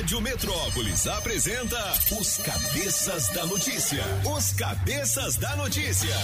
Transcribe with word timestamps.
Rádio 0.00 0.22
Metrópolis 0.22 1.06
apresenta 1.06 1.92
os 2.18 2.38
Cabeças 2.38 3.28
da 3.34 3.44
Notícia. 3.44 4.02
Os 4.34 4.50
Cabeças 4.54 5.36
da 5.36 5.54
Notícia. 5.56 6.16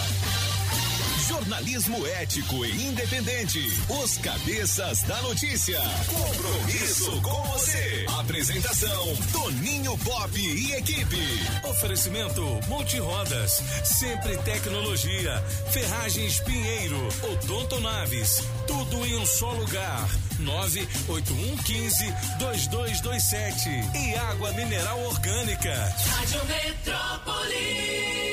Jornalismo 1.36 2.06
ético 2.06 2.64
e 2.64 2.86
independente. 2.86 3.60
Os 3.90 4.16
Cabeças 4.16 5.02
da 5.02 5.20
Notícia. 5.20 5.78
Compromisso 6.06 7.20
com 7.20 7.42
você. 7.42 8.06
Apresentação: 8.18 9.16
Toninho 9.32 9.98
Pop 9.98 10.40
e 10.40 10.72
equipe. 10.72 11.68
Oferecimento 11.68 12.40
Multirodas, 12.68 13.62
Sempre 13.84 14.38
Tecnologia, 14.38 15.44
Ferragens 15.72 16.40
Pinheiro, 16.40 17.06
Odonto 17.30 17.80
Naves, 17.80 18.42
tudo 18.66 19.04
em 19.04 19.16
um 19.16 19.26
só 19.26 19.52
lugar. 19.52 20.08
98115 20.38 22.14
2227 22.38 23.68
e 23.94 24.14
água 24.14 24.52
mineral 24.52 25.04
orgânica. 25.04 25.94
Rádio 26.16 26.40
Metrópolis. 26.46 28.25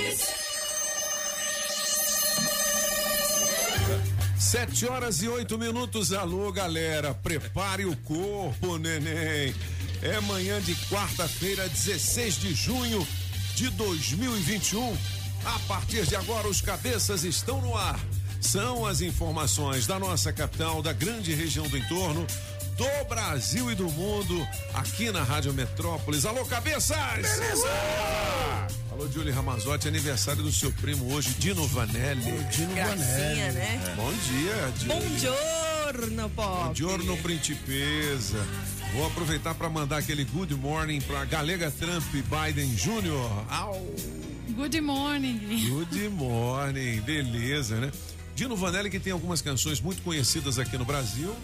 Sete 4.43 4.85
horas 4.85 5.23
e 5.23 5.27
oito 5.29 5.57
minutos. 5.57 6.11
Alô, 6.11 6.51
galera. 6.51 7.13
Prepare 7.13 7.85
o 7.85 7.95
corpo, 7.97 8.77
neném. 8.77 9.55
É 10.01 10.19
manhã 10.19 10.61
de 10.61 10.75
quarta-feira, 10.89 11.67
16 11.69 12.35
de 12.35 12.53
junho 12.53 13.07
de 13.55 13.69
2021. 13.69 14.95
A 15.45 15.59
partir 15.59 16.05
de 16.05 16.15
agora, 16.17 16.47
os 16.49 16.59
cabeças 16.59 17.23
estão 17.23 17.61
no 17.61 17.75
ar. 17.75 17.97
São 18.41 18.85
as 18.85 18.99
informações 18.99 19.87
da 19.87 19.97
nossa 19.97 20.33
capital, 20.33 20.81
da 20.83 20.91
grande 20.91 21.33
região 21.33 21.67
do 21.69 21.77
entorno, 21.77 22.27
do 22.77 23.05
Brasil 23.07 23.71
e 23.71 23.75
do 23.75 23.89
mundo, 23.91 24.47
aqui 24.73 25.11
na 25.11 25.23
Rádio 25.23 25.53
Metrópolis. 25.53 26.25
Alô, 26.25 26.45
cabeças! 26.45 26.97
Beleza! 26.97 27.67
Alô, 28.91 29.07
Julie 29.11 29.31
Ramazotti, 29.31 29.87
aniversário 29.87 30.43
do 30.43 30.51
seu 30.51 30.71
primo 30.73 31.13
hoje, 31.13 31.29
Dino 31.39 31.65
Vanelli. 31.67 32.31
Dino 32.51 32.73
Gracinha, 32.73 33.51
né? 33.51 33.95
Bom 33.95 34.11
dia, 34.11 34.73
Julie. 34.77 34.99
Buongiorno, 34.99 36.29
Pop. 36.29 36.63
Buongiorno, 36.65 37.17
principesa. 37.17 38.37
Vou 38.93 39.07
aproveitar 39.07 39.55
para 39.55 39.69
mandar 39.69 39.97
aquele 39.97 40.23
good 40.25 40.53
morning 40.55 41.01
para 41.01 41.25
Galega 41.25 41.71
Trump 41.71 42.03
Biden 42.11 42.69
Jr. 42.75 43.45
Au! 43.49 43.95
Good 44.55 44.81
morning. 44.81 45.39
Good 45.69 46.09
morning, 46.09 47.01
beleza, 47.01 47.77
né? 47.77 47.91
Dino 48.35 48.55
Vanelli 48.55 48.89
que 48.89 48.99
tem 48.99 49.13
algumas 49.13 49.41
canções 49.41 49.79
muito 49.79 50.01
conhecidas 50.01 50.59
aqui 50.59 50.77
no 50.77 50.85
Brasil. 50.85 51.35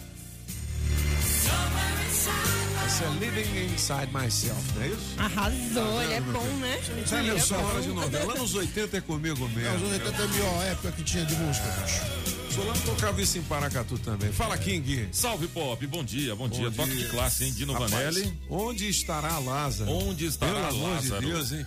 Essa 2.86 3.04
é 3.04 3.08
Living 3.20 3.72
Inside 3.74 4.08
Myself, 4.12 4.62
não 4.74 4.82
é 4.82 4.88
isso? 4.88 5.14
Arrasou, 5.16 6.02
ele 6.02 6.12
é 6.14 6.20
bom, 6.20 6.44
né? 6.58 6.80
Ele 7.18 7.30
é 7.30 7.38
só 7.38 7.56
bom. 7.56 7.64
hora 7.64 7.80
de 7.80 7.88
novela. 7.88 8.34
Anos 8.34 8.54
80 8.54 8.96
é 8.96 9.00
comigo 9.00 9.48
mesmo. 9.48 9.76
os 9.76 9.92
80 9.92 10.22
é 10.22 10.24
a 10.24 10.28
melhor 10.28 10.64
época 10.66 10.92
que 10.92 11.02
tinha 11.04 11.24
de 11.24 11.34
música, 11.36 11.66
bicho. 11.82 12.30
Solano 12.54 12.80
tocava 12.84 13.22
isso 13.22 13.38
em 13.38 13.42
Paracatu 13.42 13.96
também. 13.98 14.32
Fala, 14.32 14.58
King. 14.58 15.08
Salve 15.12 15.46
Pop, 15.46 15.86
bom 15.86 16.02
dia, 16.02 16.34
bom, 16.34 16.48
dia. 16.48 16.70
Toque 16.70 16.96
de 16.96 17.08
classe, 17.08 17.44
hein? 17.44 17.52
Dino 17.52 17.72
Rapaz, 17.72 17.92
Vanelli. 17.92 18.38
Onde 18.50 18.88
estará 18.88 19.38
Lázaro? 19.38 19.90
Onde 19.90 20.26
estará 20.26 20.52
Pelo 20.54 20.66
amor 20.66 20.90
Lázaro? 20.94 21.20
de 21.20 21.26
Deus, 21.26 21.52
hein? 21.52 21.66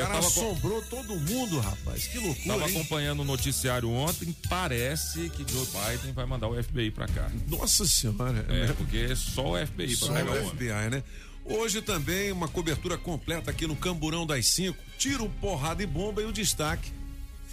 Cara 0.00 0.20
com- 0.20 0.26
assombrou 0.26 0.82
todo 0.82 1.16
mundo, 1.20 1.58
rapaz. 1.60 2.06
Que 2.06 2.18
loucura, 2.18 2.46
Tava 2.58 2.68
hein? 2.70 2.76
acompanhando 2.76 3.20
o 3.20 3.24
noticiário 3.24 3.90
ontem, 3.90 4.34
parece 4.48 5.28
que 5.30 5.44
Joe 5.50 5.66
Biden 5.66 6.12
vai 6.12 6.26
mandar 6.26 6.48
o 6.48 6.62
FBI 6.62 6.90
pra 6.90 7.06
cá. 7.06 7.30
Nossa 7.48 7.86
senhora. 7.86 8.44
É, 8.48 8.72
porque 8.72 8.98
é 8.98 9.14
só 9.14 9.52
o 9.52 9.66
FBI 9.66 9.96
pra 9.96 10.06
Só 10.08 10.12
pegar 10.14 10.30
o 10.30 10.34
o 10.34 10.38
homem. 10.38 10.50
FBI, 10.50 10.90
né? 10.90 11.02
Hoje 11.46 11.82
também 11.82 12.32
uma 12.32 12.48
cobertura 12.48 12.96
completa 12.96 13.50
aqui 13.50 13.66
no 13.66 13.76
Camburão 13.76 14.26
das 14.26 14.46
Cinco. 14.46 14.78
Tiro, 14.98 15.28
porrada 15.40 15.82
e 15.82 15.86
bomba 15.86 16.22
e 16.22 16.24
o 16.24 16.32
destaque 16.32 16.90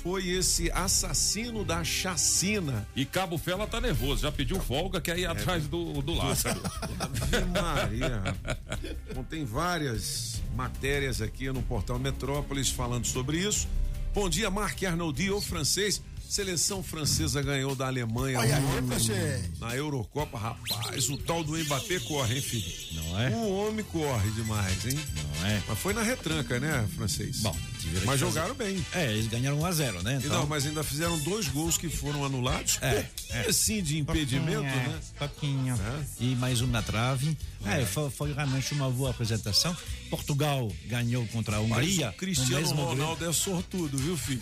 foi 0.02 0.28
esse 0.30 0.72
assassino 0.72 1.64
da 1.64 1.84
chacina. 1.84 2.88
E 2.96 3.06
Cabo 3.06 3.38
Fela 3.38 3.68
tá 3.68 3.80
nervoso, 3.80 4.24
já 4.24 4.32
pediu 4.32 4.60
folga, 4.60 5.00
quer 5.00 5.18
ir 5.18 5.26
atrás 5.26 5.68
do, 5.68 6.02
do 6.02 6.14
Lázaro. 6.14 6.60
Ave 7.00 7.46
Maria. 7.46 8.36
Bom, 9.14 9.24
tem 9.24 9.46
várias 9.46 10.42
matérias 10.56 11.22
aqui 11.22 11.52
no 11.52 11.62
portal 11.62 12.00
Metrópolis 12.00 12.70
falando 12.70 13.06
sobre 13.06 13.38
isso. 13.38 13.68
Bom 14.14 14.28
dia, 14.28 14.50
Marc 14.50 14.84
Arnoldi, 14.84 15.30
o 15.30 15.40
francês. 15.40 16.02
Seleção 16.32 16.82
francesa 16.82 17.42
ganhou 17.42 17.76
da 17.76 17.88
Alemanha 17.88 18.40
Olha 18.40 18.56
aí, 18.56 19.52
na 19.60 19.76
Eurocopa. 19.76 20.38
Rapaz, 20.38 21.10
o 21.10 21.18
tal 21.18 21.44
do 21.44 21.58
Mbappé 21.58 22.00
corre, 22.00 22.36
hein, 22.36 22.42
filho? 22.42 22.72
Não 22.94 23.20
é? 23.20 23.30
O 23.32 23.68
homem 23.68 23.84
corre 23.84 24.32
demais, 24.32 24.86
hein? 24.86 24.98
Não 25.42 25.46
é? 25.48 25.62
Mas 25.68 25.78
foi 25.78 25.94
na 25.94 26.02
retranca, 26.02 26.58
né, 26.58 26.88
francês? 26.96 27.42
Bom, 27.42 27.54
tiveram 27.82 28.06
mas 28.06 28.18
que 28.18 28.26
fazer- 28.26 28.34
jogaram 28.40 28.56
bem. 28.56 28.86
É, 28.94 29.12
eles 29.12 29.28
ganharam 29.28 29.60
1 29.60 29.66
a 29.66 29.72
0 29.74 30.04
né? 30.04 30.14
E 30.14 30.26
Então, 30.26 30.40
não, 30.40 30.48
mas 30.48 30.66
ainda 30.66 30.86
fizeram 30.86 31.20
dois 31.20 31.50
gols 31.50 31.78
que 31.78 31.90
foram 31.90 32.24
anulados. 32.24 32.80
É, 32.82 33.06
é. 33.32 33.40
Assim 33.50 33.84
de 33.84 34.00
impedimento, 34.00 34.62
pouquinho, 34.62 34.88
né? 34.88 35.00
Pouquinho. 35.20 35.74
É. 35.76 36.06
E 36.24 36.36
mais 36.38 36.62
um 36.62 36.68
na 36.68 36.82
trave. 36.82 37.38
É, 37.66 37.86
foi, 37.86 38.10
foi 38.10 38.32
realmente 38.34 38.74
uma 38.74 38.90
boa 38.90 39.10
apresentação. 39.10 39.76
Portugal 40.10 40.72
ganhou 40.88 41.28
contra 41.28 41.58
a 41.58 41.62
Mas 41.64 41.88
Hungria. 41.90 42.10
o 42.10 42.14
Cristiano. 42.14 42.68
Ronaldo 42.74 43.30
é 43.30 43.34
sortudo, 43.34 43.98
viu, 43.98 44.16
filho? 44.16 44.42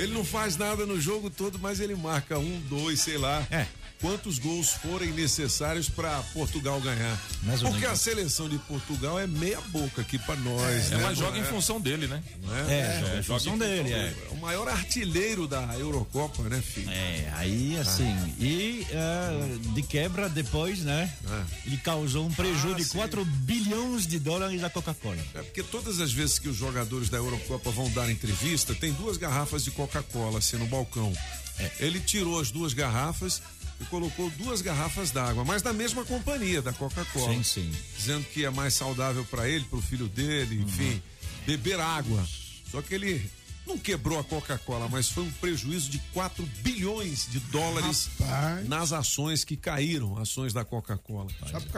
Ele 0.00 0.14
não 0.14 0.24
faz 0.24 0.56
nada 0.56 0.86
no 0.86 0.98
jogo 0.98 1.28
todo, 1.28 1.58
mas 1.58 1.78
ele 1.78 1.94
marca 1.94 2.38
um, 2.38 2.60
dois, 2.70 3.00
sei 3.00 3.18
lá. 3.18 3.46
É. 3.50 3.66
Quantos 4.00 4.38
gols 4.38 4.70
forem 4.70 5.10
necessários 5.12 5.88
para 5.88 6.22
Portugal 6.32 6.80
ganhar? 6.80 7.20
Mais 7.42 7.60
Porque 7.62 7.84
a 7.84 7.94
seleção 7.94 8.48
de 8.48 8.56
Portugal 8.60 9.18
é 9.20 9.26
meia 9.26 9.60
boca 9.68 10.00
aqui 10.00 10.18
para 10.18 10.36
nós, 10.36 10.90
É, 10.90 10.96
né? 10.96 11.02
mas 11.02 11.18
joga 11.18 11.32
Não 11.32 11.38
em 11.38 11.40
é? 11.42 11.44
função 11.44 11.78
dele, 11.80 12.06
né? 12.06 12.22
É, 12.68 12.72
é? 12.72 13.00
joga 13.02 13.18
em 13.18 13.22
função 13.22 13.58
dele, 13.58 13.92
é. 13.92 13.96
É 13.98 14.14
o 14.30 14.36
maior 14.38 14.68
artilheiro 14.68 15.46
da 15.46 15.62
Eurocopa, 15.78 16.42
né, 16.44 16.62
filho? 16.62 16.90
É, 16.90 17.30
aí 17.36 17.76
assim, 17.78 18.10
e 18.38 18.86
eh, 18.90 19.58
de 19.74 19.82
quebra 19.82 20.30
depois, 20.30 20.78
né? 20.80 21.12
É. 21.30 21.68
Ele 21.68 21.76
causou 21.76 22.24
um 22.26 22.32
prejuízo 22.32 22.72
Ah, 22.72 22.76
de 22.78 22.84
sim. 22.84 22.96
4 22.98 23.24
bilhões 23.24 24.06
de 24.06 24.18
dólares 24.18 24.60
da 24.62 24.70
Coca-Cola. 24.70 25.18
É 25.34 25.42
porque 25.42 25.62
todas 25.62 26.00
as 26.00 26.10
vezes 26.10 26.38
que 26.38 26.48
os 26.48 26.56
jogadores 26.56 27.10
da 27.10 27.18
Eurocopa 27.18 27.70
vão 27.70 27.90
dar 27.90 28.10
entrevista, 28.10 28.74
tem 28.74 28.92
duas 28.92 29.18
garrafas 29.18 29.62
de 29.62 29.70
Coca-Cola 29.70 30.38
assim 30.38 30.56
no 30.56 30.66
balcão. 30.66 31.12
É. 31.58 31.70
Ele 31.80 32.00
tirou 32.00 32.40
as 32.40 32.50
duas 32.50 32.72
garrafas 32.72 33.42
e 33.80 33.84
colocou 33.86 34.30
duas 34.30 34.60
garrafas 34.60 35.10
d'água, 35.10 35.44
mas 35.44 35.62
da 35.62 35.72
mesma 35.72 36.04
companhia, 36.04 36.60
da 36.60 36.72
Coca-Cola. 36.72 37.32
Sim, 37.32 37.42
sim. 37.42 37.72
Dizendo 37.96 38.24
que 38.26 38.44
é 38.44 38.50
mais 38.50 38.74
saudável 38.74 39.24
para 39.24 39.48
ele, 39.48 39.64
para 39.64 39.78
o 39.78 39.82
filho 39.82 40.06
dele, 40.06 40.60
enfim, 40.62 41.02
beber 41.46 41.80
água. 41.80 42.26
Só 42.70 42.82
que 42.82 42.94
ele 42.94 43.30
não 43.66 43.78
quebrou 43.78 44.18
a 44.18 44.24
Coca-Cola, 44.24 44.88
mas 44.88 45.08
foi 45.08 45.22
um 45.24 45.30
prejuízo 45.32 45.90
de 45.90 45.98
4 46.12 46.44
bilhões 46.62 47.28
de 47.30 47.38
dólares 47.38 48.10
Rapaz. 48.18 48.68
nas 48.68 48.92
ações 48.92 49.44
que 49.44 49.56
caíram, 49.56 50.18
ações 50.18 50.52
da 50.52 50.64
Coca-Cola. 50.64 51.30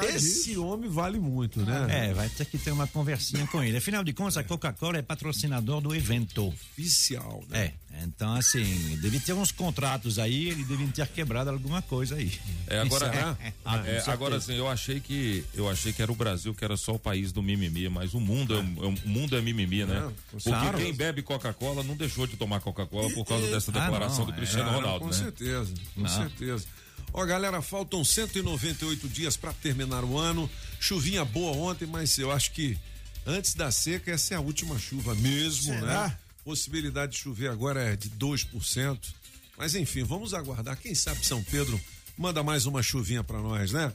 Esse 0.09 0.49
disso. 0.51 0.65
homem 0.65 0.89
vale 0.89 1.19
muito, 1.19 1.61
né? 1.61 2.09
É, 2.09 2.15
vai 2.15 2.29
ter 2.29 2.47
que 2.47 2.57
ter 2.57 2.71
uma 2.71 2.87
conversinha 2.87 3.47
com 3.47 3.63
ele. 3.63 3.77
Afinal 3.77 4.03
de 4.03 4.13
contas, 4.13 4.39
a 4.39 4.45
Coca-Cola 4.45 4.99
é 4.99 5.03
patrocinador 5.03 5.81
do 5.81 5.95
evento. 5.95 6.49
Oficial, 6.49 7.45
né? 7.49 7.75
É, 7.91 7.92
então 8.07 8.35
assim, 8.35 8.99
deve 9.01 9.19
ter 9.21 9.33
uns 9.33 9.51
contratos 9.53 10.19
aí, 10.19 10.49
ele 10.49 10.65
deve 10.65 10.87
ter 10.89 11.07
quebrado 11.09 11.51
alguma 11.51 11.81
coisa 11.83 12.17
aí. 12.17 12.33
É, 12.67 12.81
agora, 12.81 13.11
Será? 13.11 13.37
Ah, 13.65 13.79
com 13.79 13.87
é, 13.87 14.03
agora 14.09 14.37
assim, 14.37 14.55
eu 14.55 14.69
achei 14.69 14.99
que 15.01 15.45
eu 15.55 15.69
achei 15.69 15.93
que 15.93 16.03
era 16.03 16.11
o 16.11 16.15
Brasil 16.15 16.55
que 16.55 16.65
era 16.65 16.77
só 16.77 16.93
o 16.95 16.99
país 16.99 17.33
do 17.33 17.43
mimimi, 17.43 17.89
mas 17.89 18.15
o 18.15 18.21
mundo 18.21 18.55
é, 18.55 18.59
é- 18.59 18.87
o 18.87 19.09
mundo 19.09 19.37
é 19.37 19.41
mimimi, 19.41 19.85
né? 19.85 20.11
Porque 20.31 20.49
claro. 20.51 20.79
quem 20.79 20.93
bebe 20.93 21.23
Coca-Cola 21.23 21.83
não 21.83 21.97
deixou 21.97 22.27
de 22.27 22.37
tomar 22.37 22.61
Coca-Cola 22.61 23.11
por 23.13 23.25
causa 23.25 23.47
dessa 23.51 23.71
Ah, 23.71 23.81
declaração 23.81 24.21
não, 24.21 24.27
do 24.27 24.33
é. 24.33 24.37
Cristiano 24.37 24.71
Ah, 24.71 24.75
Ronaldo, 24.75 25.01
com 25.01 25.07
né? 25.11 25.13
certeza, 25.17 25.73
com 25.95 26.01
Não. 26.03 26.09
certeza. 26.09 26.65
Ó, 27.15 27.25
galera, 27.27 27.61
faltam 27.61 28.03
198 28.05 29.07
dias 29.09 29.37
para 29.37 29.53
terminar 29.53 30.03
o 30.03 30.17
ano. 30.19 30.49
Chuvinha 30.81 31.25
boa 31.25 31.55
ontem, 31.57 31.87
mas 31.87 32.17
eu 32.19 32.33
acho 32.33 32.53
que 32.53 32.79
antes 33.27 33.55
da 33.55 33.71
seca 33.71 34.11
essa 34.13 34.35
é 34.35 34.37
a 34.37 34.41
última 34.41 34.79
chuva 34.79 35.15
mesmo, 35.15 35.75
Será? 35.75 36.09
né? 36.09 36.19
Possibilidade 36.45 37.13
de 37.13 37.19
chover 37.19 37.49
agora 37.51 37.81
é 37.83 37.97
de 37.97 38.11
2%. 38.11 38.99
Mas 39.57 39.75
enfim, 39.75 40.03
vamos 40.03 40.35
aguardar. 40.35 40.77
Quem 40.77 40.95
sabe 40.95 41.25
São 41.25 41.43
Pedro 41.45 41.81
manda 42.19 42.43
mais 42.43 42.67
uma 42.67 42.83
chuvinha 42.83 43.23
para 43.23 43.39
nós, 43.41 43.71
né? 43.73 43.93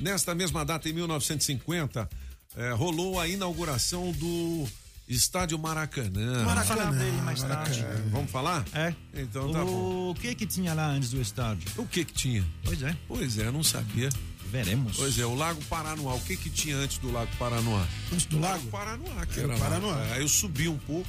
Nesta 0.00 0.34
mesma 0.34 0.64
data, 0.64 0.88
em 0.88 0.92
1950, 0.94 2.08
eh, 2.56 2.72
rolou 2.72 3.20
a 3.20 3.28
inauguração 3.28 4.12
do 4.12 4.66
Estádio 5.06 5.58
Maracanã. 5.58 6.44
Falar 6.64 6.92
dele 6.92 7.20
mais 7.20 7.42
tarde. 7.42 7.84
Vamos 8.10 8.30
falar? 8.30 8.64
É. 8.72 8.94
Então 9.12 9.52
tá 9.52 9.62
bom. 9.64 10.10
O 10.10 10.14
que 10.14 10.34
que 10.34 10.46
tinha 10.46 10.72
lá 10.72 10.86
antes 10.86 11.10
do 11.10 11.20
estádio? 11.20 11.68
O 11.76 11.86
que 11.86 12.04
que 12.04 12.12
tinha? 12.14 12.46
Pois 12.64 12.80
é, 12.82 12.96
Pois 13.06 13.38
é, 13.38 13.50
não 13.50 13.62
sabia. 13.62 14.08
veremos. 14.50 14.96
Pois 14.96 15.18
é, 15.18 15.26
o 15.26 15.34
Lago 15.34 15.62
Paranoá. 15.66 16.14
O 16.14 16.20
que 16.22 16.36
que 16.36 16.48
tinha 16.48 16.76
antes 16.76 16.96
do 16.98 17.12
Lago 17.12 17.30
Paranoá? 17.38 17.86
Antes 18.12 18.24
do 18.26 18.38
lago? 18.40 18.66
Paranoá, 18.68 19.26
que 19.26 19.38
Era 19.40 19.48
era 19.48 19.48
o 19.48 19.58
lá. 19.58 19.64
Paranoá. 19.64 20.06
É, 20.06 20.12
Aí 20.14 20.22
eu 20.22 20.28
subi 20.28 20.66
um 20.68 20.78
pouco 20.78 21.06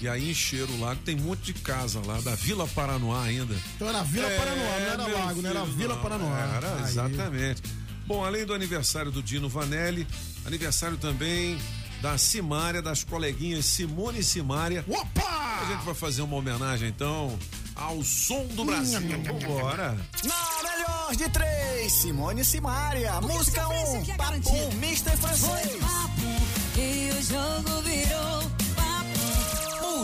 e 0.00 0.08
aí 0.08 0.30
encheram 0.30 0.74
o 0.74 0.80
lago. 0.80 1.00
Tem 1.04 1.16
um 1.16 1.24
monte 1.24 1.52
de 1.52 1.54
casa 1.54 2.00
lá, 2.04 2.20
da 2.20 2.34
Vila 2.34 2.66
Paranoá 2.68 3.24
ainda. 3.24 3.54
Então 3.74 3.88
era 3.88 4.02
Vila 4.02 4.28
É, 4.28 4.38
Paranoá, 4.38 4.64
não 4.64 4.86
era 4.86 5.06
lago, 5.06 5.42
não 5.42 5.50
era 5.50 5.60
filho, 5.60 5.76
Vila 5.76 5.94
não. 5.94 6.02
Paranoá. 6.02 6.38
Era, 6.56 6.74
Aí. 6.76 6.82
exatamente. 6.84 7.62
Bom, 8.06 8.24
além 8.24 8.44
do 8.44 8.54
aniversário 8.54 9.10
do 9.10 9.22
Dino 9.22 9.48
Vanelli, 9.48 10.06
aniversário 10.44 10.96
também 10.96 11.58
da 12.00 12.16
Simária, 12.18 12.80
das 12.80 13.02
coleguinhas 13.02 13.64
Simone 13.64 14.20
e 14.20 14.24
Simária. 14.24 14.84
Opa! 14.88 15.60
A 15.62 15.64
gente 15.72 15.84
vai 15.84 15.94
fazer 15.94 16.22
uma 16.22 16.36
homenagem 16.36 16.88
então 16.88 17.36
ao 17.74 18.02
som 18.04 18.46
do 18.46 18.64
Brasil. 18.64 19.00
Vambora! 19.00 19.96
Na 20.24 20.70
melhor 20.70 21.16
de 21.16 21.28
três, 21.30 21.92
Simone 21.92 22.42
e 22.42 22.44
Simária. 22.44 23.20
Música 23.20 23.66
1, 23.68 23.96
um, 23.96 24.04
Papo 24.16 24.50
Mr. 24.74 25.16
Francês. 25.16 25.82
E 26.76 27.10
o 27.10 27.22
jogo 27.22 27.82
virou 27.82 28.35
papo. 28.35 28.35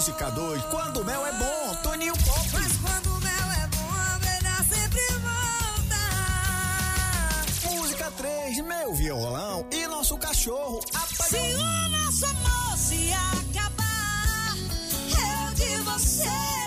Música 0.02 0.32
2, 0.32 0.64
Quando 0.64 1.00
o 1.00 1.04
Mel 1.04 1.24
é 1.24 1.32
Bom, 1.34 1.76
Toninho 1.80 2.14
Pop. 2.24 2.48
Mas 2.54 2.76
quando 2.78 3.16
o 3.16 3.20
mel 3.20 3.52
é 3.62 3.68
bom, 3.68 3.88
a 3.88 4.16
abelha 4.16 4.56
sempre 4.68 5.00
volta. 5.22 6.02
Música 7.70 8.10
3, 8.16 8.64
Meu 8.64 8.92
Violão 8.96 9.64
e 9.70 9.86
Nosso 9.86 10.18
Cachorro. 10.18 10.80
Se 11.28 11.36
o 11.36 11.88
nosso 11.88 12.26
amor 12.26 12.76
se 12.76 13.12
acabar, 13.12 14.56
eu 15.06 15.54
de 15.54 15.76
você 15.84 16.61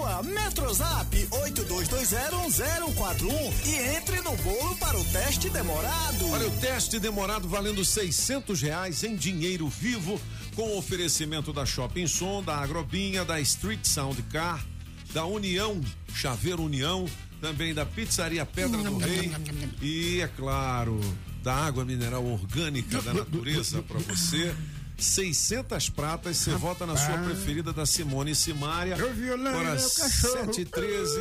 sua. 0.00 0.22
Metrozap 0.22 1.28
82201041 1.30 3.66
e 3.66 3.96
entre 3.96 4.22
no 4.22 4.34
bolo 4.38 4.74
para 4.76 4.98
o 4.98 5.04
teste 5.04 5.50
demorado. 5.50 6.30
Olha, 6.30 6.48
o 6.48 6.56
teste 6.58 6.98
demorado 6.98 7.46
valendo 7.48 7.84
600 7.84 8.62
reais 8.62 9.04
em 9.04 9.14
dinheiro 9.14 9.68
vivo, 9.68 10.18
com 10.54 10.74
oferecimento 10.76 11.52
da 11.52 11.66
Shopping 11.66 12.06
Som, 12.06 12.42
da 12.42 12.56
Agrobinha, 12.56 13.22
da 13.24 13.38
Street 13.40 13.84
Sound 13.84 14.22
Car, 14.24 14.64
da 15.12 15.24
União, 15.26 15.80
Chaveiro 16.14 16.62
União, 16.62 17.04
também 17.40 17.74
da 17.74 17.84
Pizzaria 17.86 18.46
Pedra 18.46 18.82
do 18.82 18.98
Rei 18.98 19.32
e, 19.80 20.20
é 20.20 20.28
claro, 20.28 21.00
da 21.42 21.54
água 21.54 21.84
mineral 21.84 22.24
orgânica 22.24 23.00
da 23.02 23.14
natureza 23.14 23.82
para 23.82 23.98
você. 24.00 24.54
600 25.00 25.88
pratas, 25.90 26.36
você 26.36 26.50
vota 26.52 26.84
na 26.86 26.96
sua 26.96 27.16
preferida 27.18 27.72
da 27.72 27.86
Simone 27.86 28.34
Simária. 28.34 28.96
Meu 28.96 29.12
violão, 29.12 29.50
Agora, 29.52 29.74
meu 29.74 29.90
cachorro. 29.90 30.44
7 30.46 30.60
e 30.60 30.64
13. 30.64 31.20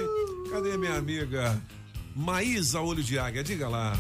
Cadê 0.51 0.77
minha 0.77 0.95
amiga 0.95 1.61
Maísa 2.15 2.81
Olho 2.81 3.03
de 3.03 3.17
Águia? 3.17 3.43
Diga 3.43 3.67
lá. 3.69 3.97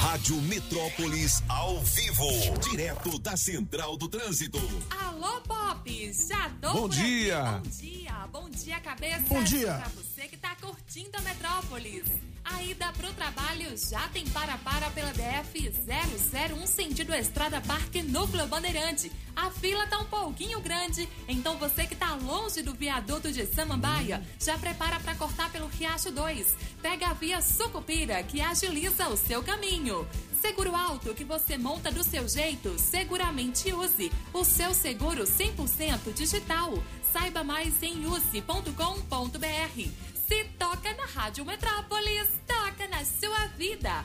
Rádio 0.00 0.36
Metrópolis 0.42 1.42
ao 1.48 1.80
vivo, 1.82 2.24
direto 2.70 3.18
da 3.20 3.36
Central 3.36 3.96
do 3.96 4.08
Trânsito. 4.08 4.58
Alô, 4.90 5.40
Pop! 5.42 6.12
Já 6.12 6.50
tô 6.60 6.72
Bom 6.72 6.88
por 6.88 6.92
aqui. 6.92 7.02
dia. 7.02 7.42
Bom 7.44 7.70
dia! 7.70 8.12
Bom 8.32 8.50
dia, 8.50 8.80
cabeça! 8.80 9.20
Bom 9.28 9.42
dia. 9.44 9.74
Pra 9.74 9.90
você 9.90 10.22
que 10.28 10.36
tá 10.36 10.56
curtindo 10.60 11.10
a 11.16 11.20
Metrópolis. 11.20 12.04
A 12.44 12.62
ida 12.62 12.92
pro 12.92 13.12
trabalho 13.12 13.76
já 13.76 14.08
tem 14.08 14.26
para-para 14.28 14.90
pela 14.90 15.12
DF 15.12 15.68
001 15.68 16.66
sentido 16.66 17.14
Estrada 17.14 17.60
Parque 17.60 18.02
Núcleo 18.02 18.46
Bandeirante. 18.46 19.12
A 19.34 19.50
fila 19.50 19.86
tá 19.86 19.98
um 19.98 20.04
pouquinho 20.04 20.60
grande, 20.60 21.08
então 21.28 21.56
você 21.56 21.86
que 21.86 21.94
tá 21.94 22.14
longe 22.14 22.62
do 22.62 22.74
viaduto 22.74 23.30
de 23.30 23.46
Samambaia, 23.46 24.22
já 24.40 24.58
prepara 24.58 24.98
para 25.00 25.14
cortar 25.14 25.50
pelo 25.52 25.68
Riacho 25.68 26.10
2. 26.10 26.56
Pega 26.82 27.08
a 27.08 27.14
via 27.14 27.40
Sucupira, 27.40 28.22
que 28.22 28.40
agiliza 28.40 29.08
o 29.08 29.16
seu 29.16 29.42
caminho. 29.42 30.06
Seguro 30.40 30.74
alto 30.74 31.14
que 31.14 31.24
você 31.24 31.56
monta 31.56 31.92
do 31.92 32.02
seu 32.02 32.28
jeito, 32.28 32.76
seguramente 32.76 33.72
use. 33.72 34.10
O 34.32 34.44
seu 34.44 34.74
seguro 34.74 35.22
100% 35.22 36.12
digital. 36.12 36.72
Saiba 37.12 37.44
mais 37.44 37.80
em 37.82 38.06
use.com.br. 38.06 40.11
Se 40.32 40.44
toca 40.58 40.94
na 40.94 41.04
Rádio 41.04 41.44
Metrópolis, 41.44 42.26
toca 42.46 42.88
na 42.88 43.04
sua 43.04 43.48
vida. 43.48 44.02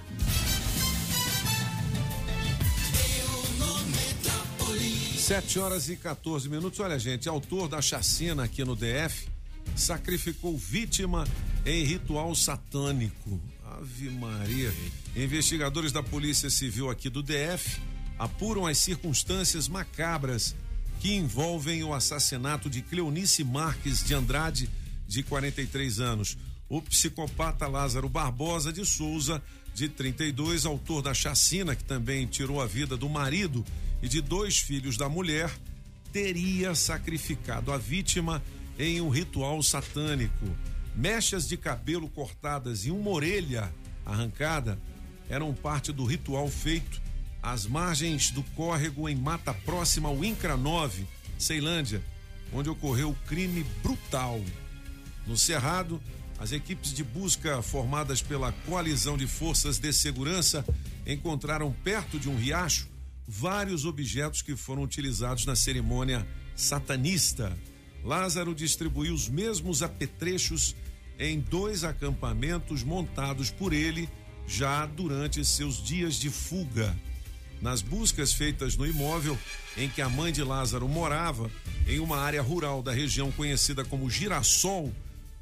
Sete 5.17 5.57
horas 5.57 5.87
e 5.87 5.95
14 5.95 6.49
minutos. 6.49 6.81
Olha, 6.81 6.99
gente, 6.99 7.29
autor 7.29 7.69
da 7.69 7.81
chacina 7.81 8.43
aqui 8.43 8.65
no 8.65 8.75
DF 8.75 9.29
sacrificou 9.73 10.57
vítima 10.57 11.25
em 11.65 11.85
ritual 11.85 12.35
satânico. 12.35 13.39
Ave 13.63 14.09
Maria. 14.09 14.73
Investigadores 15.15 15.93
da 15.93 16.03
Polícia 16.03 16.49
Civil 16.49 16.89
aqui 16.89 17.09
do 17.09 17.23
DF 17.23 17.79
apuram 18.19 18.67
as 18.67 18.79
circunstâncias 18.79 19.69
macabras 19.69 20.53
que 20.99 21.15
envolvem 21.15 21.85
o 21.85 21.93
assassinato 21.93 22.69
de 22.69 22.81
Cleonice 22.81 23.45
Marques 23.45 24.03
de 24.03 24.13
Andrade, 24.13 24.69
de 25.07 25.23
43 25.23 25.99
anos. 25.99 26.37
O 26.69 26.81
psicopata 26.81 27.67
Lázaro 27.67 28.09
Barbosa 28.09 28.73
de 28.73 28.85
Souza, 28.85 29.41
de 29.73 29.87
32, 29.87 30.65
autor 30.65 31.01
da 31.01 31.13
chacina, 31.13 31.75
que 31.75 31.83
também 31.83 32.25
tirou 32.27 32.61
a 32.61 32.65
vida 32.65 32.97
do 32.97 33.07
marido 33.07 33.63
e 34.01 34.09
de 34.09 34.21
dois 34.21 34.57
filhos 34.59 34.97
da 34.97 35.07
mulher, 35.07 35.51
teria 36.11 36.75
sacrificado 36.75 37.71
a 37.71 37.77
vítima 37.77 38.43
em 38.77 38.99
um 39.01 39.09
ritual 39.09 39.61
satânico. 39.63 40.45
Mechas 40.95 41.47
de 41.47 41.55
cabelo 41.57 42.09
cortadas 42.09 42.85
e 42.85 42.91
uma 42.91 43.11
orelha 43.11 43.73
arrancada 44.05 44.79
eram 45.29 45.53
parte 45.53 45.91
do 45.91 46.05
ritual 46.05 46.49
feito 46.49 47.01
às 47.41 47.65
margens 47.65 48.31
do 48.31 48.43
córrego 48.55 49.07
em 49.07 49.15
mata 49.15 49.53
próxima 49.53 50.09
ao 50.09 50.23
Incra 50.23 50.57
9, 50.57 51.05
Ceilândia, 51.37 52.01
onde 52.51 52.69
ocorreu 52.69 53.11
o 53.11 53.27
crime 53.27 53.63
brutal. 53.83 54.41
No 55.27 55.37
Cerrado, 55.37 56.01
as 56.39 56.51
equipes 56.53 56.93
de 56.93 57.03
busca 57.03 57.61
formadas 57.61 58.21
pela 58.21 58.51
coalizão 58.51 59.17
de 59.17 59.27
forças 59.27 59.77
de 59.77 59.91
segurança 59.91 60.65
encontraram 61.05 61.71
perto 61.83 62.17
de 62.17 62.29
um 62.29 62.37
riacho 62.37 62.87
vários 63.27 63.83
objetos 63.83 64.41
que 64.41 64.55
foram 64.55 64.83
utilizados 64.83 65.45
na 65.45 65.55
cerimônia 65.55 66.25
satanista. 66.55 67.57
Lázaro 68.03 68.55
distribuiu 68.55 69.13
os 69.13 69.27
mesmos 69.27 69.83
apetrechos 69.83 70.75
em 71.19 71.39
dois 71.39 71.83
acampamentos 71.83 72.83
montados 72.83 73.51
por 73.51 73.73
ele 73.73 74.07
já 74.47 74.85
durante 74.85 75.43
seus 75.43 75.83
dias 75.83 76.15
de 76.15 76.29
fuga. 76.29 76.95
Nas 77.61 77.81
buscas 77.81 78.31
feitas 78.31 78.77
no 78.77 78.85
imóvel 78.85 79.37
em 79.75 79.89
que 79.89 80.01
a 80.01 80.07
mãe 80.07 80.31
de 80.31 80.43
Lázaro 80.43 80.87
morava, 80.87 81.51
em 81.87 81.99
uma 81.99 82.17
área 82.17 82.41
rural 82.41 82.81
da 82.81 82.93
região 82.93 83.31
conhecida 83.31 83.83
como 83.83 84.09
Girassol, 84.09 84.93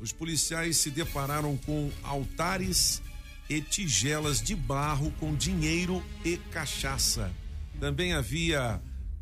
os 0.06 0.12
policiais 0.12 0.78
se 0.78 0.92
depararam 0.92 1.58
com 1.58 1.92
altares 2.04 3.02
e 3.50 3.60
tigelas 3.60 4.40
de 4.40 4.56
barro 4.56 5.12
com 5.20 5.36
dinheiro 5.36 6.04
e 6.24 6.38
cachaça. 6.38 7.34
Também 7.80 8.14
havia 8.14 8.80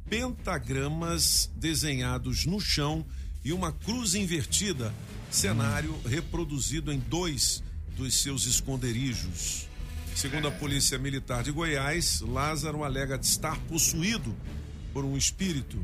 pentagramas 0.10 1.50
desenhados 1.56 2.46
no 2.46 2.60
chão 2.60 3.06
e 3.46 3.54
uma 3.54 3.72
cruz 3.72 4.13
invertida, 4.13 4.94
cenário 5.32 5.98
reproduzido 6.06 6.92
em 6.92 7.00
dois 7.00 7.63
dos 7.96 8.22
seus 8.22 8.46
esconderijos. 8.46 9.70
Segundo 10.13 10.50
a 10.50 10.52
Polícia 10.52 11.00
Militar 11.00 11.44
de 11.44 11.52
Goiás, 11.52 12.20
Lázaro 12.20 12.84
alega 12.84 13.18
de 13.18 13.25
estar 13.25 13.58
possuído 13.70 14.36
por 14.92 15.06
um 15.06 15.16
espírito. 15.16 15.84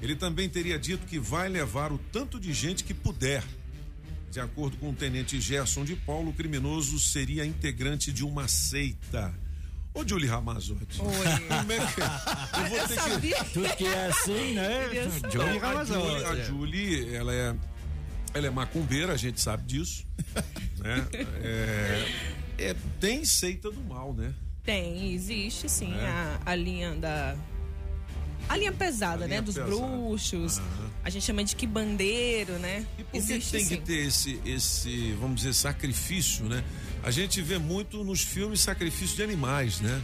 Ele 0.00 0.16
também 0.16 0.48
teria 0.48 0.78
dito 0.78 1.06
que 1.06 1.18
vai 1.18 1.50
levar 1.50 1.92
o 1.92 1.98
tanto 1.98 2.40
de 2.40 2.54
gente 2.54 2.82
que 2.82 2.94
puder. 2.94 3.44
De 4.30 4.40
acordo 4.40 4.76
com 4.76 4.90
o 4.90 4.92
tenente 4.94 5.40
Gerson 5.40 5.84
de 5.84 5.96
Paulo, 5.96 6.30
o 6.30 6.32
criminoso 6.34 6.98
seria 7.00 7.44
integrante 7.46 8.12
de 8.12 8.24
uma 8.24 8.46
seita. 8.46 9.34
Ô, 9.94 10.06
Julie 10.06 10.28
Ramazotti. 10.28 11.00
Oi. 11.00 11.48
Como 11.58 11.72
é 11.72 11.78
que 11.78 12.00
é? 12.00 12.60
Eu 12.64 12.68
vou 12.68 12.78
Eu 12.78 12.88
ter 12.88 12.94
que. 12.94 13.00
sabia. 13.10 13.44
Tudo 13.44 13.76
que 13.76 13.86
é 13.86 14.06
assim, 14.06 14.54
né? 14.54 14.86
A 15.60 15.66
Ramazotti. 15.66 16.02
Julie, 16.02 16.24
a 16.24 16.44
Julie, 16.44 17.14
ela 17.14 17.34
é, 17.34 17.56
ela 18.34 18.46
é 18.46 18.50
macumbeira, 18.50 19.14
a 19.14 19.16
gente 19.16 19.40
sabe 19.40 19.64
disso. 19.64 20.06
né? 20.78 21.08
É, 21.42 22.08
é, 22.58 22.76
tem 23.00 23.24
seita 23.24 23.70
do 23.70 23.80
mal, 23.80 24.12
né? 24.12 24.34
Tem, 24.62 25.14
existe 25.14 25.68
sim 25.68 25.92
É. 25.94 26.06
a, 26.06 26.40
a 26.44 26.54
linha 26.54 26.94
da. 26.94 27.34
A 28.48 28.56
linha 28.56 28.72
pesada, 28.72 29.24
A 29.24 29.26
linha 29.26 29.40
né? 29.40 29.42
Dos 29.44 29.54
pesada. 29.54 29.70
bruxos. 29.70 30.58
Aham. 30.58 30.90
A 31.04 31.10
gente 31.10 31.24
chama 31.24 31.44
de 31.44 31.54
quibandeiro, 31.56 32.54
né? 32.58 32.84
E 32.98 33.04
por 33.04 33.12
que 33.12 33.18
existe 33.18 33.52
tem 33.52 33.64
sim. 33.64 33.76
que 33.76 33.82
ter 33.82 34.06
esse, 34.06 34.40
esse, 34.44 35.12
vamos 35.20 35.36
dizer, 35.36 35.54
sacrifício, 35.54 36.44
né? 36.44 36.62
A 37.02 37.10
gente 37.10 37.40
vê 37.40 37.58
muito 37.58 38.02
nos 38.04 38.22
filmes 38.22 38.60
sacrifício 38.60 39.16
de 39.16 39.22
animais, 39.22 39.80
né? 39.80 40.02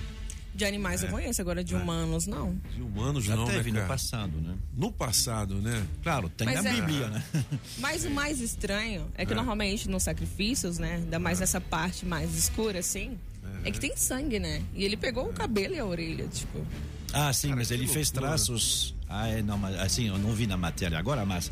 De 0.54 0.64
animais 0.64 1.02
eu 1.02 1.08
conheço, 1.08 1.40
agora 1.40 1.64
de 1.64 1.74
humanos 1.74 2.28
não. 2.28 2.56
De 2.72 2.80
humanos 2.80 3.24
Já 3.24 3.34
não, 3.34 3.44
teve 3.44 3.72
né, 3.72 3.82
no 3.82 3.88
passado, 3.88 4.40
né? 4.40 4.54
No 4.76 4.92
passado, 4.92 5.56
né? 5.56 5.84
Claro, 6.00 6.28
tem 6.28 6.44
Mas 6.46 6.64
a 6.64 6.68
é- 6.68 6.72
Bíblia, 6.74 7.08
né? 7.08 7.24
Mas 7.78 8.04
o 8.04 8.10
mais 8.10 8.40
estranho 8.40 9.10
é 9.16 9.26
que 9.26 9.34
normalmente 9.34 9.88
nos 9.88 10.04
sacrifícios, 10.04 10.78
né? 10.78 10.94
Ainda 10.94 11.18
mais 11.18 11.40
nessa 11.40 11.60
parte 11.60 12.06
mais 12.06 12.36
escura, 12.36 12.78
assim, 12.78 13.18
é. 13.64 13.70
que 13.72 13.80
tem 13.80 13.96
sangue, 13.96 14.38
né? 14.38 14.62
E 14.74 14.84
ele 14.84 14.96
pegou 14.96 15.28
o 15.28 15.32
cabelo 15.32 15.74
e 15.74 15.78
a 15.80 15.84
orelha, 15.84 16.28
tipo. 16.28 16.64
Ah, 17.14 17.32
sim, 17.32 17.48
Cara, 17.48 17.56
mas 17.60 17.70
ele 17.70 17.86
fez 17.86 18.10
loucura. 18.10 18.28
traços 18.28 18.94
Ah, 19.08 19.28
é, 19.28 19.42
não, 19.42 19.56
mas 19.56 19.78
assim, 19.78 20.08
eu 20.08 20.18
não 20.18 20.32
vi 20.32 20.46
na 20.46 20.56
matéria 20.56 20.98
agora, 20.98 21.24
mas 21.24 21.50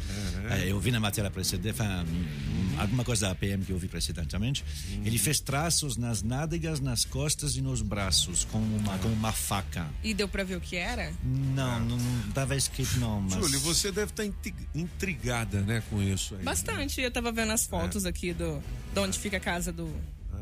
eh, 0.50 0.64
eu 0.68 0.80
vi 0.80 0.90
na 0.90 0.98
matéria 0.98 1.30
precedente, 1.30 1.68
enfin, 1.80 1.84
hum, 1.84 2.74
alguma 2.78 3.04
coisa 3.04 3.28
da 3.28 3.34
PM 3.34 3.64
que 3.64 3.70
eu 3.70 3.78
vi 3.78 3.86
precedentemente. 3.86 4.64
Ele 5.04 5.16
fez 5.18 5.38
traços 5.38 5.96
nas 5.96 6.22
nádegas, 6.22 6.80
nas 6.80 7.04
costas 7.04 7.54
e 7.54 7.60
nos 7.62 7.80
braços, 7.82 8.44
com 8.50 8.58
uma, 8.58 8.98
com 8.98 9.08
uma 9.08 9.30
faca. 9.32 9.86
E 10.02 10.12
deu 10.12 10.26
pra 10.26 10.42
ver 10.42 10.56
o 10.56 10.60
que 10.60 10.74
era? 10.76 11.12
Não, 11.22 11.78
não 11.80 11.98
estava 12.28 12.56
escrito 12.56 12.98
não, 12.98 13.20
mas... 13.20 13.34
Júlio, 13.34 13.60
você 13.60 13.92
deve 13.92 14.10
estar 14.10 14.24
inti- 14.24 14.54
intrigada, 14.74 15.60
né, 15.60 15.82
com 15.88 16.02
isso 16.02 16.34
aí. 16.34 16.42
Bastante. 16.42 17.00
Eu 17.00 17.10
tava 17.12 17.30
vendo 17.30 17.52
as 17.52 17.66
fotos 17.66 18.04
aqui 18.06 18.32
do, 18.32 18.60
de 18.92 18.98
onde 18.98 19.18
fica 19.18 19.36
a 19.36 19.40
casa 19.40 19.70
do. 19.72 19.88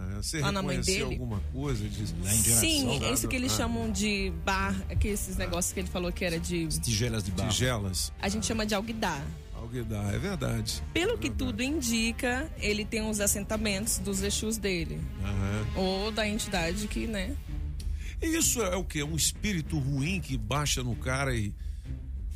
Ah, 0.02 0.16
Você 0.23 0.40
Lá 0.40 0.50
na 0.52 0.62
mãe 0.62 0.80
dele? 0.80 1.02
alguma 1.04 1.40
coisa 1.52 1.87
disso? 1.88 2.14
Sim, 2.25 3.02
é 3.04 3.12
isso 3.12 3.28
que 3.28 3.37
eles 3.37 3.52
Ah, 3.52 3.57
chamam 3.59 3.90
de 3.90 4.33
bar, 4.45 4.75
que 4.99 5.09
esses 5.09 5.37
negócios 5.37 5.73
que 5.75 5.80
ele 5.80 5.88
falou 5.88 6.11
que 6.12 6.25
era 6.25 6.38
de. 6.40 6.66
Tigelas 6.69 7.23
de 7.25 7.30
barro. 7.30 7.50
Tigelas. 7.50 8.12
A 8.21 8.28
gente 8.28 8.47
chama 8.47 8.64
de 8.64 8.75
alguidar. 8.75 9.25
Alguidar, 9.54 10.14
é 10.14 10.19
verdade. 10.19 10.83
Pelo 10.95 11.19
que 11.19 11.28
tudo 11.28 11.62
indica, 11.62 12.50
ele 12.59 12.85
tem 12.85 13.09
os 13.09 13.21
assentamentos 13.21 13.99
dos 13.99 14.23
Exus 14.23 14.57
dele. 14.57 14.99
Aham. 15.23 15.66
Ou 15.76 16.11
da 16.11 16.26
entidade 16.26 16.87
que, 16.88 17.07
né? 17.07 17.37
E 18.23 18.26
isso 18.37 18.62
é 18.62 18.75
o 18.76 18.85
quê? 18.85 19.02
Um 19.02 19.16
espírito 19.16 19.78
ruim 19.78 20.19
que 20.21 20.37
baixa 20.38 20.83
no 20.83 20.97
cara 20.97 21.35
e 21.37 21.52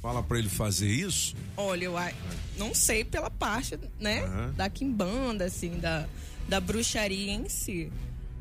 fala 0.02 0.23
pra 0.23 0.38
ele 0.38 0.49
fazer 0.50 0.88
isso? 0.90 1.35
Olha, 1.56 1.85
eu 1.87 1.97
a- 1.97 2.12
não 2.59 2.75
sei 2.75 3.04
pela 3.04 3.30
parte, 3.30 3.78
né? 3.99 4.23
Aham. 4.25 4.52
Da 4.56 4.68
quimbanda, 4.68 5.44
assim, 5.47 5.78
da, 5.78 6.06
da 6.48 6.60
bruxaria 6.60 7.32
em 7.32 7.48
si. 7.48 7.90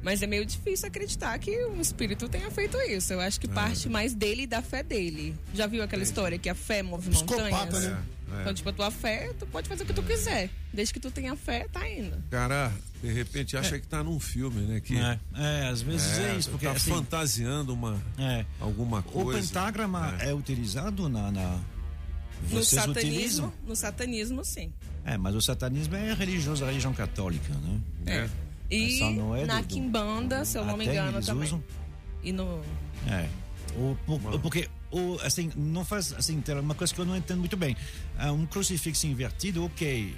Mas 0.02 0.22
é 0.22 0.28
meio 0.28 0.46
difícil 0.46 0.88
acreditar 0.88 1.40
que 1.40 1.66
um 1.66 1.80
espírito 1.80 2.28
tenha 2.28 2.52
feito 2.52 2.78
isso. 2.82 3.14
Eu 3.14 3.22
acho 3.22 3.40
que 3.40 3.48
parte 3.48 3.88
mais 3.88 4.14
dele 4.14 4.44
e 4.44 4.48
da 4.48 4.62
fé 4.62 4.84
dele. 4.84 5.34
Já 5.54 5.66
viu 5.66 5.82
aquela 5.82 6.04
história 6.04 6.38
que 6.38 6.50
a 6.50 6.56
fé 6.56 6.84
move 6.84 7.10
Psicopata, 7.10 7.50
montanhas? 7.50 7.84
né? 7.86 8.04
É, 8.34 8.38
é. 8.38 8.42
Então, 8.42 8.54
tipo, 8.54 8.68
a 8.70 8.74
tua 8.74 8.92
fé, 8.92 9.32
tu 9.40 9.46
pode 9.48 9.70
fazer 9.70 9.84
o 9.84 9.86
que 9.86 9.94
tu 9.94 10.04
quiser. 10.04 10.50
Desde 10.74 10.94
que 10.94 11.00
tu 11.00 11.10
tenha 11.10 11.34
fé, 11.38 11.68
tá 11.72 11.90
indo. 11.90 12.22
Cara, 12.30 12.70
de 13.02 13.14
repente 13.14 13.56
acha 13.56 13.80
que 13.80 13.88
tá 13.88 14.04
num 14.04 14.20
filme, 14.20 14.62
né? 14.64 14.82
Que 14.82 14.98
É, 14.98 15.20
é, 15.36 15.68
às 15.70 15.82
vezes 15.82 16.20
é, 16.20 16.36
isso, 16.36 16.50
porque 16.50 16.66
tá 16.66 16.74
assim, 16.74 16.90
fantasiando 16.92 17.74
uma, 17.74 18.02
é, 18.20 18.46
alguma 18.60 19.00
o 19.00 19.04
coisa. 19.04 19.40
pentagrama 19.40 20.18
é, 20.20 20.34
utilizado 20.34 21.08
na... 21.08 21.32
na... 21.32 21.62
No 22.42 22.50
Vocês 22.50 22.68
satanismo, 22.84 23.00
utilizam? 23.14 23.54
no 23.66 23.74
satanismo, 23.74 24.44
sim. 24.44 24.74
É, 25.06 25.18
mas 25.18 25.36
o 25.36 25.42
satanismo 25.42 25.96
é 25.96 26.14
religioso, 26.14 26.64
a 26.64 26.68
religião 26.68 26.94
católica, 26.94 27.54
né? 27.54 27.80
É. 28.06 28.30
E 28.72 28.96
Essa 28.96 29.10
não 29.12 29.36
é 29.36 29.46
na 29.46 29.62
do- 29.62 29.68
do- 29.68 29.74
Quimbanda, 29.76 30.46
se 30.46 30.58
eu 30.58 30.66
não 30.66 30.78
me 30.78 30.86
Até 30.86 30.94
engano, 30.94 31.18
eles 31.18 31.26
também. 31.26 31.44
usam? 31.44 31.64
E 32.24 32.32
no. 32.32 32.62
É. 33.10 33.28
O, 33.76 33.98
por- 34.06 34.40
porque, 34.40 34.70
o, 34.92 35.18
assim, 35.24 35.52
não 35.56 35.84
faz, 35.84 36.14
assim, 36.14 36.42
uma 36.62 36.74
coisa 36.74 36.94
que 36.94 37.00
eu 37.02 37.06
não 37.06 37.18
entendo 37.18 37.40
muito 37.40 37.58
bem. 37.58 37.76
Ah, 38.18 38.32
um 38.32 38.46
crucifixo 38.46 39.06
invertido, 39.08 39.66
ok. 39.66 40.16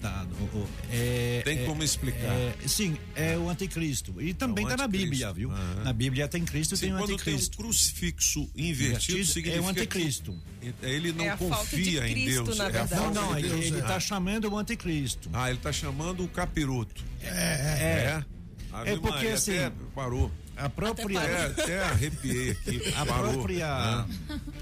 Tá, 0.00 0.26
o- 0.40 0.58
o- 0.58 0.68
é- 0.90 1.42
Tem 1.44 1.60
é- 1.60 1.64
como 1.64 1.82
explicar. 1.82 2.32
é- 2.32 2.54
sim, 2.66 2.96
é 3.14 3.36
o 3.36 3.48
anticristo. 3.48 4.20
E 4.20 4.34
também 4.34 4.64
É 4.64 4.68
está 4.68 4.76
na 4.76 4.84
anticristo. 4.84 5.10
Bíblia, 5.10 5.32
viu? 5.32 5.50
Na 5.84 5.92
Bíblia 5.92 6.28
tem 6.28 6.44
Cristo 6.44 6.74
e 6.74 6.78
tem 6.78 6.92
o 6.92 6.98
quando 6.98 7.12
anticristo. 7.14 7.56
tem 7.56 7.60
um 7.60 7.68
crucifixo 7.68 8.40
invertido, 8.56 9.18
Invertido 9.18 9.24
significa 9.24 9.56
é 9.56 9.60
o 9.60 9.68
anticristo. 9.68 10.36
que 10.60 10.74
ele 10.86 11.12
não 11.12 11.24
É 11.24 11.30
a 11.30 11.36
falta 11.36 11.54
de 11.64 11.70
confia 11.84 12.08
em 12.08 12.12
Cristo, 12.14 12.44
Deus. 12.44 12.58
na 12.58 12.64
é 12.64 12.66
a 12.66 12.70
verdade. 12.70 13.02
Não, 13.02 13.12
não, 13.14 13.34
de 13.34 13.46
ele 13.46 13.48
Deus. 13.70 13.82
está 13.82 14.00
chamando 14.00 14.50
o 14.52 14.58
anticristo. 14.58 15.30
Ah, 15.32 15.48
ele 15.50 15.58
tá 15.58 15.72
chamando 15.72 16.24
o 16.24 16.28
capiroto. 16.28 17.04
É, 17.22 17.28
É. 17.28 18.24
Ave 18.70 18.90
É 18.90 18.96
porque, 18.96 19.10
Maria, 19.10 19.34
assim, 19.34 19.58
até 19.58 19.72
parou. 19.94 20.30
A 20.58 20.68
própria... 20.68 21.20
É, 21.20 21.46
até 21.46 21.82
arrepiei 21.84 22.50
aqui. 22.50 22.82
A 22.96 23.06
parou. 23.06 23.32
própria. 23.32 23.66
Ah. 23.66 24.06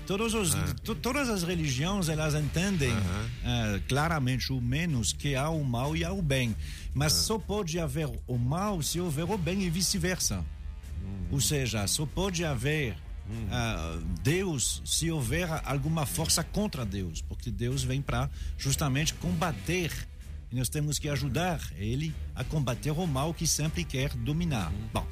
Todos 0.06 0.34
os, 0.34 0.50
to- 0.84 0.94
todas 0.94 1.28
as 1.28 1.42
religiões 1.42 2.08
elas 2.08 2.34
entendem 2.34 2.92
ah, 3.44 3.80
claramente 3.88 4.52
o 4.52 4.60
menos 4.60 5.12
que 5.12 5.34
há 5.34 5.48
o 5.50 5.64
mal 5.64 5.96
e 5.96 6.04
há 6.04 6.12
o 6.12 6.20
bem. 6.22 6.54
Mas 6.94 7.12
só 7.12 7.38
pode 7.38 7.78
haver 7.80 8.08
o 8.26 8.36
mal 8.38 8.82
se 8.82 9.00
houver 9.00 9.24
o 9.24 9.38
bem 9.38 9.62
e 9.62 9.70
vice-versa. 9.70 10.44
Ou 11.30 11.40
seja, 11.40 11.86
só 11.86 12.04
pode 12.06 12.44
haver 12.44 12.96
ah, 13.50 13.98
Deus 14.22 14.82
se 14.84 15.10
houver 15.10 15.48
alguma 15.64 16.06
força 16.06 16.44
contra 16.44 16.84
Deus, 16.84 17.20
porque 17.22 17.50
Deus 17.50 17.82
vem 17.82 18.00
para 18.02 18.30
justamente 18.58 19.14
combater. 19.14 19.92
E 20.50 20.54
nós 20.54 20.68
temos 20.68 20.96
que 20.98 21.08
ajudar 21.08 21.60
ele 21.76 22.14
a 22.34 22.44
combater 22.44 22.92
o 22.92 23.06
mal 23.06 23.34
que 23.34 23.46
sempre 23.48 23.82
quer 23.82 24.10
dominar. 24.14 24.72
Bom, 24.92 25.04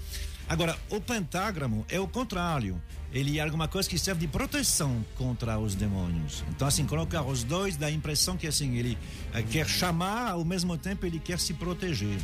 agora, 0.49 0.77
o 0.91 1.01
pentágramo 1.01 1.85
é 1.89 1.99
o 1.99 2.09
contrário. 2.09 2.81
Ele 3.13 3.39
é 3.39 3.43
alguma 3.43 3.69
coisa 3.69 3.89
que 3.89 3.97
serve 3.97 4.23
de 4.23 4.29
proteção 4.29 5.05
contra 5.17 5.57
os 5.59 5.75
demônios. 5.77 6.43
Então, 6.51 6.67
assim, 6.67 6.85
colocar 6.85 7.23
os 7.23 7.45
dois 7.45 7.77
dá 7.77 7.87
a 7.87 7.91
impressão 7.91 8.37
que, 8.37 8.47
assim, 8.47 8.77
ele 8.77 8.99
eh, 9.33 9.43
quer 9.43 9.69
chamar, 9.69 10.33
ao 10.33 10.45
mesmo 10.45 10.77
tempo 10.77 11.07
ele 11.07 11.21
quer 11.21 11.39
se 11.39 11.55
proteger. 11.55 12.19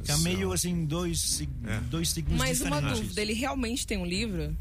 Fica 0.00 0.18
meio, 0.18 0.52
assim, 0.52 0.84
dois, 0.84 1.20
sig- 1.20 1.48
dois 1.90 2.10
signos 2.10 2.38
Mas 2.38 2.60
uma 2.60 2.80
dúvida, 2.80 3.20
ele 3.20 3.32
realmente 3.32 3.86
tem 3.86 3.98
um 3.98 4.06
livro? 4.06 4.54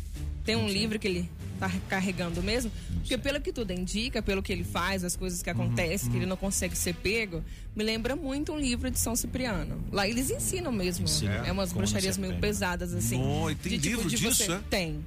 Tem 0.43 0.55
um 0.55 0.67
livro 0.67 0.97
que 0.97 1.07
ele 1.07 1.29
tá 1.59 1.69
carregando 1.89 2.41
mesmo? 2.41 2.71
Porque 2.99 3.17
pelo 3.17 3.41
que 3.41 3.51
tudo 3.51 3.71
indica, 3.73 4.21
pelo 4.21 4.41
que 4.41 4.51
ele 4.53 4.63
faz, 4.63 5.03
as 5.03 5.15
coisas 5.15 5.39
Uhum, 5.39 5.43
que 5.43 5.49
acontecem, 5.49 6.09
que 6.09 6.17
ele 6.17 6.25
não 6.25 6.37
consegue 6.37 6.77
ser 6.77 6.93
pego, 6.95 7.43
me 7.75 7.83
lembra 7.83 8.15
muito 8.15 8.53
um 8.53 8.59
livro 8.59 8.89
de 8.89 8.97
São 8.99 9.15
Cipriano. 9.15 9.83
Lá 9.91 10.07
eles 10.07 10.29
ensinam 10.29 10.71
mesmo. 10.71 11.05
Ensinam 11.05 11.33
É 11.45 11.51
umas 11.51 11.69
como 11.73 11.81
bruxarias 11.81 12.17
meio 12.17 12.35
pesadas, 12.35 12.93
assim. 12.93 13.19
E 13.51 13.55
tem 13.55 13.73
de 13.73 13.79
tipo 13.79 13.95
livro 13.97 14.09
de 14.09 14.15
disso, 14.17 14.45
você... 14.45 14.51
é? 14.53 14.59
Tem. 14.69 15.03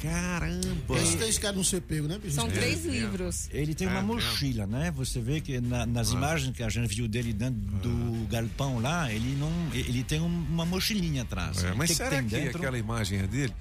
Caramba! 0.00 0.98
Esse 0.98 1.16
tem 1.16 1.28
esse 1.28 1.40
cara 1.40 1.54
não 1.54 1.64
ser 1.64 1.80
pego, 1.82 2.08
né, 2.08 2.18
bicho? 2.18 2.34
São 2.34 2.46
É, 2.46 2.50
três 2.50 2.84
é. 2.86 2.90
livros. 2.90 3.48
Ele 3.52 3.74
tem 3.74 3.86
É, 3.86 3.90
uma 3.90 4.00
é. 4.00 4.02
mochila, 4.02 4.66
né? 4.66 4.90
Você 4.96 5.20
vê 5.20 5.40
que 5.40 5.60
na- 5.60 5.86
nas 5.86 6.10
imagens 6.10 6.54
que 6.56 6.62
a 6.62 6.68
gente 6.68 6.88
viu 6.94 7.06
dele 7.08 7.32
dentro 7.32 7.60
do 7.60 8.26
galpão 8.28 8.78
lá, 8.80 9.12
ele 9.12 9.36
não, 9.36 9.50
ele 9.74 10.02
tem 10.04 10.20
um- 10.20 10.26
uma 10.26 10.64
mochilinha 10.66 11.22
atrás. 11.22 11.62
É, 11.64 11.72
mas 11.74 11.88
que 11.90 11.94
que 11.94 11.98
será 11.98 12.10
tem 12.10 12.24
que 12.24 12.34
dentro? 12.34 12.58
aquela 12.58 12.78
imagem 12.78 13.20
é 13.20 13.26
dele? 13.26 13.52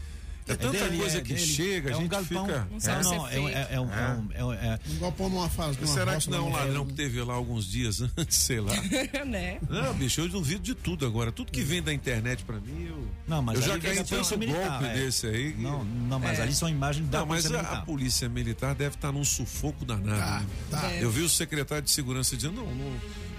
É 0.48 0.55
tanta 0.55 0.71
dele, 0.71 0.98
coisa 0.98 1.17
é 1.17 1.21
que 1.21 1.33
dele. 1.33 1.45
chega, 1.45 1.89
é 1.89 1.93
a 1.93 1.98
um 1.98 2.01
gente 2.01 2.10
galpão. 2.12 2.45
fica. 2.45 2.67
Não 2.71 2.77
É, 2.93 3.03
não, 3.03 3.13
é, 3.27 3.39
um- 3.39 3.48
é, 3.50 3.67
é, 3.71 3.79
um- 3.79 3.93
é, 3.93 4.10
um- 4.10 4.29
é, 4.33 4.45
um- 4.45 4.53
é, 4.53 4.79
Um 4.89 5.00
galpão 5.00 5.29
numa 5.29 5.50
fase. 5.50 5.79
Numa 5.79 5.93
Será 5.93 6.13
roça, 6.15 6.25
que 6.25 6.31
não 6.36 6.38
é 6.39 6.50
um 6.50 6.51
ladrão 6.53 6.86
que 6.86 6.93
teve 6.93 7.21
lá 7.21 7.33
alguns 7.33 7.65
dias 7.65 8.01
antes, 8.17 8.38
sei 8.38 8.60
lá? 8.60 8.74
né? 9.25 9.60
Não, 9.69 9.93
bicho, 9.93 10.19
eu 10.21 10.27
duvido 10.29 10.62
de 10.62 10.74
tudo 10.75 11.05
agora. 11.05 11.31
Tudo 11.31 11.51
que 11.51 11.62
vem 11.62 11.81
da 11.81 11.93
internet 11.93 12.43
pra 12.43 12.60
mim, 12.60 12.88
eu. 12.89 13.07
Não, 13.27 13.41
mas 13.41 13.60
eu 13.60 13.62
já 13.67 13.79
polícia 13.79 14.03
tanto 14.03 14.38
militar, 14.38 14.69
golpe 14.79 14.86
é. 14.86 14.93
desse 14.95 15.27
aí. 15.27 15.53
que- 15.53 15.62
não, 15.62 15.83
não, 15.83 16.19
mas 16.19 16.39
É. 16.39 16.41
ali 16.43 16.53
são 16.53 16.67
imagens 16.67 17.07
da 17.10 17.19
Não, 17.19 17.25
mas 17.25 17.43
polícia 17.45 17.67
a, 17.67 17.77
a 17.77 17.81
polícia 17.81 18.29
militar 18.29 18.75
deve 18.75 18.95
estar 18.95 19.12
num 19.12 19.24
sufoco 19.24 19.86
danado. 19.86 20.19
Tá, 20.19 20.39
né? 20.39 20.45
tá. 20.69 20.93
Eu 20.95 21.12
vi 21.12 21.21
o 21.21 21.29
secretário 21.29 21.83
de 21.83 21.91
segurança 21.91 22.36
dizendo: 22.36 22.55
não, 22.55 22.65
não, 22.75 22.91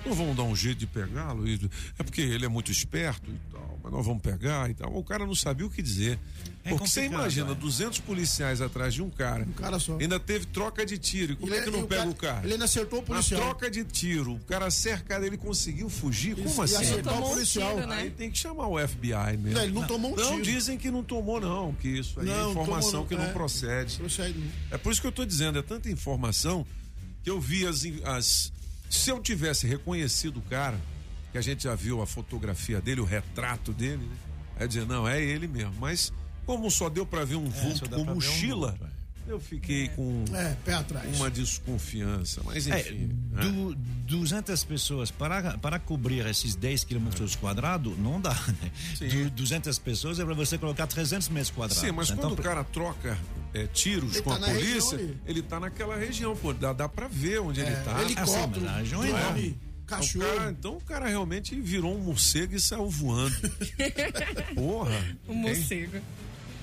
não 0.06 0.14
vamos 0.14 0.36
dar 0.36 0.42
um 0.44 0.54
jeito 0.56 0.78
de 0.78 0.86
pegá-lo. 0.86 1.44
É 1.98 2.02
porque 2.02 2.20
ele 2.20 2.44
é 2.44 2.48
muito 2.48 2.70
esperto 2.72 3.30
e 3.30 3.51
mas 3.82 3.92
nós 3.92 4.06
vamos 4.06 4.22
pegar 4.22 4.70
e 4.70 4.74
tal. 4.74 4.94
O 4.96 5.02
cara 5.02 5.26
não 5.26 5.34
sabia 5.34 5.66
o 5.66 5.70
que 5.70 5.82
dizer. 5.82 6.18
É 6.64 6.70
porque 6.70 6.86
você 6.88 7.04
imagina 7.06 7.50
é. 7.50 7.54
200 7.54 7.98
policiais 8.00 8.60
atrás 8.60 8.94
de 8.94 9.02
um 9.02 9.10
cara. 9.10 9.42
Um 9.44 9.52
cara 9.52 9.78
só. 9.80 9.98
Ainda 9.98 10.20
teve 10.20 10.46
troca 10.46 10.86
de 10.86 10.96
tiro. 10.98 11.32
E 11.32 11.36
como 11.36 11.52
Ele- 11.52 11.60
é 11.60 11.64
que 11.64 11.70
não 11.70 11.80
e 11.80 11.82
o 11.82 11.86
pega 11.86 12.00
cara- 12.02 12.10
o 12.10 12.14
cara? 12.14 12.44
Ele 12.44 12.52
ainda 12.52 12.64
acertou 12.66 13.00
o 13.00 13.02
Na 13.02 13.08
policial. 13.08 13.40
troca 13.40 13.70
de 13.70 13.84
tiro, 13.84 14.34
o 14.34 14.38
cara 14.40 14.70
cercado, 14.70 15.24
ele 15.24 15.36
conseguiu 15.36 15.88
fugir? 15.88 16.36
Como 16.36 16.62
assim? 16.62 16.76
acertar 16.76 17.12
o 17.14 17.16
Tomou 17.16 17.30
um 17.30 17.32
policial. 17.34 17.74
tiro, 17.74 17.86
né? 17.88 17.96
Aí 17.96 18.10
tem 18.10 18.30
que 18.30 18.38
chamar 18.38 18.68
o 18.68 18.78
FBI 18.78 19.36
mesmo. 19.36 19.50
Não, 19.58 19.62
ele 19.64 19.72
não 19.72 19.86
tomou 19.86 20.12
um 20.12 20.16
Não, 20.16 20.30
tiro. 20.30 20.42
dizem 20.42 20.78
que 20.78 20.90
não 20.90 21.02
tomou, 21.02 21.40
não. 21.40 21.72
Que 21.74 21.88
isso 21.88 22.20
aí 22.20 22.28
é 22.28 22.32
Não, 22.36 22.52
informação 22.52 22.90
tomou, 22.92 23.06
que 23.06 23.14
não 23.16 23.24
é. 23.24 23.32
procede. 23.32 23.96
Procede. 23.96 24.40
É 24.70 24.78
por 24.78 24.92
isso 24.92 25.00
que 25.00 25.06
eu 25.06 25.12
tô 25.12 25.24
dizendo, 25.24 25.58
é 25.58 25.62
tanta 25.62 25.90
informação 25.90 26.64
que 27.24 27.30
eu 27.30 27.40
vi 27.40 27.66
as, 27.66 27.82
as. 28.04 28.52
Se 28.88 29.10
eu 29.10 29.20
tivesse 29.20 29.66
reconhecido 29.66 30.36
o 30.38 30.42
cara, 30.42 30.78
que 31.32 31.38
a 31.38 31.40
gente 31.42 31.64
já 31.64 31.74
viu 31.74 32.00
a 32.02 32.06
fotografia 32.06 32.80
dele, 32.80 33.00
o 33.00 33.04
retrato 33.04 33.72
dele, 33.72 34.04
né? 34.04 34.16
Aí 34.60 34.68
dizer, 34.68 34.86
não, 34.86 35.08
é 35.08 35.20
ele 35.20 35.48
mesmo. 35.48 35.72
Mas 35.80 36.12
como 36.46 36.70
só 36.70 36.88
deu 36.88 37.04
pra 37.06 37.24
ver 37.24 37.36
um 37.36 37.46
É, 37.46 37.50
vulto 37.50 37.88
com 37.88 37.96
um 38.02 38.14
mochila, 38.14 38.68
vulto, 38.72 38.84
é. 38.84 39.32
eu 39.32 39.40
fiquei 39.40 39.88
com 39.88 40.24
É, 40.34 40.54
pé 40.64 40.74
atrás. 40.74 41.16
uma 41.16 41.30
desconfiança. 41.30 42.42
Mas 42.44 42.66
É, 42.66 42.80
enfim. 42.80 43.10
né? 43.30 43.42
du- 43.42 43.74
200 44.06 44.62
pessoas 44.64 45.10
para, 45.10 45.56
para 45.58 45.78
cobrir 45.78 46.26
esses 46.26 46.54
10 46.54 46.84
quilômetros 46.84 47.34
quadrados, 47.34 47.96
não 47.98 48.20
dá, 48.20 48.34
né? 48.62 48.70
Sim. 48.96 49.08
Du- 49.08 49.30
200 49.30 49.78
pessoas 49.78 50.18
é 50.20 50.24
para 50.24 50.34
você 50.34 50.58
colocar 50.58 50.86
300 50.86 51.28
metros 51.30 51.50
quadrados. 51.50 51.78
Sim, 51.82 51.92
mas 51.92 52.10
Então, 52.10 52.28
quando 52.28 52.38
o 52.38 52.42
cara 52.42 52.62
troca 52.62 53.16
é, 53.54 53.66
tiros 53.68 54.14
Ele 54.16 54.22
com 54.22 54.30
tá 54.30 54.36
a 54.36 54.50
polícia, 54.50 54.96
região 54.98 55.10
ali. 55.10 55.18
ele 55.26 55.42
tá 55.42 55.58
naquela 55.60 55.96
região, 55.96 56.36
pô, 56.36 56.52
dá, 56.52 56.72
dá 56.72 56.88
pra 56.88 57.08
ver 57.08 57.40
onde 57.40 57.60
ele 57.60 57.74
tá. 57.76 57.96
Assim, 57.96 58.04
Helicóptero, 58.04 58.60
mas 58.66 58.74
a 58.74 58.78
região 58.78 59.04
é 59.04 59.08
enorme. 59.96 60.06
Então 60.06 60.20
o, 60.22 60.24
cachorro. 60.24 60.36
cara, 60.36 60.50
então 60.50 60.76
o 60.76 60.80
cara 60.80 61.08
realmente 61.08 61.60
virou 61.60 61.96
um 61.96 62.00
morcego 62.00 62.54
e 62.54 62.60
saiu 62.60 62.88
voando. 62.88 63.34
Porra. 64.54 64.94
Hein? 65.28 65.36
morcego. 65.36 66.00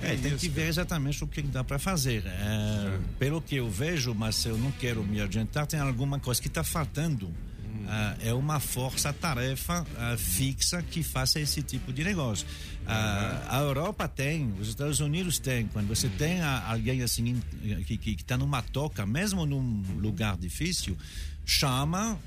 É, 0.01 0.15
tem 0.15 0.27
isso, 0.31 0.37
que 0.37 0.49
ver 0.49 0.67
exatamente 0.69 1.21
o 1.23 1.27
que 1.27 1.41
dá 1.41 1.63
para 1.63 1.77
fazer. 1.77 2.23
É, 2.25 2.99
Pelo 3.17 3.41
que 3.41 3.57
eu 3.57 3.69
vejo, 3.69 4.13
mas 4.13 4.43
eu 4.45 4.57
não 4.57 4.71
quero 4.71 5.03
me 5.03 5.19
adiantar, 5.19 5.67
tem 5.67 5.79
alguma 5.79 6.17
coisa 6.19 6.41
que 6.41 6.47
está 6.47 6.63
faltando. 6.63 7.27
Hum. 7.27 7.85
ah, 7.87 8.15
é 8.21 8.33
uma 8.33 8.59
força-tarefa 8.61 9.85
ah, 9.97 10.15
fixa 10.17 10.81
que 10.81 11.03
faça 11.03 11.39
esse 11.39 11.61
tipo 11.61 11.91
de 11.91 12.03
negócio. 12.03 12.47
Ah, 12.87 13.45
a 13.49 13.59
Europa 13.59 14.07
tem, 14.07 14.53
os 14.59 14.69
Estados 14.69 15.01
Unidos 15.01 15.37
têm. 15.37 15.67
Quando 15.67 15.87
você 15.89 16.07
tem 16.07 16.39
ah, 16.41 16.63
alguém 16.69 17.01
assim 17.03 17.27
in- 17.67 17.83
que 17.83 18.11
está 18.11 18.37
numa 18.37 18.61
toca, 18.61 19.05
mesmo 19.05 19.45
num 19.45 19.83
lugar 19.97 20.37
difícil, 20.37 20.97
chama. 21.45 22.17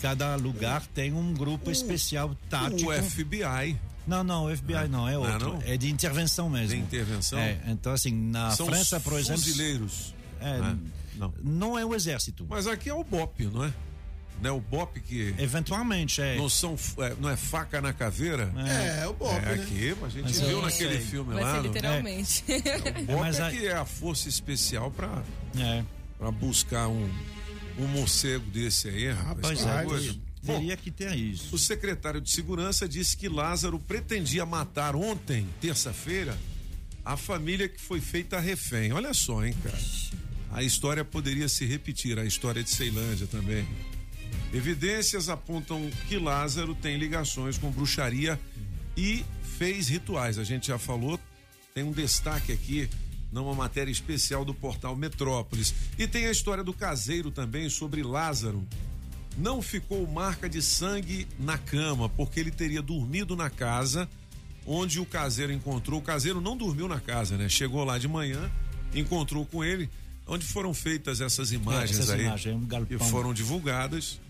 Cada 0.00 0.36
lugar 0.36 0.82
tem 0.94 1.12
um 1.12 1.32
grupo 1.34 1.70
especial 1.70 2.34
tático. 2.50 2.90
O 2.90 3.02
FBI. 3.02 3.76
Não, 4.06 4.22
não, 4.22 4.46
o 4.46 4.56
FBI 4.56 4.86
não, 4.88 5.08
é 5.08 5.14
Não 5.14 5.26
é 5.26 5.32
outro. 5.32 5.52
não? 5.54 5.62
É 5.62 5.76
de 5.76 5.90
intervenção 5.90 6.48
mesmo. 6.48 6.68
De 6.76 6.76
intervenção? 6.82 7.38
É, 7.38 7.58
então, 7.66 7.92
assim, 7.92 8.12
na 8.12 8.50
São 8.52 8.66
França, 8.66 9.00
por 9.00 9.14
exemplo. 9.18 9.42
fuzileiros. 9.42 10.14
É, 10.40 10.50
Ah, 10.62 10.76
não. 11.16 11.34
não 11.42 11.78
é 11.78 11.84
o 11.84 11.94
exército. 11.94 12.46
Mas 12.48 12.66
aqui 12.66 12.88
é 12.88 12.94
o 12.94 13.02
BOP, 13.02 13.40
não 13.46 13.64
é? 13.64 13.72
Não 14.40 14.50
é 14.50 14.52
o 14.52 14.60
BOP 14.60 15.00
que. 15.00 15.34
Eventualmente, 15.38 16.20
é. 16.20 16.36
Não, 16.36 16.46
são, 16.48 16.76
é, 16.98 17.14
não 17.18 17.28
é 17.30 17.36
faca 17.36 17.80
na 17.80 17.92
caveira? 17.92 18.52
É, 18.68 19.02
é 19.04 19.08
o 19.08 19.14
BOP, 19.14 19.32
É 19.34 19.40
né? 19.40 19.52
aqui, 19.54 19.96
mas 20.00 20.12
a 20.14 20.18
gente 20.18 20.22
Mas 20.24 20.40
viu 20.40 20.62
naquele 20.62 20.92
sei. 20.98 21.00
filme 21.00 21.34
Vai 21.34 21.42
lá. 21.42 21.56
no- 21.56 21.62
literalmente. 21.62 22.44
O 23.00 23.06
BOP 23.06 23.18
mas 23.20 23.38
é 23.38 23.42
a- 23.42 23.50
que 23.50 23.66
é 23.66 23.72
a 23.74 23.84
força 23.86 24.28
especial 24.28 24.90
pra, 24.90 25.22
É. 25.58 25.82
pra 26.18 26.30
buscar 26.30 26.86
um, 26.86 27.10
um 27.78 27.86
morcego 27.86 28.44
desse 28.50 28.88
aí, 28.88 29.10
rapaz. 29.10 29.58
Que 29.60 30.50
é, 30.50 30.54
teria 30.54 30.76
que 30.76 30.90
ter 30.90 31.14
isso. 31.14 31.54
o 31.54 31.58
secretário 31.58 32.20
de 32.20 32.30
Segurança 32.30 32.88
disse 32.88 33.16
que 33.16 33.28
Lázaro 33.28 33.78
pretendia 33.78 34.46
matar 34.46 34.94
ontem, 34.94 35.46
terça-feira, 35.60 36.38
a 37.04 37.16
família 37.16 37.68
que 37.68 37.80
foi 37.80 38.00
feita 38.00 38.38
refém. 38.38 38.92
Olha 38.92 39.12
só, 39.12 39.44
hein, 39.44 39.54
cara. 39.62 39.78
A 40.52 40.62
história 40.62 41.04
poderia 41.04 41.48
se 41.48 41.64
repetir, 41.64 42.18
a 42.18 42.24
história 42.24 42.62
de 42.62 42.70
Ceilândia 42.70 43.26
também. 43.26 43.66
Evidências 44.52 45.28
apontam 45.28 45.90
que 46.08 46.18
Lázaro 46.18 46.74
tem 46.74 46.96
ligações 46.96 47.58
com 47.58 47.70
bruxaria 47.70 48.40
e 48.96 49.24
fez 49.58 49.88
rituais. 49.88 50.38
A 50.38 50.44
gente 50.44 50.68
já 50.68 50.78
falou, 50.78 51.20
tem 51.74 51.84
um 51.84 51.92
destaque 51.92 52.52
aqui 52.52 52.88
numa 53.30 53.54
matéria 53.54 53.90
especial 53.90 54.44
do 54.44 54.54
portal 54.54 54.96
Metrópolis. 54.96 55.74
E 55.98 56.06
tem 56.06 56.26
a 56.26 56.30
história 56.30 56.64
do 56.64 56.72
caseiro 56.72 57.30
também 57.30 57.68
sobre 57.68 58.02
Lázaro. 58.02 58.66
Não 59.36 59.60
ficou 59.60 60.06
marca 60.06 60.48
de 60.48 60.62
sangue 60.62 61.26
na 61.38 61.58
cama, 61.58 62.08
porque 62.08 62.40
ele 62.40 62.50
teria 62.50 62.80
dormido 62.80 63.36
na 63.36 63.50
casa 63.50 64.08
onde 64.66 64.98
o 64.98 65.06
caseiro 65.06 65.52
encontrou. 65.52 66.00
O 66.00 66.02
caseiro 66.02 66.40
não 66.40 66.56
dormiu 66.56 66.88
na 66.88 67.00
casa, 67.00 67.36
né? 67.36 67.48
Chegou 67.48 67.84
lá 67.84 67.98
de 67.98 68.08
manhã, 68.08 68.50
encontrou 68.94 69.46
com 69.46 69.62
ele, 69.64 69.88
onde 70.26 70.44
foram 70.44 70.74
feitas 70.74 71.20
essas 71.20 71.52
imagens 71.52 71.98
essas 71.98 72.10
aí 72.10 72.24
imagens, 72.24 72.56
um 72.56 72.66
galpão. 72.66 72.96
e 72.96 73.10
foram 73.10 73.32
divulgadas. 73.32 74.20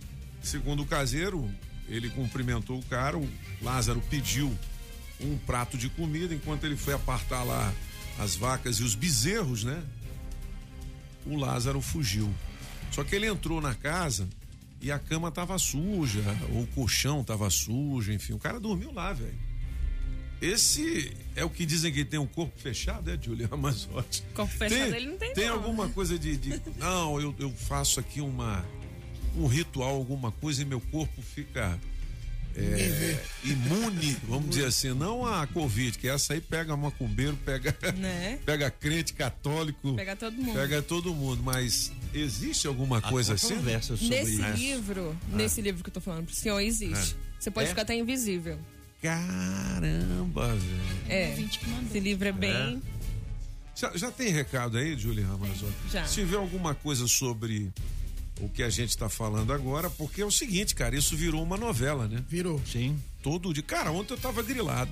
Segundo 0.42 0.82
o 0.82 0.86
caseiro, 0.86 1.48
ele 1.88 2.10
cumprimentou 2.10 2.78
o 2.78 2.82
cara, 2.84 3.16
o 3.16 3.28
Lázaro 3.62 4.02
pediu 4.10 4.52
um 5.20 5.38
prato 5.38 5.78
de 5.78 5.88
comida 5.88 6.34
enquanto 6.34 6.64
ele 6.64 6.76
foi 6.76 6.92
apartar 6.92 7.42
lá 7.42 7.72
as 8.18 8.34
vacas 8.36 8.76
e 8.78 8.82
os 8.82 8.94
bezerros, 8.94 9.64
né? 9.64 9.82
O 11.26 11.36
Lázaro 11.36 11.80
fugiu. 11.80 12.32
Só 12.92 13.02
que 13.04 13.14
ele 13.14 13.26
entrou 13.26 13.60
na 13.60 13.74
casa 13.74 14.28
e 14.80 14.90
a 14.92 14.98
cama 14.98 15.30
tava 15.30 15.58
suja, 15.58 16.22
ou 16.52 16.62
o 16.62 16.66
colchão 16.68 17.24
tava 17.24 17.48
sujo, 17.50 18.12
enfim, 18.12 18.32
o 18.34 18.38
cara 18.38 18.60
dormiu 18.60 18.92
lá, 18.92 19.12
velho. 19.12 19.34
Esse 20.40 21.12
é 21.34 21.44
o 21.44 21.50
que 21.50 21.64
dizem 21.64 21.90
que 21.92 22.04
tem 22.04 22.20
um 22.20 22.26
corpo 22.26 22.58
fechado, 22.60 23.10
é, 23.10 23.18
Julia 23.20 23.48
Ramazotti? 23.50 24.22
Corpo 24.34 24.52
fechado 24.52 24.94
ele 24.94 25.06
não 25.06 25.16
tem, 25.16 25.32
Tem 25.32 25.46
não. 25.48 25.54
alguma 25.54 25.88
coisa 25.88 26.18
de, 26.18 26.36
de- 26.36 26.60
não, 26.78 27.18
eu, 27.20 27.34
eu 27.38 27.50
faço 27.50 27.98
aqui 28.00 28.20
uma 28.20 28.64
um 29.34 29.46
ritual, 29.46 29.94
alguma 29.96 30.30
coisa 30.32 30.62
e 30.62 30.64
meu 30.64 30.80
corpo 30.80 31.20
fica 31.20 31.78
é, 32.58 33.18
imune, 33.44 34.16
vamos 34.26 34.50
dizer 34.50 34.66
assim, 34.66 34.94
não 34.94 35.26
a 35.26 35.46
Covid, 35.46 35.98
que 35.98 36.08
essa 36.08 36.32
aí 36.32 36.40
pega 36.40 36.76
macumbeiro, 36.76 37.36
pega, 37.44 37.74
Né? 37.96 38.38
pega 38.46 38.70
crente 38.70 39.12
católico, 39.12 39.94
Pega 39.94 40.16
todo 40.16 40.34
mundo. 40.36 40.54
pega 40.54 40.82
todo 40.82 41.14
mundo, 41.14 41.42
mas 41.42 41.92
existe 42.14 42.66
alguma 42.66 43.00
coisa 43.02 43.34
assim? 43.34 43.56
conversa 43.56 43.96
sobre 43.96 44.16
Nesse 44.16 44.32
isso. 44.40 44.50
livro, 44.56 45.16
nesse 45.32 45.60
livro 45.60 45.82
que 45.84 45.90
eu 45.90 45.94
tô 45.94 46.00
falando 46.00 46.24
pro 46.26 46.34
senhor, 46.34 46.58
existe. 46.60 47.16
Você 47.38 47.50
pode 47.50 47.66
É? 47.66 47.68
ficar 47.70 47.82
até 47.82 47.94
invisível. 47.94 48.58
Caramba, 49.02 50.48
velho. 50.54 50.80
É. 51.08 51.28
Ouvinte 51.30 51.58
que 51.58 51.68
mandou. 51.68 51.86
Esse 51.88 52.00
livro 52.00 52.28
é 52.28 52.32
bem. 52.32 52.82
Já, 53.74 53.94
já 53.94 54.10
tem 54.10 54.30
recado 54.32 54.78
aí, 54.78 54.96
Julia 54.96 55.26
Ramazotti? 55.26 55.74
Já. 55.92 56.04
Se 56.06 56.14
tiver 56.14 56.36
alguma 56.38 56.74
coisa 56.74 57.06
sobre 57.06 57.70
o 58.40 58.48
que 58.48 58.62
a 58.62 58.68
gente 58.70 58.90
está 58.90 59.08
falando 59.08 59.52
agora, 59.52 59.88
porque 59.90 60.20
é 60.20 60.24
o 60.24 60.30
seguinte, 60.30 60.74
cara, 60.74 60.96
isso 60.96 61.16
virou 61.16 61.42
uma 61.42 61.56
novela, 61.56 62.06
né? 62.06 62.22
Virou. 62.28 62.60
Sim. 62.70 63.00
Todo 63.22 63.52
dia. 63.52 63.62
Cara, 63.62 63.90
ontem 63.90 64.14
eu 64.14 64.18
tava 64.18 64.42
grilado. 64.42 64.90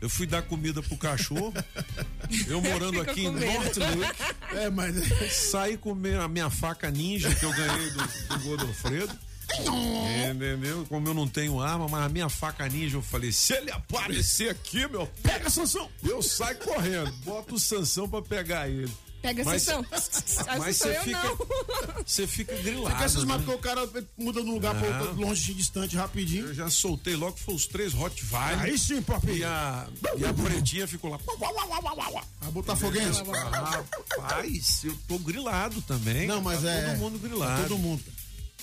Eu 0.00 0.08
fui 0.08 0.26
dar 0.26 0.42
comida 0.42 0.80
pro 0.82 0.96
cachorro. 0.96 1.52
eu 2.46 2.60
morando 2.62 3.00
aqui 3.00 3.22
em. 3.26 3.32
North 3.32 3.76
Lake. 3.76 4.56
É, 4.56 4.70
mas. 4.70 4.94
Saí 5.50 5.76
com 5.76 5.94
minha- 5.94 6.22
a 6.22 6.28
minha 6.28 6.48
faca 6.48 6.90
ninja 6.90 7.34
que 7.34 7.44
eu 7.44 7.52
ganhei 7.52 7.90
do, 7.90 8.06
do 8.28 8.38
Godofredo. 8.44 9.18
Entendeu? 10.30 10.84
Como 10.88 11.08
eu 11.08 11.14
não 11.14 11.26
tenho 11.26 11.60
arma, 11.60 11.88
mas 11.88 12.02
a 12.04 12.08
minha 12.08 12.28
faca 12.28 12.68
ninja, 12.68 12.96
eu 12.96 13.02
falei: 13.02 13.32
se 13.32 13.54
ele 13.54 13.70
aparecer 13.70 14.50
aqui, 14.50 14.86
meu, 14.88 15.06
pega 15.22 15.48
Sansão! 15.50 15.88
Eu 16.04 16.22
saio 16.22 16.58
correndo, 16.58 17.10
boto 17.24 17.54
o 17.54 17.58
Sansão 17.58 18.08
pra 18.08 18.22
pegar 18.22 18.68
ele. 18.68 18.92
Pega 19.20 19.42
a 19.42 19.44
Mas- 19.44 19.62
sessão. 19.62 19.84
Mas 20.58 20.76
você 20.76 20.94
fica-. 21.00 21.36
Você 22.06 22.26
fica 22.26 22.54
grilado. 22.56 22.88
Porque 22.90 23.04
esses 23.04 23.24
né? 23.24 23.42
que 23.44 23.50
o 23.50 23.58
cara 23.58 23.88
muda 24.16 24.42
de 24.42 24.48
um 24.48 24.54
lugar 24.54 24.74
pra 24.78 24.86
outro, 25.00 25.20
longe, 25.20 25.54
distante, 25.54 25.96
rapidinho. 25.96 26.46
Eu 26.46 26.54
já 26.54 26.70
soltei 26.70 27.16
logo, 27.16 27.36
foi 27.36 27.54
os 27.54 27.66
três 27.66 27.92
Rottweiler. 27.92 28.60
Aí 28.60 28.78
sim, 28.78 29.02
papi. 29.02 29.38
E 29.38 29.44
a, 29.44 29.88
e 30.16 30.24
a 30.24 30.32
pretinha 30.32 30.86
ficou 30.86 31.10
lá. 31.10 31.18
A 32.40 32.50
botafoguense. 32.50 33.22
Rapaz, 34.16 34.84
eu 34.84 34.96
tô 35.08 35.18
grilado 35.18 35.82
também. 35.82 36.26
Não, 36.26 36.40
mas 36.40 36.62
Tá 36.62 36.70
é. 36.70 36.90
Todo 36.90 36.98
mundo 36.98 37.18
grilado. 37.18 37.62
Todo 37.62 37.78
mundo. 37.78 38.02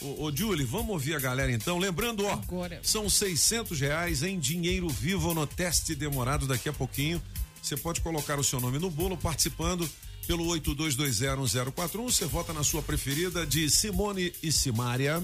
Ô, 0.02 0.26
ô 0.26 0.36
Julie, 0.36 0.66
vamos 0.66 0.90
ouvir 0.90 1.16
a 1.16 1.20
galera 1.20 1.52
então. 1.52 1.78
Lembrando, 1.78 2.26
ó, 2.26 2.34
Agora. 2.34 2.80
são 2.84 3.10
600 3.10 3.80
reais 3.80 4.24
em 4.24 4.40
dinheiro 4.40 4.88
vivo 4.90 5.34
no 5.34 5.46
teste 5.48 5.96
demorado 5.96 6.48
daqui 6.48 6.68
a 6.70 6.74
pouquinho. 6.74 7.22
Você 7.62 7.76
pode 7.76 8.02
colocar 8.02 8.40
o 8.40 8.44
seu 8.44 8.60
nome 8.60 8.78
no 8.78 8.92
bolo 8.92 9.18
participando 9.18 9.90
pelo 10.26 10.46
82201041. 10.46 12.04
Você 12.04 12.26
vota 12.26 12.54
na 12.54 12.64
sua 12.64 12.82
preferida 12.82 13.46
de 13.46 13.70
Simone 13.70 14.34
e 14.42 14.52
Simária. 14.52 15.24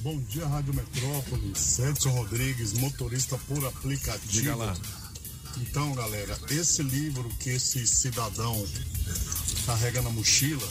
Bom 0.00 0.20
dia, 0.22 0.46
Rádio 0.46 0.74
Metrópolis. 0.74 1.78
Edson 1.78 2.10
Rodrigues, 2.10 2.72
motorista 2.74 3.38
por 3.46 3.64
aplicativo. 3.64 4.32
Diga 4.32 4.54
lá. 4.54 4.76
Então, 5.58 5.94
galera, 5.94 6.38
esse 6.50 6.82
livro 6.82 7.28
que 7.40 7.50
esse 7.50 7.86
cidadão 7.86 8.66
carrega 9.64 10.02
na 10.02 10.10
mochila 10.10 10.68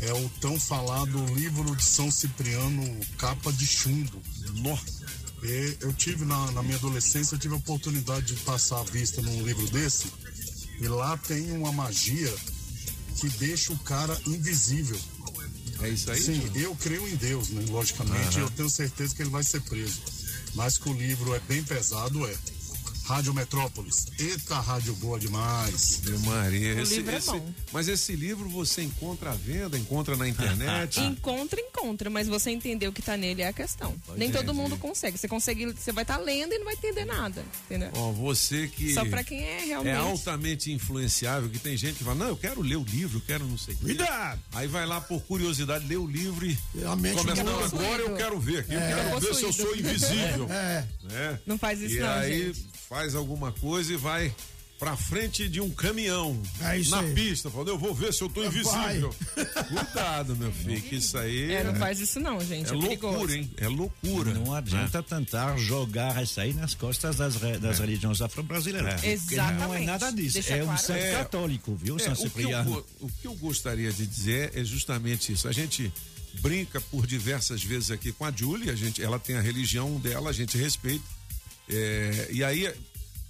é, 0.00 0.12
o 0.12 0.28
tão 0.40 0.58
falado 0.58 1.24
livro 1.34 1.74
de 1.76 1.84
São 1.84 2.10
Cipriano, 2.10 3.00
capa 3.16 3.52
de 3.52 3.66
chumbo. 3.66 4.20
Nossa. 4.56 4.98
E 5.42 5.76
eu 5.80 5.92
tive 5.92 6.24
na, 6.24 6.50
na 6.52 6.62
minha 6.62 6.76
adolescência, 6.76 7.34
eu 7.34 7.38
tive 7.38 7.54
a 7.54 7.58
oportunidade 7.58 8.34
de 8.34 8.40
passar 8.42 8.80
a 8.80 8.84
vista 8.84 9.22
num 9.22 9.44
livro 9.44 9.68
desse. 9.70 10.06
E 10.80 10.88
lá 10.88 11.16
tem 11.16 11.50
uma 11.52 11.72
magia 11.72 12.32
que 13.20 13.28
deixa 13.30 13.72
o 13.72 13.78
cara 13.80 14.18
invisível. 14.26 14.98
É 15.80 15.88
isso 15.88 16.10
aí? 16.10 16.20
Sim, 16.20 16.50
eu 16.54 16.74
creio 16.76 17.06
em 17.08 17.16
Deus, 17.16 17.50
né? 17.50 17.64
Logicamente, 17.68 18.36
Aham. 18.36 18.40
eu 18.40 18.50
tenho 18.50 18.70
certeza 18.70 19.14
que 19.14 19.22
ele 19.22 19.30
vai 19.30 19.42
ser 19.42 19.60
preso. 19.62 20.00
Mas 20.54 20.78
que 20.78 20.88
o 20.88 20.92
livro 20.92 21.34
é 21.34 21.40
bem 21.40 21.62
pesado, 21.62 22.26
é. 22.26 22.36
Rádio 23.08 23.32
Metrópolis. 23.32 24.06
Eita, 24.18 24.60
rádio 24.60 24.94
boa 24.96 25.18
demais. 25.18 26.02
Meu 26.04 26.18
Maria, 26.20 26.74
O 26.74 26.80
esse, 26.80 26.96
livro 26.96 27.14
é 27.14 27.16
esse- 27.16 27.30
bom. 27.30 27.54
mas 27.72 27.88
esse 27.88 28.14
livro 28.14 28.46
você 28.50 28.82
encontra 28.82 29.30
à 29.30 29.34
venda, 29.34 29.78
encontra 29.78 30.14
na 30.14 30.28
internet. 30.28 31.00
Encontra, 31.08 31.58
encontra, 31.58 32.10
mas 32.10 32.28
você 32.28 32.50
entender 32.50 32.86
o 32.86 32.92
que 32.92 33.00
tá 33.00 33.16
nele 33.16 33.40
é 33.40 33.48
a 33.48 33.52
questão. 33.52 33.94
Nem 34.14 34.30
todo 34.30 34.52
mundo 34.52 34.76
consegue. 34.76 35.16
Você 35.16 35.26
consegue, 35.26 35.64
você 35.72 35.90
vai 35.90 36.02
estar 36.04 36.18
lendo 36.18 36.52
e 36.52 36.58
não 36.58 36.66
vai 36.66 36.74
entender 36.74 37.06
nada, 37.06 37.42
entendeu? 37.64 37.90
Ó, 37.94 38.12
você 38.12 38.68
que 38.68 38.92
Só 38.92 39.04
pra 39.06 39.24
quem 39.24 39.42
é 39.42 39.64
realmente. 39.64 39.94
é 39.94 39.96
altamente 39.96 40.70
influenciável, 40.70 41.48
que 41.48 41.58
tem 41.58 41.78
gente 41.78 41.96
que 41.98 42.04
fala, 42.04 42.16
não, 42.16 42.28
eu 42.28 42.36
quero 42.36 42.60
ler 42.60 42.76
o 42.76 42.84
livro, 42.84 43.18
eu 43.18 43.22
quero 43.26 43.46
não 43.46 43.56
sei 43.56 43.72
o 43.72 43.78
quê. 43.78 43.84
Cuidado! 43.86 44.38
Aí 44.52 44.68
vai 44.68 44.84
lá 44.84 45.00
por 45.00 45.22
curiosidade, 45.22 45.86
lê 45.86 45.96
o 45.96 46.06
livro 46.06 46.44
e 46.44 46.58
A 46.84 46.94
mente 46.94 47.16
começa, 47.16 47.36
fica 47.36 47.50
não, 47.50 47.58
possuído. 47.62 47.84
agora 47.84 48.02
eu 48.02 48.16
quero 48.16 48.38
ver 48.40 48.58
aqui, 48.58 48.74
eu 48.74 48.80
quero 48.80 49.20
ver 49.20 49.34
se 49.34 49.42
eu 49.44 49.52
sou 49.52 49.74
invisível. 49.74 50.46
É. 50.58 50.84
né? 51.04 51.40
Não 51.46 51.56
faz 51.56 51.80
isso 51.80 51.96
e 51.96 52.00
não, 52.00 52.08
aí 52.08 52.46
gente. 52.48 52.77
Faz 52.88 53.14
alguma 53.14 53.52
coisa 53.52 53.92
e 53.92 53.96
vai 53.96 54.34
pra 54.78 54.96
frente 54.96 55.48
de 55.48 55.60
um 55.60 55.70
caminhão 55.70 56.40
É 56.60 56.78
isso 56.78 56.92
na 56.92 57.00
aí. 57.00 57.12
pista, 57.12 57.50
falando, 57.50 57.68
eu 57.68 57.78
vou 57.78 57.92
ver 57.92 58.14
se 58.14 58.22
eu 58.22 58.28
tô 58.28 58.44
invisível. 58.44 59.12
Cuidado, 59.68 60.36
meu 60.36 60.52
filho, 60.52 60.80
que 60.82 60.94
isso 60.96 61.18
aí 61.18 61.52
É, 61.52 61.64
não 61.64 61.74
faz 61.74 61.98
isso 61.98 62.20
não, 62.20 62.38
gente. 62.40 62.72
é 62.72 62.76
É, 62.76 62.80
perigoso. 62.80 63.06
loucura, 63.16 63.36
hein? 63.36 63.50
É 63.56 63.66
loucura. 63.68 64.34
Não 64.34 64.54
adianta 64.54 65.02
tentar 65.02 65.56
jogar 65.56 66.22
isso 66.22 66.40
aí 66.40 66.54
nas 66.54 66.74
costas 66.74 67.16
das, 67.16 67.34
re- 67.36 67.58
das 67.58 67.80
religiões 67.80 68.20
afro-brasileiras. 68.22 68.94
Porque 68.94 69.06
Não 69.06 69.12
é 69.12 69.14
Exatamente. 69.14 69.86
nada 69.86 70.12
disso. 70.12 70.34
Deixa 70.34 70.54
é 70.54 70.62
um 70.62 70.66
claro. 70.66 70.80
santo 70.80 70.98
É. 71.00 71.12
católico, 71.12 71.74
viu, 71.74 71.96
É, 71.96 71.98
São 71.98 72.12
o, 72.12 72.16
que 72.16 72.22
eu, 72.22 72.28
Cipriano? 72.28 72.70
go- 72.70 72.86
o 73.00 73.08
que 73.10 73.26
eu 73.26 73.34
gostaria 73.34 73.92
de 73.92 74.06
dizer 74.06 74.52
é 74.54 74.62
justamente 74.62 75.32
isso. 75.32 75.48
A 75.48 75.52
gente 75.52 75.92
brinca 76.40 76.80
por 76.80 77.04
diversas 77.04 77.64
vezes 77.64 77.90
aqui 77.90 78.12
com 78.12 78.24
a 78.24 78.30
Julie, 78.30 78.70
a 78.70 78.76
gente, 78.76 79.02
ela 79.02 79.18
tem 79.18 79.34
a 79.36 79.40
religião 79.40 79.96
dela, 79.98 80.30
a 80.30 80.32
gente 80.32 80.56
respeita. 80.56 81.17
É, 81.70 82.28
e 82.30 82.42
aí 82.42 82.72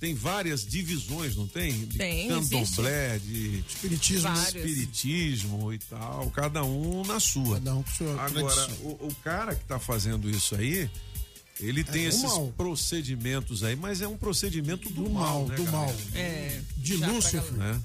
tem 0.01 0.15
várias 0.15 0.65
divisões, 0.65 1.35
não 1.35 1.47
tem? 1.49 1.73
De 1.87 1.99
Tem, 1.99 2.29
candomblé, 2.29 3.19
de 3.19 3.65
espiritismo, 3.69 4.23
Vários. 4.33 4.55
espiritismo 4.55 5.73
e 5.73 5.79
tal, 5.79 6.31
cada 6.31 6.63
um 6.65 7.03
na 7.05 7.19
sua. 7.19 7.55
Cada 7.57 7.75
um 7.75 7.83
com 7.83 7.91
sua 7.91 8.23
Agora, 8.25 8.69
o, 8.83 9.09
o 9.09 9.15
cara 9.25 9.55
que 9.57 9.65
tá 9.65 9.79
fazendo 9.81 10.31
isso 10.31 10.55
aí, 10.55 10.89
ele 11.59 11.83
tem 11.83 12.03
do 12.03 12.09
esses 12.09 12.23
mal. 12.23 12.53
procedimentos 12.57 13.65
aí, 13.65 13.75
mas 13.75 14.01
é 14.01 14.07
um 14.07 14.17
procedimento 14.17 14.89
do, 14.91 15.03
Do 15.03 15.11
mal, 15.11 15.41
mal, 15.41 15.49
né, 15.49 15.57
do 15.57 15.65
galera? 15.65 15.87
mal. 15.87 15.97
É. 16.15 16.61
De 16.77 16.97
pra 16.99 17.09
Lúcifer. 17.09 17.53
Né? 17.55 17.81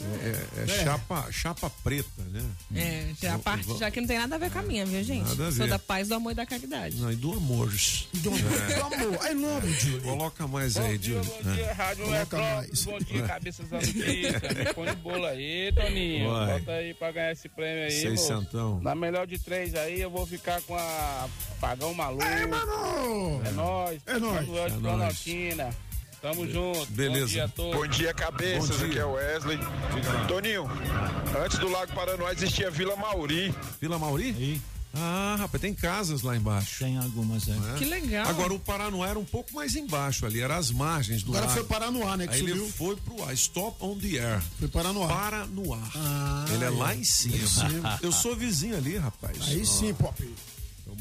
É, 0.00 0.26
é- 0.28 0.60
é 0.60 0.62
É. 0.64 0.84
Chapa, 0.84 1.28
chapa 1.32 1.70
preta, 1.82 2.22
né? 2.30 2.42
É, 2.74 3.08
já 3.20 3.34
a 3.34 3.38
parte 3.38 3.78
já 3.78 3.90
que 3.90 4.00
não 4.00 4.06
tem 4.08 4.18
nada 4.18 4.34
a 4.34 4.38
ver 4.38 4.50
com 4.50 4.58
a 4.58 4.62
minha, 4.62 4.84
viu, 4.84 5.02
gente? 5.02 5.26
Nada 5.28 5.48
a 5.48 5.52
Sou 5.52 5.64
ver. 5.64 5.68
da 5.70 5.78
paz, 5.78 6.08
do 6.08 6.14
amor 6.14 6.32
e 6.32 6.34
da 6.34 6.44
caridade. 6.46 6.96
Não, 6.96 7.10
e 7.10 7.16
do 7.16 7.32
amor. 7.32 7.72
Do, 8.14 8.30
do 8.30 8.30
amor. 8.30 9.26
I 9.30 9.34
love 9.34 9.66
you, 9.66 9.74
Julie. 9.80 10.00
Coloca 10.02 10.46
mais 10.46 10.76
aí, 10.76 10.98
Júlio. 11.02 11.24
Bom 11.24 11.52
dia, 11.54 11.72
Rádio 11.72 12.04
Coloca 12.04 12.38
mais. 12.38 12.84
Bom 12.84 12.98
dia, 12.98 13.22
cabeças 13.22 13.68
da 13.68 13.76
notícia. 13.76 14.42
Me 14.56 14.74
põe 14.74 14.86
de 14.90 14.96
bolo 14.96 15.26
aí, 15.26 15.72
Toninho. 15.74 16.30
Vai. 16.30 16.58
Bota 16.58 16.72
aí 16.72 16.94
pra 16.94 17.12
ganhar 17.12 17.32
esse 17.32 17.48
prêmio 17.48 17.84
aí, 17.84 17.90
Seis 17.90 18.20
moço. 18.20 18.26
centão. 18.26 18.80
Na 18.80 18.94
melhor 18.94 19.26
de 19.26 19.38
três 19.38 19.74
aí, 19.74 20.00
eu 20.00 20.10
vou 20.10 20.26
ficar 20.26 20.60
com 20.62 20.74
a 20.76 21.28
Pagão 21.60 21.94
Maluco. 21.94 22.24
Ei, 22.24 22.46
mano! 22.46 23.40
É 23.44 23.50
nóis. 23.52 24.00
É 24.06 24.18
nóis. 24.18 24.48
É 24.48 24.78
Planaltina. 24.78 25.70
Tamo 26.26 26.44
junto. 26.50 26.86
Beleza. 26.90 27.20
Bom 27.20 27.26
dia 27.32 27.44
a 27.44 27.48
todos. 27.48 27.76
Bom 27.80 27.86
dia, 27.86 28.12
cabeças. 28.12 28.70
Bom 28.70 28.76
dia. 28.78 28.86
Aqui 28.88 28.98
é 28.98 29.04
o 29.04 29.12
Wesley. 29.12 29.58
Toninho, 30.26 30.64
antes 31.44 31.56
do 31.58 31.68
Lago 31.68 31.92
Paranoá 31.94 32.32
existia 32.32 32.68
Vila 32.68 32.96
Mauri. 32.96 33.54
Vila 33.80 33.96
Mauri? 33.96 34.30
E 34.30 34.60
Ah, 34.92 35.36
rapaz, 35.38 35.60
tem 35.60 35.72
casas 35.72 36.22
lá 36.22 36.36
embaixo. 36.36 36.80
tem 36.80 36.98
algumas 36.98 37.48
aí. 37.48 37.54
né? 37.54 37.74
Que 37.78 37.84
legal. 37.84 38.26
Agora 38.28 38.52
o 38.52 38.58
Paranoá 38.58 39.06
era 39.08 39.18
um 39.20 39.24
pouco 39.24 39.54
mais 39.54 39.76
embaixo 39.76 40.26
ali, 40.26 40.40
era 40.40 40.56
as 40.56 40.72
margens 40.72 41.22
do 41.22 41.30
Agora 41.30 41.46
lago. 41.46 41.58
foi 41.60 41.64
parar 41.68 41.92
no 41.92 42.04
ar, 42.08 42.18
né? 42.18 42.26
Que 42.26 42.34
Aí 42.34 42.40
ele 42.40 42.54
subiu. 42.54 42.72
foi 42.72 42.96
pro 42.96 43.22
ar, 43.22 43.32
stop 43.34 43.76
on 43.84 43.96
the 43.96 44.18
air. 44.18 44.42
Foi 44.58 44.66
parar 44.66 44.92
no 44.92 45.04
ar. 45.04 45.08
Para 45.08 45.46
no 45.46 45.72
ar. 45.74 45.92
Ah, 45.94 46.44
ele 46.52 46.64
é 46.64 46.70
lá 46.70 46.92
é. 46.92 46.96
em 46.96 47.04
cima. 47.04 47.36
Lá 47.36 47.42
em 47.44 47.46
cima. 47.70 47.98
Eu 48.02 48.10
sou 48.10 48.34
vizinho 48.34 48.76
ali, 48.76 48.96
rapaz. 48.96 49.36
Aí 49.42 49.62
Ó, 49.62 49.64
sim, 49.64 49.94
Pop. 49.94 50.34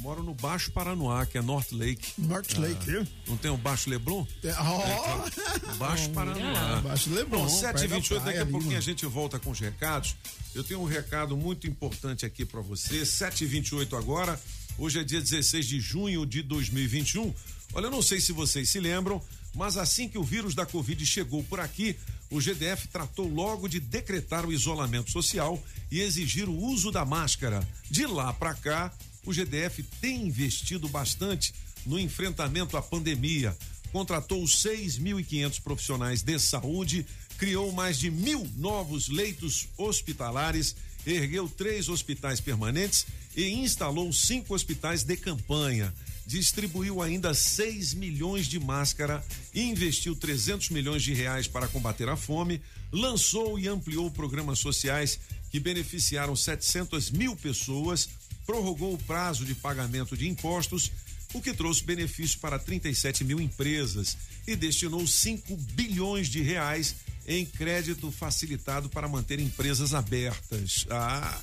Moro 0.06 0.22
no 0.22 0.36
Baixo 0.36 0.70
Paranoá, 0.72 1.26
que 1.26 1.36
é 1.36 1.42
North 1.42 1.72
Lake. 1.72 2.14
North 2.20 2.54
Lake. 2.60 3.10
Não 3.28 3.36
tem 3.38 3.50
o 3.50 3.58
Baixo 3.58 3.90
Leblon? 3.90 4.24
É, 4.44 4.54
ó, 4.54 5.76
Baixo 5.80 6.08
Paranoá. 6.14 6.80
Baixo 6.82 7.10
Leblon. 7.10 7.40
Bom, 7.40 7.50
7 7.50 7.74
perto 7.74 7.74
h 7.74 7.88
da 7.88 7.96
28 7.96 8.24
daqui 8.24 8.38
a 8.38 8.46
pouquinho 8.46 8.78
a 8.78 8.82
gente 8.82 9.04
volta 9.08 9.40
com 9.40 9.50
os 9.50 9.60
recados. 9.60 10.16
Eu 10.54 10.64
tenho 10.64 10.80
um 10.80 10.86
recado 10.86 11.36
muito 11.36 11.66
importante 11.66 12.24
aqui 12.24 12.46
pra 12.46 12.62
você. 12.62 13.04
7 13.04 13.46
h 13.46 13.52
28 13.52 13.96
agora. 13.96 14.40
Hoje 14.78 15.00
é 15.00 15.04
dia 15.04 15.20
16 15.20 15.66
de 15.66 15.80
junho 15.80 16.24
de 16.24 16.44
2021. 16.44 17.34
Olha, 17.74 17.88
eu 17.88 17.92
não 17.92 18.04
sei 18.04 18.22
se 18.22 18.32
vocês 18.32 18.70
se 18.70 18.80
lembram, 18.80 19.20
mas 19.56 19.76
assim 19.76 20.08
que 20.08 20.20
o 20.20 20.24
vírus 20.24 20.54
da 20.54 20.68
Covid 20.68 21.04
chegou 21.04 21.44
por 21.46 21.60
aqui, 21.60 21.98
o 22.30 22.40
GDF 22.40 22.90
tratou 22.90 23.28
logo 23.28 23.68
de 23.68 23.80
decretar 23.80 24.46
o 24.46 24.54
isolamento 24.54 25.10
social 25.10 25.60
e 25.92 26.00
exigir 26.00 26.48
o 26.48 26.56
uso 26.56 26.92
da 26.92 27.04
máscara. 27.04 27.68
De 27.90 28.06
lá 28.06 28.32
pra 28.34 28.54
cá, 28.54 28.94
o 29.26 29.34
GDF 29.34 29.84
tem 30.00 30.28
investido 30.28 30.88
bastante 30.88 31.54
no 31.86 32.00
enfrentamento 32.00 32.78
à 32.78 32.82
pandemia. 32.82 33.56
Contratou 33.92 34.44
6.500 34.44 35.62
profissionais 35.62 36.22
de 36.22 36.38
saúde, 36.40 37.06
criou 37.38 37.72
mais 37.72 37.98
de 37.98 38.10
mil 38.12 38.46
novos 38.58 39.08
leitos 39.08 39.68
hospitalares, 39.78 40.76
ergueu 41.06 41.48
três 41.48 41.88
hospitais 41.88 42.40
permanentes 42.40 43.06
e 43.36 43.50
instalou 43.50 44.12
cinco 44.12 44.54
hospitais 44.54 45.04
de 45.04 45.16
campanha. 45.16 45.94
Distribuiu 46.26 47.04
ainda 47.04 47.36
6 47.36 47.94
milhões 47.94 48.48
de 48.48 48.60
máscara, 48.60 49.24
investiu 49.54 50.16
300 50.16 50.70
milhões 50.72 51.04
de 51.04 51.14
reais 51.14 51.48
para 51.48 51.68
combater 51.68 52.10
a 52.10 52.16
fome, 52.16 52.60
lançou 52.92 53.60
e 53.60 53.68
ampliou 53.68 54.10
programas 54.10 54.58
sociais 54.58 55.20
que 55.52 55.60
beneficiaram 55.60 56.36
700 56.36 57.12
mil 57.12 57.36
pessoas, 57.36 58.10
prorrogou 58.46 58.94
o 58.94 58.98
prazo 58.98 59.46
de 59.46 59.56
pagamento 59.56 60.16
de 60.16 60.28
impostos, 60.28 60.92
o 61.34 61.42
que 61.42 61.54
trouxe 61.54 61.84
benefício 61.84 62.40
para 62.40 62.58
37 62.58 63.24
mil 63.24 63.42
empresas 63.42 64.18
e 64.48 64.56
destinou 64.56 65.06
5 65.06 65.56
bilhões 65.74 66.28
de 66.28 66.42
reais 66.42 66.96
em 67.28 67.46
crédito 67.46 68.12
facilitado 68.12 68.88
para 68.90 69.08
manter 69.08 69.40
empresas 69.40 69.94
abertas. 69.94 70.86
Ah, 70.90 71.42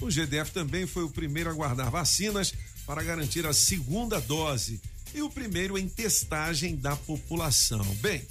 o 0.00 0.10
GDF 0.10 0.52
também 0.52 0.86
foi 0.86 1.04
o 1.04 1.10
primeiro 1.10 1.50
a 1.50 1.54
guardar 1.54 1.90
vacinas 1.90 2.52
para 2.86 3.02
garantir 3.02 3.46
a 3.46 3.52
segunda 3.52 4.20
dose 4.20 4.80
e 5.14 5.22
o 5.22 5.30
primeiro 5.30 5.78
em 5.78 5.88
testagem 5.88 6.76
da 6.76 6.96
população. 6.96 7.84
Bem, 7.96 8.26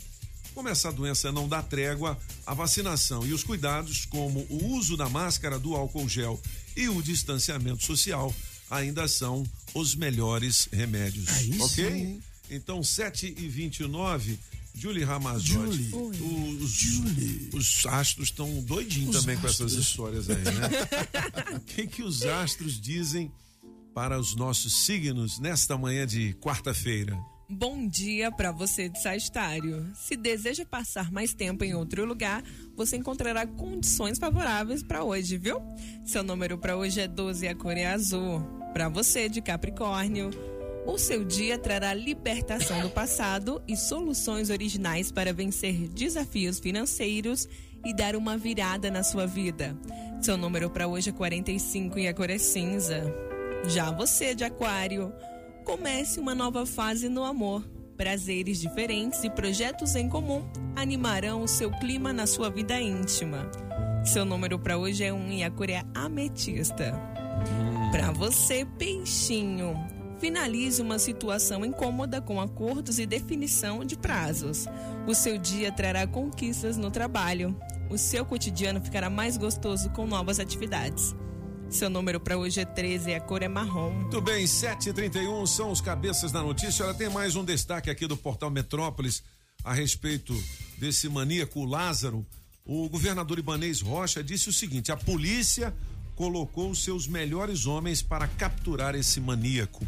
como 0.54 0.68
essa 0.68 0.92
doença 0.92 1.32
não 1.32 1.48
dá 1.48 1.62
trégua, 1.62 2.20
a 2.46 2.54
vacinação 2.54 3.26
e 3.26 3.34
os 3.34 3.44
cuidados, 3.44 4.06
como 4.06 4.46
o 4.50 4.74
uso 4.74 4.98
da 4.98 5.08
máscara, 5.08 5.58
do 5.58 5.76
álcool 5.76 6.10
gel 6.10 6.40
e 6.76 6.90
o 6.90 7.02
distanciamento 7.02 7.84
social, 7.86 8.34
ainda 8.70 9.08
são 9.08 9.46
os 9.74 9.96
melhores 9.96 10.68
remédios. 10.72 11.28
Aí 11.30 11.62
ok? 11.62 11.68
sim, 11.70 11.98
hein? 11.98 12.24
Então, 12.50 12.84
7 12.84 13.34
e 13.38 13.48
29 13.48 14.38
Julie 14.74 15.04
Ramazotti. 15.04 15.90
Julie. 15.90 17.50
Os, 17.54 17.80
os 17.80 17.86
astros 17.86 18.30
estão 18.30 18.62
doidinhos 18.64 19.16
Os 19.16 19.22
também 19.22 19.38
com 19.38 19.48
essas 19.48 19.68
astros. 19.74 19.86
histórias 19.86 20.30
aí, 20.30 20.44
né? 20.44 21.56
O 21.56 21.60
que, 21.60 21.88
que 21.88 22.04
os 22.04 22.24
astros 22.24 22.80
dizem 22.80 23.32
para 23.94 24.18
os 24.20 24.36
nossos 24.36 24.86
signos 24.86 25.40
nesta 25.40 25.78
manhã 25.78 26.08
de 26.08 26.34
quarta-feira? 26.36 27.18
Bom 27.54 27.86
dia 27.86 28.32
para 28.32 28.50
você 28.50 28.88
de 28.88 29.02
Sagitário. 29.02 29.86
Se 29.94 30.16
deseja 30.16 30.66
passar 30.66 31.12
mais 31.12 31.34
tempo 31.34 31.66
em 31.66 31.76
outro 31.76 32.06
lugar, 32.06 32.42
você 32.78 32.96
encontrará 32.96 33.46
condições 33.46 34.18
favoráveis 34.18 34.82
para 34.82 35.04
hoje, 35.04 35.38
viu? 35.38 35.62
Seu 36.06 36.24
número 36.24 36.58
para 36.58 36.78
hoje 36.78 37.02
é 37.02 37.10
12 37.10 37.46
e 37.46 37.50
a 37.50 37.54
cor 37.54 37.76
é 37.76 37.88
azul. 37.88 38.40
Para 38.72 38.88
você 38.88 39.28
de 39.28 39.42
Capricórnio, 39.42 40.30
o 40.86 40.98
seu 40.98 41.26
dia 41.26 41.58
trará 41.58 41.94
libertação 41.94 42.80
do 42.80 42.90
passado 42.90 43.62
e 43.68 43.76
soluções 43.76 44.50
originais 44.50 45.12
para 45.12 45.34
vencer 45.34 45.90
desafios 45.90 46.58
financeiros 46.58 47.50
e 47.84 47.94
dar 47.94 48.16
uma 48.16 48.38
virada 48.38 48.90
na 48.90 49.04
sua 49.04 49.28
vida. 49.28 49.78
Seu 50.22 50.38
número 50.38 50.70
para 50.70 50.88
hoje 50.88 51.10
é 51.10 51.14
45 51.14 52.00
e 52.00 52.08
a 52.08 52.14
cor 52.14 52.30
é 52.30 52.38
cinza. 52.38 53.14
Já 53.68 53.92
você 53.92 54.34
de 54.34 54.44
Aquário, 54.44 55.14
comece 55.62 56.20
uma 56.20 56.36
nova 56.36 56.66
fase 56.66 57.08
no 57.10 57.24
amor. 57.24 57.64
Prazeres 57.96 58.60
diferentes 58.60 59.24
e 59.24 59.30
projetos 59.30 59.96
em 59.96 60.10
comum 60.10 60.44
animarão 60.76 61.44
o 61.44 61.48
seu 61.48 61.72
clima 61.72 62.12
na 62.12 62.26
sua 62.26 62.50
vida 62.50 62.80
íntima. 62.80 63.50
Seu 64.04 64.26
número 64.26 64.58
para 64.58 64.78
hoje 64.78 65.04
é 65.04 65.14
um 65.14 65.32
e 65.32 65.44
a 65.44 65.52
cor 65.52 65.70
é 65.70 65.84
ametista. 65.94 67.00
Para 67.92 68.12
você, 68.12 68.66
peixinho, 68.78 69.76
finalize 70.18 70.82
uma 70.82 70.98
situação 70.98 71.64
incômoda 71.64 72.20
com 72.22 72.42
acordos 72.42 72.98
e 72.98 73.06
definição 73.06 73.86
de 73.86 73.96
prazos. 73.96 74.66
O 75.08 75.14
seu 75.14 75.38
dia 75.38 75.72
trará 75.72 76.08
conquistas 76.08 76.78
no 76.78 76.90
trabalho. 76.90 77.56
O 77.90 77.98
seu 77.98 78.26
cotidiano 78.26 78.82
ficará 78.82 79.10
mais 79.10 79.38
gostoso 79.38 79.90
com 79.92 80.08
novas 80.08 80.40
atividades. 80.40 81.16
Seu 81.72 81.90
número 81.90 82.20
para 82.20 82.38
hoje 82.38 82.60
é 82.60 82.66
13 82.66 83.12
e 83.12 83.16
a 83.16 83.22
cor 83.22 83.42
é 83.42 83.48
marrom. 83.48 83.92
Muito 83.92 84.20
bem, 84.20 84.44
7h31 84.44 85.48
são 85.48 85.72
os 85.72 85.80
cabeças 85.80 86.30
da 86.30 86.42
notícia. 86.42 86.84
Ela 86.84 86.94
tem 86.94 87.10
mais 87.10 87.38
um 87.38 87.46
destaque 87.46 87.90
aqui 87.90 88.06
do 88.06 88.18
portal 88.18 88.50
Metrópolis 88.52 89.24
a 89.64 89.74
respeito 89.74 90.34
desse 90.78 91.08
maníaco 91.08 91.64
Lázaro. 91.64 92.26
O 92.66 92.90
governador 92.90 93.40
Ibanês 93.40 93.80
Rocha 93.80 94.22
disse 94.22 94.50
o 94.50 94.54
seguinte: 94.54 94.92
a 94.92 94.98
polícia 94.98 95.74
colocou 96.14 96.70
os 96.70 96.84
seus 96.84 97.08
melhores 97.08 97.66
homens 97.66 98.02
para 98.02 98.28
capturar 98.28 98.94
esse 98.94 99.22
maníaco. 99.22 99.88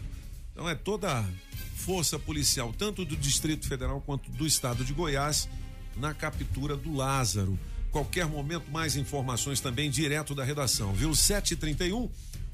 Então 0.54 0.70
é 0.70 0.76
toda 0.76 1.30
força 1.76 2.18
policial, 2.18 2.74
tanto 2.78 3.04
do 3.04 3.18
Distrito 3.18 3.68
Federal 3.68 4.00
quanto 4.00 4.32
do 4.32 4.48
estado 4.48 4.86
de 4.86 4.94
Goiás, 4.94 5.50
na 5.98 6.14
captura 6.14 6.78
do 6.78 6.96
Lázaro. 6.96 7.60
Qualquer 7.94 8.26
momento, 8.26 8.72
mais 8.72 8.96
informações 8.96 9.60
também 9.60 9.88
direto 9.88 10.34
da 10.34 10.44
redação, 10.44 10.94
viu? 10.94 11.14
731. 11.14 12.10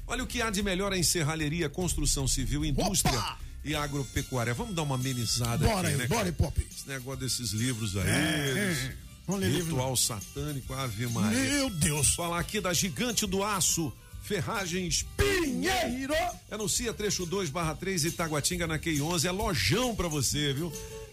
Olha 0.06 0.22
o 0.22 0.26
que 0.26 0.42
há 0.42 0.50
de 0.50 0.62
melhor 0.62 0.92
em 0.92 1.02
serralheria, 1.02 1.66
construção 1.66 2.28
civil, 2.28 2.62
indústria 2.62 3.18
Opa! 3.18 3.38
e 3.64 3.74
agropecuária. 3.74 4.52
Vamos 4.52 4.74
dar 4.74 4.82
uma 4.82 4.96
amenizada 4.96 5.66
Bora 5.66 5.88
aqui, 5.88 5.92
aí, 5.92 5.96
né? 5.96 6.06
bora 6.06 6.26
aí, 6.26 6.32
cara? 6.32 6.50
Pop. 6.50 6.66
Esse 6.70 6.86
negócio 6.86 7.20
desses 7.20 7.52
livros 7.52 7.96
aí. 7.96 8.06
É, 8.06 8.70
esse 8.70 8.86
é. 8.88 8.96
Vamos 9.26 9.40
ler 9.40 9.50
livro, 9.50 9.76
Ritual 9.76 9.96
satânico, 9.96 10.74
Ave 10.74 11.06
Maria. 11.06 11.38
Meu 11.38 11.70
Deus. 11.70 12.14
Falar 12.14 12.38
aqui 12.38 12.60
da 12.60 12.74
Gigante 12.74 13.26
do 13.26 13.42
Aço, 13.42 13.90
Ferragens 14.22 15.06
Pinheiro. 15.16 16.12
Anuncia 16.50 16.92
trecho 16.92 17.24
2 17.24 17.48
barra 17.48 17.74
3 17.74 18.04
Itaguatinga 18.04 18.66
na 18.66 18.78
Q11. 18.78 19.24
É 19.24 19.30
lojão 19.30 19.94
pra 19.96 20.06
você, 20.06 20.52
viu? 20.52 20.70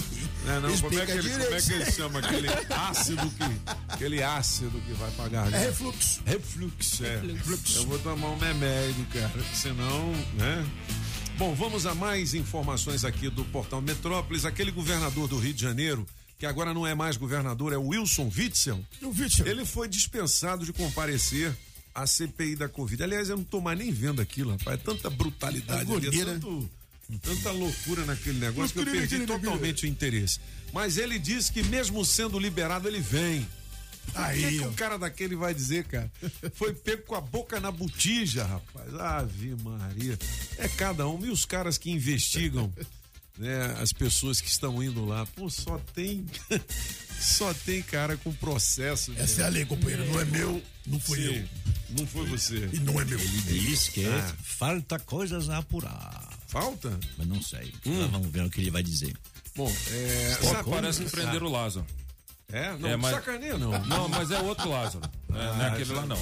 Não, 0.45 0.61
não, 0.61 0.79
como 0.79 0.99
é, 0.99 1.07
que 1.07 1.13
ele, 1.13 1.31
como 1.31 1.43
é 1.43 1.47
direito. 1.47 1.67
que 1.67 1.73
ele 1.73 1.91
chama 1.93 2.19
aquele 2.19 2.49
ácido 2.71 3.31
que. 3.31 3.71
Aquele 3.89 4.23
ácido 4.23 4.81
que 4.81 4.93
vai 4.93 5.11
garganta? 5.31 5.57
É 5.57 5.67
refluxo. 5.67 6.23
Refluxo, 6.25 7.05
é. 7.05 7.21
Eu 7.77 7.87
vou 7.87 7.99
tomar 7.99 8.31
um 8.31 8.39
remédio, 8.39 9.07
cara, 9.13 9.45
senão, 9.55 10.13
né? 10.35 10.67
Bom, 11.37 11.55
vamos 11.55 11.87
a 11.87 11.95
mais 11.95 12.35
informações 12.35 13.05
aqui 13.05 13.31
do 13.31 13.45
Portal 13.47 13.81
Metrópolis. 13.81 14.45
Aquele 14.45 14.71
governador 14.71 15.27
do 15.27 15.39
Rio 15.39 15.55
de 15.55 15.63
Janeiro, 15.63 16.07
que 16.39 16.45
agora 16.45 16.75
não 16.75 16.87
é 16.87 16.95
mais 16.95 17.17
governador, 17.17 17.73
é 17.73 17.79
o 17.79 17.89
Wilson 17.89 18.31
Witzel. 18.37 18.85
O 19.03 19.09
Witzel. 19.09 19.47
Ele 19.47 19.65
foi 19.65 19.89
dispensado 19.89 20.65
de 20.65 20.73
comparecer 20.73 21.57
à 21.95 22.07
CPI 22.07 22.57
da 22.57 22.69
Covid. 22.69 23.03
Aliás, 23.03 23.31
eu 23.31 23.37
não 23.37 23.45
tô 23.45 23.61
mais 23.61 23.79
nem 23.79 23.91
vendo 23.91 24.21
aquilo, 24.21 24.51
rapaz. 24.51 24.79
É 24.79 24.83
tanta 24.83 25.09
brutalidade, 25.09 25.91
ali, 25.93 26.09
é 26.09 26.25
né? 26.25 26.33
tanto, 26.33 26.71
tanta 27.19 27.51
loucura 27.51 28.05
naquele 28.05 28.39
negócio 28.39 28.73
que 28.75 28.81
eu 28.81 28.93
perdi 28.93 29.27
totalmente 29.27 29.85
o 29.85 29.87
interesse. 29.89 30.39
Mas 30.73 30.97
ele 30.99 31.19
disse 31.19 31.51
que 31.53 31.63
mesmo 31.63 32.05
sendo 32.05 32.39
liberado, 32.39 32.87
ele 32.89 33.01
vem. 33.01 33.47
Aí, 34.15 34.45
o 34.45 34.49
que, 34.49 34.59
que 34.59 34.65
ó. 34.65 34.69
um 34.69 34.73
cara 34.75 34.99
daquele 34.99 35.37
vai 35.37 35.55
dizer, 35.55 35.85
cara? 35.85 36.11
Foi 36.55 36.73
pego 36.73 37.03
com 37.03 37.15
a 37.15 37.21
boca 37.21 37.61
na 37.61 37.71
botija, 37.71 38.45
rapaz. 38.45 38.95
Ave 38.95 39.55
Maria. 39.63 40.19
É 40.59 40.69
cada 40.69 41.07
um. 41.09 41.25
E 41.25 41.31
os 41.31 41.45
caras 41.45 41.77
que 41.79 41.91
investigam, 41.91 42.73
né, 43.39 43.77
as 43.81 43.93
pessoas 43.93 44.41
que 44.41 44.49
estão 44.49 44.83
indo 44.83 45.05
lá. 45.05 45.27
Pô, 45.27 45.49
só 45.51 45.79
tem. 45.95 46.27
Só 47.21 47.53
tem 47.53 47.83
cara 47.83 48.17
com 48.17 48.33
processo. 48.33 49.13
Essa 49.19 49.43
é 49.43 49.45
a 49.45 49.49
lei, 49.51 49.67
companheiro. 49.67 50.07
Não 50.07 50.19
é 50.19 50.25
meu, 50.25 50.63
não 50.87 50.99
fui 50.99 51.19
Sim, 51.19 51.35
eu. 51.37 51.49
Não 51.99 52.07
foi 52.07 52.27
você. 52.27 52.71
E 52.73 52.81
não 52.81 52.99
é 52.99 53.05
meu. 53.05 53.21
Ele 53.21 53.59
diz 53.61 53.91
que 53.91 54.07
Ah. 54.07 54.35
falta 54.43 54.99
coisas 54.99 55.51
a 55.51 55.59
apurar. 55.59 56.30
Falta? 56.51 56.99
Mas 57.17 57.27
não 57.29 57.41
sei. 57.41 57.73
Hum. 57.87 58.09
Vamos 58.09 58.29
ver 58.29 58.45
o 58.45 58.51
que 58.51 58.61
ele 58.61 58.71
vai 58.71 58.83
dizer. 58.83 59.17
Bom, 59.55 59.71
é. 59.91 60.37
Sabe- 60.43 60.69
parece 60.71 61.05
que 61.05 61.11
prenderam 61.11 61.47
o 61.47 61.51
Lázaro. 61.51 61.87
É? 62.53 62.77
Não, 62.79 62.89
É, 62.89 62.97
mas- 62.97 63.15
sacaneia 63.15 63.57
não. 63.59 63.71
Não, 63.87 64.09
mas 64.09 64.31
é 64.31 64.39
outro 64.41 64.69
Lázaro. 64.71 65.03
Não 65.29 65.41
é, 65.41 65.45
não 65.57 65.63
é 65.65 65.69
aquele 65.69 65.93
lá, 65.93 66.07
não. 66.07 66.17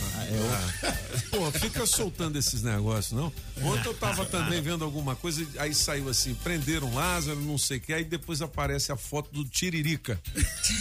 Pô, 1.31 1.51
fica 1.53 1.87
soltando 1.87 2.39
esses 2.39 2.63
negócios, 2.63 3.13
não? 3.13 3.33
Ontem 3.63 3.89
eu 3.89 3.95
tava 3.95 4.25
também 4.27 4.61
vendo 4.61 4.85
alguma 4.85 5.17
coisa, 5.17 5.47
aí 5.59 5.73
saiu 5.75 6.09
assim, 6.09 6.35
prenderam 6.35 6.95
Lázaro, 6.95 7.41
não 7.41 7.57
sei 7.57 7.79
o 7.79 7.81
que, 7.81 7.93
aí 7.93 8.05
depois 8.05 8.43
aparece 8.43 8.93
a 8.93 8.97
foto 8.97 9.31
do 9.33 9.45
Tiririca. 9.45 10.21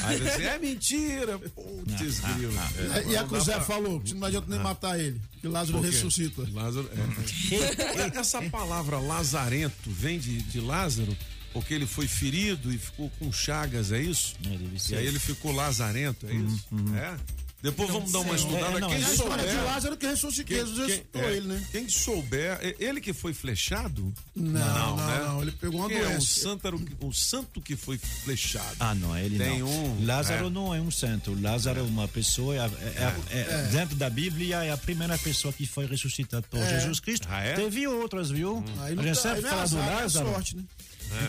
Aí 0.04 0.18
você, 0.20 0.44
é 0.44 0.60
mentira, 0.60 1.38
putz, 1.40 2.20
grilo. 2.20 2.54
É, 2.96 3.12
e 3.12 3.18
a 3.18 3.24
que 3.24 3.34
o 3.34 3.38
dá 3.38 3.44
Zé 3.44 3.54
pra- 3.54 3.62
falou, 3.64 4.00
que 4.02 4.14
não 4.14 4.28
adianta 4.28 4.48
nem 4.50 4.60
matar 4.60 5.00
ele, 5.00 5.22
que 5.40 5.48
Lázaro 5.48 5.80
ressuscita. 5.82 6.48
Lázaro, 6.54 6.90
é. 6.94 8.18
Essa 8.20 8.42
palavra 8.44 9.00
lazarento 9.00 9.90
vem 9.90 10.20
de, 10.20 10.42
de 10.44 10.60
Lázaro, 10.60 11.16
porque 11.54 11.74
ele 11.74 11.86
foi 11.86 12.08
ferido 12.08 12.74
e 12.74 12.78
ficou 12.78 13.10
com 13.20 13.32
chagas, 13.32 13.92
é 13.92 14.02
isso? 14.02 14.36
E 14.76 14.80
ser. 14.80 14.96
aí 14.98 15.08
ele 15.08 15.20
ficou 15.20 15.52
lazarento, 15.52 16.26
é 16.28 16.34
isso? 16.34 16.68
É? 16.96 17.18
Depois 17.60 17.90
vamos 17.90 18.12
dar 18.12 18.20
uma 18.20 18.36
estudada. 18.36 18.78
É, 18.78 18.80
não, 18.80 18.90
quem 18.90 19.02
é 19.02 19.04
a 19.04 19.16
souber, 19.16 19.48
de 19.50 19.56
Lázaro 19.56 19.98
que 19.98 20.06
ressuscitou, 20.06 21.22
é, 21.22 21.34
ele, 21.36 21.48
né? 21.48 21.68
quem 21.72 21.90
souber, 21.90 22.60
é 22.62 22.76
ele 22.78 23.02
que 23.02 23.14
foi 23.14 23.34
flechado? 23.34 24.14
Não, 24.36 24.96
não, 24.96 24.96
né? 24.96 25.20
não, 25.26 25.42
ele 25.42 25.52
pegou 25.54 25.82
uma 25.82 25.92
é 25.92 26.00
doença. 26.00 26.40
santo, 26.42 26.68
o 27.02 27.12
santo 27.12 27.60
que 27.60 27.76
foi 27.76 27.98
flechado? 27.98 28.76
Ah, 28.80 28.94
não, 28.94 29.18
ele 29.18 29.40
Tem 29.40 29.60
não. 29.60 29.68
um, 29.68 30.06
Lázaro 30.06 30.48
é. 30.48 30.50
não 30.52 30.74
é 30.76 30.80
um 30.80 30.92
santo. 30.92 31.36
Lázaro 31.42 31.80
é 31.80 31.84
uma 31.84 32.08
pessoa, 32.08 32.56
é, 32.56 32.60
é- 32.60 33.38
é- 33.40 33.68
dentro 33.72 33.96
da 33.96 34.10
Bíblia, 34.10 34.64
é 34.64 34.72
a 34.72 34.78
primeira 34.78 35.18
pessoa 35.18 35.52
que 35.52 35.66
foi 35.66 35.88
ressuscitada 35.88 36.46
por 36.48 36.60
É. 36.60 36.80
Jesus 36.80 37.00
Cristo. 37.00 37.28
Ah, 37.30 37.42
é? 37.42 37.54
Teve 37.56 37.88
outras, 37.88 38.30
viu? 38.30 38.64
Aí 38.82 38.98
a 38.98 39.02
gente 39.02 39.18
sempre 39.18 39.40
é 39.40 39.50
fala 39.50 39.68
do 39.68 39.78
é 39.78 39.96
Lázaro. 39.96 40.30
sorte, 40.30 40.56
né? 40.56 40.64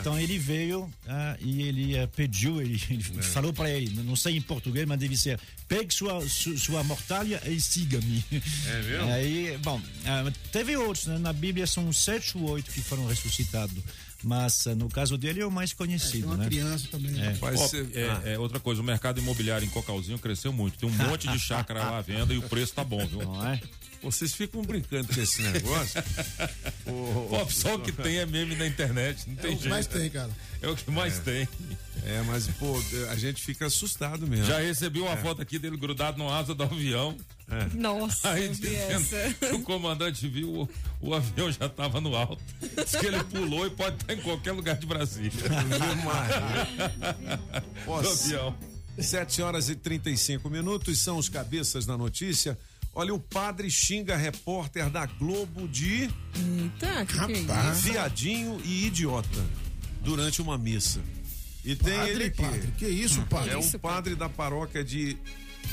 Então 0.00 0.18
ele 0.18 0.38
veio 0.38 0.90
ah, 1.06 1.36
e 1.40 1.62
ele 1.62 1.96
eh, 1.96 2.06
pediu, 2.06 2.60
ele, 2.60 2.80
ele 2.90 3.02
falou 3.22 3.52
para 3.52 3.70
ele, 3.70 3.90
não 4.02 4.16
sei 4.16 4.36
em 4.36 4.40
português, 4.42 4.86
mas 4.86 4.98
deve 4.98 5.16
ser: 5.16 5.38
pegue 5.66 5.92
sua, 5.94 6.20
su- 6.28 6.58
sua 6.58 6.82
mortalha 6.84 7.40
e 7.46 7.60
siga-me. 7.60 8.24
É 8.66 8.82
mesmo? 8.82 9.10
Aí, 9.12 9.58
bom, 9.62 9.80
ah, 10.06 10.30
teve 10.52 10.76
outros, 10.76 11.06
né? 11.06 11.18
na 11.18 11.32
Bíblia 11.32 11.66
são 11.66 11.92
sete 11.92 12.36
ou 12.36 12.50
oito 12.50 12.70
que 12.70 12.80
foram 12.82 13.06
ressuscitados, 13.06 13.76
mas 14.22 14.66
no 14.76 14.88
caso 14.88 15.16
dele 15.16 15.40
é 15.40 15.46
o 15.46 15.50
mais 15.50 15.72
conhecido, 15.72 16.26
uma 16.26 16.36
né? 16.36 16.46
criança 16.46 16.88
também. 16.90 17.20
É. 17.20 17.32
Vai 17.34 17.54
Ó, 17.54 17.68
ser- 17.68 17.88
é, 17.96 18.08
ah. 18.08 18.22
é 18.24 18.38
outra 18.38 18.58
coisa, 18.58 18.80
o 18.80 18.84
mercado 18.84 19.20
imobiliário 19.20 19.64
em 19.66 19.70
Cocalzinho 19.70 20.18
cresceu 20.18 20.52
muito. 20.52 20.76
Tem 20.78 20.88
um 20.88 20.92
monte 20.92 21.28
de 21.28 21.38
chácara 21.40 21.80
lá 21.84 21.98
à 21.98 22.00
venda 22.02 22.34
e 22.34 22.38
o 22.38 22.42
preço 22.42 22.74
tá 22.74 22.82
bom, 22.82 23.06
viu? 23.06 23.22
Não 23.22 23.46
é? 23.48 23.60
Vocês 24.02 24.32
ficam 24.34 24.62
brincando 24.62 25.12
com 25.12 25.20
esse 25.20 25.42
negócio. 25.42 26.02
Pô, 26.84 27.46
só 27.50 27.74
o 27.74 27.80
que 27.80 27.92
tem 27.92 28.18
é 28.18 28.26
meme 28.26 28.54
na 28.56 28.66
internet, 28.66 29.24
não 29.26 29.34
É 29.34 29.36
tem 29.42 29.50
o 29.52 29.56
que 29.56 29.62
jeito. 29.62 29.68
mais 29.70 29.86
tem, 29.86 30.08
cara. 30.10 30.30
É 30.62 30.68
o 30.68 30.76
que 30.76 30.90
mais 30.90 31.18
tem. 31.18 31.48
É, 32.04 32.22
mas, 32.22 32.46
pô, 32.58 32.80
a 33.10 33.16
gente 33.16 33.42
fica 33.42 33.66
assustado 33.66 34.26
mesmo. 34.26 34.46
Já 34.46 34.60
recebi 34.60 35.00
uma 35.00 35.16
foto 35.16 35.42
aqui 35.42 35.58
dele 35.58 35.76
grudado 35.76 36.16
no 36.16 36.32
asa 36.32 36.54
do 36.54 36.62
avião. 36.62 37.16
Nossa, 37.74 38.30
Aí 38.30 38.48
dizendo 38.48 39.34
que 39.38 39.46
o 39.54 39.62
comandante 39.62 40.28
viu, 40.28 40.68
o, 41.00 41.04
o 41.08 41.14
avião 41.14 41.50
já 41.50 41.66
estava 41.66 42.00
no 42.00 42.14
alto. 42.14 42.42
Diz 42.60 42.94
que 42.94 43.06
ele 43.06 43.22
pulou 43.24 43.66
e 43.66 43.70
pode 43.70 43.96
estar 43.96 44.14
em 44.14 44.20
qualquer 44.20 44.52
lugar 44.52 44.76
de 44.76 44.86
Brasília. 44.86 45.30
do 45.32 46.04
Posso? 47.84 48.24
avião. 48.36 48.54
7 48.98 49.42
horas 49.42 49.68
e 49.68 49.76
35 49.76 50.50
minutos 50.50 50.98
são 50.98 51.18
os 51.18 51.28
cabeças 51.28 51.86
da 51.86 51.96
notícia. 51.96 52.58
Olha, 53.00 53.14
o 53.14 53.20
padre 53.20 53.70
xinga 53.70 54.16
repórter 54.16 54.90
da 54.90 55.06
Globo 55.06 55.68
de 55.68 56.10
Eita, 56.34 57.06
que 57.06 57.12
que 57.14 57.18
é 57.40 57.42
Rapaz. 57.44 57.78
isso? 57.78 57.92
viadinho 57.92 58.60
e 58.64 58.86
idiota 58.86 59.46
durante 60.02 60.42
uma 60.42 60.58
missa. 60.58 61.00
E 61.64 61.76
tem 61.76 61.94
Padre, 61.96 62.10
ele 62.12 62.24
aqui. 62.24 62.42
padre, 62.42 62.72
que 62.76 62.88
isso, 62.88 63.22
padre? 63.26 63.50
É 63.52 63.56
um 63.56 63.60
Isso, 63.60 63.78
padre 63.78 64.16
da 64.16 64.28
paróquia 64.28 64.82
de 64.82 65.16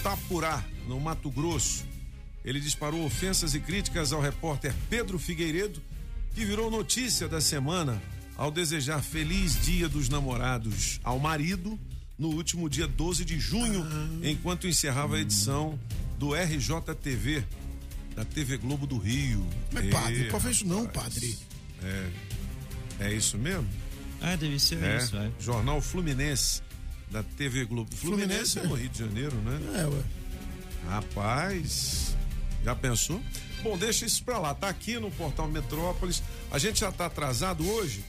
Tapurá, 0.04 0.64
no 0.88 1.00
Mato 1.00 1.32
Grosso. 1.32 1.84
Ele 2.44 2.60
disparou 2.60 3.04
ofensas 3.04 3.56
e 3.56 3.60
críticas 3.60 4.14
ao 4.14 4.22
repórter 4.22 4.72
Pedro 4.88 5.18
Figueiredo, 5.18 5.82
que 6.36 6.46
virou 6.46 6.70
notícia 6.70 7.28
da 7.28 7.42
semana 7.42 8.00
ao 8.38 8.52
desejar 8.52 9.02
feliz 9.02 9.60
Dia 9.66 9.90
dos 9.90 10.10
Namorados 10.10 11.00
ao 11.04 11.18
marido 11.18 11.80
no 12.20 12.28
último 12.30 12.70
dia 12.70 12.88
12 12.88 13.26
de 13.26 13.40
junho, 13.40 13.84
Ah. 13.84 14.28
enquanto 14.30 14.68
encerrava 14.68 15.16
a 15.16 15.20
edição 15.20 15.80
do 16.18 16.34
RJTV, 16.34 17.44
da 18.16 18.24
TV 18.26 18.58
Globo 18.58 18.88
do 18.88 18.98
Rio. 18.98 19.46
Mas, 19.72 19.90
padre, 19.90 20.22
Ê, 20.24 20.30
qual 20.30 20.42
foi 20.42 20.52
isso 20.52 20.66
não, 20.68 20.86
padre? 20.88 21.38
É, 21.84 22.10
é 23.02 23.14
isso 23.14 23.38
mesmo? 23.38 23.68
Ah, 24.22 24.36
deve 24.36 24.60
ser 24.60 24.82
É, 24.84 24.98
isso, 24.98 25.16
é. 25.18 25.30
Jornal 25.40 25.82
Fluminense 25.82 26.62
da 27.12 27.22
TV 27.24 27.66
Globo. 27.66 27.94
Fluminense, 27.96 28.54
Fluminense, 28.54 28.60
é 28.60 28.64
no 28.68 28.74
Rio 28.76 28.90
de 28.90 29.00
Janeiro, 29.00 29.36
né? 29.38 29.82
É, 29.82 29.86
ué. 29.86 30.04
Rapaz, 30.90 32.16
já 32.64 32.76
pensou? 32.76 33.22
Bom, 33.64 33.78
deixa 33.78 34.06
isso 34.06 34.24
pra 34.24 34.38
lá. 34.38 34.54
Tá 34.54 34.70
aqui 34.70 35.00
no 35.00 35.10
Portal 35.12 35.48
Metrópolis. 35.48 36.22
A 36.52 36.58
gente 36.60 36.80
já 36.80 36.92
tá 36.92 37.08
atrasado 37.08 37.68
hoje. 37.68 38.04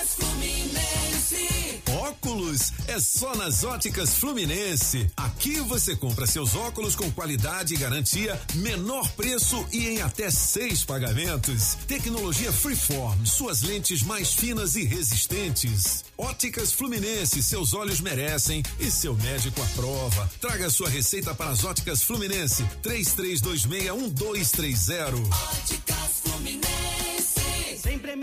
Óculos 2.27 2.73
é 2.87 2.99
só 2.99 3.33
nas 3.35 3.63
óticas 3.63 4.15
Fluminense. 4.15 5.09
Aqui 5.15 5.61
você 5.61 5.95
compra 5.95 6.27
seus 6.27 6.55
óculos 6.55 6.93
com 6.93 7.09
qualidade 7.09 7.73
e 7.73 7.77
garantia, 7.77 8.37
menor 8.55 9.09
preço 9.13 9.65
e 9.71 9.87
em 9.87 10.01
até 10.01 10.29
seis 10.29 10.83
pagamentos. 10.83 11.77
Tecnologia 11.87 12.51
Freeform, 12.51 13.25
suas 13.25 13.61
lentes 13.61 14.03
mais 14.03 14.33
finas 14.33 14.75
e 14.75 14.83
resistentes. 14.83 16.03
Óticas 16.17 16.73
Fluminense, 16.73 17.41
seus 17.41 17.73
olhos 17.73 18.01
merecem 18.01 18.61
e 18.77 18.91
seu 18.91 19.15
médico 19.15 19.61
aprova. 19.61 20.29
Traga 20.41 20.69
sua 20.69 20.89
receita 20.89 21.33
para 21.33 21.51
as 21.51 21.63
óticas 21.63 22.03
Fluminense. 22.03 22.65
33261230. 22.83 25.13
Óticas 25.23 25.23
Fluminense. 25.23 25.67
Sempre 25.67 25.93
é 25.93 25.96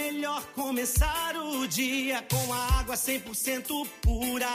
melhor 0.05 0.43
começar 0.55 1.35
o 1.37 1.67
dia 1.67 2.23
com 2.31 2.53
a 2.53 2.81
água 2.81 2.95
100% 2.95 3.87
pura. 4.03 4.47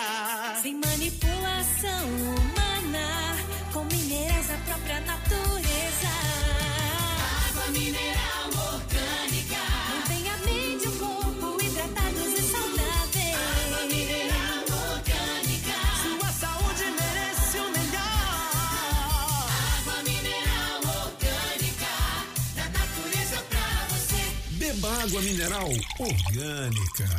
Sem 0.61 0.75
manipulação 0.75 2.05
humana, 2.07 3.35
com 3.73 3.83
minerais 3.85 4.47
da 4.47 4.57
própria 4.57 4.99
natureza. 5.01 6.09
Água 7.49 7.71
mineral 7.71 8.38
água 25.09 25.21
mineral 25.23 25.69
orgânica. 25.97 27.18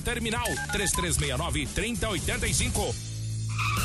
terminal 0.01 0.47
3369 0.71 1.67
3085. 1.73 3.10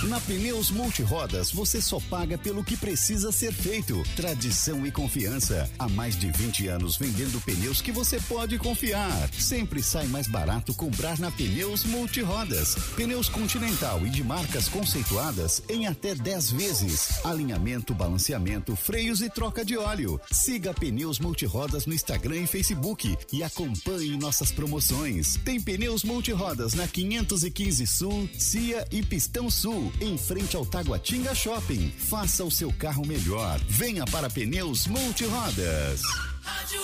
Na 0.08 0.20
Pneus 0.20 0.70
Multirodas 0.70 1.50
você 1.50 1.80
só 1.80 1.98
paga 1.98 2.38
pelo 2.38 2.62
que 2.62 2.76
precisa 2.76 3.32
ser 3.32 3.52
feito. 3.52 4.02
Tradição 4.14 4.86
e 4.86 4.90
confiança. 4.90 5.68
Há 5.78 5.88
mais 5.88 6.16
de 6.16 6.30
20 6.30 6.68
anos 6.68 6.96
vendendo 6.96 7.40
pneus 7.40 7.80
que 7.80 7.90
você 7.90 8.20
pode 8.20 8.56
confiar. 8.58 9.28
Sempre 9.32 9.82
sai 9.82 10.06
mais 10.06 10.28
barato 10.28 10.74
comprar 10.74 11.18
na 11.18 11.30
Pneus 11.30 11.84
Multirodas. 11.84 12.76
Pneus 12.94 13.28
Continental 13.28 14.06
e 14.06 14.10
de 14.10 14.22
marcas 14.22 14.68
conceituadas 14.68 15.62
em 15.68 15.86
até 15.86 16.14
10 16.14 16.52
vezes. 16.52 17.24
Alinhamento, 17.24 17.92
balanceamento, 17.92 18.76
freios 18.76 19.20
e 19.22 19.28
troca 19.28 19.64
de 19.64 19.76
óleo. 19.76 20.20
Siga 20.30 20.72
Pneus 20.72 21.18
Multirodas 21.18 21.84
no 21.84 21.94
Instagram 21.94 22.42
e 22.42 22.46
Facebook 22.46 23.16
e 23.32 23.42
acompanhe 23.42 24.16
nossas 24.16 24.52
promoções. 24.52 25.36
Tem 25.44 25.60
Pneus 25.60 26.04
Multirodas 26.04 26.74
na 26.74 26.86
515 26.86 27.86
Sul, 27.86 28.28
Cia 28.38 28.86
e 28.92 29.02
Pistão 29.02 29.50
Sul, 29.50 29.65
em 30.00 30.16
frente 30.16 30.54
ao 30.56 30.64
Taguatinga 30.64 31.34
Shopping. 31.34 31.92
Faça 31.98 32.44
o 32.44 32.50
seu 32.50 32.72
carro 32.72 33.04
melhor. 33.04 33.58
Venha 33.68 34.04
para 34.04 34.30
Pneus 34.30 34.86
Multirodas. 34.86 36.02
Rádio 36.42 36.80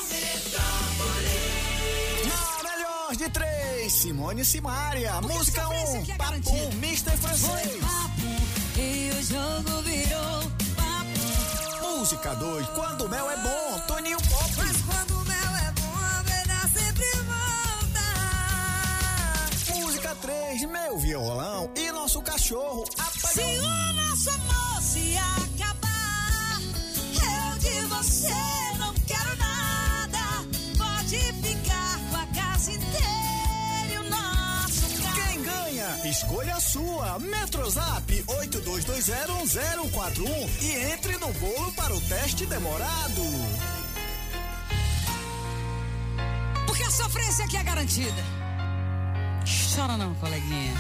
Na 2.27 2.71
melhor 2.71 3.17
de 3.17 3.31
três, 3.31 3.93
Simone 3.93 4.45
Simaria. 4.45 5.21
Música 5.21 5.69
1, 5.69 5.73
um, 5.73 6.07
Papum, 6.17 6.71
Mr. 6.79 7.17
Francês. 7.19 7.85
E 8.77 9.11
o 9.11 9.23
jogo 9.23 9.83
virou 9.83 10.43
papo. 10.75 11.99
Música 11.99 12.35
2, 12.35 12.67
Quando 12.71 13.05
o 13.05 13.09
Mel 13.09 13.31
é 13.31 13.37
Bom, 13.37 13.79
Toninho 13.87 14.19
3, 20.23 20.63
Meu 20.71 20.97
Violão 20.99 21.71
e 21.75 21.91
Nosso 21.91 22.23
Cachorro. 22.23 22.85
Se 23.33 23.41
o 23.41 23.93
nosso 23.93 24.31
amor 24.31 24.81
se 24.81 25.17
acabar, 25.17 26.61
eu 27.13 27.59
de 27.59 27.81
você 27.89 28.33
não 28.79 28.95
quero 29.05 29.37
nada. 29.37 30.45
Pode 30.79 31.19
ficar 31.19 31.99
com 32.09 32.17
a 32.17 32.27
casa 32.41 32.71
inteira 32.71 33.93
e 33.93 33.99
o 33.99 34.09
nosso 34.09 35.03
carro. 35.03 35.27
Quem 35.27 35.43
ganha? 35.43 36.09
Escolha 36.09 36.55
a 36.55 36.61
sua. 36.61 37.19
Metrozap 37.19 38.23
82201041 38.23 40.63
e 40.63 40.73
entre 40.93 41.17
no 41.17 41.33
bolo 41.33 41.73
para 41.73 41.93
o 41.93 42.01
teste 42.03 42.47
demorado. 42.47 43.23
Porque 46.65 46.85
a 46.85 46.91
sofrência 46.93 47.45
aqui 47.45 47.57
é 47.57 47.65
garantida. 47.65 48.42
Chora 49.75 49.97
não, 49.97 50.15
coleguinha. 50.15 50.75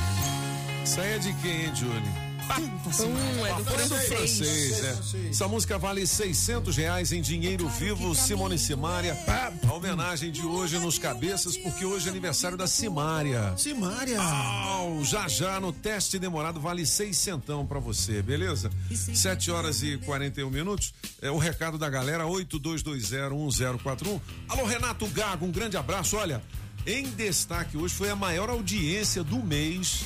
Isso 0.84 1.00
aí 1.00 1.14
é 1.14 1.18
de 1.18 1.32
quem, 1.34 1.66
hein, 1.66 1.74
Julie? 1.74 2.32
Hum, 2.58 3.46
é 3.46 3.54
do 3.54 3.64
francês. 3.64 4.08
francês, 4.08 4.84
é. 4.84 5.28
Essa 5.30 5.48
música 5.48 5.78
vale 5.78 6.06
600 6.06 6.76
reais 6.76 7.12
em 7.12 7.22
dinheiro 7.22 7.66
vivo, 7.68 8.14
Simone 8.14 8.58
Simária. 8.58 9.16
A 9.66 9.72
homenagem 9.72 10.30
de 10.30 10.42
hoje 10.42 10.78
nos 10.78 10.98
cabeças, 10.98 11.56
porque 11.56 11.84
hoje 11.84 12.08
é 12.08 12.10
aniversário 12.10 12.58
da 12.58 12.66
Simária. 12.66 13.54
Simária. 13.56 14.20
Au, 14.20 15.02
já 15.04 15.28
já 15.28 15.58
no 15.60 15.72
teste 15.72 16.18
demorado 16.18 16.60
vale 16.60 16.84
seiscentão 16.84 17.64
pra 17.64 17.78
você, 17.78 18.20
beleza? 18.20 18.70
7 18.90 19.50
horas 19.50 19.82
e 19.82 19.96
41 19.98 20.50
minutos. 20.50 20.92
É 21.22 21.30
o 21.30 21.38
recado 21.38 21.78
da 21.78 21.88
galera 21.88 22.24
82201041. 22.24 24.20
Alô 24.48 24.64
Renato 24.66 25.06
Gago, 25.06 25.46
um 25.46 25.52
grande 25.52 25.76
abraço. 25.76 26.16
Olha, 26.16 26.42
em 26.86 27.04
destaque 27.10 27.76
hoje 27.76 27.94
foi 27.94 28.10
a 28.10 28.16
maior 28.16 28.50
audiência 28.50 29.22
do 29.22 29.42
mês. 29.42 30.00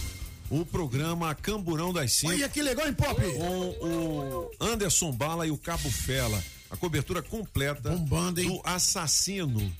O 0.48 0.64
programa 0.64 1.34
Camburão 1.34 1.92
das 1.92 2.12
Cinco. 2.12 2.32
Olha 2.32 2.48
que 2.48 2.62
legal, 2.62 2.86
hein, 2.86 2.94
Pop? 2.94 3.20
Com 3.20 3.68
o 3.80 4.50
Anderson 4.60 5.10
Bala 5.10 5.46
e 5.46 5.50
o 5.50 5.58
Cabo 5.58 5.90
Fela. 5.90 6.42
A 6.70 6.76
cobertura 6.76 7.20
completa 7.22 7.90
do 7.90 8.60
assassino 8.64 9.72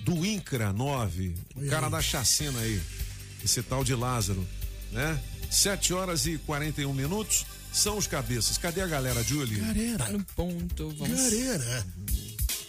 do 0.00 0.24
Incra 0.24 0.72
9. 0.72 1.34
O 1.56 1.66
cara 1.68 1.86
aí. 1.86 1.92
da 1.92 2.00
chacina 2.00 2.58
aí. 2.60 2.80
Esse 3.44 3.62
tal 3.62 3.82
de 3.82 3.94
Lázaro, 3.94 4.46
né? 4.92 5.20
7 5.50 5.92
horas 5.92 6.26
e 6.26 6.38
41 6.38 6.92
minutos. 6.92 7.44
São 7.72 7.96
os 7.96 8.06
cabeças. 8.06 8.58
Cadê 8.58 8.82
a 8.82 8.86
galera, 8.86 9.22
Julie? 9.22 9.60
Tá 9.96 10.10
no 10.10 10.22
ponto, 10.36 10.90
vamos. 10.90 11.20
Gareira. 11.20 11.86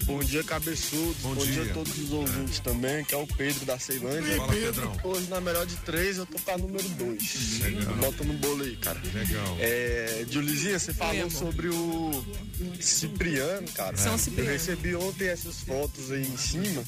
Bom 0.06 0.20
dia, 0.20 0.44
cabeçudo. 0.44 1.16
Bom 1.22 1.34
Bom, 1.34 1.46
dia. 1.46 1.64
dia. 1.64 1.72
a 1.72 1.74
todos 1.74 1.98
os 1.98 2.12
ouvintes 2.12 2.60
também, 2.60 3.04
que 3.06 3.16
é 3.16 3.18
o 3.18 3.26
Pedro 3.26 3.66
da 3.66 3.80
Ceilândia. 3.80 4.36
Fala, 4.36 4.52
Pedrão. 4.54 5.00
Hoje, 5.04 5.30
na 5.30 5.40
melhor 5.40 5.66
de 5.66 5.76
três, 5.78 6.18
eu 6.18 6.26
tô 6.26 6.38
com 6.40 6.52
a 6.52 6.58
número 6.58 6.88
dois. 6.90 7.60
Legal. 7.62 7.96
Bota 7.96 8.24
no 8.24 8.34
bolo 8.34 8.64
aí, 8.64 8.76
cara. 8.78 9.02
Legal. 9.14 9.58
É, 9.60 10.26
Julizinha, 10.30 10.78
você 10.78 10.94
falou 10.94 11.30
sobre 11.30 11.70
o 11.70 12.26
Cipriano, 12.80 13.68
cara. 13.74 13.96
São 13.98 14.18
Cipriano. 14.18 14.50
Eu 14.50 14.54
recebi 14.54 14.96
ontem 14.96 15.28
essas 15.28 15.62
fotos 15.62 16.12
aí 16.12 16.22
em 16.22 16.38
cima. 16.38 16.84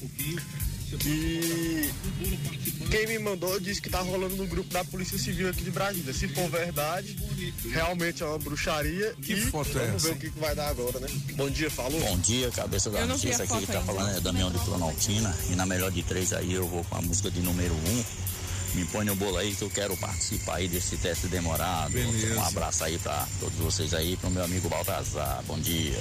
E 0.92 1.90
quem 2.90 3.06
me 3.08 3.18
mandou 3.18 3.58
disse 3.58 3.82
que 3.82 3.90
tá 3.90 4.00
rolando 4.00 4.36
no 4.36 4.46
grupo 4.46 4.72
da 4.72 4.84
Polícia 4.84 5.18
Civil 5.18 5.48
aqui 5.48 5.64
de 5.64 5.70
Brasília. 5.70 6.12
Se 6.12 6.28
for 6.28 6.48
verdade, 6.48 7.16
realmente 7.70 8.22
é 8.22 8.26
uma 8.26 8.38
bruxaria. 8.38 9.14
Que 9.20 9.32
e 9.32 9.40
foto 9.40 9.70
é 9.78 9.86
vamos 9.86 10.04
essa? 10.04 10.08
ver 10.08 10.14
o 10.14 10.18
que, 10.18 10.30
que 10.30 10.38
vai 10.38 10.54
dar 10.54 10.68
agora, 10.68 11.00
né? 11.00 11.08
Bom 11.34 11.50
dia, 11.50 11.70
falou. 11.70 12.00
Bom 12.00 12.18
dia, 12.18 12.50
cabeça 12.50 12.90
da 12.90 13.04
notícia 13.04 13.44
aqui 13.44 13.66
que 13.66 13.72
tá 13.72 13.80
falando 13.82 14.16
é 14.16 14.20
Damião 14.20 14.50
de 14.50 14.58
Planaltina. 14.60 15.36
E 15.50 15.56
na 15.56 15.66
melhor 15.66 15.90
de 15.90 16.02
três 16.02 16.32
aí 16.32 16.52
eu 16.54 16.66
vou 16.66 16.84
com 16.84 16.96
a 16.96 17.02
música 17.02 17.30
de 17.30 17.40
número 17.40 17.74
um. 17.74 18.04
Me 18.74 18.84
põe 18.84 19.04
no 19.06 19.16
bolo 19.16 19.38
aí 19.38 19.54
que 19.54 19.62
eu 19.62 19.70
quero 19.70 19.96
participar 19.96 20.56
aí 20.56 20.68
desse 20.68 20.96
teste 20.98 21.26
demorado. 21.28 21.92
Beleza. 21.92 22.38
Um 22.38 22.44
abraço 22.44 22.84
aí 22.84 22.98
pra 22.98 23.26
todos 23.40 23.56
vocês 23.58 23.94
aí, 23.94 24.16
pro 24.18 24.30
meu 24.30 24.44
amigo 24.44 24.68
Baltazar. 24.68 25.42
Bom 25.46 25.58
dia. 25.58 25.98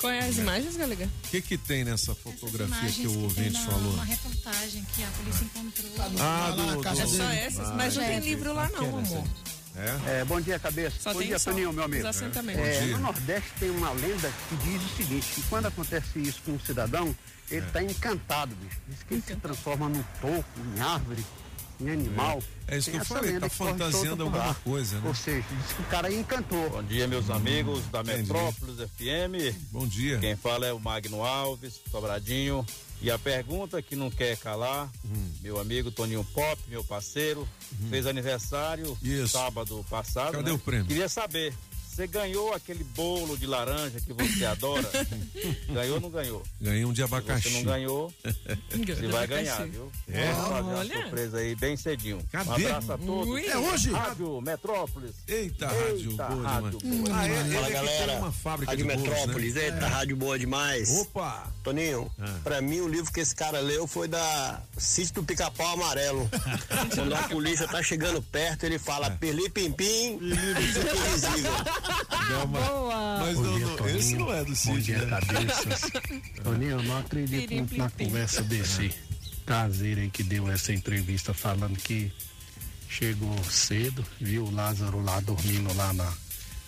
Qual 0.00 0.12
é 0.12 0.20
as 0.20 0.38
imagens, 0.38 0.76
Galega? 0.76 1.06
O 1.24 1.28
que, 1.28 1.40
que 1.42 1.58
tem 1.58 1.84
nessa 1.84 2.14
fotografia 2.14 2.90
que 2.90 3.06
o 3.06 3.22
ouvinte 3.22 3.50
na- 3.50 3.66
falou? 3.66 3.92
Uma 3.94 4.04
reportagem 4.04 4.86
que 4.94 5.02
a 5.02 5.08
polícia 5.08 5.44
encontrou. 5.44 5.90
Ah, 6.20 6.50
do, 6.50 6.82
do, 6.82 6.88
É 6.88 7.06
só 7.06 7.24
essas, 7.24 7.74
mas 7.74 7.96
não 7.96 8.04
tem 8.04 8.20
livro 8.20 8.52
lá 8.52 8.68
não, 8.68 8.98
amor. 8.98 9.24
É? 9.76 10.20
É, 10.20 10.24
bom 10.24 10.40
dia, 10.40 10.58
cabeça. 10.58 10.96
Só 11.00 11.12
bom 11.12 11.22
dia, 11.22 11.38
Toninho, 11.38 11.72
meu 11.72 11.84
amigo. 11.84 12.04
É, 12.06 12.86
no 12.86 12.98
Nordeste 12.98 13.50
tem 13.60 13.70
uma 13.70 13.92
lenda 13.92 14.32
que 14.48 14.56
diz 14.56 14.82
o 14.82 14.96
seguinte, 14.96 15.26
que 15.34 15.42
quando 15.42 15.66
acontece 15.66 16.18
isso 16.18 16.42
com 16.44 16.52
um 16.52 16.60
cidadão, 16.60 17.14
ele 17.50 17.64
está 17.66 17.82
encantado, 17.82 18.54
bicho. 18.56 18.80
Diz 18.88 19.02
que 19.04 19.14
ele 19.14 19.22
se 19.22 19.36
transforma 19.36 19.88
num 19.88 20.02
toco, 20.20 20.44
em 20.76 20.80
árvore, 20.80 21.24
em 21.80 21.90
animal. 21.90 22.42
É 22.66 22.76
isso 22.76 22.90
Tem 22.90 23.00
que 23.00 23.04
eu 23.04 23.16
falei, 23.16 23.38
tá 23.40 23.48
fantasiando 23.48 24.24
alguma 24.24 24.46
lá. 24.48 24.54
coisa, 24.54 24.96
né? 25.00 25.08
Ou 25.08 25.14
seja, 25.14 25.46
o 25.78 25.82
cara 25.84 26.12
encantou. 26.12 26.68
Bom 26.70 26.82
dia, 26.82 27.06
meus 27.06 27.30
amigos 27.30 27.82
da 27.90 28.00
Entendi. 28.00 28.18
Metrópolis 28.22 28.76
FM. 28.90 29.56
Bom 29.70 29.86
dia. 29.86 30.18
Quem 30.18 30.36
fala 30.36 30.66
é 30.66 30.72
o 30.72 30.80
Magno 30.80 31.24
Alves, 31.24 31.80
Sobradinho. 31.90 32.64
E 33.00 33.12
a 33.12 33.18
pergunta 33.18 33.80
que 33.80 33.94
não 33.94 34.10
quer 34.10 34.36
calar, 34.36 34.90
Hum. 35.04 35.30
meu 35.40 35.60
amigo 35.60 35.88
Toninho 35.90 36.24
Pop, 36.34 36.60
meu 36.68 36.82
parceiro, 36.82 37.48
fez 37.88 38.06
aniversário 38.06 38.98
sábado 39.28 39.86
passado. 39.88 40.32
Cadê 40.32 40.50
né? 40.50 40.52
o 40.52 40.58
prêmio? 40.58 40.86
Queria 40.86 41.08
saber, 41.08 41.54
você 41.98 42.06
ganhou 42.06 42.54
aquele 42.54 42.84
bolo 42.84 43.36
de 43.36 43.44
laranja 43.44 44.00
que 44.00 44.12
você 44.12 44.44
adora? 44.46 44.88
ganhou 45.72 45.96
ou 45.96 46.00
não 46.00 46.10
ganhou? 46.10 46.42
Ganhei 46.60 46.84
um 46.84 46.92
de 46.92 47.02
abacaxi. 47.02 47.48
Se 47.48 47.50
você 47.50 47.56
não 47.64 47.72
ganhou, 47.72 48.14
você 48.70 49.08
vai 49.08 49.26
ganhar, 49.26 49.66
viu? 49.66 49.90
É? 50.08 50.32
Vamos 50.32 50.48
fazer 50.48 50.74
Olha. 50.74 50.94
uma 50.94 51.02
surpresa 51.02 51.38
aí 51.38 51.54
bem 51.56 51.76
cedinho. 51.76 52.20
Cadê? 52.30 52.48
Um 52.48 52.54
abraço 52.54 52.92
a 52.92 52.98
todos. 52.98 53.28
Ui. 53.28 53.46
É 53.46 53.58
hoje? 53.58 53.90
Rádio 53.90 54.40
Metrópolis. 54.40 55.14
Eita, 55.26 55.66
rádio 55.66 56.10
Eita, 56.12 56.24
boa 56.28 56.48
rádio 56.48 56.78
demais. 56.78 57.00
boa. 57.08 57.16
Ah, 57.18 57.28
ele, 57.28 57.34
ele 57.38 57.54
Fala, 57.54 57.64
é 57.64 57.66
que 57.66 57.72
galera. 57.72 58.06
tem 58.12 58.18
uma 58.18 58.32
fábrica 58.32 58.70
Rádio 58.72 58.86
de 58.86 58.92
bolos, 58.94 59.08
Metrópolis, 59.10 59.54
né? 59.54 59.64
eita, 59.64 59.88
rádio 59.88 60.16
boa 60.16 60.38
demais. 60.38 61.00
Opa! 61.00 61.52
Toninho, 61.64 62.10
pra 62.44 62.60
mim 62.62 62.80
o 62.80 62.88
livro 62.88 63.12
que 63.12 63.20
esse 63.20 63.34
cara 63.34 63.58
leu 63.58 63.86
foi 63.88 64.06
da 64.06 64.62
Sítio 64.76 65.14
do 65.14 65.24
Pica-Pau 65.24 65.74
Amarelo. 65.74 66.30
Quando 66.94 67.12
a 67.14 67.22
polícia 67.24 67.66
tá 67.66 67.82
chegando 67.82 68.22
perto, 68.22 68.64
ele 68.64 68.78
fala 68.78 69.10
Pirli 69.10 69.50
Pim 69.50 69.72
Pim, 69.72 70.18
fica 70.20 70.96
invisível. 70.96 71.52
Não, 72.30 72.46
mas, 72.46 72.64
mas 73.18 73.36
Bom 73.36 73.42
não, 73.42 73.56
dia, 73.56 73.76
Toninho. 73.76 73.98
esse 73.98 74.16
não 74.16 74.32
é 74.32 74.40
do 74.40 74.50
Bom 74.50 74.54
Cid, 74.54 74.82
dia, 74.82 74.98
né? 74.98 75.20
cabeças. 75.20 75.90
Toninho, 76.42 76.70
eu 76.72 76.82
não 76.82 76.98
acredito 76.98 77.54
muito 77.54 77.76
na 77.76 77.90
conversa 77.90 78.42
desse 78.42 78.90
caseiro 79.46 80.00
aí 80.00 80.10
que 80.10 80.22
deu 80.22 80.50
essa 80.50 80.72
entrevista 80.72 81.32
falando 81.32 81.78
que 81.78 82.12
chegou 82.88 83.36
cedo, 83.44 84.04
viu 84.20 84.44
o 84.44 84.54
Lázaro 84.54 85.02
lá 85.02 85.20
dormindo 85.20 85.74
lá 85.74 85.92
na. 85.92 86.12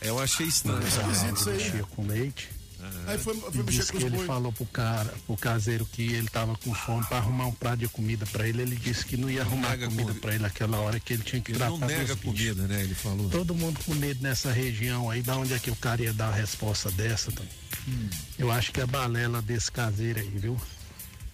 Eu 0.01 0.18
achei 0.18 0.47
estranho. 0.47 0.83
Esquisito 0.87 1.37
isso 1.37 1.51
aí. 1.51 1.83
Com 1.95 2.07
leite. 2.07 2.60
Aí 3.07 3.18
foi, 3.18 3.35
foi 3.39 3.51
mexer 3.62 3.78
disse 3.78 3.93
com 3.93 3.99
que 3.99 4.05
ele 4.05 4.16
boi. 4.16 4.26
falou 4.26 4.53
pro 4.53 4.66
cara, 4.66 5.12
pro 5.26 5.37
caseiro 5.37 5.85
que 5.87 6.12
ele 6.12 6.28
tava 6.28 6.57
com 6.57 6.72
fome 6.74 7.05
pra 7.07 7.18
arrumar 7.18 7.47
um 7.47 7.53
prato 7.53 7.78
de 7.78 7.89
comida 7.89 8.24
pra 8.26 8.47
ele. 8.49 8.62
Ele 8.62 8.76
disse 8.76 9.05
que 9.05 9.16
não 9.16 9.28
ia 9.31 9.43
arrumar 9.43 9.70
nega 9.70 9.87
comida 9.87 10.03
comida. 10.05 10.20
pra 10.20 10.35
ele 10.35 10.43
naquela 10.43 10.78
hora 10.78 10.99
que 11.01 11.12
ele 11.12 11.22
tinha 11.22 11.41
que 11.43 11.53
Ele 11.53 11.59
tratar 11.59 11.70
não 11.72 11.78
nega 11.87 12.14
dos 12.14 12.16
bichos. 12.16 12.22
comida, 12.24 12.66
né? 12.68 12.83
Ele 12.83 12.95
falou. 12.95 13.28
Todo 13.31 13.55
mundo 13.55 13.81
com 13.85 13.95
medo 13.95 14.22
nessa 14.22 14.51
região 14.53 15.11
aí, 15.11 15.22
da 15.22 15.37
onde 15.37 15.53
é 15.53 15.59
que 15.59 15.70
o 15.70 15.76
cara 15.76 16.03
ia 16.03 16.12
dar 16.12 16.28
a 16.28 16.35
resposta 16.35 16.91
dessa, 16.93 17.31
Tom? 17.33 17.45
Eu 18.39 18.51
acho 18.51 18.72
que 18.72 18.81
é 18.81 18.87
balela 18.87 19.41
desse 19.43 19.70
caseiro 19.72 20.20
aí, 20.20 20.28
viu? 20.28 20.61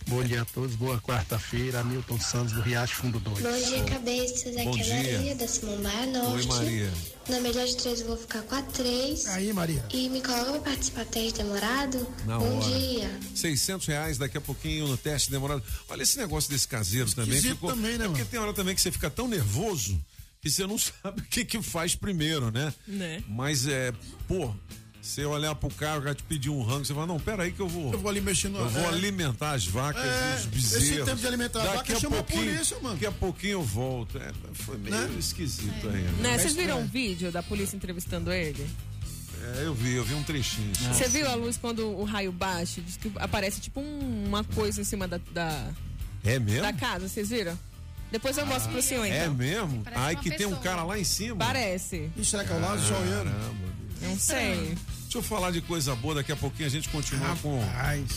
Bom 0.08 0.22
dia 0.22 0.42
a 0.42 0.44
todos, 0.44 0.76
boa 0.76 1.00
quarta-feira, 1.00 1.80
Hamilton 1.80 2.20
Santos 2.20 2.52
do 2.52 2.60
Riacho 2.60 2.94
Fundo 2.94 3.18
2. 3.18 3.40
Bom 3.40 3.68
dia, 3.68 3.84
cabeças. 3.84 4.54
Bom 4.54 4.70
Aqui 4.70 4.80
é 4.80 4.84
dia. 5.02 5.18
Maria, 5.18 5.34
da 5.34 5.48
Samambaia 5.48 6.06
Norte. 6.06 6.46
Maria. 6.46 6.92
Na 7.28 7.40
melhor 7.40 7.66
de 7.66 7.76
três, 7.76 8.00
eu 8.00 8.06
vou 8.06 8.16
ficar 8.16 8.42
com 8.42 8.54
a 8.54 8.62
três. 8.62 9.26
Aí, 9.26 9.52
Maria. 9.52 9.84
E 9.92 10.08
me 10.08 10.20
coloca 10.20 10.52
pra 10.52 10.60
participar 10.60 11.04
do 11.04 11.10
teste 11.10 11.38
demorado. 11.38 12.06
Na 12.24 12.38
Bom 12.38 12.56
hora. 12.56 12.78
dia. 12.78 13.20
600 13.34 13.86
reais 13.88 14.16
daqui 14.16 14.38
a 14.38 14.40
pouquinho 14.40 14.86
no 14.86 14.96
teste 14.96 15.28
demorado. 15.28 15.60
Olha 15.88 16.04
esse 16.04 16.16
negócio 16.18 16.48
desse 16.50 16.68
caseiro 16.68 17.12
também. 17.12 17.40
Ficou, 17.42 17.70
também, 17.70 17.98
né, 17.98 18.04
é 18.04 18.08
porque 18.08 18.24
tem 18.24 18.38
hora 18.38 18.54
também 18.54 18.76
que 18.76 18.80
você 18.80 18.92
fica 18.92 19.10
tão 19.10 19.26
nervoso 19.26 20.00
que 20.40 20.48
você 20.48 20.64
não 20.68 20.78
sabe 20.78 21.20
o 21.20 21.24
que 21.24 21.44
que 21.44 21.60
faz 21.60 21.96
primeiro, 21.96 22.52
né? 22.52 22.72
Né? 22.86 23.24
Mas 23.26 23.66
é, 23.66 23.92
pô, 24.28 24.54
você 25.06 25.24
olhar 25.24 25.54
pro 25.54 25.70
cara, 25.70 25.98
o 25.98 26.02
cara 26.02 26.14
te 26.14 26.22
pedir 26.22 26.50
um 26.50 26.62
rango, 26.62 26.84
você 26.84 26.92
fala, 26.94 27.06
não, 27.06 27.18
pera 27.20 27.44
aí 27.44 27.52
que 27.52 27.60
eu 27.60 27.68
vou. 27.68 27.92
Eu 27.92 27.98
vou 27.98 28.10
ali 28.10 28.20
mexendo. 28.20 28.58
Eu 28.58 28.68
vou 28.68 28.82
é. 28.82 28.86
alimentar 28.88 29.52
as 29.52 29.66
vacas 29.66 30.02
É, 30.04 30.32
e 30.32 30.36
os 30.40 30.46
bezerros. 30.46 30.84
esse 30.88 31.04
tempo 31.04 31.16
de 31.16 31.26
alimentar 31.26 31.62
as 31.62 31.74
vacas 31.74 31.98
chama 32.00 32.18
a 32.18 32.22
polícia, 32.22 32.76
mano. 32.80 32.94
Daqui 32.94 33.06
a 33.06 33.12
pouquinho 33.12 33.52
eu 33.52 33.62
volto. 33.62 34.18
É, 34.18 34.32
foi 34.54 34.76
meio 34.78 34.94
Né? 34.96 35.16
esquisito 35.18 35.88
aí. 35.88 36.02
Né, 36.20 36.38
vocês 36.38 36.54
viram 36.54 36.80
um 36.80 36.86
vídeo 36.86 37.30
da 37.32 37.42
polícia 37.42 37.76
entrevistando 37.76 38.32
ele? 38.32 38.66
É, 39.58 39.62
eu 39.66 39.74
vi, 39.74 39.94
eu 39.94 40.04
vi 40.04 40.14
um 40.14 40.22
trechinho. 40.22 40.72
Você 40.92 41.08
viu 41.08 41.28
a 41.30 41.34
luz 41.34 41.56
quando 41.56 41.86
o 41.86 42.04
raio 42.04 42.32
baixa? 42.32 42.80
Diz 42.80 42.96
que 42.96 43.12
aparece 43.16 43.60
tipo 43.60 43.80
um- 43.80 44.24
uma 44.26 44.42
coisa 44.42 44.80
em 44.80 44.84
cima 44.84 45.06
da, 45.06 45.20
da, 45.32 45.68
É 46.24 46.38
mesmo? 46.38 46.62
da 46.62 46.72
casa, 46.72 47.08
vocês 47.08 47.28
viram? 47.28 47.56
Depois 48.10 48.38
eu 48.38 48.46
mostro 48.46 48.72
pro 48.72 48.80
senhor 48.82 49.04
então. 49.04 49.18
É 49.18 49.28
mesmo? 49.28 49.82
Parece 49.84 50.02
Aí 50.02 50.16
que 50.16 50.30
tem 50.30 50.46
um 50.46 50.50
pessoa. 50.50 50.62
cara 50.62 50.82
lá 50.84 50.98
em 50.98 51.04
cima. 51.04 51.36
Parece. 51.36 52.10
Ih, 52.16 52.24
será 52.24 52.44
que 52.44 52.52
é 52.52 52.56
o 52.56 52.60
Lázaro 52.60 52.88
Joiano? 52.88 53.30
Não 54.02 54.18
sei. 54.18 54.74
Deixa 55.16 55.32
eu 55.32 55.36
falar 55.38 55.50
de 55.50 55.62
coisa 55.62 55.94
boa, 55.96 56.16
daqui 56.16 56.30
a 56.30 56.36
pouquinho 56.36 56.66
a 56.66 56.70
gente 56.70 56.90
continua 56.90 57.34
com 57.36 57.58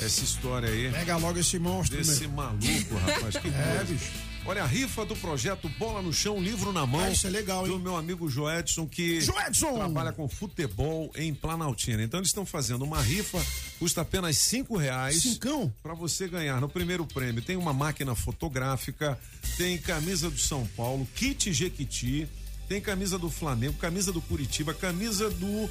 essa 0.04 0.22
história 0.22 0.68
aí. 0.68 0.92
Pega 0.92 1.16
logo 1.16 1.40
esse 1.40 1.58
monstro, 1.58 1.98
Desse 1.98 2.22
meu. 2.28 2.32
maluco, 2.32 2.96
rapaz. 3.08 3.38
Que 3.38 3.48
É, 3.56 3.78
coisa. 3.78 3.86
bicho. 3.86 4.12
Olha, 4.46 4.64
a 4.64 4.66
rifa 4.68 5.06
do 5.06 5.16
projeto 5.16 5.70
Bola 5.80 6.02
no 6.02 6.12
Chão, 6.12 6.42
livro 6.44 6.74
na 6.74 6.86
mão. 6.86 7.00
Ah, 7.00 7.10
isso 7.10 7.26
é 7.26 7.30
legal, 7.30 7.66
Do 7.66 7.80
meu 7.80 7.96
amigo 7.96 8.30
Joedson, 8.30 8.86
que 8.86 9.22
Joedson! 9.22 9.76
trabalha 9.76 10.12
com 10.12 10.28
futebol 10.28 11.10
em 11.16 11.34
Planaltina. 11.34 12.04
Então 12.04 12.20
eles 12.20 12.30
estão 12.32 12.46
fazendo 12.46 12.84
uma 12.84 13.02
rifa, 13.02 13.42
custa 13.80 14.02
apenas 14.02 14.38
cinco 14.38 14.76
reais. 14.76 15.22
Cincão? 15.22 15.74
Pra 15.82 15.94
você 15.94 16.28
ganhar. 16.28 16.60
No 16.60 16.68
primeiro 16.68 17.06
prêmio 17.06 17.42
tem 17.42 17.56
uma 17.56 17.72
máquina 17.72 18.14
fotográfica, 18.14 19.18
tem 19.56 19.78
camisa 19.78 20.30
do 20.30 20.38
São 20.38 20.68
Paulo, 20.76 21.08
kit 21.16 21.54
Jequiti, 21.54 22.28
tem 22.68 22.82
camisa 22.82 23.18
do 23.18 23.30
Flamengo, 23.30 23.76
camisa 23.78 24.12
do 24.12 24.22
Curitiba, 24.22 24.74
camisa 24.74 25.30
do 25.30 25.70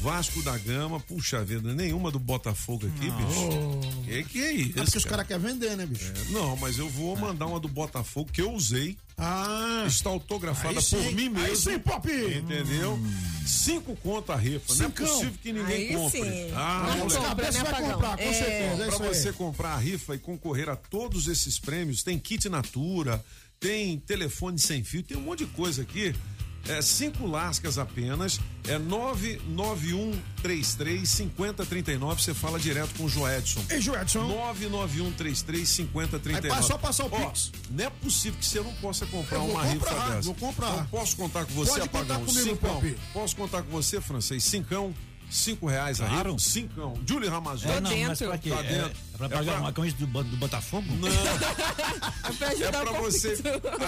Vasco 0.00 0.42
da 0.42 0.56
Gama. 0.58 1.00
Puxa 1.00 1.42
vida, 1.44 1.72
nenhuma 1.74 2.10
do 2.10 2.18
Botafogo 2.18 2.86
aqui, 2.86 3.10
bicho. 3.10 4.04
Que 4.04 4.22
que 4.24 4.42
é 4.42 4.52
isso? 4.52 4.78
É 4.78 4.82
porque 4.84 4.98
os 4.98 5.04
cara? 5.04 5.24
caras 5.24 5.42
querem 5.42 5.42
vender, 5.58 5.76
né, 5.76 5.86
bicho? 5.86 6.12
É, 6.14 6.32
não, 6.32 6.56
mas 6.56 6.78
eu 6.78 6.88
vou 6.90 7.16
mandar 7.16 7.46
uma 7.46 7.58
do 7.58 7.68
Botafogo 7.68 8.30
que 8.32 8.40
eu 8.42 8.52
usei. 8.52 8.96
Ah. 9.16 9.84
Está 9.86 10.10
autografada 10.10 10.78
Aí 10.78 10.82
sim. 10.82 10.96
por 10.96 11.12
mim 11.12 11.28
mesmo. 11.28 11.46
Aí 11.46 11.56
sim, 11.56 11.78
Pop! 11.78 12.08
Entendeu? 12.10 12.98
Cinco 13.46 13.94
conto 13.96 14.32
a 14.32 14.36
rifa. 14.36 14.74
Não 14.74 14.86
é 14.86 14.88
possível 14.90 15.34
que 15.42 15.52
ninguém 15.52 15.88
Aí 15.88 15.94
compre. 15.94 16.20
sim. 16.20 16.50
Ah, 16.54 16.86
Não 16.88 16.98
moleque. 17.06 17.24
compra, 17.26 17.50
né, 17.52 17.62
vai 17.62 17.82
comprar, 17.92 18.16
com 18.16 18.22
É. 18.22 18.32
certeza. 18.32 18.54
É 18.54 18.76
Pra 18.76 18.88
isso 18.88 19.02
aí. 19.02 19.14
você 19.14 19.32
comprar 19.32 19.74
a 19.74 19.78
rifa 19.78 20.14
e 20.14 20.18
concorrer 20.18 20.68
a 20.68 20.76
todos 20.76 21.28
esses 21.28 21.58
prêmios, 21.58 22.02
tem 22.02 22.18
kit 22.18 22.48
Natura, 22.48 23.24
tem 23.60 23.98
telefone 24.00 24.58
sem 24.58 24.82
fio, 24.84 25.02
tem 25.02 25.16
um 25.16 25.20
monte 25.22 25.44
de 25.44 25.50
coisa 25.52 25.82
aqui. 25.82 26.14
É 26.66 26.80
cinco 26.80 27.26
lascas 27.26 27.76
apenas, 27.78 28.40
é 28.66 28.78
99133 28.78 31.08
5039. 31.08 32.22
Você 32.22 32.34
fala 32.34 32.58
direto 32.58 32.94
com 32.96 33.04
o 33.04 33.08
Joedson. 33.08 33.62
Ei, 33.68 33.80
Joedson. 33.80 34.26
99133 34.28 35.68
5039. 35.68 36.56
Aí, 36.56 36.62
só 36.62 36.78
passar 36.78 37.04
o 37.04 37.08
Ó, 37.12 37.30
Pix. 37.30 37.52
Não 37.70 37.84
é 37.84 37.90
possível 37.90 38.38
que 38.38 38.46
você 38.46 38.60
não 38.60 38.72
possa 38.74 39.04
comprar 39.06 39.40
uma 39.40 39.62
rifa 39.64 39.86
comprar, 39.86 40.08
dessa. 40.08 40.22
vou 40.22 40.34
comprar. 40.34 40.72
Então, 40.72 40.86
posso 40.86 41.16
contar 41.16 41.44
com 41.44 41.52
você, 41.52 41.80
Pode 41.80 41.88
contar 41.88 42.14
Apagão? 42.14 42.26
comigo, 42.26 42.48
Cincão. 42.48 42.82
Posso 43.12 43.36
contar 43.36 43.62
com 43.62 43.70
você, 43.70 44.00
francês? 44.00 44.44
Cincão. 44.44 44.94
Cinco 45.34 45.66
reais 45.66 46.00
a 46.00 46.06
Claro. 46.06 46.32
rifa? 46.34 46.44
Cincão. 46.48 46.94
Julie 47.06 47.28
Ramazão. 47.28 47.70
É, 47.72 47.80
não, 47.80 47.90
mas 48.06 48.18
pra 48.20 48.38
quê? 48.38 48.50
Tá 48.50 48.60
É, 48.60 48.62
dentro. 48.62 48.98
é 49.14 49.16
pra 49.18 49.28
pagar 49.28 49.60
uma 49.60 49.72
camisa 49.72 49.96
do, 49.98 50.06
do 50.06 50.36
Botafogo? 50.36 50.86
Não. 50.94 51.08
pra 52.38 52.52
É 52.52 52.70
pra 52.70 52.92
você 53.00 53.42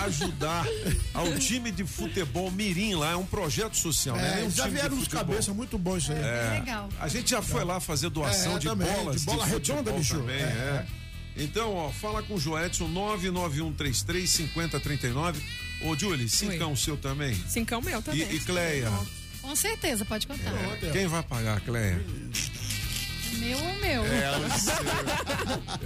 ajudar 0.07 0.67
ao 1.15 1.33
time 1.39 1.71
de 1.71 1.85
futebol 1.85 2.51
Mirim 2.51 2.95
lá, 2.97 3.13
é 3.13 3.17
um 3.17 3.25
projeto 3.25 3.77
social, 3.77 4.17
né? 4.17 4.33
É, 4.33 4.37
Nem 4.37 4.47
um 4.47 4.51
já 4.51 4.65
de 4.65 4.71
vieram 4.71 4.97
uns 4.97 5.05
futebol. 5.05 5.25
cabeça 5.25 5.55
muito 5.55 5.79
bons 5.79 6.03
isso 6.03 6.13
aí. 6.13 6.19
É. 6.19 6.59
legal. 6.61 6.89
A 7.01 7.07
gente 7.09 7.31
já 7.31 7.41
foi 7.41 7.65
lá 7.65 7.79
fazer 7.79 8.11
doação 8.11 8.57
É, 8.57 8.59
de 8.59 8.67
também, 8.67 8.93
bolas 8.93 9.21
de 9.21 9.25
bola 9.27 9.47
futebol 9.47 9.77
redonda, 9.83 9.99
bicho. 9.99 10.17
também, 10.19 10.37
É, 10.41 10.85
é. 10.85 10.87
Então, 11.39 11.75
ó, 11.75 11.91
fala 11.91 12.23
com 12.23 12.35
o 12.35 12.41
Joedson 12.41 12.89
99133 12.89 14.29
5039. 14.31 15.41
Ô, 15.83 15.95
Julie, 15.97 16.29
cincão 16.29 16.75
seu 16.75 16.97
também? 16.97 17.35
Cincão 17.47 17.81
meu 17.83 18.01
também. 18.01 18.23
E, 18.23 18.37
e 18.37 18.41
Cleia? 18.41 18.91
Com 19.47 19.55
certeza, 19.55 20.05
pode 20.05 20.27
contar. 20.27 20.51
Quem 20.93 21.07
vai 21.07 21.23
pagar, 21.23 21.61
Cleia? 21.61 22.05
Meu 23.39 23.59
ou 23.59 23.75
meu? 23.75 24.05
É, 24.05 24.39
o 24.39 24.59
seu. 24.59 24.75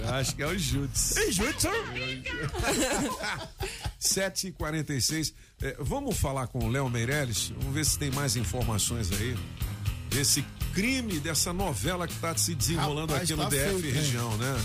Eu 0.03 0.13
acho 0.15 0.35
que 0.35 0.41
é 0.41 0.47
o 0.47 0.57
Jutsu. 0.57 1.19
É 1.19 1.31
Jutsu? 1.31 1.69
7h46. 4.01 5.33
É, 5.61 5.75
vamos 5.79 6.17
falar 6.17 6.47
com 6.47 6.57
o 6.57 6.69
Léo 6.69 6.89
Meirelles? 6.89 7.53
Vamos 7.59 7.75
ver 7.75 7.85
se 7.85 7.99
tem 7.99 8.09
mais 8.09 8.35
informações 8.35 9.11
aí. 9.11 9.37
Desse 10.09 10.43
crime, 10.73 11.19
dessa 11.19 11.53
novela 11.53 12.07
que 12.07 12.13
está 12.13 12.35
se 12.35 12.55
desenrolando 12.55 13.13
Rapaz, 13.13 13.29
aqui 13.29 13.39
no 13.39 13.43
tá 13.43 13.49
DF 13.49 13.79
feio, 13.79 13.93
região, 13.93 14.37
né? 14.37 14.59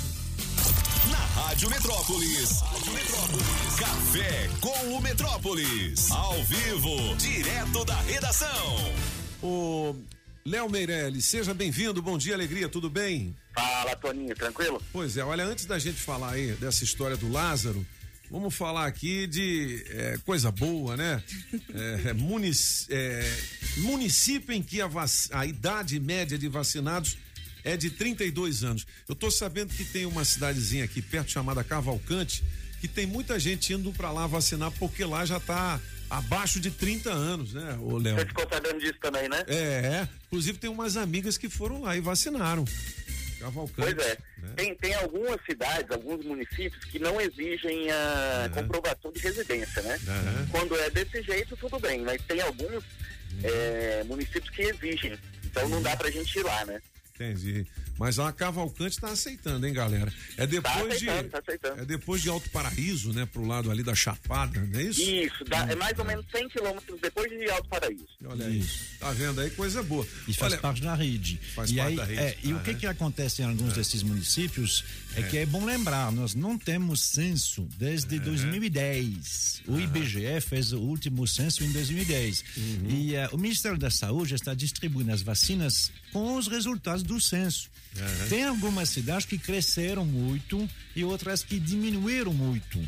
Na 1.10 1.18
Rádio 1.42 1.68
Metrópolis. 1.70 2.60
Café 3.78 4.48
com 4.60 4.96
o 4.96 5.00
Metrópolis. 5.00 6.10
Ao 6.10 6.42
vivo, 6.44 7.16
direto 7.16 7.84
da 7.84 8.00
redação. 8.02 8.76
O 9.42 9.96
Léo 10.44 10.68
Meirelles, 10.70 11.24
seja 11.24 11.52
bem-vindo. 11.54 12.00
Bom 12.02 12.16
dia, 12.18 12.34
alegria, 12.34 12.68
tudo 12.68 12.88
bem? 12.90 13.34
Fala, 13.54 13.96
Toninho, 13.96 14.34
tranquilo? 14.34 14.82
Pois 14.92 15.16
é, 15.16 15.24
olha, 15.24 15.44
antes 15.44 15.66
da 15.66 15.78
gente 15.78 15.98
falar 16.00 16.32
aí 16.32 16.52
dessa 16.52 16.84
história 16.84 17.16
do 17.16 17.30
Lázaro, 17.30 17.84
vamos 18.30 18.54
falar 18.54 18.86
aqui 18.86 19.26
de 19.26 19.84
é, 19.90 20.18
coisa 20.24 20.50
boa, 20.50 20.96
né? 20.96 21.22
É, 22.06 22.12
munic- 22.12 22.86
é, 22.90 23.38
município 23.78 24.54
em 24.54 24.62
que 24.62 24.80
a, 24.80 24.86
vac- 24.86 25.28
a 25.32 25.46
idade 25.46 25.98
média 26.00 26.38
de 26.38 26.48
vacinados 26.48 27.16
é 27.66 27.76
de 27.76 27.90
32 27.90 28.62
anos. 28.62 28.86
Eu 29.08 29.14
tô 29.14 29.28
sabendo 29.28 29.74
que 29.74 29.84
tem 29.84 30.06
uma 30.06 30.24
cidadezinha 30.24 30.84
aqui 30.84 31.02
perto 31.02 31.32
chamada 31.32 31.64
Cavalcante, 31.64 32.44
que 32.80 32.86
tem 32.86 33.06
muita 33.06 33.40
gente 33.40 33.72
indo 33.72 33.92
pra 33.92 34.12
lá 34.12 34.26
vacinar 34.26 34.70
porque 34.78 35.04
lá 35.04 35.26
já 35.26 35.40
tá 35.40 35.80
abaixo 36.08 36.60
de 36.60 36.70
30 36.70 37.10
anos, 37.10 37.52
né, 37.52 37.76
ô 37.82 37.98
Léo? 37.98 38.14
Você 38.14 38.26
ficou 38.26 38.46
sabendo 38.48 38.78
disso 38.78 38.98
também, 39.02 39.28
né? 39.28 39.42
É, 39.48 39.56
é. 39.56 40.08
inclusive 40.28 40.58
tem 40.58 40.70
umas 40.70 40.96
amigas 40.96 41.36
que 41.36 41.48
foram 41.48 41.82
lá 41.82 41.96
e 41.96 42.00
vacinaram. 42.00 42.64
Cavalcante. 43.40 43.94
Pois 43.94 44.06
é. 44.06 44.16
Tem, 44.54 44.74
tem 44.76 44.94
algumas 44.94 45.38
cidades, 45.44 45.90
alguns 45.90 46.24
municípios 46.24 46.84
que 46.84 47.00
não 47.00 47.20
exigem 47.20 47.90
a 47.90 48.48
comprovação 48.54 49.12
de 49.12 49.20
residência, 49.20 49.82
né? 49.82 49.98
Quando 50.52 50.76
é 50.76 50.88
desse 50.88 51.20
jeito, 51.22 51.56
tudo 51.56 51.80
bem, 51.80 52.02
mas 52.02 52.22
tem 52.22 52.40
alguns 52.40 52.84
é, 53.42 54.04
municípios 54.04 54.48
que 54.50 54.62
exigem. 54.62 55.18
Então 55.44 55.68
não 55.68 55.82
dá 55.82 55.96
pra 55.96 56.10
gente 56.10 56.38
ir 56.38 56.44
lá, 56.44 56.64
né? 56.64 56.80
Entendi. 57.18 57.66
Mas 57.98 58.18
a 58.18 58.30
Cavalcante 58.30 59.00
tá 59.00 59.08
aceitando, 59.08 59.66
hein, 59.66 59.72
galera? 59.72 60.12
É 60.36 60.46
depois 60.46 60.96
aceitando, 60.96 61.22
de. 61.22 61.28
tá 61.30 61.38
aceitando. 61.38 61.80
É 61.80 61.84
depois 61.84 62.20
de 62.22 62.28
Alto 62.28 62.50
Paraíso, 62.50 63.12
né? 63.12 63.26
Pro 63.26 63.46
lado 63.46 63.70
ali 63.70 63.82
da 63.82 63.94
Chapada, 63.94 64.60
não 64.60 64.78
é 64.78 64.82
isso? 64.82 65.00
Isso, 65.00 65.44
dá, 65.44 65.66
é 65.70 65.74
mais 65.74 65.98
ou 65.98 66.04
menos 66.04 66.26
100 66.30 66.48
quilômetros 66.50 67.00
depois 67.00 67.30
de 67.30 67.50
Alto 67.50 67.68
Paraíso. 67.68 68.06
Olha 68.24 68.46
aí. 68.46 68.64
Tá 69.00 69.12
vendo 69.12 69.40
aí? 69.40 69.50
Coisa 69.50 69.82
boa. 69.82 70.06
E 70.28 70.34
faz 70.34 70.52
Olha, 70.52 70.60
parte 70.60 70.82
da 70.82 70.94
rede. 70.94 71.40
Faz 71.54 71.70
e 71.70 71.76
parte 71.76 71.88
aí, 71.88 71.96
da 71.96 72.04
rede. 72.04 72.20
é, 72.20 72.36
e 72.44 72.52
o 72.52 72.60
que 72.60 72.70
Aham. 72.70 72.78
que 72.80 72.86
acontece 72.86 73.42
em 73.42 73.46
alguns 73.46 73.72
desses 73.72 74.02
municípios 74.02 74.84
é, 75.16 75.20
É. 75.20 75.22
que 75.24 75.38
é 75.38 75.46
bom 75.46 75.64
lembrar, 75.64 76.12
nós 76.12 76.34
não 76.34 76.58
temos 76.58 77.00
censo 77.00 77.66
desde 77.78 78.18
2010. 78.18 79.62
O 79.66 79.78
IBGE 79.80 80.40
fez 80.40 80.72
o 80.72 80.78
último 80.78 81.26
censo 81.26 81.64
em 81.64 81.72
2010. 81.72 82.44
Uhum. 82.56 82.90
E 82.90 83.14
eh, 83.16 83.28
o 83.32 83.38
Ministério 83.38 83.78
da 83.78 83.90
Saúde 83.90 84.34
está 84.34 84.54
distribuindo 84.54 85.12
as 85.12 85.22
vacinas 85.22 85.90
com 86.12 86.36
os 86.36 86.46
resultados 86.46 87.02
do 87.02 87.20
censo. 87.20 87.68
Tem 88.28 88.44
algumas 88.44 88.90
cidades 88.90 89.24
que 89.26 89.38
cresceram 89.38 90.04
muito 90.04 90.68
e 90.94 91.02
outras 91.02 91.42
que 91.42 91.58
diminuíram 91.58 92.32
muito. 92.32 92.78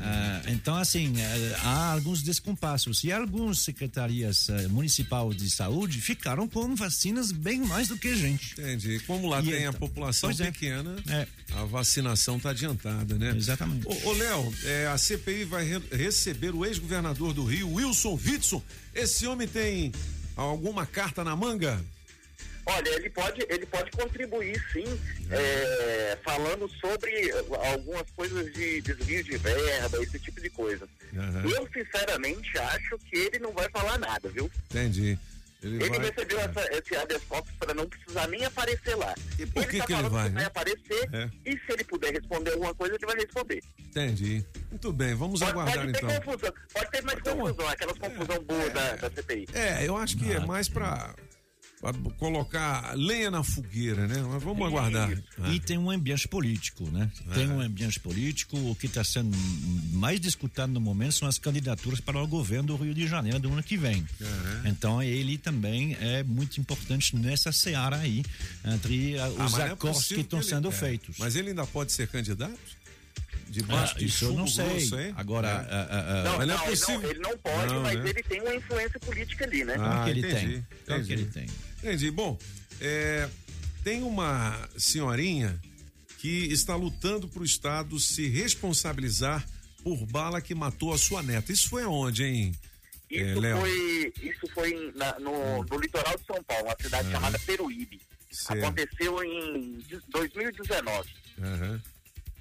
Ah, 0.00 0.42
então, 0.48 0.76
assim, 0.76 1.12
eh, 1.18 1.56
há 1.62 1.92
alguns 1.92 2.22
descompassos. 2.22 3.02
E 3.04 3.12
algumas 3.12 3.60
secretarias 3.60 4.48
municipais 4.70 5.36
de 5.36 5.48
saúde 5.50 6.00
ficaram 6.00 6.48
com 6.48 6.74
vacinas 6.74 7.32
bem 7.32 7.60
mais 7.60 7.88
do 7.88 7.96
que 7.96 8.08
a 8.08 8.14
gente. 8.16 8.52
Entendi. 8.52 8.98
Como 9.06 9.28
lá 9.28 9.40
E 9.40 9.44
tem 9.46 9.54
a 9.66 9.68
então- 9.68 9.72
população 9.80 10.28
Pois 10.30 10.40
é. 10.40 10.50
pequena, 10.50 10.96
É. 11.08 11.26
a 11.54 11.64
vacinação 11.64 12.38
tá 12.38 12.50
adiantada, 12.50 13.16
né? 13.16 13.34
Exatamente. 13.36 13.86
Ô, 13.86 14.08
ô, 14.08 14.12
Léo, 14.12 14.54
é, 14.64 14.86
a 14.88 14.98
CPI 14.98 15.44
vai 15.44 15.64
re- 15.64 15.82
receber 15.92 16.54
o 16.54 16.64
ex-governador 16.64 17.32
do 17.32 17.44
Rio, 17.44 17.72
Wilson 17.72 18.18
Witson. 18.24 18.62
Esse 18.94 19.26
homem 19.26 19.46
tem 19.48 19.92
alguma 20.36 20.84
carta 20.86 21.22
na 21.24 21.34
manga? 21.36 21.82
Olha, 22.66 22.88
ele 22.88 23.08
pode, 23.10 23.46
ele 23.48 23.64
pode 23.66 23.90
contribuir 23.92 24.60
sim, 24.72 24.84
é, 25.30 26.18
falando 26.24 26.68
sobre 26.80 27.30
algumas 27.70 28.10
coisas 28.10 28.52
de 28.52 28.80
desvio 28.82 29.22
de 29.22 29.36
verba, 29.36 30.02
esse 30.02 30.18
tipo 30.18 30.40
de 30.40 30.50
coisa. 30.50 30.88
Aham. 31.16 31.44
Eu, 31.48 31.68
sinceramente, 31.72 32.58
acho 32.58 32.98
que 32.98 33.16
ele 33.16 33.38
não 33.38 33.52
vai 33.52 33.68
falar 33.70 33.98
nada, 33.98 34.28
viu? 34.28 34.50
Entendi. 34.70 35.16
Ele, 35.62 35.76
Ele 35.76 35.88
vai... 35.88 35.98
recebeu 36.10 36.38
essa, 36.38 36.60
esse 36.76 36.96
habeas 36.96 37.22
corpus 37.24 37.52
para 37.58 37.72
não 37.72 37.88
precisar 37.88 38.28
nem 38.28 38.44
aparecer 38.44 38.94
lá. 38.94 39.14
E 39.38 39.46
por 39.46 39.66
que 39.66 39.78
tá 39.78 39.86
que 39.86 39.92
ele 39.94 40.08
vai, 40.08 40.24
que 40.28 40.34
né? 40.34 40.34
vai 40.34 40.44
aparecer 40.44 41.08
É. 41.12 41.30
e 41.46 41.52
se 41.52 41.72
ele 41.72 41.84
puder 41.84 42.12
responder 42.12 42.52
alguma 42.52 42.74
coisa, 42.74 42.94
ele 42.94 43.06
vai 43.06 43.16
responder. 43.16 43.62
Entendi. 43.78 44.44
Muito 44.70 44.92
bem, 44.92 45.14
vamos 45.14 45.40
Pode, 45.40 45.52
aguardar 45.52 45.78
pode 45.78 45.92
ter 45.92 46.04
então. 46.04 46.20
confusão, 46.20 46.52
pode 46.72 46.90
ter 46.90 47.02
mais 47.02 47.20
confusão, 47.20 47.68
aquelas 47.68 47.98
confusão 47.98 48.44
boa 48.44 48.70
da, 48.70 48.96
da 48.96 49.10
CPI. 49.10 49.48
É, 49.54 49.88
eu 49.88 49.96
acho 49.96 50.16
que 50.18 50.30
é 50.30 50.40
mais 50.40 50.68
pra, 50.68 51.14
pra 51.14 51.14
colocar 52.18 52.94
lenha 52.96 53.30
na 53.30 53.42
fogueira, 53.42 54.06
né? 54.06 54.22
Mas 54.22 54.42
vamos 54.42 54.66
aguardar. 54.66 55.10
E 55.52 55.60
tem 55.60 55.76
um 55.78 55.90
ambiente 55.90 56.26
político, 56.28 56.84
né? 56.90 57.10
Tem 57.34 57.44
É. 57.44 57.48
um 57.48 57.60
ambiente 57.60 57.98
político. 58.00 58.56
O 58.70 58.74
que 58.74 58.86
está 58.86 59.02
sendo 59.04 59.36
mais 59.92 60.20
disputado 60.20 60.72
no 60.72 60.80
momento 60.80 61.12
são 61.12 61.28
as 61.28 61.38
candidaturas 61.38 62.00
para 62.00 62.18
o 62.22 62.26
governo 62.26 62.68
do 62.68 62.76
Rio 62.76 62.94
de 62.94 63.06
Janeiro 63.06 63.38
do 63.38 63.52
ano 63.52 63.62
que 63.62 63.76
vem. 63.76 64.06
Então 64.64 65.02
ele 65.02 65.38
também 65.38 65.96
é 66.00 66.22
muito 66.22 66.60
importante 66.60 67.16
nessa 67.16 67.52
seara 67.52 67.96
aí, 67.96 68.24
entre 68.64 69.18
ah, 69.18 69.24
Ah, 69.38 69.44
os 69.46 69.58
é 69.58 69.62
acordos 69.70 70.06
que 70.06 70.20
estão 70.20 70.42
sendo 70.42 70.68
é, 70.68 70.72
feitos. 70.72 71.16
Mas 71.18 71.36
ele 71.36 71.50
ainda 71.50 71.66
pode 71.66 71.92
ser 71.92 72.08
candidato? 72.08 72.56
Debaixo 73.48 73.94
Ah, 73.94 73.98
de 73.98 74.06
isso 74.06 74.24
eu 74.24 74.32
não 74.34 74.46
sei. 74.46 74.66
grosso? 74.66 74.96
Agora, 75.16 75.48
É. 75.48 75.52
ah, 75.52 75.66
ah, 75.70 75.88
ah, 75.90 76.22
Não, 76.24 76.36
mas 76.38 76.48
não, 76.48 76.56
não 76.56 76.62
é 76.64 76.66
ele, 76.66 76.76
possível. 76.76 77.00
não, 77.00 77.10
ele 77.10 77.18
não 77.20 77.38
pode, 77.38 77.74
Não, 77.74 77.82
mas 77.82 77.98
né? 78.02 78.10
ele 78.10 78.22
tem 78.24 78.40
uma 78.40 78.54
influência 78.54 79.00
política 79.00 79.44
ali, 79.44 79.64
né? 79.64 79.74
Claro 79.76 80.04
que 80.04 80.10
ele 80.10 80.20
entendi, 80.20 80.46
tem. 80.46 80.66
Claro 80.84 81.04
que 81.04 81.12
entendi. 81.14 81.22
ele 81.22 81.30
tem. 81.46 81.46
Entendi. 81.78 82.10
Bom, 82.10 82.38
é, 82.80 83.28
tem 83.84 84.02
uma 84.02 84.68
senhorinha 84.76 85.60
que 86.18 86.46
está 86.52 86.74
lutando 86.74 87.28
para 87.28 87.42
o 87.42 87.44
Estado 87.44 87.98
se 88.00 88.26
responsabilizar 88.28 89.46
por 89.82 90.04
bala 90.06 90.40
que 90.40 90.54
matou 90.54 90.92
a 90.92 90.98
sua 90.98 91.22
neta. 91.22 91.52
Isso 91.52 91.68
foi 91.68 91.82
aonde, 91.84 92.24
hein, 92.24 92.52
é, 93.12 93.30
Isso 93.30 93.40
Léo? 93.40 93.58
foi, 93.60 94.12
isso 94.22 94.46
foi 94.52 94.92
na- 94.96 95.18
no, 95.20 95.62
no 95.64 95.78
litoral 95.78 96.16
de 96.18 96.24
São 96.26 96.42
Paulo, 96.42 96.64
uma 96.66 96.76
cidade 96.80 97.10
chamada 97.10 97.38
Peruíbe. 97.38 98.00
Certo. 98.32 98.64
Aconteceu 98.64 99.22
em 99.22 99.78
de- 99.78 100.00
2019. 100.10 101.08
Aham. 101.40 101.80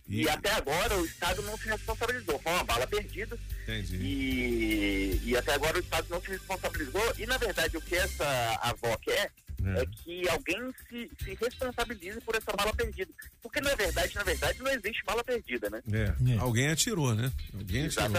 E... 0.08 0.30
até 0.30 0.52
agora 0.52 0.98
o 0.98 1.06
Estado 1.06 1.42
não 1.42 1.58
se 1.58 1.68
responsabilizou. 1.68 2.40
Foi 2.40 2.52
uma 2.52 2.64
bala 2.64 2.86
perdida. 2.88 3.38
Entendi. 3.64 3.98
E, 3.98 5.22
e 5.26 5.38
até 5.38 5.54
agora 5.56 5.78
o 5.78 5.82
Estado 5.82 6.08
não 6.10 6.22
se 6.22 6.30
responsabilizou. 6.30 7.14
E 7.18 7.26
na 7.26 7.38
verdade 7.38 7.78
o 7.78 7.82
que 7.82 7.96
essa 7.96 8.60
avó 8.62 8.96
quer 8.98 9.32
É. 9.66 9.82
é, 9.82 9.86
que 10.04 10.30
alguém 10.30 10.72
se, 10.88 11.10
se 11.24 11.34
responsabilize 11.42 12.22
por 12.22 12.36
essa 12.36 12.52
bala 12.56 12.72
perdida. 12.74 13.12
Porque 13.42 13.60
na 13.62 13.74
verdade, 13.74 14.14
na 14.14 14.24
verdade, 14.24 14.60
não 14.62 14.72
existe 14.72 15.04
bala 15.06 15.24
perdida, 15.24 15.70
né? 15.72 15.82
É, 15.92 16.38
Alguém 16.40 16.70
atirou, 16.70 17.16
né? 17.16 17.32
Alguém 17.54 17.86
atirou. 17.88 18.10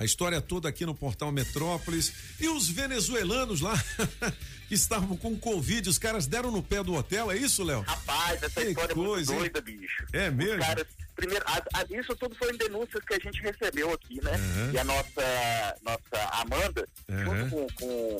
A 0.00 0.04
história 0.04 0.40
toda 0.40 0.66
aqui 0.66 0.86
no 0.86 0.94
portal 0.94 1.30
Metrópolis. 1.30 2.10
E 2.40 2.48
os 2.48 2.66
venezuelanos 2.68 3.60
lá 3.60 3.74
que 4.66 4.74
estavam 4.74 5.14
com 5.14 5.38
Covid, 5.38 5.86
os 5.90 5.98
caras 5.98 6.26
deram 6.26 6.50
no 6.50 6.62
pé 6.62 6.82
do 6.82 6.94
hotel, 6.94 7.30
é 7.30 7.36
isso, 7.36 7.62
Léo? 7.62 7.82
Rapaz, 7.82 8.42
essa 8.42 8.62
Que 8.62 8.68
história 8.68 8.94
coisa, 8.94 9.32
é 9.32 9.36
muito 9.38 9.52
doida, 9.52 9.60
bicho. 9.60 10.06
É 10.14 10.30
mesmo? 10.30 10.54
Os 10.58 10.66
caras, 10.66 10.86
primeiro, 11.14 11.44
a- 11.46 11.62
a- 11.74 11.84
isso 11.90 12.16
tudo 12.16 12.34
foi 12.34 12.56
denúncias 12.56 13.04
que 13.04 13.12
a 13.14 13.18
gente 13.18 13.42
recebeu 13.42 13.92
aqui, 13.92 14.24
né? 14.24 14.32
Aham. 14.32 14.70
E 14.72 14.78
a 14.78 14.84
nossa, 14.84 15.76
nossa 15.82 16.28
Amanda, 16.32 16.88
Aham. 17.10 17.24
junto 17.50 17.50
com, 17.50 17.66
com, 17.74 18.18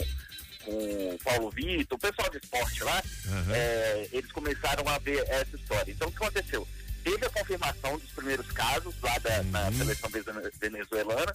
com 0.67 1.15
o 1.15 1.19
Paulo 1.25 1.51
Vitor, 1.51 1.97
o 1.97 1.99
pessoal 2.01 2.29
de 2.31 2.37
esporte 2.37 2.85
lá, 2.85 3.03
Aham. 3.27 3.55
é, 3.55 4.09
eles 4.13 4.31
começaram 4.33 4.87
a 4.87 4.99
ver 4.99 5.25
essa 5.29 5.57
história. 5.57 5.91
Então, 5.91 6.09
o 6.09 6.13
que 6.13 6.19
aconteceu? 6.23 6.69
Teve 7.03 7.25
a 7.25 7.31
confirmação 7.31 7.99
dos 7.99 8.11
primeiros 8.11 8.47
casos 8.53 8.95
lá 9.03 9.17
da, 9.21 9.39
Uhum. 9.41 9.51
na 9.51 9.73
seleção 9.73 10.11
vene- 10.11 10.51
venezuelana, 10.61 11.33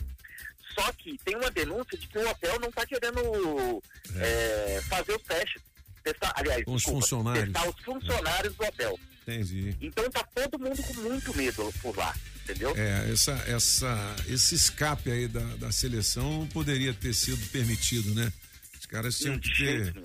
só 0.73 0.91
que 0.93 1.17
tem 1.23 1.35
uma 1.35 1.51
denúncia 1.51 1.97
de 1.97 2.07
que 2.07 2.17
o 2.17 2.29
hotel 2.29 2.59
não 2.59 2.69
está 2.69 2.85
querendo 2.85 3.83
é, 4.15 4.81
fazer 4.89 5.15
os 5.15 5.23
testes. 5.23 5.61
Testar, 6.03 6.33
aliás, 6.35 6.63
os 6.67 6.75
desculpa, 6.75 7.01
funcionários. 7.01 7.45
testar 7.45 7.69
os 7.69 7.83
funcionários 7.83 8.55
do 8.55 8.63
hotel. 8.63 8.99
Entendi. 9.27 9.75
Então 9.81 10.09
tá 10.11 10.23
todo 10.35 10.59
mundo 10.59 10.81
com 10.83 10.93
muito 11.01 11.35
medo 11.35 11.73
por 11.81 11.97
lá, 11.97 12.15
entendeu? 12.43 12.75
É, 12.77 13.11
essa, 13.11 13.31
essa, 13.47 14.15
esse 14.27 14.53
escape 14.53 15.09
aí 15.09 15.27
da, 15.27 15.43
da 15.55 15.71
seleção 15.71 16.47
poderia 16.53 16.93
ter 16.93 17.13
sido 17.13 17.43
permitido, 17.49 18.13
né? 18.13 18.31
Os 18.79 18.85
caras 18.85 19.17
tinham 19.17 19.39
que 19.39 19.49
ter, 19.57 19.95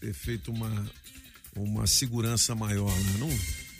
ter 0.00 0.12
feito 0.12 0.50
uma, 0.50 0.90
uma 1.54 1.86
segurança 1.86 2.52
maior, 2.56 2.90
né? 2.90 3.14
Não, 3.18 3.28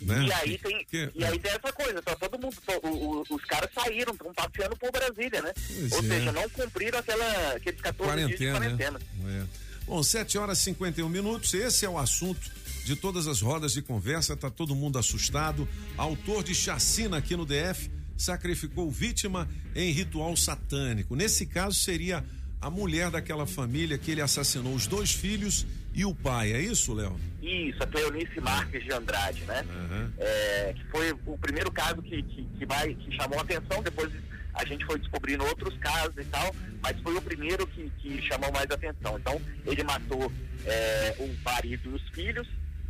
né? 0.02 0.26
E 0.26 0.32
aí 0.32 0.58
tem, 0.58 0.84
Que- 0.84 1.10
e 1.14 1.24
aí 1.24 1.38
tem 1.38 1.50
essa 1.52 1.72
coisa, 1.72 2.02
tá 2.02 2.14
todo 2.16 2.38
mundo, 2.40 2.56
to- 2.64 2.86
o- 2.88 3.20
o- 3.20 3.34
os 3.36 3.44
caras 3.44 3.70
saíram, 3.74 4.12
estão 4.12 4.32
passeando 4.34 4.76
por 4.76 4.90
Brasília, 4.92 5.42
né? 5.42 5.52
Pois 5.54 5.92
Ou 5.92 5.98
é. 5.98 6.02
seja, 6.02 6.32
não 6.32 6.48
cumpriram 6.50 6.98
aquela, 6.98 7.52
aqueles 7.54 7.80
14 7.80 8.16
dias 8.26 8.28
de 8.38 8.46
quarentena, 8.46 8.58
quarentena. 8.58 8.98
né? 9.24 9.46
É. 9.58 9.62
Bom, 9.86 10.02
7 10.02 10.38
horas 10.38 10.58
e 10.60 10.62
51 10.62 11.08
minutos. 11.08 11.52
Esse 11.54 11.84
é 11.84 11.88
o 11.88 11.98
assunto 11.98 12.50
de 12.84 12.94
todas 12.96 13.26
as 13.26 13.40
rodas 13.40 13.72
de 13.72 13.82
conversa, 13.82 14.36
tá 14.36 14.48
todo 14.50 14.74
mundo 14.74 14.98
assustado. 14.98 15.68
Autor 15.96 16.42
de 16.44 16.54
chacina 16.54 17.16
aqui 17.18 17.36
no 17.36 17.44
DF 17.44 17.90
sacrificou 18.16 18.90
vítima 18.90 19.48
em 19.74 19.90
ritual 19.90 20.36
satânico. 20.36 21.16
Nesse 21.16 21.44
caso 21.46 21.76
seria 21.78 22.24
a 22.62 22.70
mulher 22.70 23.10
daquela 23.10 23.44
família 23.44 23.98
que 23.98 24.12
ele 24.12 24.20
assassinou 24.22 24.72
os 24.72 24.86
dois 24.86 25.10
filhos 25.10 25.66
e 25.92 26.04
o 26.04 26.14
pai. 26.14 26.52
É 26.52 26.60
isso, 26.60 26.94
Léo? 26.94 27.18
Isso, 27.42 27.82
a 27.82 27.86
Cleonice 27.88 28.40
Marques 28.40 28.84
de 28.84 28.92
Andrade, 28.92 29.42
né? 29.42 29.66
É, 30.16 30.72
que 30.72 30.84
foi 30.84 31.12
o 31.26 31.36
primeiro 31.36 31.72
caso 31.72 32.00
que, 32.00 32.22
que, 32.22 32.44
que, 32.44 32.64
vai, 32.64 32.94
que 32.94 33.16
chamou 33.16 33.40
a 33.40 33.42
atenção, 33.42 33.82
depois 33.82 34.12
a 34.54 34.64
gente 34.64 34.84
foi 34.86 34.98
descobrindo 34.98 35.44
outros 35.44 35.76
casos 35.78 36.16
e 36.16 36.24
tal, 36.26 36.54
mas 36.80 36.98
foi 37.00 37.16
o 37.16 37.22
primeiro 37.22 37.66
que, 37.66 37.90
que 37.98 38.22
chamou 38.22 38.52
mais 38.52 38.70
atenção. 38.70 39.18
Então, 39.18 39.40
ele 39.66 39.82
matou 39.82 40.32
é, 40.64 41.16
o 41.18 41.28
marido 41.44 41.90
e 41.90 41.94
os 41.94 42.08
filhos 42.10 42.46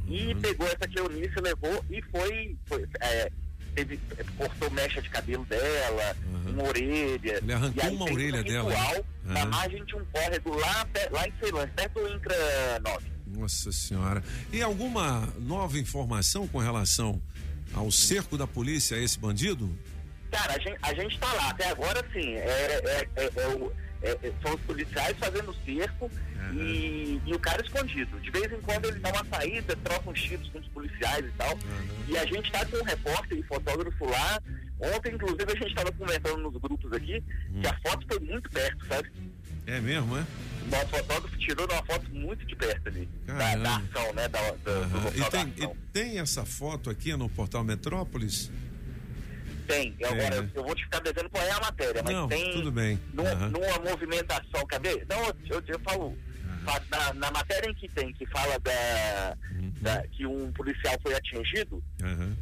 e 0.07 0.35
pegou 0.35 0.67
essa 0.67 0.87
Cleonice, 0.87 1.41
levou 1.41 1.83
e 1.89 2.03
foi, 2.03 2.57
foi 2.67 2.87
é, 3.01 3.33
teve, 3.75 3.99
cortou 4.37 4.71
mecha 4.71 5.01
de 5.03 5.09
cabelo 5.11 5.45
dela, 5.47 6.17
uma 6.47 6.63
orelha. 6.65 7.39
Ele 7.43 7.53
arrancou 7.53 7.91
uma 7.91 8.05
orelha 8.11 8.41
um 8.41 8.45
dela, 8.45 8.71
né? 8.73 9.03
Na 9.25 9.47
margem 9.47 9.85
de 9.85 9.95
um 9.97 10.05
córrego 10.07 10.55
lá, 10.57 10.87
lá 11.11 11.27
em 11.29 11.33
Ceilândia, 11.41 11.73
perto 11.77 12.01
do 12.01 12.09
Incra 12.15 12.81
9. 12.85 13.13
Nossa 13.27 13.73
senhora. 13.73 14.23
E 14.53 14.61
alguma 14.63 15.27
nova 15.39 15.79
informação 15.79 16.47
com 16.47 16.59
relação 16.59 17.21
ao 17.75 17.91
cerco 17.91 18.37
da 18.37 18.47
polícia 18.47 18.97
a 18.97 19.01
esse 19.01 19.19
bandido? 19.19 19.71
Cara, 20.31 20.55
a 20.55 20.59
gente, 20.59 20.79
a 20.83 20.95
gente 20.95 21.19
tá 21.19 21.33
lá, 21.35 21.51
até 21.51 21.69
agora 21.71 22.05
sim, 22.13 22.35
é, 22.35 22.39
é- 22.47 23.09
é- 23.17 23.31
é 23.43 23.49
o- 23.49 23.73
é- 24.03 24.19
é- 24.23 24.33
são 24.43 24.55
os 24.55 24.61
policiais 24.63 25.17
fazendo 25.19 25.55
cerco 25.65 26.11
e, 26.55 27.21
e 27.25 27.35
o 27.35 27.39
cara 27.39 27.63
escondido. 27.65 28.19
De 28.21 28.31
vez 28.31 28.53
em 28.53 28.61
quando 28.61 28.85
ele 28.87 28.99
dá 28.99 29.11
uma 29.11 29.25
saída, 29.27 29.77
troca 29.85 30.11
uns 30.11 30.21
tiros 30.23 30.49
com 30.49 30.59
os 30.59 30.69
policiais 30.69 31.25
e 31.25 31.31
tal. 31.39 31.59
E 32.09 32.17
a 32.19 32.27
gente 32.27 32.51
tá 32.53 32.65
com 32.67 32.77
um 32.79 32.83
repórter 32.85 33.39
e 33.39 33.43
fotógrafo 33.45 34.05
lá. 34.07 34.41
Ontem, 34.81 35.15
inclusive, 35.15 35.45
a 35.53 35.55
gente 35.57 35.75
tava 35.75 35.93
conversando 35.93 36.39
nos 36.39 36.61
grupos 36.61 36.93
aqui 36.93 37.23
que 37.61 37.67
a 37.67 37.79
foto 37.81 38.05
foi 38.09 38.19
muito 38.21 38.51
perto, 38.51 38.85
sabe? 38.87 39.11
É 39.67 39.81
mesmo, 39.81 40.17
é? 40.19 40.27
Nosso 40.69 40.89
fotógrafo 40.89 41.39
tirou 41.39 41.67
uma 41.71 41.85
foto 41.85 42.11
muito 42.11 42.45
de 42.45 42.57
perto 42.57 42.89
ali. 42.89 43.09
Da, 43.27 43.55
da 43.57 43.77
ação, 43.77 44.13
né? 44.15 44.27
Da, 44.29 44.41
da, 44.51 45.11
E 45.15 45.31
tem, 45.31 45.55
e 45.65 45.69
tem 45.93 46.19
essa 46.19 46.45
foto 46.45 46.91
aqui 46.91 47.15
no 47.17 47.29
portal 47.29 47.63
Metrópolis? 47.63 48.51
Tem, 49.67 49.95
agora 50.05 50.43
né? 50.43 50.51
eu 50.55 50.63
vou 50.65 50.75
te 50.75 50.85
ficar 50.85 51.01
devendo 51.01 51.31
qual 51.31 51.43
é 51.45 51.51
a 51.51 51.61
matéria, 51.61 52.03
mas 52.03 52.15
Não, 52.15 52.29
tem 52.29 52.53
tudo 52.53 52.71
bem. 52.73 52.99
num- 53.13 53.27
Aham. 53.27 53.49
numa 53.51 53.91
movimentação, 53.91 54.67
cadê? 54.67 55.05
Não, 55.09 55.25
eu, 55.49 55.63
eu, 55.67 55.79
falo, 55.81 56.17
fa- 56.65 56.83
na, 56.91 57.15
na 57.15 57.31
matéria 57.31 57.71
em 57.71 57.75
que 57.75 57.89
tem, 57.89 58.13
que 58.13 58.27
fala 58.27 58.59
da, 58.59 59.37
Uhum. 59.53 59.73
da- 59.81 60.07
que 60.09 60.27
um 60.27 60.51
policial 60.53 60.99
foi 61.03 61.15
atingido, 61.15 61.83
Aham. 62.03 62.37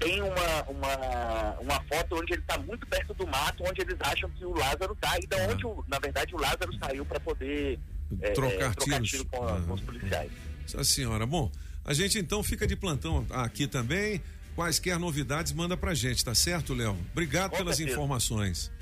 tem 0.00 0.20
uma, 0.22 0.62
uma, 0.68 1.60
uma 1.60 1.80
foto 1.84 2.16
onde 2.16 2.32
ele 2.32 2.42
está 2.42 2.58
muito 2.58 2.86
perto 2.86 3.12
do 3.14 3.26
mato, 3.26 3.62
onde 3.66 3.80
eles 3.82 3.96
acham 4.00 4.30
que 4.30 4.44
o 4.44 4.52
Lázaro 4.54 4.94
tá, 4.96 5.16
e 5.22 5.26
da 5.26 5.36
onde, 5.48 5.66
o- 5.66 5.84
na 5.88 5.98
verdade, 5.98 6.34
o 6.34 6.40
Lázaro 6.40 6.72
saiu 6.78 7.04
para 7.04 7.20
poder 7.20 7.78
é, 8.22 8.30
Trocar 8.30 8.70
é, 8.70 8.74
trocar 8.74 9.02
tiro 9.02 9.24
com, 9.26 9.38
com 9.64 9.72
os 9.74 9.80
policiais. 9.82 10.30
Nossa 10.62 10.82
senhora. 10.84 11.26
Bom, 11.26 11.52
a 11.84 11.92
gente 11.92 12.18
então 12.18 12.42
fica 12.42 12.66
de 12.66 12.74
plantão 12.74 13.26
aqui 13.30 13.66
também. 13.66 14.22
Quaisquer 14.58 14.98
novidades, 14.98 15.52
manda 15.52 15.76
pra 15.76 15.94
gente, 15.94 16.24
tá 16.24 16.34
certo, 16.34 16.74
Léo? 16.74 16.98
Obrigado 17.12 17.52
Com 17.52 17.58
pelas 17.58 17.76
certeza. 17.76 17.96
informações. 17.96 18.72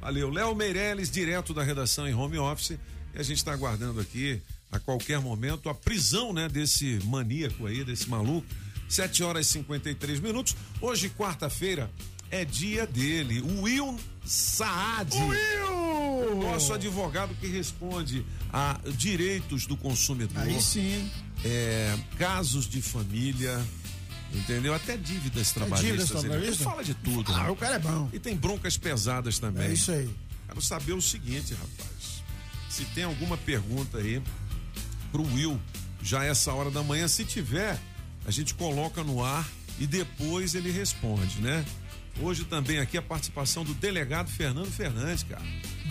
Valeu. 0.00 0.28
Léo 0.28 0.52
Meirelles, 0.52 1.08
direto 1.08 1.54
da 1.54 1.62
redação 1.62 2.08
em 2.08 2.12
home 2.12 2.38
office. 2.38 2.76
E 3.14 3.20
a 3.20 3.22
gente 3.22 3.36
está 3.36 3.52
aguardando 3.52 4.00
aqui, 4.00 4.42
a 4.72 4.80
qualquer 4.80 5.20
momento, 5.20 5.68
a 5.68 5.74
prisão, 5.76 6.32
né, 6.32 6.48
desse 6.48 6.98
maníaco 7.04 7.68
aí, 7.68 7.84
desse 7.84 8.10
maluco. 8.10 8.48
7 8.88 9.22
horas 9.22 9.46
e 9.46 9.50
53 9.50 10.18
minutos. 10.18 10.56
Hoje, 10.80 11.08
quarta-feira, 11.08 11.88
é 12.28 12.44
dia 12.44 12.84
dele, 12.84 13.42
o 13.42 13.62
Will 13.62 13.96
Saad. 14.26 15.16
O 16.32 16.34
nosso 16.42 16.72
advogado 16.72 17.32
que 17.36 17.46
responde 17.46 18.26
a 18.52 18.80
direitos 18.96 19.66
do 19.66 19.76
consumidor. 19.76 20.42
Aí 20.42 20.60
sim. 20.60 21.08
É, 21.44 21.96
casos 22.18 22.68
de 22.68 22.82
família, 22.82 23.64
entendeu? 24.34 24.74
Até 24.74 24.96
dívidas 24.96 25.52
trabalhistas. 25.52 26.20
dívidas 26.22 26.42
ele- 26.42 26.56
fala 26.56 26.82
de 26.84 26.94
tudo. 26.94 27.32
Ah, 27.32 27.44
né? 27.44 27.50
o 27.50 27.56
cara 27.56 27.76
é 27.76 27.78
bom. 27.78 28.08
E 28.12 28.18
tem 28.18 28.36
broncas 28.36 28.76
pesadas 28.76 29.38
também. 29.38 29.68
É 29.68 29.72
isso 29.72 29.90
aí. 29.92 30.10
Quero 30.46 30.60
saber 30.62 30.92
o 30.92 31.00
seguinte, 31.02 31.54
rapaz. 31.54 32.22
Se 32.68 32.84
tem 32.86 33.04
alguma 33.04 33.36
pergunta 33.36 33.98
aí 33.98 34.22
pro 35.10 35.22
Will, 35.22 35.60
já 36.02 36.24
essa 36.24 36.52
hora 36.52 36.70
da 36.70 36.82
manhã, 36.82 37.06
se 37.08 37.24
tiver, 37.24 37.78
a 38.26 38.30
gente 38.30 38.54
coloca 38.54 39.02
no 39.04 39.22
ar 39.24 39.48
e 39.78 39.86
depois 39.86 40.54
ele 40.54 40.70
responde, 40.70 41.40
né? 41.40 41.64
Hoje 42.20 42.44
também 42.44 42.78
aqui 42.78 42.98
a 42.98 43.02
participação 43.02 43.64
do 43.64 43.72
delegado 43.74 44.28
Fernando 44.30 44.70
Fernandes, 44.70 45.22
cara, 45.22 45.42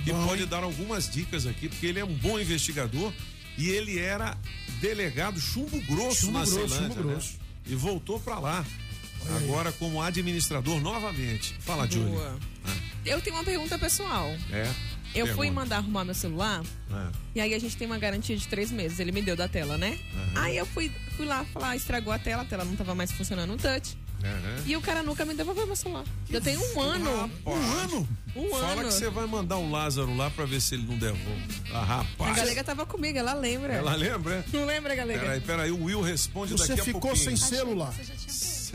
que 0.03 0.11
Bom, 0.13 0.27
pode 0.27 0.45
dar 0.45 0.63
algumas 0.63 1.09
dicas 1.09 1.47
aqui, 1.47 1.67
porque 1.67 1.87
ele 1.87 1.99
é 1.99 2.05
um 2.05 2.13
bom 2.13 2.39
investigador 2.39 3.11
e 3.57 3.69
ele 3.69 3.97
era 3.97 4.37
delegado 4.79 5.39
chumbo 5.39 5.79
grosso 5.81 6.21
Chumbo 6.27 6.33
na 6.39 6.45
grosso, 6.45 6.53
Ceilândia, 6.69 6.87
chumbo 6.95 7.07
né? 7.07 7.13
grosso. 7.13 7.33
E 7.65 7.75
voltou 7.75 8.19
pra 8.19 8.39
lá. 8.39 8.65
Agora 9.37 9.71
como 9.73 10.01
administrador 10.01 10.79
novamente. 10.81 11.55
Fala, 11.59 11.87
Júlio. 11.89 12.09
Boa. 12.09 12.39
Eu 13.05 13.21
tenho 13.21 13.35
uma 13.35 13.43
pergunta 13.43 13.77
pessoal. 13.77 14.27
É. 14.51 14.63
Eu 15.13 15.25
fui 15.27 15.35
Pergunta. 15.47 15.51
mandar 15.51 15.77
arrumar 15.77 16.05
meu 16.05 16.15
celular 16.15 16.63
É. 16.89 17.11
e 17.35 17.41
aí 17.41 17.53
a 17.53 17.59
gente 17.59 17.75
tem 17.75 17.85
uma 17.85 17.97
garantia 17.99 18.35
de 18.37 18.47
três 18.47 18.71
meses. 18.71 18.97
Ele 18.99 19.11
me 19.11 19.21
deu 19.21 19.35
da 19.35 19.47
tela, 19.47 19.77
né? 19.77 19.99
Aham. 20.15 20.41
Aí 20.43 20.57
eu 20.57 20.65
fui, 20.65 20.89
fui 21.17 21.25
lá 21.25 21.43
falar, 21.45 21.75
estragou 21.75 22.13
a 22.13 22.17
tela, 22.19 22.43
a 22.43 22.45
tela 22.45 22.63
não 22.63 22.75
tava 22.77 22.95
mais 22.95 23.11
funcionando 23.11 23.53
o 23.53 23.57
touch. 23.57 23.97
Aham. 24.23 24.63
E 24.65 24.75
o 24.77 24.81
cara 24.81 25.01
nunca 25.03 25.25
me 25.25 25.33
devolveu 25.33 25.65
meu 25.65 25.75
celular. 25.75 26.03
Já 26.29 26.39
tem 26.41 26.57
um 26.57 26.79
ano. 26.81 27.31
Um 27.45 27.53
ano? 27.53 28.09
Um 28.35 28.49
Fala 28.51 28.71
ano. 28.73 28.83
que 28.87 28.93
você 28.93 29.09
vai 29.09 29.25
mandar 29.27 29.57
o 29.57 29.69
Lázaro 29.69 30.15
lá 30.15 30.29
pra 30.29 30.45
ver 30.45 30.61
se 30.61 30.75
ele 30.75 30.83
não 30.87 30.97
devolve. 30.97 31.61
Ah, 31.73 31.79
A 31.79 31.83
rapaz. 31.83 32.35
galega 32.37 32.63
tava 32.63 32.85
comigo, 32.85 33.17
ela 33.17 33.33
lembra. 33.33 33.73
Ela 33.73 33.95
lembra? 33.95 34.35
é? 34.35 34.43
Não 34.57 34.65
lembra, 34.65 34.95
galega? 34.95 35.19
Peraí, 35.19 35.41
peraí, 35.41 35.71
o 35.71 35.83
Will 35.85 36.01
responde 36.01 36.53
Você 36.53 36.67
daqui 36.69 36.81
a 36.81 36.83
ficou 36.85 37.01
pouquinho. 37.01 37.23
sem 37.25 37.35
celular. 37.35 37.93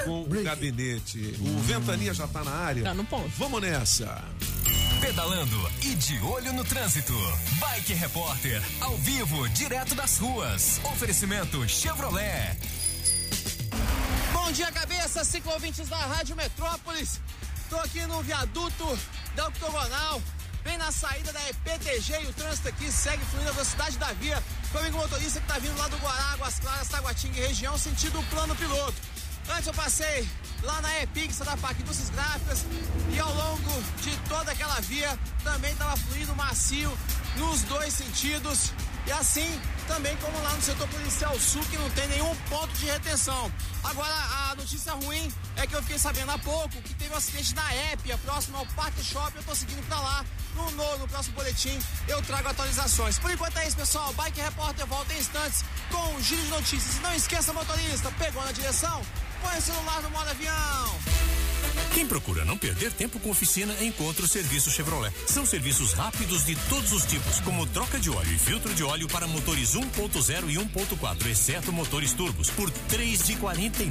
com 0.05 0.23
o 0.23 0.43
gabinete. 0.43 1.35
O 1.39 1.59
Ventania 1.61 2.13
já 2.13 2.27
tá 2.27 2.43
na 2.43 2.51
área. 2.51 2.83
Tá 2.83 2.93
no 2.93 3.05
ponto. 3.05 3.29
Vamos 3.37 3.61
nessa. 3.61 4.23
Pedalando 4.99 5.71
e 5.81 5.95
de 5.95 6.19
olho 6.19 6.53
no 6.53 6.63
trânsito. 6.63 7.13
Bike 7.59 7.93
Repórter, 7.93 8.61
ao 8.81 8.97
vivo, 8.97 9.47
direto 9.49 9.93
das 9.95 10.17
ruas. 10.17 10.79
Oferecimento 10.83 11.67
Chevrolet. 11.67 12.57
Bom 14.33 14.51
dia, 14.51 14.71
cabeça, 14.71 15.23
cinco 15.23 15.49
ouvintes 15.51 15.87
da 15.87 15.97
Rádio 15.97 16.35
Metrópolis. 16.35 17.19
Tô 17.69 17.77
aqui 17.77 18.05
no 18.05 18.21
viaduto 18.23 18.99
da 19.35 19.47
Octogonal, 19.47 20.21
bem 20.63 20.77
na 20.77 20.91
saída 20.91 21.31
da 21.31 21.49
EPTG 21.49 22.23
e 22.23 22.27
o 22.27 22.33
trânsito 22.33 22.69
aqui 22.69 22.91
segue 22.91 23.23
fluindo 23.25 23.49
a 23.49 23.53
velocidade 23.53 23.97
da 23.97 24.11
via. 24.13 24.41
Comigo 24.71 24.97
motorista 24.97 25.39
que 25.39 25.47
tá 25.47 25.59
vindo 25.59 25.77
lá 25.77 25.87
do 25.87 25.97
Guará, 25.97 26.33
Águas 26.33 26.59
Claras, 26.59 26.87
Taguatinga 26.87 27.37
e 27.39 27.47
região, 27.47 27.77
sentido 27.77 28.23
plano 28.29 28.55
piloto. 28.55 28.95
Antes 29.49 29.67
eu 29.67 29.73
passei 29.73 30.27
lá 30.63 30.81
na 30.81 31.01
Epix 31.01 31.37
da 31.39 31.55
PAC 31.57 31.81
Indústrias 31.81 32.09
Gráficas 32.09 32.65
e 33.11 33.19
ao 33.19 33.33
longo 33.33 33.83
de 34.01 34.15
toda 34.29 34.51
aquela 34.51 34.79
via 34.81 35.17
também 35.43 35.71
estava 35.71 35.95
fluindo 35.97 36.35
macio 36.35 36.97
nos 37.37 37.61
dois 37.63 37.93
sentidos. 37.93 38.71
E 39.05 39.11
assim 39.11 39.61
também 39.87 40.15
como 40.17 40.37
lá 40.41 40.53
no 40.53 40.61
setor 40.61 40.87
policial 40.89 41.39
sul, 41.39 41.63
que 41.69 41.77
não 41.77 41.89
tem 41.91 42.07
nenhum 42.09 42.35
ponto 42.49 42.73
de 42.73 42.85
retenção. 42.87 43.49
Agora, 43.81 44.13
a 44.13 44.55
notícia 44.55 44.91
ruim 44.93 45.31
é 45.55 45.65
que 45.65 45.73
eu 45.73 45.81
fiquei 45.81 45.97
sabendo 45.97 46.29
há 46.29 46.37
pouco 46.37 46.81
que 46.81 46.93
teve 46.93 47.13
um 47.13 47.17
acidente 47.17 47.55
na 47.55 47.73
Épia, 47.73 48.17
próximo 48.17 48.57
ao 48.57 48.65
Parque 48.67 49.01
Shopping. 49.01 49.37
Eu 49.37 49.43
tô 49.43 49.55
seguindo 49.55 49.87
pra 49.87 49.99
lá. 50.01 50.25
No, 50.55 50.71
no, 50.71 50.97
no 50.97 51.07
próximo 51.07 51.35
boletim 51.35 51.79
eu 52.07 52.21
trago 52.23 52.49
atualizações. 52.49 53.17
Por 53.17 53.31
enquanto 53.31 53.57
é 53.57 53.67
isso, 53.67 53.77
pessoal. 53.77 54.11
Bike 54.13 54.41
Repórter 54.41 54.85
volta 54.87 55.13
em 55.13 55.19
instantes 55.19 55.63
com 55.89 56.15
um 56.15 56.21
giro 56.21 56.41
de 56.41 56.49
notícias. 56.49 56.97
E 56.97 56.99
não 56.99 57.13
esqueça, 57.13 57.53
motorista, 57.53 58.11
pegou 58.19 58.43
na 58.43 58.51
direção? 58.51 59.01
Põe 59.47 59.59
o 59.59 59.61
celular 59.61 60.01
no 60.01 60.09
modo 60.09 60.29
avião. 60.29 61.17
Quem 61.93 62.05
procura 62.05 62.45
não 62.45 62.57
perder 62.57 62.91
tempo 62.91 63.19
com 63.19 63.31
oficina, 63.31 63.73
encontra 63.83 64.23
o 64.23 64.27
serviço 64.27 64.69
Chevrolet. 64.69 65.11
São 65.25 65.47
serviços 65.47 65.93
rápidos 65.93 66.45
de 66.45 66.55
todos 66.69 66.91
os 66.91 67.05
tipos, 67.05 67.39
como 67.39 67.65
troca 67.65 67.99
de 67.99 68.09
óleo 68.09 68.31
e 68.31 68.37
filtro 68.37 68.71
de 68.75 68.83
óleo 68.83 69.07
para 69.07 69.25
motores 69.25 69.73
1.0 69.73 70.49
e 70.49 70.57
1.4, 70.57 71.25
exceto 71.25 71.73
motores 71.73 72.13
turbos, 72.13 72.51
por 72.51 72.69
três 72.69 73.25
de 73.25 73.35
quarenta 73.37 73.81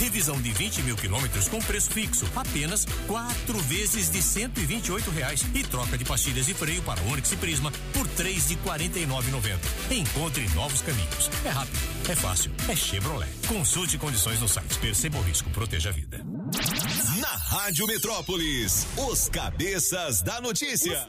Revisão 0.00 0.42
de 0.42 0.50
20 0.50 0.82
mil 0.82 0.96
quilômetros 0.96 1.46
com 1.46 1.60
preço 1.60 1.90
fixo, 1.90 2.26
apenas 2.34 2.84
quatro 3.06 3.58
vezes 3.60 4.10
de 4.10 4.20
cento 4.20 4.58
e 4.60 4.66
reais. 5.10 5.44
E 5.54 5.62
troca 5.62 5.96
de 5.96 6.04
pastilhas 6.04 6.48
e 6.48 6.54
freio 6.54 6.82
para 6.82 7.00
Onix 7.02 7.30
e 7.30 7.36
Prisma 7.36 7.72
por 7.92 8.08
três 8.08 8.48
de 8.48 8.56
quarenta 8.56 8.98
Encontre 9.88 10.48
novos 10.48 10.82
caminhos. 10.82 11.30
É 11.44 11.50
rápido, 11.50 11.78
é 12.08 12.16
fácil, 12.16 12.50
é 12.68 12.74
Chevrolet. 12.74 13.30
Consulte 13.46 13.98
condições 13.98 14.40
no 14.40 14.48
site. 14.48 14.69
Perceba 14.78 15.18
o 15.18 15.22
risco, 15.22 15.50
proteja 15.50 15.90
a 15.90 15.92
vida. 15.92 16.24
Na 17.18 17.28
Rádio 17.28 17.86
Metrópolis, 17.86 18.86
os 18.96 19.28
cabeças 19.28 20.22
da 20.22 20.40
notícia. 20.40 21.06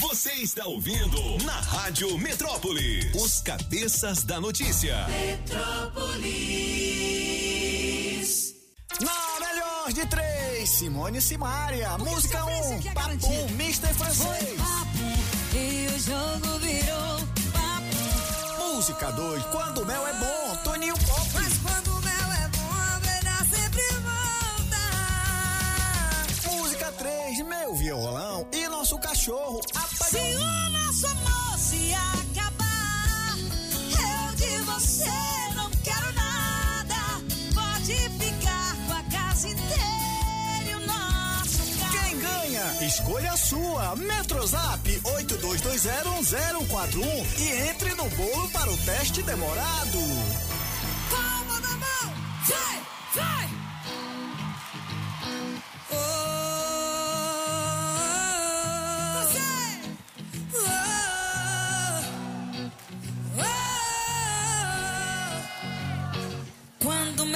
Você 0.00 0.32
está 0.34 0.64
ouvindo 0.66 1.44
na 1.44 1.60
Rádio 1.60 2.16
Metrópolis, 2.18 3.14
os 3.14 3.40
cabeças 3.40 4.22
da 4.24 4.40
notícia. 4.40 5.06
Metrópolis. 5.08 6.20
Na 9.00 9.46
melhor 9.46 9.92
de 9.92 10.06
três, 10.06 10.68
Simone 10.70 11.18
e 11.18 11.22
Simaria. 11.22 11.98
Música 11.98 12.44
1, 12.44 12.48
um, 12.48 12.82
Papum, 12.94 13.46
Mr. 13.50 13.92
Francês. 13.94 14.60
E 15.52 15.86
o 15.94 15.98
jogo 15.98 16.58
virou 16.60 17.18
papo. 17.52 18.74
Música 18.74 19.10
2, 19.10 19.42
Quando 19.46 19.82
o 19.82 19.86
Mel 19.86 20.06
é 20.06 20.12
Bom, 20.14 20.56
Toninho 20.64 20.94
Pop. 20.94 21.20
Música 27.40 27.40
3, 27.40 27.46
Meu 27.46 27.74
Violão 27.74 28.46
e 28.52 28.68
Nosso 28.68 28.98
Cachorro. 28.98 29.60
Se 30.08 30.16
o 30.16 30.70
nosso 30.70 31.06
amor 31.06 31.58
se 31.58 31.92
acabar, 31.94 33.36
eu 33.90 34.34
de 34.36 34.58
você 34.64 35.10
não 35.54 35.70
quero 35.82 36.12
nada. 36.12 36.94
Pode 37.54 37.94
ficar 37.94 38.76
com 38.86 38.92
a 38.92 39.02
casa 39.04 39.48
inteira 39.48 40.70
e 40.70 40.74
o 40.74 40.80
nosso 40.86 41.62
carro. 41.78 41.92
Quem 41.92 42.18
ganha? 42.18 42.84
Escolha 42.86 43.32
a 43.32 43.36
sua. 43.36 43.96
Metrozap 43.96 45.00
82201041 45.00 47.38
e 47.38 47.52
entre 47.70 47.94
no 47.94 48.08
bolo 48.10 48.48
para 48.50 48.70
o 48.70 48.76
teste 48.78 49.22
demorado. 49.22 49.98
Palma 51.10 51.60
na 51.60 51.76
mão, 51.76 52.12
vai, 52.46 52.80
vai. 53.14 53.48
Quando 55.88 56.39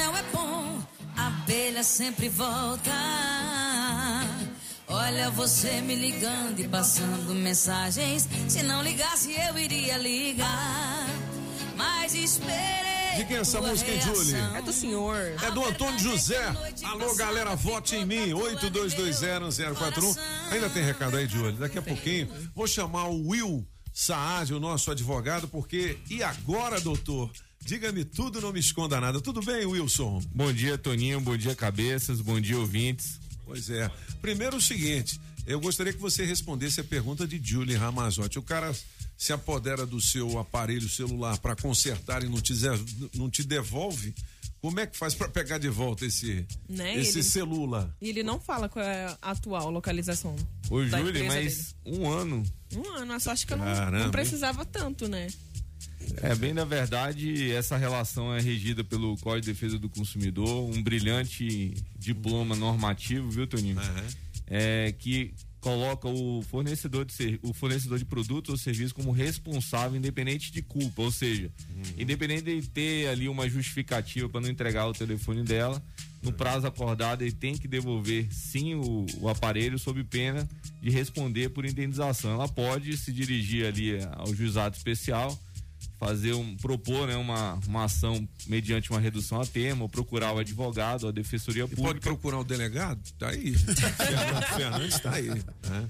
mel 0.05 0.17
é 0.17 0.23
bom, 0.25 0.83
a 1.17 1.29
abelha 1.29 1.83
sempre 1.83 2.29
volta. 2.29 2.91
Olha 4.87 5.31
você 5.31 5.81
me 5.81 5.95
ligando 5.95 6.61
e 6.61 6.69
passando 6.69 7.35
mensagens. 7.35 8.29
Se 8.49 8.63
não 8.63 8.83
ligasse, 8.83 9.33
eu 9.33 9.59
iria 9.59 9.97
ligar. 9.97 11.07
Mas 11.75 12.15
esperei. 12.15 13.17
De 13.17 13.25
quem 13.25 13.37
é 13.37 13.41
essa 13.41 13.61
música, 13.63 13.91
hein, 13.91 14.01
Julie? 14.01 14.35
É 14.55 14.61
do 14.61 14.73
senhor. 14.73 15.17
É 15.43 15.51
do 15.51 15.65
Antônio 15.65 15.99
José. 15.99 16.53
Alô, 16.85 17.15
galera, 17.15 17.57
vote 17.57 17.97
em 17.97 18.05
mim. 18.05 18.33
82201041. 18.33 20.19
Ainda 20.51 20.69
tem 20.69 20.85
recado 20.85 21.17
aí, 21.17 21.27
Julie? 21.27 21.57
Daqui 21.57 21.79
a 21.79 21.83
pouquinho 21.83 22.29
vou 22.55 22.67
chamar 22.67 23.09
o 23.09 23.29
Will 23.29 23.67
Saad, 23.93 24.53
o 24.53 24.61
nosso 24.61 24.91
advogado, 24.91 25.49
porque. 25.49 25.99
E 26.11 26.23
agora, 26.23 26.79
doutor? 26.81 27.31
Diga-me 27.65 28.05
tudo, 28.05 28.41
não 28.41 28.53
me 28.53 28.61
esconda 28.61 29.01
nada. 29.01 29.21
Tudo 29.21 29.41
bem, 29.41 29.65
Wilson? 29.65 30.23
Bom 30.35 30.53
dia, 30.53 30.77
Toninho. 30.77 31.21
Bom 31.21 31.37
dia, 31.37 31.55
cabeças. 31.55 32.21
Bom 32.21 32.39
dia, 32.41 32.59
ouvintes. 32.59 33.19
Pois 33.45 33.71
é. 33.71 33.91
Primeiro 34.21 34.57
o 34.59 34.61
seguinte, 34.61 35.19
eu 35.47 35.59
gostaria 35.61 35.93
que 35.93 35.99
você 36.01 36.25
respondesse 36.25 36.81
a 36.81 36.85
pergunta 36.85 37.27
de 37.27 37.41
Julie 37.43 37.77
Ramazotti. 37.77 38.39
O 38.39 38.43
cara 38.43 38.75
se 39.17 39.33
apodera 39.33 39.87
do 39.87 40.01
seu 40.01 40.39
aparelho 40.39 40.89
celular 40.89 41.39
para 41.39 41.57
consertar 41.57 42.23
e 42.23 42.29
não 42.29 42.41
te, 42.41 42.53
não 43.15 43.31
te 43.31 43.43
devolve. 43.43 44.15
Como 44.61 44.81
é 44.81 44.87
que 44.87 44.97
faz 44.97 45.15
para 45.15 45.29
pegar 45.29 45.59
de 45.59 45.69
volta 45.69 46.07
esse, 46.07 46.47
Né, 46.69 46.99
esse 46.99 47.19
ele- 47.19 47.23
celular? 47.23 47.95
E 48.01 48.09
ele 48.09 48.23
não 48.23 48.41
fala 48.41 48.67
qual 48.69 48.85
é 48.85 49.07
a 49.21 49.31
atual 49.31 49.71
localização. 49.71 50.35
Ô, 50.71 50.83
Júlio, 50.85 51.27
mas 51.27 51.75
um 51.85 52.11
ano. 52.11 52.43
dele. 52.43 52.53
Um 52.87 52.91
ano, 52.95 53.21
só 53.21 53.31
acho 53.33 53.47
que 53.47 53.53
eu 53.53 53.59
não, 53.59 53.91
não 53.91 54.11
precisava 54.11 54.65
tanto, 54.65 55.07
né? 55.07 55.29
É, 56.23 56.35
bem 56.35 56.53
na 56.53 56.65
verdade, 56.65 57.51
essa 57.53 57.77
relação 57.77 58.35
é 58.35 58.41
regida 58.41 58.83
pelo 58.83 59.17
Código 59.19 59.43
de 59.43 59.53
Defesa 59.53 59.79
do 59.79 59.89
Consumidor, 59.89 60.69
um 60.71 60.83
brilhante 60.83 61.75
diploma 61.99 62.55
normativo, 62.57 63.31
viu, 63.31 63.47
Toninho? 63.47 63.77
É, 64.47 64.95
que 64.99 65.35
coloca 65.65 66.07
o 66.07 66.43
fornecedor, 66.43 67.07
de 67.07 67.41
o 67.43 67.55
fornecedor 67.55 67.99
de 67.99 68.05
produto 68.05 68.51
ou 68.51 68.57
serviço 68.59 68.95
como 68.95 69.11
responsável, 69.11 69.97
independente 69.97 70.53
de 70.53 70.61
culpa, 70.61 71.01
ou 71.01 71.11
seja, 71.11 71.51
independente 71.97 72.43
de 72.43 72.69
ter 72.69 73.09
ali 73.09 73.31
uma 73.31 73.49
justificativa 73.49 74.29
para 74.29 74.43
não 74.43 74.51
entregar 74.51 74.87
o 74.87 74.93
telefone 74.93 75.43
dela, 75.43 75.83
no 76.23 76.33
prazo 76.35 76.67
acordado 76.67 77.23
ele 77.23 77.33
tem 77.33 77.57
que 77.57 77.67
devolver 77.67 78.29
sim 78.31 78.75
o, 78.75 79.07
o 79.21 79.29
aparelho 79.29 79.79
sob 79.79 80.05
pena 80.05 80.47
de 80.83 80.91
responder 80.91 81.49
por 81.49 81.65
indenização. 81.65 82.33
Ela 82.33 82.49
pode 82.49 82.95
se 82.99 83.11
dirigir 83.11 83.67
ali 83.67 83.99
ao 84.13 84.35
juizado 84.35 84.77
especial 84.77 85.39
fazer 86.05 86.35
um 86.35 86.55
propor 86.57 87.09
né, 87.09 87.17
uma, 87.17 87.55
uma 87.67 87.85
ação 87.85 88.29
mediante 88.47 88.91
uma 88.91 89.01
redução 89.01 89.41
a 89.41 89.47
termo, 89.47 89.85
ou 89.85 89.89
procurar 89.89 90.35
o 90.35 90.39
advogado, 90.39 91.09
a 91.09 91.11
defensoria 91.11 91.67
pública. 91.67 91.89
Pode 91.89 92.01
procurar 92.01 92.41
o 92.41 92.45
delegado? 92.45 93.01
Tá 93.19 93.31
aí. 93.31 93.55
Fernando 93.57 94.45
Fernandes 94.55 95.01
tá 95.01 95.15
aí. 95.15 95.29
né? 95.29 95.89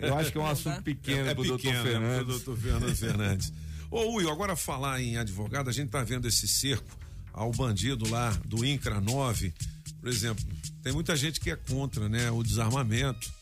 Eu 0.00 0.18
acho 0.18 0.32
que 0.32 0.38
é 0.38 0.40
um 0.40 0.46
assunto 0.46 0.82
pequeno 0.82 1.28
é 1.28 1.34
pro 1.34 1.44
doutor 1.44 1.62
pequeno, 1.62 1.84
Fernandes. 1.84 2.16
pro 2.16 2.26
doutor 2.26 2.56
Fernando 2.56 2.96
Fernandes. 2.96 3.52
Ô, 3.88 4.16
Will, 4.16 4.30
agora 4.30 4.56
falar 4.56 5.00
em 5.00 5.16
advogado, 5.16 5.70
a 5.70 5.72
gente 5.72 5.90
tá 5.90 6.02
vendo 6.02 6.26
esse 6.26 6.48
cerco 6.48 6.98
ao 7.32 7.52
bandido 7.52 8.08
lá 8.10 8.30
do 8.44 8.64
INCRA 8.64 9.00
9, 9.00 9.54
por 10.00 10.08
exemplo, 10.08 10.44
tem 10.82 10.92
muita 10.92 11.14
gente 11.14 11.38
que 11.38 11.50
é 11.50 11.56
contra, 11.56 12.08
né, 12.08 12.30
o 12.32 12.42
desarmamento, 12.42 13.32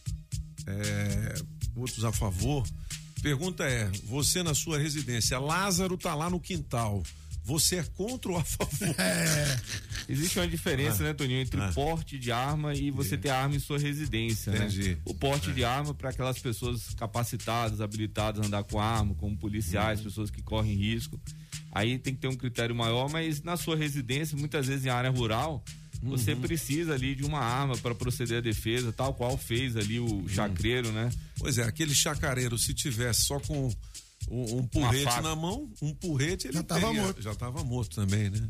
é, 0.66 1.34
outros 1.74 2.04
a 2.04 2.12
favor. 2.12 2.66
Pergunta 3.22 3.64
é, 3.64 3.88
você 4.04 4.42
na 4.42 4.52
sua 4.54 4.78
residência, 4.78 5.38
Lázaro 5.38 5.96
tá 5.96 6.12
lá 6.14 6.28
no 6.28 6.40
quintal, 6.40 7.02
você 7.44 7.76
é 7.76 7.82
contra 7.84 8.32
ou 8.32 8.38
a 8.38 8.42
favor? 8.44 8.94
Existe 10.08 10.38
uma 10.40 10.48
diferença, 10.48 11.02
Ah. 11.02 11.06
né, 11.06 11.14
Toninho, 11.14 11.40
entre 11.40 11.60
Ah. 11.60 11.70
porte 11.72 12.18
de 12.18 12.32
arma 12.32 12.74
e 12.74 12.90
você 12.90 13.16
ter 13.16 13.30
arma 13.30 13.54
em 13.54 13.60
sua 13.60 13.78
residência, 13.78 14.50
Entendi. 14.50 14.90
né? 14.90 14.96
O 15.04 15.14
porte 15.14 15.50
É. 15.50 15.52
de 15.52 15.64
arma 15.64 15.94
para 15.94 16.10
aquelas 16.10 16.38
pessoas 16.40 16.92
capacitadas, 16.94 17.80
habilitadas 17.80 18.42
a 18.42 18.46
andar 18.46 18.64
com 18.64 18.80
arma, 18.80 19.14
como 19.14 19.36
policiais, 19.36 20.00
Uhum. 20.00 20.06
pessoas 20.06 20.30
que 20.30 20.42
correm 20.42 20.74
risco. 20.74 21.20
Aí 21.70 21.98
tem 21.98 22.14
que 22.14 22.20
ter 22.20 22.28
um 22.28 22.36
critério 22.36 22.74
maior, 22.74 23.08
mas 23.08 23.40
na 23.42 23.56
sua 23.56 23.76
residência, 23.76 24.36
muitas 24.36 24.66
vezes 24.66 24.84
em 24.84 24.90
área 24.90 25.10
rural, 25.10 25.64
você 26.03 26.34
precisa 26.34 26.94
ali 26.94 27.14
de 27.14 27.24
uma 27.24 27.38
arma 27.38 27.76
para 27.78 27.94
proceder 27.94 28.38
à 28.38 28.40
defesa, 28.40 28.92
tal 28.92 29.14
qual 29.14 29.38
fez 29.38 29.76
ali 29.76 30.00
o 30.00 30.28
chacreiro, 30.28 30.90
né? 30.92 31.11
Pois 31.38 31.59
é, 31.59 31.62
aquele 31.62 31.94
chacareiro, 31.94 32.59
se 32.59 32.74
tivesse 32.74 33.22
só 33.22 33.38
com 33.40 33.68
um, 34.28 34.59
um 34.59 34.66
porrete 34.66 35.20
na 35.20 35.36
mão, 35.36 35.70
um 35.80 35.94
porrete, 35.94 36.48
ele 36.48 36.55
Já 36.55 36.62
tava 36.62 36.86
teria- 36.88 37.03
morto. 37.03 37.22
Já 37.22 37.32
estava 37.32 37.64
morto 37.64 37.94
também, 37.94 38.30
né? 38.30 38.48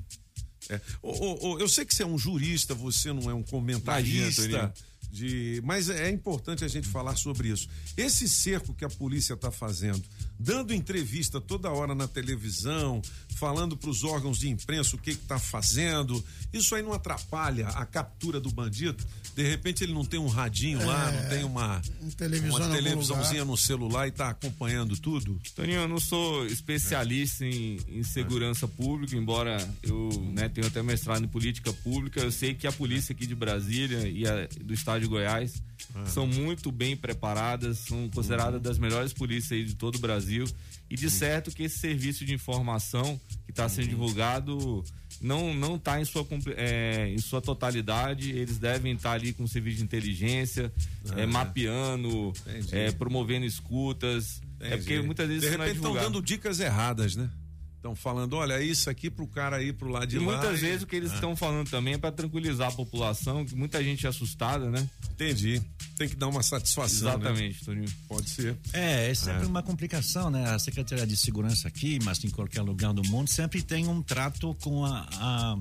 É. 0.68 0.80
Eu 1.02 1.68
sei 1.68 1.84
que 1.84 1.94
você 1.94 2.02
é 2.04 2.06
um 2.06 2.16
jurista, 2.18 2.74
você 2.74 3.12
não 3.12 3.28
é 3.30 3.34
um 3.34 3.42
comentarista. 3.42 4.42
Imagina, 4.44 4.72
de, 5.10 5.60
mas 5.64 5.90
é 5.90 6.08
importante 6.08 6.64
a 6.64 6.68
gente 6.68 6.88
falar 6.88 7.16
sobre 7.16 7.48
isso. 7.48 7.68
Esse 7.98 8.26
cerco 8.26 8.72
que 8.72 8.84
a 8.84 8.88
polícia 8.88 9.34
está 9.34 9.50
fazendo, 9.50 10.02
dando 10.38 10.72
entrevista 10.72 11.38
toda 11.40 11.68
hora 11.70 11.94
na 11.94 12.08
televisão, 12.08 13.02
falando 13.42 13.76
para 13.76 13.90
os 13.90 14.04
órgãos 14.04 14.38
de 14.38 14.48
imprensa 14.48 14.94
o 14.94 14.98
que 15.00 15.10
está 15.10 15.36
fazendo, 15.36 16.24
isso 16.52 16.76
aí 16.76 16.82
não 16.82 16.92
atrapalha 16.92 17.66
a 17.70 17.84
captura 17.84 18.38
do 18.38 18.52
bandido? 18.52 19.04
De 19.34 19.42
repente 19.42 19.82
ele 19.82 19.92
não 19.92 20.04
tem 20.04 20.20
um 20.20 20.28
radinho 20.28 20.86
lá, 20.86 21.10
É, 21.10 21.22
não 21.22 21.28
tem 21.28 21.44
uma, 21.44 21.82
um 22.00 22.48
uma 22.48 22.68
televisãozinha 22.68 23.44
no 23.44 23.56
celular 23.56 24.06
e 24.06 24.10
está 24.10 24.28
acompanhando 24.28 24.96
tudo? 24.96 25.40
Toninho, 25.56 25.80
eu 25.80 25.88
não 25.88 25.98
sou 25.98 26.46
especialista 26.46 27.44
em, 27.44 27.80
em 27.88 28.04
segurança 28.04 28.68
pública, 28.68 29.16
embora 29.16 29.56
eu 29.82 30.10
né, 30.32 30.48
tenha 30.48 30.68
até 30.68 30.80
mestrado 30.80 31.24
em 31.24 31.28
política 31.28 31.72
pública. 31.72 32.20
Eu 32.20 32.30
sei 32.30 32.54
que 32.54 32.68
a 32.68 32.72
polícia 32.72 33.12
aqui 33.12 33.26
de 33.26 33.34
Brasília 33.34 34.06
e 34.08 34.24
a 34.24 34.46
do 34.62 34.72
estado 34.72 35.00
de 35.00 35.08
Goiás 35.08 35.60
são 36.06 36.28
muito 36.28 36.70
bem 36.70 36.96
preparadas, 36.96 37.78
são 37.78 38.08
consideradas 38.10 38.62
das 38.62 38.78
melhores 38.78 39.12
polícias 39.12 39.52
aí 39.52 39.64
de 39.64 39.74
todo 39.74 39.96
o 39.96 39.98
Brasil. 39.98 40.44
E 40.92 40.96
de 40.96 41.10
certo 41.10 41.50
que 41.50 41.62
esse 41.62 41.78
serviço 41.78 42.24
de 42.24 42.34
informação 42.34 43.18
que 43.44 43.50
está 43.50 43.68
sendo 43.68 43.88
divulgado 43.88 44.84
não 45.20 45.54
não 45.54 45.76
está 45.76 46.00
em 46.00 46.04
sua 46.04 46.26
é, 46.56 47.08
em 47.08 47.18
sua 47.18 47.40
totalidade. 47.40 48.30
Eles 48.32 48.58
devem 48.58 48.94
estar 48.94 49.12
ali 49.12 49.32
com 49.32 49.44
o 49.44 49.48
serviço 49.48 49.78
de 49.78 49.84
inteligência, 49.84 50.72
é, 51.16 51.22
Ah. 51.22 51.26
mapeando, 51.26 52.32
Entendi. 52.46 52.76
é, 52.76 52.92
promovendo 52.92 53.46
escutas. 53.46 54.40
É 54.60 54.76
porque 54.76 55.00
muitas 55.00 55.26
vezes 55.28 55.42
de 55.42 55.48
é 55.48 55.50
repente 55.52 55.76
estão 55.76 55.94
dando 55.94 56.20
dicas 56.22 56.60
erradas, 56.60 57.16
né? 57.16 57.28
Estão 57.76 57.96
falando, 57.96 58.34
olha, 58.36 58.62
isso 58.62 58.88
aqui 58.88 59.10
pro 59.10 59.26
cara 59.26 59.60
ir 59.60 59.72
pro 59.72 59.88
lado 59.88 60.06
de 60.06 60.14
E 60.16 60.18
lá. 60.20 60.24
muitas 60.24 60.58
e- 60.58 60.62
vezes 60.62 60.82
o 60.82 60.86
que 60.86 60.94
eles 60.94 61.10
Ah, 61.10 61.14
estão 61.16 61.34
falando 61.34 61.68
também 61.68 61.94
é 61.94 61.98
para 61.98 62.12
tranquilizar 62.12 62.68
a 62.68 62.72
população, 62.72 63.44
que 63.44 63.56
muita 63.56 63.82
gente 63.82 64.06
é 64.06 64.08
assustada, 64.08 64.70
né? 64.70 64.88
Entendi. 65.10 65.60
Tem 66.02 66.08
que 66.08 66.16
dar 66.16 66.26
uma 66.28 66.42
satisfação. 66.42 67.08
Exatamente, 67.10 67.54
né? 67.60 67.64
Toninho. 67.64 67.92
Pode 68.08 68.28
ser. 68.28 68.56
É, 68.72 69.10
é 69.10 69.14
sempre 69.14 69.44
É. 69.44 69.46
uma 69.46 69.62
complicação, 69.62 70.30
né? 70.30 70.50
A 70.50 70.58
Secretaria 70.58 71.06
de 71.06 71.16
Segurança 71.16 71.68
aqui, 71.68 71.98
mas 72.02 72.22
em 72.24 72.30
qualquer 72.30 72.62
lugar 72.62 72.92
do 72.92 73.04
mundo, 73.04 73.28
sempre 73.30 73.62
tem 73.62 73.86
um 73.86 74.02
trato 74.02 74.52
com 74.60 74.84
a, 74.84 75.06
a- 75.12 75.58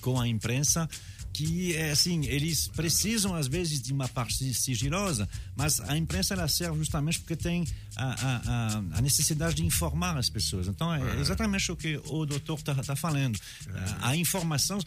com 0.00 0.18
a 0.20 0.26
imprensa 0.26 0.88
que 1.32 1.76
é 1.76 1.90
assim, 1.90 2.24
eles 2.24 2.66
precisam 2.68 3.34
às 3.34 3.46
vezes 3.46 3.82
de 3.82 3.92
uma 3.92 4.08
parte 4.08 4.54
sigilosa, 4.54 5.28
mas 5.56 5.80
a 5.80 5.96
imprensa 5.96 6.34
ela 6.34 6.46
serve 6.48 6.78
justamente 6.78 7.18
porque 7.20 7.34
tem 7.36 7.66
a, 7.96 8.04
a, 8.04 8.78
a- 8.98 9.00
necessidade 9.00 9.56
de 9.56 9.64
informar 9.64 10.16
as 10.18 10.28
pessoas. 10.28 10.66
Então 10.68 10.92
é 10.94 11.18
exatamente 11.20 11.72
o 11.72 11.76
que 11.76 12.00
o 12.06 12.26
doutor 12.26 12.58
está 12.58 12.94
falando. 12.94 13.38
A, 14.00 14.10
a 14.10 14.16
informação, 14.16 14.78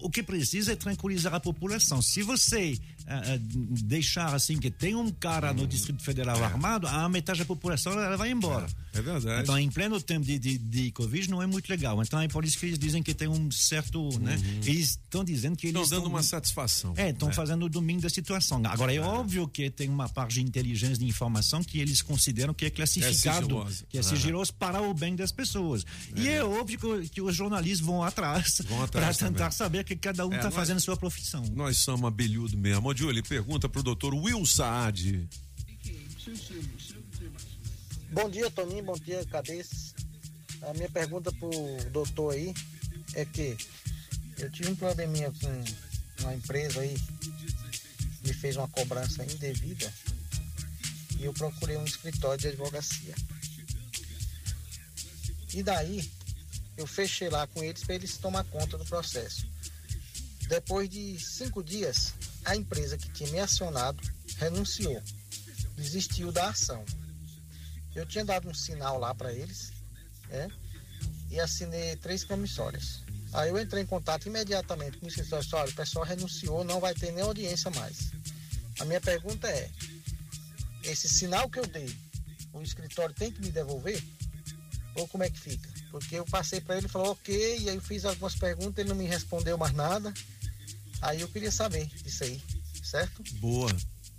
o 0.00 0.10
que 0.10 0.22
precisa 0.22 0.72
é 0.72 0.76
tranquilizar 0.76 1.34
a 1.34 1.40
população. 1.40 2.02
Se 2.02 2.22
você 2.22 2.78
ah, 3.06 3.38
deixar 3.40 4.34
assim 4.34 4.58
que 4.58 4.70
tem 4.70 4.94
um 4.94 5.10
cara 5.10 5.52
no 5.54 5.66
Distrito 5.66 6.02
Federal 6.02 6.42
armado, 6.44 6.86
a 6.86 7.08
metade 7.08 7.38
da 7.38 7.44
população 7.44 7.92
ela 7.92 8.16
vai 8.16 8.30
embora. 8.30 8.66
É 8.92 9.00
verdade. 9.00 9.42
Então, 9.42 9.58
em 9.58 9.70
pleno 9.70 10.00
tempo 10.00 10.26
de, 10.26 10.38
de, 10.38 10.58
de 10.58 10.90
Covid, 10.92 11.30
não 11.30 11.40
é 11.42 11.46
muito 11.46 11.68
legal. 11.68 12.02
Então, 12.02 12.20
é 12.20 12.26
por 12.28 12.44
isso 12.44 12.58
que 12.58 12.66
eles 12.66 12.78
dizem 12.78 13.02
que 13.02 13.14
tem 13.14 13.28
um 13.28 13.50
certo. 13.50 14.08
Né? 14.18 14.36
Eles 14.64 14.90
estão 14.90 15.24
dizendo 15.24 15.56
que 15.56 15.68
eles. 15.68 15.80
Estão 15.82 15.98
dando 15.98 16.06
estão- 16.06 16.10
uma 16.12 16.22
satisfação. 16.22 16.94
É, 16.96 17.10
estão 17.10 17.30
É. 17.30 17.32
fazendo 17.32 17.64
o 17.64 17.68
domingo 17.68 18.02
da 18.02 18.10
situação. 18.10 18.60
Agora, 18.66 18.92
é, 18.92 18.98
óbvio 18.98 19.46
que 19.48 19.70
tem 19.70 19.88
uma 19.88 20.08
parte 20.18 20.34
de 20.34 20.42
inteligência 20.42 20.96
de 20.98 21.04
informação 21.06 21.62
que 21.62 21.78
eles 21.78 22.02
consideram 22.02 22.52
que 22.52 22.64
é 22.66 22.70
classificado, 22.70 23.46
sigiloso. 23.46 23.86
que 23.88 23.96
é 23.98 24.00
Ah. 24.00 24.02
sigiloso 24.02 24.52
para 24.54 24.82
o 24.82 24.92
bem 24.92 25.14
das 25.14 25.30
pessoas. 25.30 25.84
e 26.16 26.28
é 26.28 26.42
óbvio 26.42 26.76
que, 27.02 27.08
que 27.10 27.20
os 27.22 27.36
jornalistas 27.36 27.80
vão 27.86 28.02
atrás, 28.02 28.60
para 28.90 29.14
tentar 29.14 29.32
também. 29.36 29.50
saber 29.52 29.84
que 29.84 29.94
cada 29.94 30.26
um 30.26 30.32
É, 30.32 30.36
está 30.36 30.46
nós- 30.48 30.54
fazendo 30.54 30.80
sua 30.80 30.96
profissão. 30.96 31.44
Nós 31.54 31.76
somos 31.78 32.04
abelhudo 32.08 32.56
mesmo. 32.56 32.88
Ô, 32.88 32.94
Júlio, 32.96 33.22
pergunta 33.22 33.68
pro 33.68 33.82
doutor 33.82 34.12
Will 34.14 34.44
Saad. 34.44 35.28
Bom 38.12 38.28
dia, 38.30 38.50
Toninho. 38.50 38.84
Bom 38.84 38.98
dia, 38.98 39.24
cabeça. 39.26 39.94
A 40.62 40.72
minha 40.74 40.88
pergunta 40.90 41.30
pro 41.32 41.50
doutor 41.92 42.32
aí 42.34 42.52
é 43.14 43.24
que 43.24 43.56
eu 44.38 44.50
tive 44.50 44.70
um 44.70 44.76
probleminha 44.76 45.30
com 45.40 45.64
uma 46.22 46.34
empresa 46.34 46.80
aí, 46.80 46.96
me 48.24 48.32
fez 48.32 48.56
uma 48.56 48.66
cobrança 48.68 49.24
indevida 49.24 49.92
e 51.18 51.24
eu 51.24 51.32
procurei 51.32 51.76
um 51.76 51.84
escritório 51.84 52.40
de 52.40 52.48
advocacia. 52.48 53.14
E 55.52 55.62
daí 55.62 56.10
eu 56.76 56.86
fechei 56.86 57.28
lá 57.28 57.46
com 57.46 57.62
eles 57.62 57.82
para 57.82 57.96
eles 57.96 58.16
tomar 58.18 58.44
conta 58.44 58.78
do 58.78 58.84
processo. 58.84 59.46
Depois 60.48 60.88
de 60.88 61.18
cinco 61.18 61.62
dias, 61.62 62.14
a 62.44 62.56
empresa 62.56 62.96
que 62.96 63.10
tinha 63.10 63.30
me 63.30 63.40
acionado 63.40 64.02
renunciou, 64.36 65.02
desistiu 65.76 66.30
da 66.30 66.48
ação. 66.48 66.84
Eu 67.94 68.06
tinha 68.06 68.24
dado 68.24 68.48
um 68.48 68.54
sinal 68.54 68.98
lá 68.98 69.14
para 69.14 69.32
eles, 69.32 69.72
né? 70.28 70.48
E 71.30 71.40
assinei 71.40 71.96
três 71.96 72.24
promissórias. 72.24 73.02
Aí 73.32 73.50
eu 73.50 73.58
entrei 73.58 73.82
em 73.82 73.86
contato 73.86 74.26
imediatamente 74.26 74.98
com 74.98 75.06
o 75.06 75.08
escritório. 75.08 75.46
Olha, 75.52 75.70
o 75.70 75.74
pessoal 75.74 76.04
renunciou, 76.04 76.64
não 76.64 76.80
vai 76.80 76.94
ter 76.94 77.12
nem 77.12 77.24
audiência 77.24 77.70
mais. 77.72 78.12
A 78.78 78.84
minha 78.84 79.00
pergunta 79.00 79.48
é: 79.48 79.70
esse 80.90 81.08
sinal 81.08 81.48
que 81.48 81.58
eu 81.58 81.66
dei, 81.66 81.88
o 82.52 82.62
escritório 82.62 83.14
tem 83.14 83.30
que 83.30 83.40
me 83.40 83.50
devolver? 83.50 84.02
Ou 84.94 85.06
como 85.06 85.24
é 85.24 85.30
que 85.30 85.38
fica? 85.38 85.68
Porque 85.90 86.16
eu 86.16 86.24
passei 86.24 86.60
para 86.60 86.76
ele 86.76 86.86
e 86.86 86.90
falou 86.90 87.12
ok, 87.12 87.58
e 87.60 87.68
aí 87.68 87.76
eu 87.76 87.80
fiz 87.80 88.04
algumas 88.04 88.34
perguntas, 88.34 88.78
ele 88.78 88.88
não 88.88 88.96
me 88.96 89.06
respondeu 89.06 89.56
mais 89.56 89.72
nada. 89.72 90.12
Aí 91.00 91.20
eu 91.20 91.28
queria 91.28 91.52
saber 91.52 91.86
disso 92.02 92.24
aí, 92.24 92.42
certo? 92.82 93.22
Boa. 93.34 93.70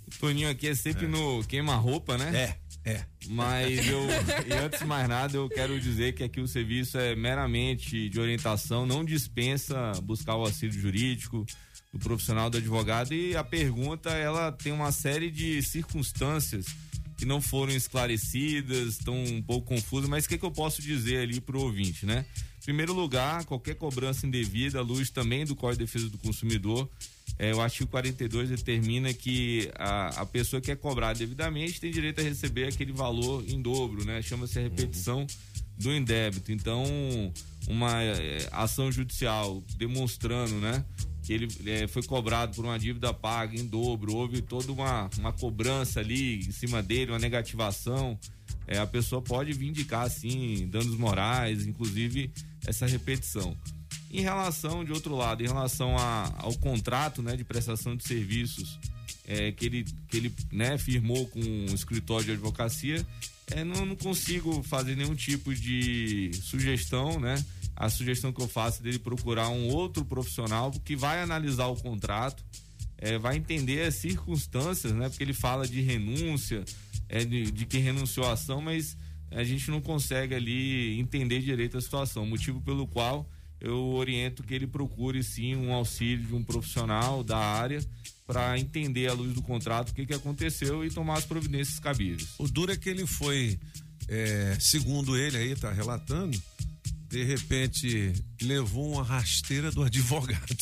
O 0.06 0.18
Toninho 0.18 0.48
aqui 0.48 0.68
é 0.68 0.74
sempre 0.74 1.06
no 1.06 1.44
queima-roupa, 1.44 2.16
né? 2.16 2.58
É, 2.84 2.92
é. 2.92 3.04
Mas 3.26 3.86
eu, 3.86 4.00
e 4.48 4.52
antes 4.54 4.80
de 4.80 4.86
mais 4.86 5.08
nada, 5.08 5.36
eu 5.36 5.48
quero 5.48 5.78
dizer 5.78 6.14
que 6.14 6.24
aqui 6.24 6.40
o 6.40 6.48
serviço 6.48 6.98
é 6.98 7.14
meramente 7.14 8.08
de 8.08 8.18
orientação, 8.18 8.86
não 8.86 9.04
dispensa 9.04 9.92
buscar 10.02 10.36
o 10.36 10.46
auxílio 10.46 10.78
jurídico 10.80 11.44
do 11.92 11.98
profissional 11.98 12.48
do 12.48 12.58
advogado 12.58 13.12
e 13.12 13.36
a 13.36 13.42
pergunta, 13.42 14.10
ela 14.10 14.52
tem 14.52 14.72
uma 14.72 14.92
série 14.92 15.30
de 15.30 15.62
circunstâncias 15.62 16.66
que 17.16 17.26
não 17.26 17.40
foram 17.40 17.72
esclarecidas, 17.72 18.94
estão 18.94 19.14
um 19.22 19.42
pouco 19.42 19.68
confusas, 19.68 20.08
mas 20.08 20.24
o 20.24 20.28
que, 20.28 20.38
que 20.38 20.44
eu 20.44 20.50
posso 20.50 20.80
dizer 20.80 21.18
ali 21.18 21.40
pro 21.40 21.60
ouvinte, 21.60 22.06
né? 22.06 22.24
Em 22.58 22.64
primeiro 22.64 22.94
lugar, 22.94 23.44
qualquer 23.44 23.74
cobrança 23.74 24.26
indevida, 24.26 24.78
à 24.78 24.82
luz 24.82 25.10
também 25.10 25.44
do 25.44 25.54
Código 25.56 25.78
de 25.78 25.84
Defesa 25.84 26.08
do 26.08 26.16
Consumidor, 26.18 26.88
é, 27.38 27.54
o 27.54 27.60
artigo 27.60 27.90
42 27.90 28.50
determina 28.50 29.12
que 29.12 29.70
a, 29.76 30.20
a 30.20 30.26
pessoa 30.26 30.60
que 30.60 30.70
é 30.70 30.76
cobrada 30.76 31.18
devidamente 31.18 31.80
tem 31.80 31.90
direito 31.90 32.20
a 32.20 32.24
receber 32.24 32.68
aquele 32.68 32.92
valor 32.92 33.44
em 33.48 33.60
dobro, 33.60 34.04
né? 34.04 34.22
Chama-se 34.22 34.58
a 34.58 34.62
repetição 34.62 35.26
do 35.78 35.92
indébito. 35.92 36.52
Então, 36.52 36.84
uma 37.66 38.02
é, 38.02 38.46
ação 38.52 38.92
judicial 38.92 39.62
demonstrando, 39.76 40.54
né? 40.54 40.84
Que 41.30 41.34
ele 41.34 41.48
é, 41.66 41.86
foi 41.86 42.02
cobrado 42.02 42.56
por 42.56 42.64
uma 42.64 42.76
dívida 42.76 43.14
paga 43.14 43.56
em 43.56 43.64
dobro, 43.64 44.12
houve 44.16 44.42
toda 44.42 44.72
uma, 44.72 45.08
uma 45.16 45.32
cobrança 45.32 46.00
ali 46.00 46.40
em 46.40 46.50
cima 46.50 46.82
dele, 46.82 47.12
uma 47.12 47.20
negativação. 47.20 48.18
É, 48.66 48.78
a 48.78 48.86
pessoa 48.86 49.22
pode 49.22 49.52
vindicar, 49.52 50.06
assim, 50.06 50.66
danos 50.66 50.96
morais, 50.98 51.64
inclusive 51.68 52.32
essa 52.66 52.84
repetição. 52.84 53.56
Em 54.10 54.22
relação, 54.22 54.84
de 54.84 54.90
outro 54.90 55.14
lado, 55.14 55.40
em 55.44 55.46
relação 55.46 55.96
a- 55.96 56.34
ao 56.38 56.52
contrato 56.58 57.22
né, 57.22 57.36
de 57.36 57.44
prestação 57.44 57.94
de 57.94 58.02
serviços 58.02 58.80
é, 59.24 59.52
que 59.52 59.66
ele, 59.66 59.84
que 60.08 60.16
ele 60.16 60.34
né, 60.50 60.76
firmou 60.78 61.28
com 61.28 61.38
o 61.40 61.72
escritório 61.72 62.26
de 62.26 62.32
advocacia, 62.32 63.06
é, 63.52 63.62
não, 63.62 63.86
não 63.86 63.94
consigo 63.94 64.64
fazer 64.64 64.96
nenhum 64.96 65.14
tipo 65.14 65.54
de 65.54 66.32
sugestão, 66.42 67.20
né? 67.20 67.36
A 67.80 67.88
sugestão 67.88 68.30
que 68.30 68.42
eu 68.42 68.46
faço 68.46 68.80
é 68.80 68.82
dele 68.82 68.98
procurar 68.98 69.48
um 69.48 69.68
outro 69.68 70.04
profissional 70.04 70.70
que 70.84 70.94
vai 70.94 71.22
analisar 71.22 71.64
o 71.68 71.76
contrato, 71.76 72.44
é, 72.98 73.16
vai 73.16 73.38
entender 73.38 73.86
as 73.86 73.94
circunstâncias, 73.94 74.92
né? 74.92 75.08
Porque 75.08 75.24
ele 75.24 75.32
fala 75.32 75.66
de 75.66 75.80
renúncia, 75.80 76.62
é, 77.08 77.24
de, 77.24 77.50
de 77.50 77.64
quem 77.64 77.80
renunciou 77.80 78.26
à 78.26 78.32
ação, 78.32 78.60
mas 78.60 78.98
a 79.30 79.42
gente 79.42 79.70
não 79.70 79.80
consegue 79.80 80.34
ali 80.34 81.00
entender 81.00 81.40
direito 81.40 81.78
a 81.78 81.80
situação, 81.80 82.26
motivo 82.26 82.60
pelo 82.60 82.86
qual 82.86 83.26
eu 83.58 83.78
oriento 83.94 84.42
que 84.42 84.52
ele 84.52 84.66
procure 84.66 85.22
sim 85.22 85.56
um 85.56 85.72
auxílio 85.72 86.26
de 86.26 86.34
um 86.34 86.44
profissional 86.44 87.24
da 87.24 87.38
área 87.38 87.82
para 88.26 88.58
entender 88.58 89.08
à 89.08 89.14
luz 89.14 89.32
do 89.32 89.40
contrato 89.40 89.88
o 89.88 89.94
que, 89.94 90.04
que 90.04 90.12
aconteceu 90.12 90.84
e 90.84 90.90
tomar 90.90 91.14
as 91.14 91.24
providências 91.24 91.80
cabíveis. 91.80 92.28
O 92.38 92.46
duro 92.46 92.72
é 92.72 92.76
que 92.76 92.90
ele 92.90 93.06
foi, 93.06 93.58
é, 94.06 94.54
segundo 94.60 95.16
ele 95.16 95.38
aí, 95.38 95.56
tá 95.56 95.72
relatando, 95.72 96.38
de 97.10 97.24
repente 97.24 98.12
levou 98.40 98.92
uma 98.94 99.02
rasteira 99.02 99.70
do 99.72 99.82
advogado. 99.82 100.56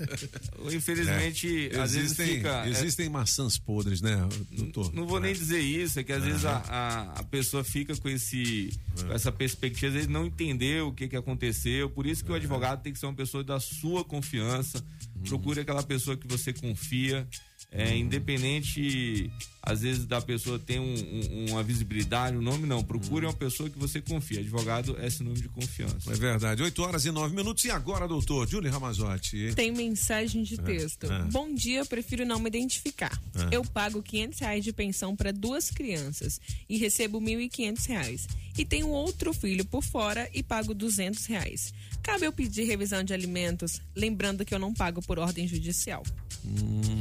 Infelizmente, 0.72 1.68
É. 1.72 1.78
às 1.80 1.92
vezes 1.92 2.12
existem, 2.12 2.36
fica. 2.36 2.66
é, 2.66 2.70
Existem 2.70 3.08
maçãs 3.08 3.58
podres, 3.58 4.00
né, 4.00 4.16
doutor? 4.52 4.92
Não 4.94 5.06
vou 5.06 5.20
nem 5.20 5.34
dizer 5.34 5.60
isso, 5.60 6.00
é 6.00 6.04
que 6.04 6.12
às 6.12 6.24
vezes 6.24 6.44
a, 6.44 6.56
a, 6.56 7.02
a 7.20 7.22
pessoa 7.24 7.62
fica 7.62 7.94
com 7.96 8.08
esse 8.08 8.70
É. 8.98 9.02
com 9.04 9.12
essa 9.12 9.30
perspectiva, 9.30 9.88
às 9.88 9.92
vezes 9.94 10.08
não 10.08 10.26
entender 10.26 10.82
o 10.82 10.92
que, 10.92 11.08
que 11.08 11.16
aconteceu. 11.16 11.90
Por 11.90 12.06
isso 12.06 12.24
que 12.24 12.32
o 12.32 12.34
advogado 12.34 12.82
tem 12.82 12.92
que 12.92 12.98
ser 12.98 13.06
uma 13.06 13.14
pessoa 13.14 13.44
da 13.44 13.60
sua 13.60 14.04
confiança. 14.04 14.82
Uhum. 15.16 15.22
Procure 15.24 15.60
aquela 15.60 15.82
pessoa 15.82 16.16
que 16.16 16.26
você 16.26 16.52
confia. 16.52 17.26
É, 17.72 17.94
independente, 17.96 19.30
às 19.62 19.82
vezes, 19.82 20.06
da 20.06 20.20
pessoa 20.20 20.58
ter 20.58 20.78
um- 20.80 20.84
um- 20.94 21.50
uma 21.50 21.62
visibilidade, 21.62 22.36
um 22.36 22.40
nome, 22.40 22.66
não. 22.66 22.82
Procure 22.82 23.26
uma 23.26 23.32
pessoa 23.34 23.68
que 23.68 23.78
você 23.78 24.00
confia. 24.00 24.40
Advogado 24.40 24.96
é 24.98 25.10
sinônimo 25.10 25.42
de 25.42 25.48
confiança. 25.48 26.10
É 26.10 26.14
verdade. 26.14 26.62
8 26.62 26.82
horas 26.82 27.04
e 27.04 27.10
9 27.10 27.34
minutos. 27.34 27.64
E 27.64 27.70
agora, 27.70 28.08
doutor? 28.08 28.48
Júlio 28.48 28.70
Ramazotti. 28.70 29.52
Tem 29.54 29.72
mensagem 29.72 30.42
de 30.42 30.54
É, 30.54 30.62
texto. 30.62 31.04
é. 31.12 31.22
Bom 31.24 31.52
dia, 31.54 31.84
prefiro 31.84 32.24
não 32.24 32.38
me 32.38 32.46
identificar. 32.48 33.20
É. 33.52 33.56
Eu 33.56 33.62
pago 33.64 34.02
500 34.02 34.38
reais 34.38 34.64
de 34.64 34.72
pensão 34.72 35.14
para 35.14 35.32
duas 35.32 35.70
crianças 35.70 36.40
e 36.68 36.78
recebo 36.78 37.20
1.500 37.20 37.84
reais. 37.86 38.26
E 38.56 38.64
tenho 38.64 38.88
outro 38.88 39.34
filho 39.34 39.64
por 39.66 39.82
fora 39.82 40.30
e 40.32 40.42
pago 40.42 40.72
200 40.72 41.26
reais. 41.26 41.74
Cabe 42.02 42.24
eu 42.24 42.32
pedir 42.32 42.64
revisão 42.64 43.02
de 43.04 43.12
alimentos, 43.12 43.82
lembrando 43.94 44.44
que 44.46 44.54
eu 44.54 44.58
não 44.58 44.72
pago 44.72 45.02
por 45.02 45.18
ordem 45.18 45.46
judicial. 45.46 46.02
Hum. 46.44 46.95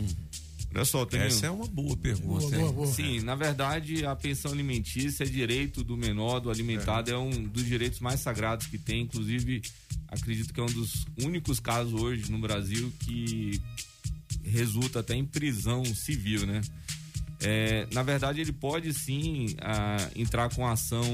Olha 0.75 0.83
só, 0.83 1.05
tem 1.05 1.21
Essa 1.21 1.45
é 1.45 1.49
uma 1.49 1.67
boa 1.67 1.95
pergunta. 1.95 2.47
Boa, 2.49 2.59
boa, 2.59 2.73
boa. 2.73 2.87
Sim, 2.87 3.21
na 3.21 3.33
verdade, 3.33 4.05
a 4.05 4.13
pensão 4.13 4.51
alimentícia 4.51 5.23
é 5.23 5.25
direito 5.27 5.85
do 5.85 5.95
menor, 5.95 6.41
do 6.41 6.51
alimentado, 6.51 7.09
é. 7.09 7.17
um 7.17 7.29
dos 7.29 7.65
direitos 7.65 8.01
mais 8.01 8.19
sagrados 8.19 8.67
que 8.67 8.77
tem. 8.77 9.03
Inclusive, 9.03 9.61
acredito 10.09 10.53
que 10.53 10.59
é 10.59 10.63
um 10.63 10.67
dos 10.67 11.05
únicos 11.23 11.61
casos 11.61 11.93
hoje 11.93 12.29
no 12.29 12.39
Brasil 12.39 12.91
que 12.99 13.61
resulta 14.43 14.99
até 14.99 15.15
em 15.15 15.23
prisão 15.23 15.85
civil, 15.85 16.45
né? 16.45 16.59
É, 17.39 17.87
na 17.93 18.03
verdade, 18.03 18.41
ele 18.41 18.51
pode 18.51 18.93
sim 18.93 19.55
ah, 19.61 20.09
entrar 20.13 20.53
com 20.53 20.67
ação 20.67 21.05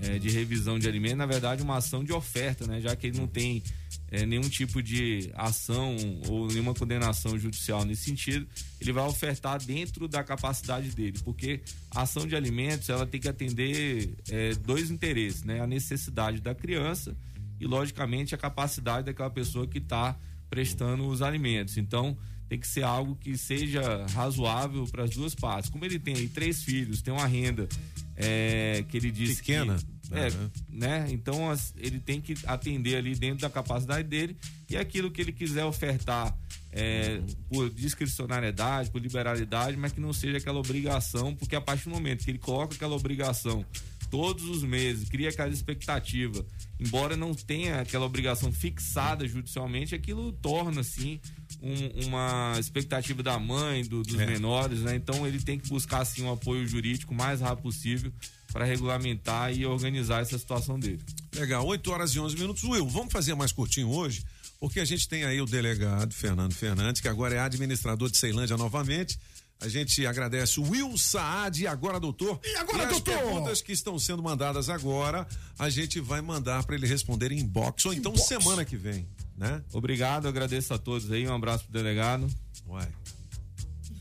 é, 0.00 0.18
de 0.18 0.28
revisão 0.28 0.76
de 0.76 0.88
alimento, 0.88 1.16
na 1.16 1.26
verdade, 1.26 1.62
uma 1.62 1.76
ação 1.76 2.02
de 2.02 2.12
oferta, 2.12 2.66
né? 2.66 2.80
Já 2.80 2.96
que 2.96 3.06
ele 3.06 3.18
não 3.18 3.28
tem 3.28 3.62
é, 4.10 4.24
nenhum 4.24 4.48
tipo 4.48 4.82
de 4.82 5.30
ação 5.34 5.96
ou 6.28 6.48
nenhuma 6.48 6.74
condenação 6.74 7.38
judicial 7.38 7.84
nesse 7.84 8.04
sentido, 8.04 8.46
ele 8.80 8.92
vai 8.92 9.04
ofertar 9.04 9.62
dentro 9.62 10.08
da 10.08 10.24
capacidade 10.24 10.90
dele, 10.90 11.18
porque 11.24 11.60
a 11.90 12.02
ação 12.02 12.26
de 12.26 12.34
alimentos 12.34 12.88
ela 12.88 13.06
tem 13.06 13.20
que 13.20 13.28
atender 13.28 14.14
é, 14.30 14.54
dois 14.54 14.90
interesses, 14.90 15.42
né? 15.44 15.60
A 15.60 15.66
necessidade 15.66 16.40
da 16.40 16.54
criança 16.54 17.16
e, 17.60 17.66
logicamente, 17.66 18.34
a 18.34 18.38
capacidade 18.38 19.06
daquela 19.06 19.30
pessoa 19.30 19.66
que 19.66 19.78
está 19.78 20.18
prestando 20.48 21.06
os 21.06 21.20
alimentos. 21.20 21.76
Então, 21.76 22.16
tem 22.48 22.58
que 22.58 22.66
ser 22.66 22.82
algo 22.82 23.14
que 23.16 23.36
seja 23.36 24.06
razoável 24.14 24.86
para 24.86 25.04
as 25.04 25.10
duas 25.10 25.34
partes. 25.34 25.68
Como 25.68 25.84
ele 25.84 25.98
tem 25.98 26.26
três 26.28 26.62
filhos, 26.62 27.02
tem 27.02 27.12
uma 27.12 27.26
renda 27.26 27.68
é, 28.16 28.84
que 28.88 28.96
ele 28.96 29.10
disse 29.10 29.36
Pequena. 29.42 29.76
que, 29.76 29.84
é, 30.12 30.28
né? 30.68 31.06
Então 31.10 31.38
ele 31.76 31.98
tem 32.00 32.20
que 32.20 32.34
atender 32.46 32.96
ali 32.96 33.14
dentro 33.14 33.40
da 33.42 33.50
capacidade 33.50 34.06
dele 34.08 34.36
e 34.68 34.76
aquilo 34.76 35.10
que 35.10 35.20
ele 35.20 35.32
quiser 35.32 35.64
ofertar 35.64 36.36
é, 36.72 37.20
por 37.48 37.70
discricionariedade, 37.70 38.90
por 38.90 39.00
liberalidade, 39.00 39.76
mas 39.76 39.92
que 39.92 40.00
não 40.00 40.12
seja 40.12 40.38
aquela 40.38 40.58
obrigação, 40.58 41.34
porque 41.34 41.56
a 41.56 41.60
partir 41.60 41.84
do 41.84 41.90
momento 41.90 42.24
que 42.24 42.30
ele 42.30 42.38
coloca 42.38 42.74
aquela 42.74 42.94
obrigação 42.94 43.64
todos 44.10 44.44
os 44.44 44.62
meses, 44.62 45.06
cria 45.08 45.28
aquela 45.28 45.50
expectativa, 45.50 46.44
embora 46.80 47.14
não 47.16 47.34
tenha 47.34 47.80
aquela 47.80 48.06
obrigação 48.06 48.50
fixada 48.50 49.28
judicialmente, 49.28 49.94
aquilo 49.94 50.32
torna 50.32 50.80
assim 50.80 51.20
um- 51.60 52.06
uma 52.06 52.54
expectativa 52.58 53.22
da 53.22 53.38
mãe, 53.38 53.84
do- 53.84 54.02
dos 54.02 54.18
É. 54.18 54.26
menores, 54.26 54.80
né? 54.80 54.94
Então 54.94 55.26
ele 55.26 55.40
tem 55.42 55.58
que 55.58 55.68
buscar 55.68 56.00
assim 56.00 56.22
um 56.22 56.32
apoio 56.32 56.66
jurídico 56.66 57.12
o 57.12 57.16
mais 57.16 57.40
rápido 57.40 57.64
possível 57.64 58.10
para 58.52 58.64
regulamentar 58.64 59.52
e 59.52 59.66
organizar 59.66 60.22
essa 60.22 60.38
situação 60.38 60.78
dele. 60.78 61.00
Legal, 61.34 61.66
8 61.66 61.90
horas 61.90 62.14
e 62.14 62.20
11 62.20 62.36
minutos. 62.36 62.64
Will, 62.64 62.88
vamos 62.88 63.12
fazer 63.12 63.34
mais 63.34 63.52
curtinho 63.52 63.90
hoje? 63.90 64.24
Porque 64.58 64.80
a 64.80 64.84
gente 64.84 65.08
tem 65.08 65.24
aí 65.24 65.40
o 65.40 65.46
delegado 65.46 66.12
Fernando 66.12 66.52
Fernandes, 66.52 67.00
que 67.00 67.08
agora 67.08 67.34
é 67.34 67.38
administrador 67.38 68.10
de 68.10 68.16
Ceilândia 68.16 68.56
novamente. 68.56 69.18
A 69.60 69.68
gente 69.68 70.06
agradece 70.06 70.60
o 70.60 70.70
Will 70.70 70.96
Saad 70.96 71.62
e 71.62 71.66
agora, 71.66 71.98
doutor. 71.98 72.40
E 72.44 72.56
agora, 72.56 72.84
as 72.84 72.90
doutor? 72.90 73.18
perguntas 73.18 73.60
que 73.60 73.72
estão 73.72 73.98
sendo 73.98 74.22
mandadas 74.22 74.68
agora, 74.68 75.26
a 75.58 75.68
gente 75.68 76.00
vai 76.00 76.20
mandar 76.20 76.64
para 76.64 76.76
ele 76.76 76.86
responder 76.86 77.32
em 77.32 77.44
box 77.44 77.86
ou 77.86 77.92
então 77.92 78.16
semana 78.16 78.64
que 78.64 78.76
vem, 78.76 79.08
né? 79.36 79.62
Obrigado, 79.72 80.28
agradeço 80.28 80.72
a 80.72 80.78
todos 80.78 81.10
aí, 81.10 81.26
um 81.26 81.34
abraço 81.34 81.64
pro 81.64 81.72
delegado. 81.72 82.28
Uai. 82.68 82.88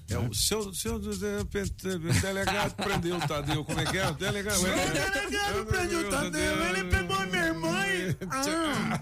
É 0.09 0.17
o 0.17 0.33
seu, 0.33 0.73
seu 0.73 0.99
delegado 0.99 2.75
prendeu 2.75 3.17
o 3.17 3.27
Tadeu, 3.27 3.65
como 3.65 3.79
é 3.79 3.85
que 3.85 3.97
é? 3.97 4.07
O 4.07 4.13
delegado. 4.13 4.57
Seu 4.57 4.73
delegado 4.73 5.65
prendeu 5.65 5.99
o 5.99 6.09
Tadeu, 6.09 6.65
ele 6.69 6.83
pegou 6.85 7.27
minha 7.27 7.45
irmã 7.47 7.87
e... 7.87 8.07
Ah. 8.29 9.01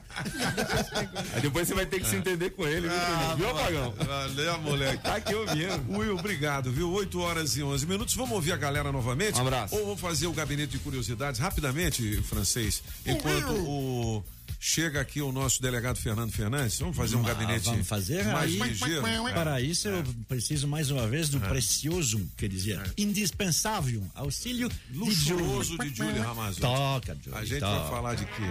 Aí 1.33 1.41
depois 1.41 1.67
você 1.67 1.73
vai 1.73 1.85
ter 1.85 1.99
que 1.99 2.07
se 2.07 2.15
entender 2.15 2.49
com 2.51 2.67
ele, 2.67 2.87
viu, 2.87 2.97
Toninho? 2.97 3.37
viu, 3.37 3.53
Pagão? 3.53 3.93
Valeu, 3.97 4.59
moleque. 4.59 5.03
Tá 5.03 5.15
aqui 5.15 5.35
ouvindo. 5.35 5.97
Will, 5.97 6.17
obrigado, 6.17 6.71
viu? 6.71 6.91
8 6.91 7.19
horas 7.19 7.55
e 7.57 7.63
11 7.63 7.85
minutos. 7.85 8.15
Vamos 8.15 8.31
ouvir 8.31 8.53
a 8.53 8.57
galera 8.57 8.91
novamente? 8.91 9.37
Um 9.37 9.41
abraço. 9.41 9.75
Ou 9.75 9.85
vamos 9.85 10.01
fazer 10.01 10.27
o 10.27 10.33
gabinete 10.33 10.71
de 10.71 10.79
curiosidades 10.79 11.39
rapidamente, 11.39 12.21
francês, 12.23 12.81
enquanto 13.05 13.53
o. 13.53 14.23
Chega 14.59 14.99
aqui 15.01 15.21
o 15.21 15.31
nosso 15.31 15.61
delegado 15.61 15.97
Fernando 15.97 16.31
Fernandes. 16.31 16.79
Vamos 16.79 16.95
fazer 16.97 17.15
um 17.15 17.21
Ah, 17.23 17.27
gabinete 17.29 17.65
Vamos 17.65 17.87
fazer 17.87 18.23
mais 18.25 18.51
aí. 18.51 18.69
ligeiro. 18.69 19.01
Para 19.33 19.61
isso, 19.61 19.87
eu 19.87 20.03
preciso 20.27 20.67
mais 20.67 20.89
uma 20.91 21.07
vez 21.07 21.29
do 21.29 21.39
precioso, 21.39 22.19
quer 22.37 22.49
dizer, 22.49 22.81
indispensável 22.97 24.03
auxílio 24.15 24.69
Luxuoso 24.91 25.77
de 25.77 25.89
de 25.89 25.97
Júlio 25.97 26.21
Ramazotti. 26.23 26.61
Toca, 26.61 27.17
Júlio. 27.23 27.37
A 27.39 27.45
gente 27.45 27.59
toca. 27.59 27.79
vai 27.79 27.89
falar 27.89 28.15
de 28.15 28.25
quê? 28.25 28.43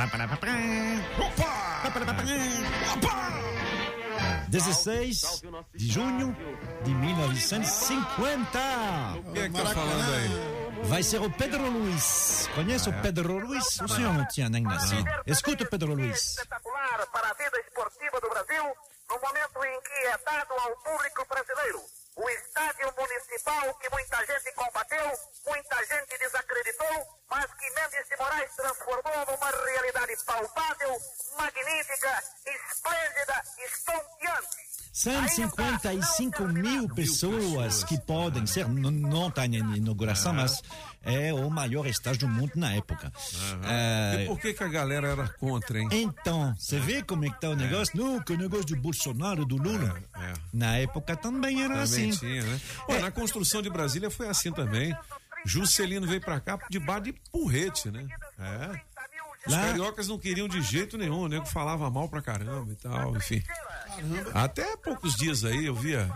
É. 0.00 0.04
16 4.48 5.42
de 5.74 5.92
junho 5.92 6.36
de 6.84 6.94
1950. 6.94 8.58
Quem 9.32 9.42
é 9.42 9.48
que 9.48 9.54
tá 9.54 9.66
falando 9.66 10.14
aí? 10.14 10.84
Vai 10.84 11.02
ser 11.02 11.20
o 11.20 11.30
Pedro 11.30 11.70
Luiz. 11.70 12.48
Conhece 12.54 12.88
o 12.88 13.02
Pedro 13.02 13.38
Luiz? 13.38 13.80
O 13.80 13.88
senhor 13.88 14.12
não 14.12 14.26
tinha 14.28 14.48
nem 14.48 14.62
nascido. 14.62 15.04
Escuta 15.26 15.64
o 15.64 15.66
Pedro 15.66 15.94
Luiz. 15.94 16.30
espetacular 16.30 17.06
para 17.12 17.30
a 17.30 17.34
vida 17.34 17.58
esportiva 17.66 18.20
do 18.20 18.28
Brasil, 18.28 18.64
no 19.10 19.20
momento 19.20 19.64
em 19.64 19.80
que 19.80 20.06
é 20.08 20.18
dado 20.24 20.52
ao 20.52 20.76
público 20.76 21.26
brasileiro. 21.28 21.80
O 22.16 22.28
estádio 22.30 22.94
municipal 22.96 23.74
que 23.74 23.90
muita 23.90 24.18
gente 24.26 24.52
combateu, 24.54 25.18
muita 25.46 25.76
gente 25.84 26.18
desacreditou, 26.18 27.18
mas 27.28 27.46
que 27.54 27.70
Mendes 27.70 28.08
de 28.08 28.16
Moraes 28.16 28.54
transformou 28.54 29.26
numa 29.26 29.50
realidade 29.50 30.16
palpável, 30.24 30.96
magnífica, 31.36 32.22
esplêndida, 32.46 33.44
estonteante. 33.66 34.64
155 34.92 36.44
mil 36.44 36.88
pessoas 36.94 37.82
que 37.82 38.00
podem 38.00 38.46
ser, 38.46 38.68
não 38.68 39.26
está 39.26 39.44
em 39.44 39.56
inauguração, 39.76 40.32
mas 40.32 40.62
é 41.04 41.32
o 41.32 41.50
maior 41.50 41.86
estádio 41.86 42.20
do 42.20 42.28
mundo 42.28 42.52
na 42.56 42.72
época. 42.74 43.12
É, 43.64 44.22
E 44.22 44.26
por 44.26 44.38
que, 44.40 44.54
que 44.54 44.64
a 44.64 44.68
galera 44.68 45.08
era 45.08 45.28
contra, 45.28 45.78
hein? 45.78 45.88
Então, 45.92 46.54
você 46.58 46.78
vê 46.78 47.02
como 47.02 47.24
é 47.24 47.30
que 47.30 47.40
tá 47.40 47.50
o 47.50 47.56
negócio? 47.56 47.96
Não, 47.96 48.20
que 48.22 48.32
o 48.32 48.36
negócio 48.38 48.66
do 48.66 48.76
Bolsonaro, 48.76 49.44
do 49.44 49.56
Lula. 49.56 49.96
Na 50.52 50.76
época 50.78 51.16
também 51.16 51.62
era 51.62 51.84
Também 51.84 52.10
assim. 52.10 52.10
tinha, 52.10 52.42
né? 52.42 52.60
Pô, 52.86 52.94
Na 52.98 53.10
construção 53.10 53.60
de 53.62 53.70
Brasília 53.70 54.10
foi 54.10 54.28
assim 54.28 54.50
também. 54.52 54.96
Juscelino 55.46 56.06
veio 56.06 56.20
pra 56.22 56.40
cá 56.40 56.58
de 56.70 56.78
bar 56.78 57.00
de 57.00 57.12
porrete, 57.30 57.90
né? 57.90 58.06
É. 58.38 58.80
Os 59.46 59.52
Lá- 59.52 59.60
cariocas 59.66 60.08
não 60.08 60.18
queriam 60.18 60.48
de 60.48 60.62
jeito 60.62 60.96
nenhum, 60.96 61.20
o 61.20 61.28
nego 61.28 61.44
falava 61.44 61.90
mal 61.90 62.08
pra 62.08 62.22
caramba 62.22 62.72
e 62.72 62.76
tal, 62.76 63.14
enfim. 63.14 63.42
Até 64.32 64.72
há 64.72 64.76
poucos 64.78 65.14
dias 65.16 65.44
aí 65.44 65.66
eu 65.66 65.74
via 65.74 66.10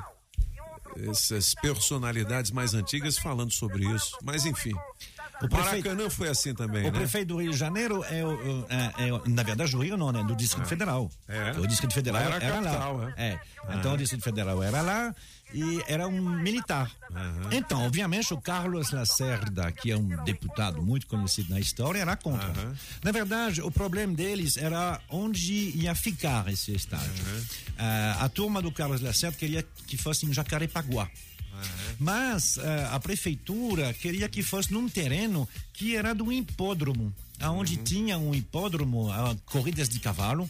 essas 1.10 1.54
personalidades 1.54 2.50
mais 2.50 2.74
antigas 2.74 3.18
falando 3.18 3.52
sobre 3.52 3.84
isso. 3.86 4.16
Mas 4.22 4.44
enfim. 4.44 4.74
O 5.40 5.48
prefeito- 5.48 5.86
Maracanã 5.88 6.10
foi 6.10 6.28
assim 6.28 6.52
também, 6.54 6.82
O 6.88 6.92
né? 6.92 6.98
prefeito 6.98 7.28
do 7.28 7.40
Rio 7.40 7.52
de 7.52 7.56
Janeiro 7.56 8.04
é, 8.04 8.24
o, 8.24 8.30
o- 8.30 8.66
é- 8.68 9.08
é- 9.08 9.28
na 9.30 9.42
verdade, 9.44 9.76
o 9.76 9.80
Rio 9.80 9.96
não, 9.96 10.10
né? 10.10 10.22
Do 10.24 10.34
Distrito 10.34 10.66
Federal. 10.66 11.08
É. 11.28 11.52
O 11.58 11.66
Distrito 11.66 11.94
Federal 11.94 12.20
Lá 12.20 12.26
era 12.34 12.44
era, 12.44 12.54
capital, 12.62 12.96
lá. 12.96 13.12
é. 13.16 13.22
É. 13.28 13.40
Então, 13.76 13.94
o 13.94 13.96
Distrito 13.96 14.24
Federal 14.24 14.60
era 14.62 14.80
lá 14.82 15.14
e 15.54 15.82
era 15.86 16.08
um 16.08 16.20
militar. 16.20 16.90
Então, 17.52 17.84
obviamente, 17.86 18.34
o 18.34 18.40
Carlos 18.40 18.90
Lacerda, 18.90 19.70
que 19.70 19.90
é 19.92 19.96
um 19.96 20.08
deputado 20.24 20.82
muito 20.82 21.06
conhecido 21.06 21.50
na 21.50 21.60
história, 21.60 22.00
era 22.00 22.16
contra. 22.16 22.52
Na 23.04 23.12
verdade, 23.12 23.62
o 23.62 23.70
problema 23.70 24.12
deles 24.14 24.56
era 24.56 25.00
onde 25.08 25.52
ia 25.76 25.94
ficar 25.94 26.48
esse 26.48 26.74
estádio. 26.74 27.24
Ah, 27.78 28.16
a 28.24 28.28
turma 28.28 28.60
do 28.60 28.72
Carlos 28.72 29.00
Lacerda 29.00 29.36
queria 29.36 29.64
que 29.86 29.96
fosse 29.96 30.26
em 30.26 30.32
Jacarepaguá. 30.32 31.08
Mas 31.98 32.58
eh, 32.58 32.88
a 32.90 33.00
prefeitura 33.00 33.92
queria 33.94 34.28
que 34.28 34.42
fosse 34.42 34.72
num 34.72 34.88
terreno 34.88 35.48
que 35.72 35.96
era 35.96 36.14
do 36.14 36.32
hipódromo, 36.32 37.12
aonde 37.40 37.76
tinha 37.76 38.18
um 38.18 38.34
hipódromo, 38.34 39.10
ah, 39.10 39.36
corridas 39.46 39.88
de 39.88 39.98
cavalo. 39.98 40.48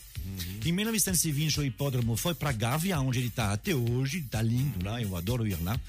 Em 0.64 0.72
1920 0.72 1.60
o 1.60 1.64
hipódromo 1.64 2.16
foi 2.16 2.34
para 2.34 2.52
Gávea, 2.52 3.00
onde 3.00 3.18
ele 3.18 3.28
está 3.28 3.52
até 3.52 3.74
hoje, 3.74 4.20
tá 4.22 4.42
lindo 4.42 4.84
lá, 4.84 5.00
eu 5.00 5.16
adoro 5.16 5.46
ir 5.46 5.58
lá. 5.62 5.80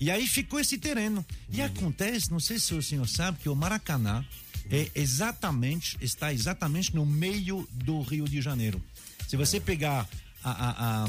E 0.00 0.10
aí 0.10 0.26
ficou 0.26 0.60
esse 0.60 0.78
terreno. 0.78 1.24
E 1.50 1.60
acontece, 1.60 2.30
não 2.30 2.38
sei 2.38 2.58
se 2.58 2.74
o 2.74 2.82
senhor 2.82 3.08
sabe, 3.08 3.38
que 3.38 3.48
o 3.48 3.56
Maracanã 3.56 4.24
é 4.70 4.90
exatamente, 4.94 5.96
está 6.00 6.32
exatamente 6.32 6.94
no 6.94 7.04
meio 7.04 7.68
do 7.72 8.00
Rio 8.02 8.28
de 8.28 8.40
Janeiro. 8.40 8.80
Se 9.26 9.36
você 9.36 9.58
pegar 9.58 10.08
a, 10.44 10.50
a, 10.50 11.06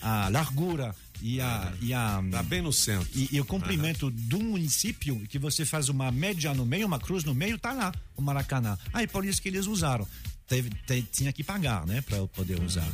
a, 0.00 0.26
a 0.26 0.28
largura 0.28 0.94
e 1.22 1.40
a, 1.40 1.72
e 1.80 1.94
a. 1.94 2.22
Tá 2.30 2.42
bem 2.42 2.60
no 2.60 2.72
centro. 2.72 3.08
E, 3.14 3.28
e 3.32 3.40
o 3.40 3.44
comprimento 3.44 4.10
do 4.10 4.38
município, 4.40 5.20
que 5.28 5.38
você 5.38 5.64
faz 5.64 5.88
uma 5.88 6.10
média 6.10 6.52
no 6.52 6.66
meio, 6.66 6.86
uma 6.86 6.98
cruz 6.98 7.24
no 7.24 7.34
meio, 7.34 7.56
tá 7.58 7.72
lá 7.72 7.92
o 8.16 8.20
Maracanã. 8.22 8.76
Aí 8.92 9.06
por 9.06 9.24
isso 9.24 9.40
que 9.40 9.48
eles 9.48 9.66
usaram. 9.66 10.06
Teve, 10.48 10.68
te- 10.86 11.02
tinha 11.10 11.32
que 11.32 11.42
pagar, 11.42 11.86
né, 11.86 12.02
para 12.02 12.18
eu 12.18 12.28
poder 12.28 12.60
usar. 12.60 12.86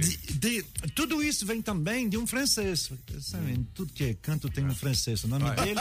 De- 0.00 0.16
de- 0.34 0.62
tudo 0.94 1.22
isso 1.22 1.46
vem 1.46 1.62
também 1.62 2.08
de 2.08 2.18
um 2.18 2.26
francês. 2.26 2.90
Sabe, 3.20 3.64
tudo 3.72 3.92
que 3.92 4.04
é 4.04 4.14
canto 4.14 4.50
tem 4.50 4.64
um 4.66 4.74
francês. 4.74 5.24
O 5.24 5.28
nome 5.28 5.48
dele 5.52 5.80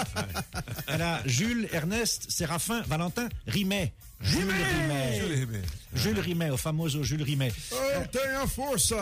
era 0.88 1.22
Jules 1.28 1.74
Ernest 1.74 2.32
Séraphin 2.32 2.84
Valentin 2.88 3.28
Rimet. 3.46 3.92
Jules 4.24 5.40
Rimet. 5.40 5.64
Jules 5.94 6.26
Rimet. 6.26 6.52
O 6.52 6.58
famoso 6.58 7.04
Jules 7.04 7.28
Rimet. 7.28 7.54
Eu 7.72 8.08
tenho 8.08 8.42
a 8.42 8.48
força. 8.48 8.96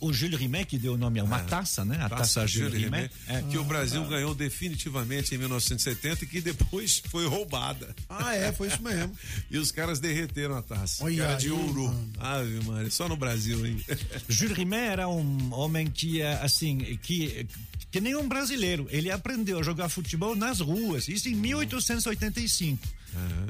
O 0.00 0.12
Jules 0.12 0.38
Rimet 0.38 0.66
que 0.66 0.78
deu 0.78 0.94
o 0.94 0.96
nome 0.96 1.20
a 1.20 1.24
uma 1.24 1.40
taça, 1.40 1.84
né? 1.84 1.98
A 2.00 2.08
taça, 2.08 2.46
Jules 2.46 2.74
Rimet. 2.74 3.10
É. 3.28 3.42
que 3.42 3.56
o 3.56 3.64
Brasil 3.64 4.04
ganhou 4.04 4.34
definitivamente 4.34 5.34
em 5.34 5.38
1970 5.38 6.24
e 6.24 6.26
que 6.26 6.40
depois 6.40 7.02
foi 7.06 7.26
roubada. 7.26 7.94
Ah, 8.08 8.34
é, 8.34 8.52
foi 8.52 8.68
isso 8.68 8.82
mesmo. 8.82 9.16
e 9.50 9.56
os 9.58 9.70
caras 9.70 10.00
derreteram 10.00 10.56
a 10.56 10.62
taça. 10.62 11.04
Olha 11.04 11.22
era 11.22 11.34
de 11.36 11.50
ouro. 11.50 11.84
mano. 11.84 12.12
Ave 12.18 12.64
Maria, 12.64 12.90
só 12.90 13.08
no 13.08 13.16
Brasil, 13.16 13.64
hein? 13.64 13.82
Jules 14.28 14.56
Rimet 14.56 14.80
era 14.80 15.08
um 15.08 15.52
homem 15.54 15.86
que, 15.86 16.20
eh, 16.20 16.40
assim, 16.42 16.98
que, 17.02 17.46
que 17.90 18.00
nem 18.00 18.14
um 18.16 18.28
brasileiro. 18.28 18.86
Ele 18.90 19.10
aprendeu 19.10 19.58
a 19.58 19.62
jogar 19.62 19.88
futebol 19.88 20.36
nas 20.36 20.60
ruas, 20.60 21.08
isso 21.08 21.28
em 21.28 21.34
1885. 21.34 22.86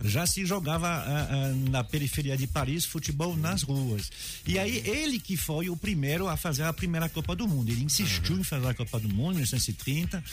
Já 0.04 0.26
se 0.26 0.46
jogava 0.46 0.88
ah, 0.88 1.28
ah, 1.30 1.52
na 1.70 1.84
periferia 1.84 2.34
de 2.36 2.46
Paris 2.46 2.84
futebol 2.86 3.36
nas 3.36 3.62
ruas. 3.62 4.10
E 4.46 4.58
aí 4.58 4.78
ele 4.88 5.20
que 5.20 5.36
foi 5.36 5.68
o 5.68 5.76
primeiro 5.76 6.28
a 6.28 6.36
fazer 6.36 6.62
a 6.62 6.72
primeira 6.72 7.10
Copa 7.10 7.36
do 7.36 7.46
Mundo. 7.46 7.70
Ele 7.70 7.84
insistiu 7.84 8.38
em 8.38 8.44
fazer 8.44 8.68
a 8.68 8.74
Copa 8.74 8.98
do 8.98 9.08
Mundo 9.08 9.32
em 9.32 9.44
1930. 9.44 10.24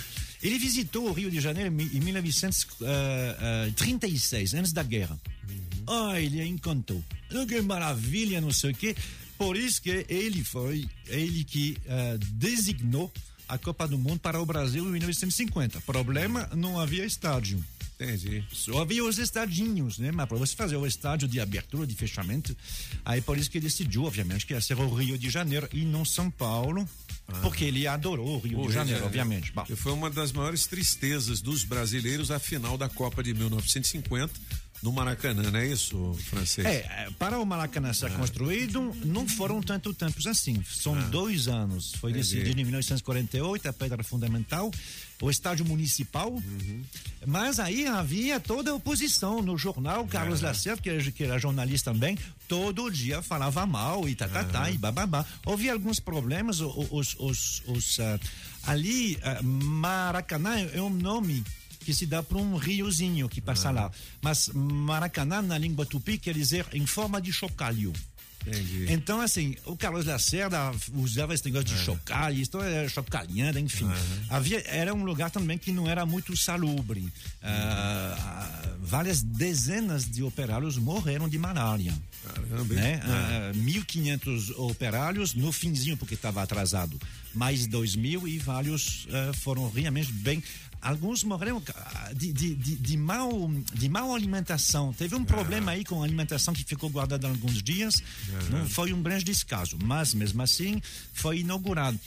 Ele 0.42 0.58
visitou 0.58 1.10
o 1.10 1.14
Rio 1.14 1.30
de 1.30 1.42
Janeiro 1.42 1.70
em 1.70 2.00
1936, 2.00 4.54
antes 4.54 4.72
da 4.72 4.84
guerra. 4.84 5.20
Ah, 5.86 6.18
ele 6.20 6.42
encantou. 6.44 7.04
Ah, 7.32 7.46
Que 7.46 7.62
maravilha, 7.62 8.40
não 8.40 8.52
sei 8.52 8.72
o 8.72 8.76
quê. 8.76 8.96
Por 9.38 9.58
isso 9.58 9.82
que 9.82 10.06
ele 10.10 10.44
foi, 10.44 10.88
ele 11.08 11.44
que 11.44 11.78
ah, 11.88 12.18
designou 12.32 13.12
a 13.48 13.58
Copa 13.58 13.88
do 13.88 13.98
Mundo 13.98 14.20
para 14.20 14.40
o 14.42 14.46
Brasil 14.46 14.86
em 14.88 14.92
1950. 14.92 15.82
Problema, 15.82 16.50
não 16.56 16.80
havia 16.80 17.06
estádio. 17.06 17.64
Entendi. 18.00 18.44
Só 18.52 18.80
havia 18.80 19.04
os 19.04 19.18
estadinhos, 19.18 19.98
né? 19.98 20.12
Mas 20.12 20.28
para 20.28 20.38
você 20.38 20.56
fazer 20.56 20.76
o 20.76 20.86
estádio 20.86 21.28
de 21.28 21.40
abertura, 21.40 21.88
de 21.88 21.96
fechamento, 21.96 22.56
aí 23.04 23.22
por 23.22 23.38
isso 23.38 23.50
que 23.50 23.58
ele 23.58 23.66
decidiu, 23.66 24.04
obviamente, 24.04 24.46
que 24.46 24.54
ia 24.54 24.62
ser 24.62 24.78
o 24.78 24.94
Rio 24.94 25.18
de 25.18 25.32
Janeiro 25.32 25.68
e 25.74 25.84
não 25.84 26.06
São 26.06 26.30
Paulo, 26.30 26.88
porque 27.42 27.66
ele 27.66 27.88
adorou 27.88 28.36
o 28.36 28.40
Rio 28.40 28.62
O 28.62 28.68
de 28.68 28.74
Janeiro, 28.74 29.04
obviamente. 29.04 29.52
Bom, 29.52 29.66
foi 29.76 29.92
uma 29.92 30.12
das 30.12 30.32
maiores 30.32 30.68
tristezas 30.68 31.42
dos 31.42 31.64
brasileiros 31.64 32.30
a 32.30 32.38
final 32.38 32.78
da 32.78 32.88
Copa 32.88 33.24
de 33.24 33.34
1950 33.34 34.32
no 34.82 34.92
Maracanã, 34.92 35.50
não 35.52 35.60
é 35.60 35.68
isso, 35.68 36.14
francês? 36.30 36.66
É, 36.68 36.76
é, 36.76 37.10
para 37.18 37.40
o 37.40 37.46
Maracanã 37.46 37.92
ser 37.94 38.12
construído, 38.14 38.94
não 39.06 39.28
foram 39.28 39.62
tanto 39.62 39.94
tempos 39.94 40.28
assim. 40.28 40.64
São 40.70 40.98
dois 41.10 41.48
anos. 41.48 41.94
Foi 41.96 42.12
Entendi. 42.12 42.36
decidido 42.36 42.62
em 42.62 42.64
1948, 42.64 43.68
a 43.70 43.74
pedra 43.74 44.04
fundamental, 44.04 44.70
o 45.22 45.30
estádio 45.32 45.66
municipal. 45.66 46.32
Mas 47.26 47.60
aí 47.60 47.88
havia 47.88 48.40
toda 48.40 48.70
a 48.72 48.76
oposição 48.76 49.42
no 49.42 49.58
jornal. 49.58 50.06
Carlos 50.08 50.42
Lacerda, 50.42 50.82
que, 50.82 50.90
era- 50.90 51.12
que 51.12 51.24
era 51.24 51.40
jornalista 51.40 51.92
também, 51.92 52.18
todo 52.48 52.90
dia 52.92 53.22
falava 53.22 53.66
mal 53.66 54.08
e 54.08 54.16
tá, 54.16 54.28
tá, 54.28 54.44
tá, 54.44 54.70
e 54.72 54.78
bababá. 54.78 55.26
Houve 55.46 55.70
alguns 55.70 56.00
problemas. 56.00 56.60
o- 56.62 56.70
o- 56.70 56.98
Os, 56.98 57.16
os, 57.20 57.64
os, 57.68 58.00
ah, 58.00 58.20
ali, 58.64 59.18
ah, 59.24 59.42
Maracanã 59.44 60.56
é 60.74 60.82
um 60.82 60.90
nome 60.90 61.44
que 61.88 61.94
se 61.94 62.06
dá 62.06 62.22
para 62.22 62.38
um 62.38 62.58
riozinho 62.58 63.30
que 63.30 63.40
passa 63.40 63.72
lá. 63.72 63.90
Mas 64.22 64.50
Maracanã, 64.54 65.42
na 65.42 65.58
língua 65.58 65.86
tupi, 65.86 66.18
quer 66.18 66.34
dizer 66.34 66.66
em 66.74 66.86
forma 66.86 67.22
de 67.22 67.32
chocalho. 67.32 67.94
Entendi. 68.46 68.88
Então, 68.90 69.22
assim, 69.22 69.56
o 69.66 69.78
Carlos 69.78 70.06
Lacerda 70.06 70.72
usava 70.94 71.34
esse 71.34 71.46
negócio 71.46 71.68
de 71.68 71.78
chocalho, 71.78 72.38
isso 72.38 72.62
era 72.62 72.90
chocalhando, 72.90 73.60
enfim. 73.60 73.90
Havia, 74.30 74.62
era 74.68 74.94
um 74.94 75.04
lugar 75.06 75.32
também 75.32 75.58
que 75.58 75.72
não 75.72 75.88
era 75.88 76.06
muito 76.06 76.36
salubre. 76.36 77.08
Ah, 77.42 78.16
ah, 78.20 78.70
várias 78.80 79.22
dezenas 79.22 80.10
de 80.10 80.24
operários 80.24 80.78
morreram 80.78 81.30
de 81.30 81.38
malária. 81.38 81.94
Caramba? 82.24 82.74
Né? 82.74 83.02
Ah, 83.04 83.52
1.500 83.54 84.58
operários 84.58 85.34
no 85.34 85.52
finzinho, 85.54 85.96
porque 85.98 86.16
estava 86.16 86.42
atrasado. 86.42 87.00
Mais 87.34 87.68
2.000 87.68 88.28
e 88.28 88.40
vários 88.40 89.08
ah, 89.12 89.34
foram 89.34 89.70
realmente 89.70 90.12
bem. 90.12 90.44
Alguns 90.82 91.24
morreram 91.24 91.62
ah, 91.76 92.12
de, 92.14 92.32
de, 92.32 92.56
de, 92.56 92.76
de 92.76 92.98
mal, 92.98 93.30
de 93.74 93.90
mal 93.90 94.14
alimentação. 94.14 94.94
Teve 94.94 95.16
um 95.16 95.24
problema 95.26 95.72
aí 95.72 95.84
com 95.84 96.02
a 96.02 96.06
alimentação 96.06 96.54
que 96.54 96.64
ficou 96.64 96.90
guardada 96.90 97.28
alguns 97.28 97.62
dias. 97.64 98.02
Não 98.50 98.68
foi 98.70 98.94
um 98.94 99.02
grande 99.02 99.24
descaso, 99.26 99.78
mas 99.84 100.14
mesmo 100.14 100.42
assim 100.42 100.82
foi 101.14 101.40
inaugurado. 101.40 102.00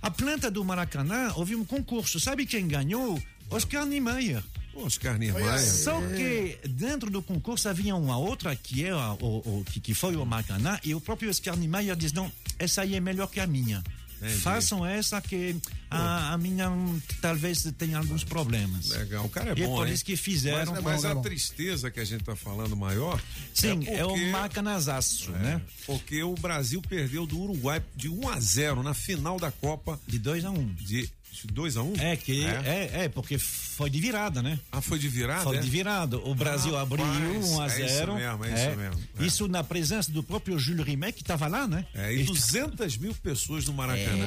A 0.00 0.10
planta 0.10 0.50
do 0.50 0.64
Maracanã, 0.64 1.32
houve 1.36 1.54
um 1.56 1.64
concurso. 1.64 2.18
Sabe 2.20 2.46
quem 2.46 2.66
ganhou? 2.66 3.20
Oscar 3.50 3.84
Niemeyer. 3.86 4.42
Oscar 4.74 5.18
Niemeyer. 5.18 5.58
Só 5.60 6.00
que 6.00 6.58
dentro 6.68 7.10
do 7.10 7.20
concurso 7.22 7.68
havia 7.68 7.96
uma 7.96 8.16
outra 8.16 8.54
que 8.54 8.84
é 8.84 8.90
a- 8.90 9.14
o, 9.14 9.58
o- 9.60 9.64
que, 9.64 9.80
que 9.80 9.94
foi 9.94 10.14
o 10.16 10.24
Maracanã 10.24 10.78
e 10.84 10.94
o 10.94 11.00
próprio 11.00 11.28
Oscar 11.30 11.56
Niemeyer 11.56 11.96
diz 11.96 12.12
não, 12.12 12.30
essa 12.58 12.82
aí 12.82 12.94
é 12.94 13.00
melhor 13.00 13.26
que 13.28 13.40
a 13.40 13.46
minha. 13.46 13.82
Entendi. 14.20 14.40
Façam 14.40 14.84
essa 14.84 15.20
que 15.20 15.56
a, 15.90 16.32
a 16.34 16.38
minha 16.38 16.70
hum, 16.70 17.00
talvez 17.20 17.62
tenha 17.78 17.98
alguns 17.98 18.24
problemas. 18.24 18.90
Legal, 18.90 19.24
o 19.24 19.28
cara 19.28 19.50
é 19.50 19.52
e 19.52 19.64
bom, 19.64 19.76
por 19.76 19.86
hein? 19.86 19.94
isso 19.94 20.04
que 20.04 20.16
fizeram. 20.16 20.72
Mas, 20.72 20.82
mas 20.82 21.04
a 21.04 21.14
tristeza 21.16 21.90
que 21.90 22.00
a 22.00 22.04
gente 22.04 22.24
tá 22.24 22.34
falando 22.34 22.76
maior. 22.76 23.20
Sim, 23.54 23.84
é, 23.86 24.04
o 24.04 24.08
porque- 24.08 24.30
Maracanãzaço, 24.30 25.30
É, 25.36 25.38
né? 25.38 25.62
Porque 25.86 26.22
o 26.22 26.34
Brasil 26.34 26.82
perdeu 26.82 27.26
do 27.26 27.38
Uruguai 27.38 27.82
de 27.94 28.08
1 28.08 28.28
a 28.28 28.40
0 28.40 28.82
na 28.82 28.92
final 28.94 29.38
da 29.38 29.50
Copa. 29.52 30.00
De 30.06 30.18
2 30.18 30.44
a 30.44 30.50
1 30.50 30.58
um. 30.58 30.74
De 30.74 31.08
2 31.44 31.76
a 31.76 31.82
1 31.82 31.92
É 31.98 32.16
que 32.16 32.44
é? 32.44 33.04
é, 33.04 33.08
porque 33.08 33.38
foi 33.38 33.88
de 33.88 34.00
virada, 34.00 34.42
né? 34.42 34.58
Ah, 34.72 34.80
foi 34.80 34.98
de 34.98 35.08
virada? 35.08 35.44
Foi 35.44 35.56
é? 35.56 35.60
de 35.60 35.68
virada. 35.70 36.18
O 36.18 36.34
Brasil 36.34 36.76
abriu 36.76 37.04
Rapaz, 37.04 37.50
1 37.50 37.60
a 37.60 37.64
é 37.64 37.68
isso 37.68 37.94
0. 37.94 38.14
mesmo, 38.14 38.44
é 38.44 38.48
isso 38.54 38.76
mesmo, 38.78 39.02
é. 39.18 39.24
Isso 39.24 39.48
na 39.48 39.62
presença 39.64 40.10
do 40.10 40.22
próprio 40.22 40.58
Júlio 40.58 40.84
Rimet, 40.84 41.12
que 41.12 41.22
estava 41.22 41.46
lá, 41.46 41.66
né? 41.68 41.86
É, 41.94 42.12
e 42.14 42.24
200 42.24 42.96
mil 42.96 43.14
pessoas 43.14 43.66
no 43.66 43.72
Maracanã. 43.72 44.26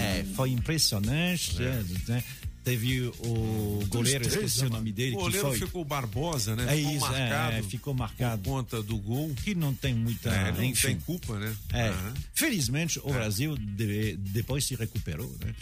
É, 0.00 0.24
foi 0.34 0.50
impressionante. 0.50 1.60
né? 2.08 2.22
Teve 2.64 3.02
o 3.18 3.84
goleiro, 3.88 4.24
esqueci 4.26 4.64
o 4.64 4.70
nome 4.70 4.92
dele, 4.92 5.14
O 5.14 5.18
que 5.18 5.22
goleiro 5.24 5.48
foi. 5.48 5.58
ficou 5.58 5.84
Barbosa, 5.84 6.54
né? 6.54 6.64
É 6.72 6.76
ficou 6.76 6.92
isso, 6.96 7.06
é, 7.06 7.18
marcado. 7.28 7.56
é, 7.56 7.62
ficou 7.64 7.94
marcado. 7.94 8.42
Por 8.42 8.50
conta 8.50 8.82
do 8.82 8.96
gol. 8.98 9.34
Que 9.42 9.52
não 9.54 9.74
tem 9.74 9.92
muita. 9.94 10.30
É, 10.30 10.52
não 10.52 10.62
enfim. 10.62 10.86
tem 10.88 11.00
culpa, 11.00 11.38
né? 11.40 11.56
É. 11.72 11.88
Aham. 11.88 12.14
Felizmente 12.34 13.00
o 13.00 13.12
Brasil 13.12 13.56
de- 13.56 14.16
depois 14.16 14.64
se 14.64 14.76
recuperou, 14.76 15.34
né? 15.44 15.52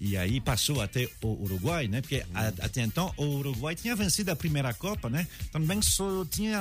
E 0.00 0.16
aí 0.16 0.40
passou 0.40 0.80
até 0.80 1.06
o 1.20 1.42
Uruguai, 1.42 1.88
né? 1.88 2.00
Porque 2.00 2.24
a- 2.34 2.52
até 2.60 2.82
então 2.82 3.12
o 3.18 3.24
Uruguai 3.24 3.74
tinha 3.74 3.94
vencido 3.94 4.30
a 4.30 4.36
primeira 4.36 4.72
Copa, 4.72 5.10
né? 5.10 5.26
Também 5.52 5.82
só 5.82 6.24
tinha 6.24 6.58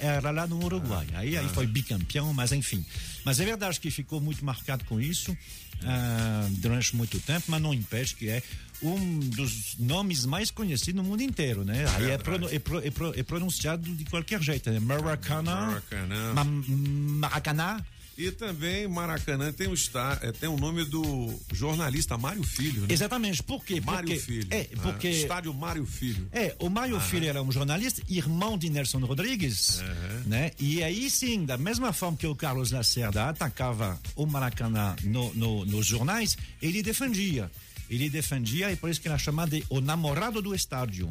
era 0.00 0.30
lá 0.32 0.46
no 0.46 0.62
Uruguai. 0.64 1.06
Aí, 1.14 1.36
aí 1.36 1.48
foi 1.50 1.66
bicampeão, 1.66 2.34
mas 2.34 2.50
enfim. 2.52 2.84
Mas 3.24 3.38
é 3.40 3.44
verdade 3.44 3.78
que 3.78 3.90
ficou 3.90 4.20
muito 4.20 4.44
marcado 4.44 4.84
com 4.86 5.00
isso 5.00 5.36
ah, 5.84 6.48
durante 6.58 6.96
muito 6.96 7.20
tempo, 7.20 7.44
mas 7.48 7.62
não 7.62 7.72
impede 7.72 8.14
que 8.14 8.28
é 8.28 8.42
um 8.82 9.18
dos 9.20 9.74
nomes 9.78 10.24
mais 10.26 10.50
conhecidos 10.50 11.02
no 11.02 11.08
mundo 11.08 11.22
inteiro, 11.22 11.64
né? 11.64 11.84
Aí 11.96 12.04
é, 12.04 12.16
verdade. 12.16 12.22
pronu- 12.22 12.48
é 12.50 12.58
pro- 12.58 12.86
é 12.86 12.90
pro- 12.90 13.18
é 13.18 13.22
pronunciado 13.22 13.94
de 13.94 14.04
qualquer 14.04 14.40
jeito, 14.42 14.70
né? 14.70 14.78
Maracanã, 14.78 15.66
Maracanã. 15.66 16.32
Ma- 16.34 16.44
Maracanã. 16.44 17.84
E 18.16 18.32
também 18.32 18.88
Maracanã 18.88 19.52
tem 19.52 19.68
o, 19.68 19.74
está, 19.74 20.18
é, 20.22 20.32
tem 20.32 20.48
o 20.48 20.56
nome 20.56 20.84
do 20.84 21.32
jornalista 21.52 22.18
Mário 22.18 22.42
Filho, 22.42 22.80
né? 22.80 22.88
Exatamente. 22.90 23.40
Por 23.44 23.64
quê? 23.64 23.80
Mário 23.80 24.08
Porque- 24.08 24.18
Filho. 24.20 24.48
É, 24.50 24.68
Ah, 24.76 24.80
porque. 24.82 25.08
Estádio 25.08 25.54
Mário 25.54 25.86
Filho. 25.86 26.28
É, 26.32 26.56
o 26.58 26.68
Mário 26.68 26.96
Ah. 26.96 27.00
Filho 27.00 27.28
era 27.28 27.40
um 27.40 27.52
jornalista, 27.52 28.02
irmão 28.08 28.58
de 28.58 28.70
Nelson 28.70 28.98
Rodrigues, 29.06 29.80
né? 30.26 30.50
E 30.58 30.82
aí 30.82 31.08
sim, 31.08 31.44
da 31.44 31.56
mesma 31.56 31.92
forma 31.92 32.16
que 32.16 32.26
o 32.26 32.34
Carlos 32.34 32.72
Lacerda 32.72 33.28
atacava 33.28 33.96
o 34.16 34.26
Maracanã 34.26 34.96
no- 35.04 35.32
no- 35.34 35.64
nos 35.64 35.86
jornais, 35.86 36.36
ele 36.60 36.82
defendia. 36.82 37.48
Ele 37.90 38.10
defendia, 38.10 38.70
e 38.70 38.76
por 38.76 38.90
isso 38.90 39.00
que 39.00 39.08
era 39.08 39.18
chamado 39.18 39.50
de 39.50 39.64
o 39.68 39.80
namorado 39.80 40.40
do 40.42 40.54
estádio. 40.54 41.08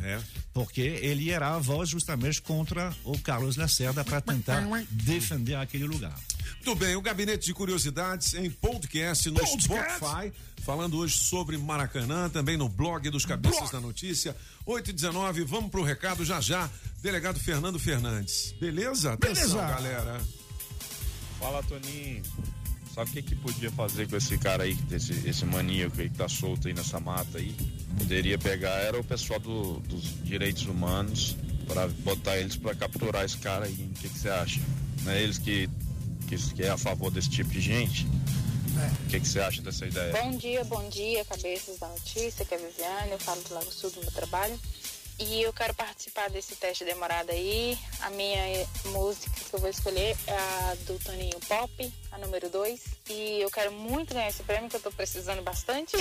Porque 0.53 0.81
ele 0.81 1.29
era 1.31 1.55
a 1.55 1.59
voz 1.59 1.89
justamente 1.89 2.41
contra 2.41 2.95
o 3.03 3.17
Carlos 3.19 3.55
Lacerda 3.57 4.03
para 4.03 4.21
tentar 4.21 4.63
defender 4.89 5.55
aquele 5.55 5.85
lugar. 5.85 6.17
Muito 6.55 6.75
bem, 6.75 6.95
o 6.95 7.01
Gabinete 7.01 7.45
de 7.45 7.53
Curiosidades 7.53 8.33
em 8.33 8.49
podcast 8.49 9.29
no 9.29 9.39
Spotify, 9.45 10.31
falando 10.63 10.97
hoje 10.97 11.17
sobre 11.17 11.57
Maracanã, 11.57 12.29
também 12.29 12.57
no 12.57 12.67
blog 12.67 13.09
dos 13.09 13.25
Cabeças 13.25 13.71
da 13.71 13.79
Notícia, 13.79 14.35
8 14.65 14.89
e 14.89 14.93
19 14.93 15.43
vamos 15.43 15.71
pro 15.71 15.83
recado 15.83 16.25
já 16.25 16.41
já, 16.41 16.69
delegado 17.01 17.39
Fernando 17.39 17.79
Fernandes. 17.79 18.53
Beleza? 18.59 19.13
Atenção, 19.13 19.47
Beleza. 19.47 19.67
galera. 19.67 20.21
Fala, 21.39 21.63
Toninho. 21.63 22.23
Sabe 22.97 23.11
o 23.11 23.13
que 23.13 23.21
que 23.21 23.35
podia 23.35 23.69
fazer 23.69 24.09
com 24.09 24.17
esse 24.17 24.39
cara 24.39 24.63
aí, 24.63 24.75
esse, 24.91 25.13
esse 25.29 25.45
maníaco 25.45 26.01
aí 26.01 26.09
que 26.09 26.17
tá 26.17 26.27
solto 26.27 26.67
aí 26.67 26.73
nessa 26.73 26.99
mata 26.99 27.37
aí? 27.37 27.55
Poderia 27.95 28.39
pegar, 28.39 28.71
era 28.71 28.99
o 28.99 29.03
pessoal 29.03 29.39
do- 29.39 29.75
dos 29.81 30.15
direitos 30.23 30.65
humanos, 30.65 31.37
para 31.67 31.87
botar 31.87 32.39
eles 32.39 32.55
para 32.55 32.73
capturar 32.73 33.23
esse 33.23 33.37
cara 33.37 33.65
aí. 33.65 33.73
O 33.95 33.99
que 34.01 34.09
que 34.09 34.17
você 34.17 34.29
acha? 34.29 34.59
Não 35.03 35.11
é 35.11 35.21
eles 35.21 35.37
que, 35.37 35.69
que, 36.27 36.37
que 36.55 36.63
é 36.63 36.69
a 36.71 36.77
favor 36.77 37.11
desse 37.11 37.29
tipo 37.29 37.51
de 37.51 37.61
gente? 37.61 38.07
O 39.05 39.09
que 39.09 39.19
que 39.19 39.27
você 39.27 39.41
acha 39.41 39.61
dessa 39.61 39.85
ideia? 39.85 40.11
Bom 40.19 40.35
dia, 40.35 40.63
bom 40.63 40.89
dia, 40.89 41.23
cabeças 41.25 41.77
da 41.77 41.87
notícia, 41.89 42.43
que 42.45 42.55
é 42.55 42.57
a 42.57 42.61
Viviane, 42.61 43.11
eu 43.11 43.19
falo 43.19 43.43
do 43.43 43.53
Lago 43.53 43.71
Sul 43.71 43.91
do 43.91 44.01
meu 44.01 44.11
trabalho. 44.11 44.59
E 45.19 45.41
eu 45.41 45.51
quero 45.51 45.73
participar 45.73 46.29
desse 46.29 46.55
teste 46.55 46.85
demorado 46.85 47.31
aí. 47.31 47.77
A 48.01 48.09
minha 48.11 48.67
música 48.85 49.31
que 49.49 49.53
eu 49.53 49.59
vou 49.59 49.69
escolher 49.69 50.15
é 50.27 50.37
a 50.37 50.75
do 50.85 50.99
Toninho 50.99 51.39
Pop, 51.47 51.93
a 52.11 52.17
número 52.19 52.49
2. 52.49 52.81
E 53.09 53.41
eu 53.41 53.49
quero 53.49 53.71
muito 53.71 54.13
ganhar 54.13 54.29
esse 54.29 54.43
prêmio, 54.43 54.69
que 54.69 54.75
eu 54.75 54.81
tô 54.81 54.91
precisando 54.91 55.41
bastante. 55.41 55.97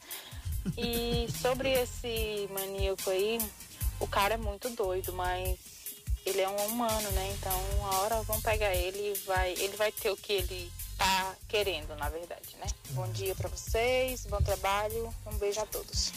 e 0.76 1.26
sobre 1.40 1.72
esse 1.72 2.46
maníaco 2.52 3.08
aí, 3.08 3.38
o 3.98 4.06
cara 4.06 4.34
é 4.34 4.36
muito 4.36 4.68
doido, 4.68 5.14
mas 5.14 5.58
ele 6.26 6.42
é 6.42 6.48
um 6.48 6.66
humano, 6.66 7.10
né? 7.12 7.34
Então, 7.38 7.58
uma 7.78 8.00
hora 8.00 8.22
vão 8.22 8.40
pegar 8.42 8.74
ele 8.74 9.12
e 9.12 9.18
vai, 9.26 9.52
ele 9.52 9.76
vai 9.76 9.90
ter 9.90 10.10
o 10.10 10.16
que 10.16 10.34
ele 10.34 10.70
tá 10.98 11.34
querendo, 11.48 11.96
na 11.96 12.10
verdade, 12.10 12.54
né? 12.60 12.66
Bom 12.90 13.08
dia 13.12 13.34
pra 13.34 13.48
vocês, 13.48 14.26
bom 14.26 14.42
trabalho, 14.42 15.12
um 15.26 15.38
beijo 15.38 15.60
a 15.60 15.66
todos. 15.66 16.12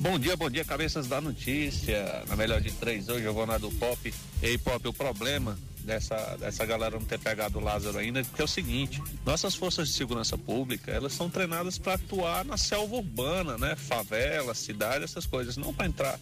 Bom 0.00 0.16
dia, 0.16 0.36
bom 0.36 0.48
dia, 0.48 0.64
cabeças 0.64 1.08
da 1.08 1.20
notícia. 1.20 2.22
Na 2.28 2.36
melhor 2.36 2.60
de 2.60 2.70
três 2.70 3.08
hoje, 3.08 3.24
eu 3.24 3.34
vou 3.34 3.44
na 3.44 3.58
do 3.58 3.68
Pop. 3.72 4.14
Ei, 4.40 4.56
Pop, 4.56 4.86
o 4.86 4.92
problema 4.92 5.58
dessa, 5.80 6.36
dessa 6.36 6.64
galera 6.64 6.96
não 6.96 7.04
ter 7.04 7.18
pegado 7.18 7.58
o 7.58 7.60
Lázaro 7.60 7.98
ainda 7.98 8.22
porque 8.22 8.40
é 8.40 8.44
o 8.44 8.48
seguinte: 8.48 9.02
nossas 9.26 9.56
forças 9.56 9.88
de 9.88 9.94
segurança 9.94 10.38
pública, 10.38 10.92
elas 10.92 11.12
são 11.12 11.28
treinadas 11.28 11.78
para 11.78 11.94
atuar 11.94 12.44
na 12.44 12.56
selva 12.56 12.94
urbana, 12.94 13.58
né? 13.58 13.74
Favela, 13.74 14.54
cidade, 14.54 15.02
essas 15.02 15.26
coisas, 15.26 15.56
não 15.56 15.74
para 15.74 15.86
entrar 15.86 16.20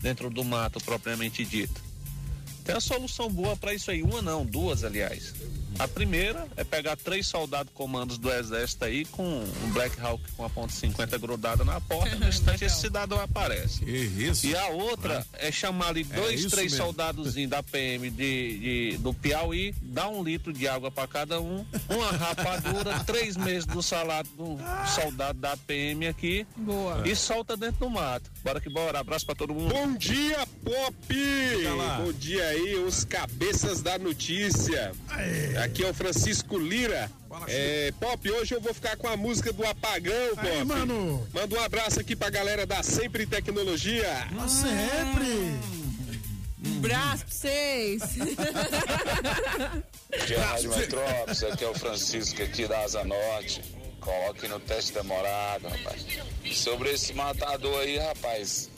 dentro 0.00 0.30
do 0.30 0.42
mato 0.42 0.80
propriamente 0.80 1.44
dito. 1.44 1.82
Tem 2.64 2.74
a 2.74 2.80
solução 2.80 3.28
boa 3.28 3.54
para 3.58 3.74
isso 3.74 3.90
aí, 3.90 4.02
uma 4.02 4.22
não, 4.22 4.46
duas, 4.46 4.84
aliás. 4.84 5.34
A 5.78 5.88
primeira 5.88 6.46
é 6.56 6.62
pegar 6.62 6.96
três 6.96 7.26
soldados 7.26 7.72
comandos 7.74 8.18
do 8.18 8.30
exército 8.32 8.84
aí 8.84 9.04
com 9.06 9.24
um 9.24 9.70
Black 9.72 10.00
Hawk 10.00 10.22
com 10.36 10.44
a 10.44 10.50
ponta 10.50 10.72
50 10.72 11.18
grudada 11.18 11.64
na 11.64 11.80
porta, 11.80 12.14
no 12.16 12.26
instante 12.28 12.64
esse 12.64 12.80
cidadão 12.80 13.18
aparece. 13.20 13.84
isso. 13.84 14.46
E 14.46 14.54
a 14.54 14.68
outra 14.68 15.26
é 15.34 15.50
chamar 15.50 15.88
ali 15.88 16.06
É 16.10 16.14
dois, 16.16 16.40
isso 16.40 16.50
três 16.50 16.70
mesmo. 16.72 16.84
soldados 16.86 17.34
da 17.48 17.62
PM 17.62 18.10
de, 18.10 18.92
de- 18.92 18.98
do 18.98 19.12
Piauí, 19.14 19.74
dá 19.82 20.08
um 20.08 20.22
litro 20.22 20.52
de 20.52 20.68
água 20.68 20.90
para 20.90 21.08
cada 21.08 21.40
um, 21.40 21.64
uma 21.88 22.10
rapadura, 22.16 23.00
três 23.04 23.36
meses 23.36 23.66
do 23.66 23.82
salário 23.82 24.30
do 24.36 24.58
soldado 24.94 25.38
da 25.40 25.56
PM 25.56 26.06
aqui 26.06 26.46
Boa. 26.56 27.02
e 27.08 27.16
solta 27.16 27.56
dentro 27.56 27.80
do 27.80 27.90
mato. 27.90 28.30
Bora 28.44 28.60
que 28.60 28.68
bora, 28.68 29.00
abraço 29.00 29.26
para 29.26 29.34
todo 29.34 29.52
mundo. 29.54 29.72
Bom 29.72 29.94
dia, 29.96 30.46
Pop! 30.62 30.94
Bom 32.04 32.12
dia 32.12 32.44
aí, 32.44 32.74
os 32.76 33.04
cabeças 33.04 33.80
da 33.80 33.98
notícia. 33.98 34.92
Aqui 35.62 35.84
é 35.84 35.90
o 35.90 35.94
Francisco 35.94 36.58
Lira. 36.58 37.08
É, 37.46 37.92
Pop, 38.00 38.28
hoje 38.28 38.52
eu 38.52 38.60
vou 38.60 38.74
ficar 38.74 38.96
com 38.96 39.06
a 39.06 39.16
música 39.16 39.52
do 39.52 39.64
Apagão, 39.64 40.34
Pop. 40.34 40.48
Aí, 40.48 40.64
mano. 40.64 41.24
Manda 41.32 41.56
um 41.56 41.62
abraço 41.62 42.00
aqui 42.00 42.16
pra 42.16 42.30
galera 42.30 42.66
da 42.66 42.82
Sempre 42.82 43.26
Tecnologia. 43.26 44.26
Sempre! 44.48 45.56
Um 46.64 46.78
abraço 46.78 47.24
pra 47.24 47.32
vocês. 47.32 48.02
Dia 50.26 50.44
Rádio 50.44 50.76
Metrópolis, 50.76 51.44
aqui 51.44 51.64
é 51.64 51.68
o 51.68 51.74
Francisco 51.74 52.42
aqui 52.42 52.66
da 52.66 52.80
Asa 52.80 53.04
Norte. 53.04 53.62
Coloque 54.00 54.48
no 54.48 54.58
teste 54.58 54.92
demorado, 54.92 55.68
rapaz. 55.68 56.04
Sobre 56.52 56.90
esse 56.90 57.14
matador 57.14 57.82
aí, 57.82 57.98
rapaz. 57.98 58.68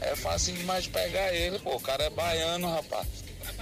É 0.00 0.14
fácil 0.14 0.54
demais 0.54 0.84
de 0.84 0.90
pegar 0.90 1.34
ele, 1.34 1.58
pô. 1.58 1.74
O 1.74 1.80
cara 1.80 2.04
é 2.04 2.10
baiano, 2.10 2.70
rapaz. 2.70 3.08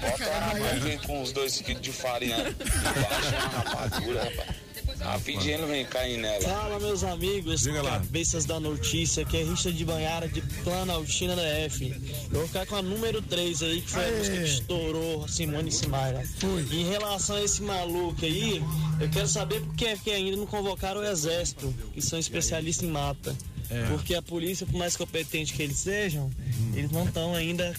Bota 0.01 0.25
a 0.25 0.75
vem 0.79 0.99
com 0.99 1.23
os 1.23 1.33
dois 1.33 1.61
quilos 1.61 1.83
de 1.83 1.93
farinha 1.93 2.37
embaixo, 2.39 3.35
uma 3.35 3.49
rapadura, 3.49 4.25
rapaz. 4.25 4.67
Rapidinho 5.01 5.55
ele 5.55 5.67
vem 5.67 5.85
cair 5.85 6.19
nela. 6.19 6.43
Fala, 6.43 6.81
meus 6.81 7.05
amigos, 7.05 7.67
cabeças 7.67 8.45
da 8.45 8.59
notícia, 8.59 9.25
que 9.25 9.37
é 9.37 9.43
Richard 9.43 9.77
de 9.77 9.85
Banhara 9.85 10.29
de 10.29 10.41
Planaltina 10.65 11.37
da 11.37 11.43
F. 11.43 11.95
Eu 12.31 12.39
vou 12.39 12.47
ficar 12.47 12.67
com 12.67 12.77
a 12.77 12.83
número 12.83 13.21
3 13.23 13.63
aí, 13.63 13.81
que 13.83 13.91
foi 13.91 14.05
a 14.05 14.07
Aê. 14.07 14.19
música 14.19 14.37
que 14.37 14.45
estourou 14.45 15.29
Simone 15.29 15.71
Simaria. 15.71 16.23
Em 16.71 16.89
relação 16.89 17.37
a 17.37 17.43
esse 17.43 17.63
maluco 17.63 18.25
aí, 18.25 18.63
eu 19.01 19.09
quero 19.11 19.29
saber 19.29 19.61
por 19.61 19.75
que, 19.75 19.97
que 19.99 20.11
ainda 20.11 20.37
não 20.37 20.47
convocaram 20.47 21.01
o 21.01 21.05
exército, 21.05 21.73
que 21.93 22.01
são 22.01 22.19
especialistas 22.19 22.89
em 22.89 22.91
mata. 22.91 23.37
É. 23.69 23.85
Porque 23.87 24.15
a 24.15 24.23
polícia, 24.23 24.65
por 24.67 24.77
mais 24.77 24.97
competente 24.97 25.53
que 25.53 25.63
eles 25.63 25.79
sejam, 25.79 26.31
eles 26.75 26.91
não 26.91 27.05
estão 27.05 27.35
ainda 27.35 27.75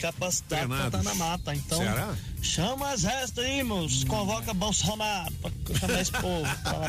capacitados 0.00 0.66
para 0.66 0.86
estar 0.86 1.02
na 1.02 1.14
mata. 1.14 1.54
Então, 1.54 1.78
Será? 1.78 2.14
chama 2.42 2.88
o 2.88 2.92
exército 2.92 3.40
aí, 3.40 3.62
moços. 3.62 4.04
Convoca 4.04 4.52
Bolsonaro 4.54 5.32
pra 5.34 5.50
chamar 5.78 6.00
esse 6.00 6.12
povo. 6.12 6.46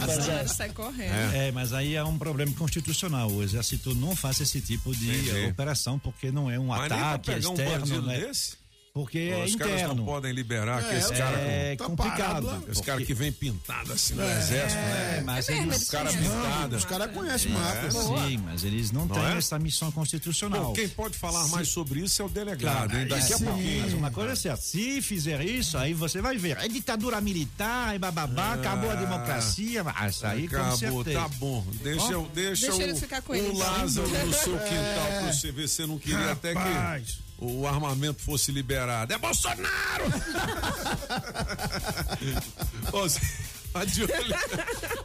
exército. 0.20 0.56
Sai 0.58 0.70
correndo. 0.70 1.14
É, 1.36 1.52
mas 1.52 1.74
aí 1.74 1.96
é 1.96 2.04
um 2.04 2.18
problema 2.18 2.54
constitucional. 2.54 3.30
O 3.32 3.44
exército 3.44 3.94
não 3.96 4.16
faz 4.16 4.40
esse 4.40 4.62
tipo 4.62 4.96
de 4.96 5.10
Entendi. 5.10 5.46
operação 5.48 6.00
porque 6.00 6.32
não 6.32 6.50
é 6.50 6.58
um 6.60 6.68
Mas 6.68 6.80
nem 6.82 6.90
pra 6.90 6.98
ataque 7.12 7.26
pegar 7.26 7.50
um 7.50 7.54
externo, 7.54 7.80
bandido 7.80 8.02
né? 8.08 8.20
desse? 8.20 8.61
Porque 8.94 9.32
Pô, 9.34 9.42
é 9.42 9.46
os 9.46 9.56
caras 9.56 9.74
interno. 9.74 9.96
não 9.96 10.04
podem 10.06 10.34
liberar 10.34 10.84
que 10.84 10.94
É, 10.96 10.98
esse 11.00 11.14
cara 11.14 11.38
é 11.40 11.76
com- 11.78 11.86
complicado. 11.96 12.64
Esse 12.70 12.84
cara 12.84 13.02
que 13.02 13.14
vem 13.14 13.32
pintado 13.32 13.94
assim 13.94 14.16
no 14.16 14.22
É, 14.22 14.38
exército, 14.38 14.82
né? 14.82 15.24
mas 15.26 15.48
É 15.48 15.58
eles- 15.60 15.82
Os 15.84 15.90
caras 15.90 16.14
pintados. 16.14 16.78
Os 16.80 16.86
caras 16.86 17.12
conhecem 17.14 17.52
É, 17.54 17.56
mata. 17.56 17.90
sim, 17.92 18.38
mas 18.44 18.66
eles 18.66 18.92
não, 18.92 19.06
Não 19.06 19.16
têm 19.16 19.26
é? 19.34 19.38
essa 19.38 19.58
missão 19.58 19.90
constitucional. 19.94 20.66
Bom, 20.66 20.74
quem 20.74 20.90
pode 20.90 21.18
falar 21.18 21.48
mais 21.48 21.70
sobre 21.70 22.02
isso 22.02 22.22
é 22.22 22.26
o 22.26 22.28
delegado, 22.30 22.90
Claro, 22.90 22.98
hein? 23.00 23.08
Daqui 23.08 23.34
a 23.34 23.38
sim, 23.38 23.46
pouquinho. 23.46 23.82
Mas 23.84 23.94
uma 23.94 24.12
coisa 24.12 24.34
é 24.34 24.36
certa, 24.36 24.62
se 24.62 25.02
fizer 25.02 25.42
isso, 25.46 25.78
aí 25.78 25.94
você 25.94 26.22
vai 26.22 26.36
ver. 26.38 26.58
É 26.58 26.68
ditadura 26.68 27.22
militar, 27.22 27.96
e 27.96 28.00
bababá, 28.00 28.56
acabou 28.56 28.92
a 28.92 28.96
democracia, 28.96 29.86
mas 29.86 30.22
aí 30.26 30.50
com 30.50 30.58
Acabou, 30.58 30.78
certeza. 31.06 31.20
tá 31.20 31.28
bom. 31.30 31.66
Deixa, 31.82 32.08
deixa, 32.34 32.66
deixa 32.68 32.74
o, 32.74 32.82
eles 32.82 33.00
ficar 33.00 33.22
com 33.22 33.32
o 33.32 33.36
ele, 33.38 33.48
então. 33.48 33.58
Lázaro 33.60 34.10
no 34.10 34.34
seu 34.34 34.56
É. 34.60 34.64
quintal 34.68 35.08
pra 35.22 35.32
você 35.34 35.52
ver. 35.54 35.70
Você 35.70 35.86
não 35.86 35.98
queria 35.98 36.32
até 36.34 36.54
que 36.54 37.22
o 37.42 37.68
armamento 37.68 38.22
fosse 38.22 38.52
liberado. 38.52 39.12
É 39.12 39.18
Bolsonaro! 39.18 40.06
Ô. 42.94 43.08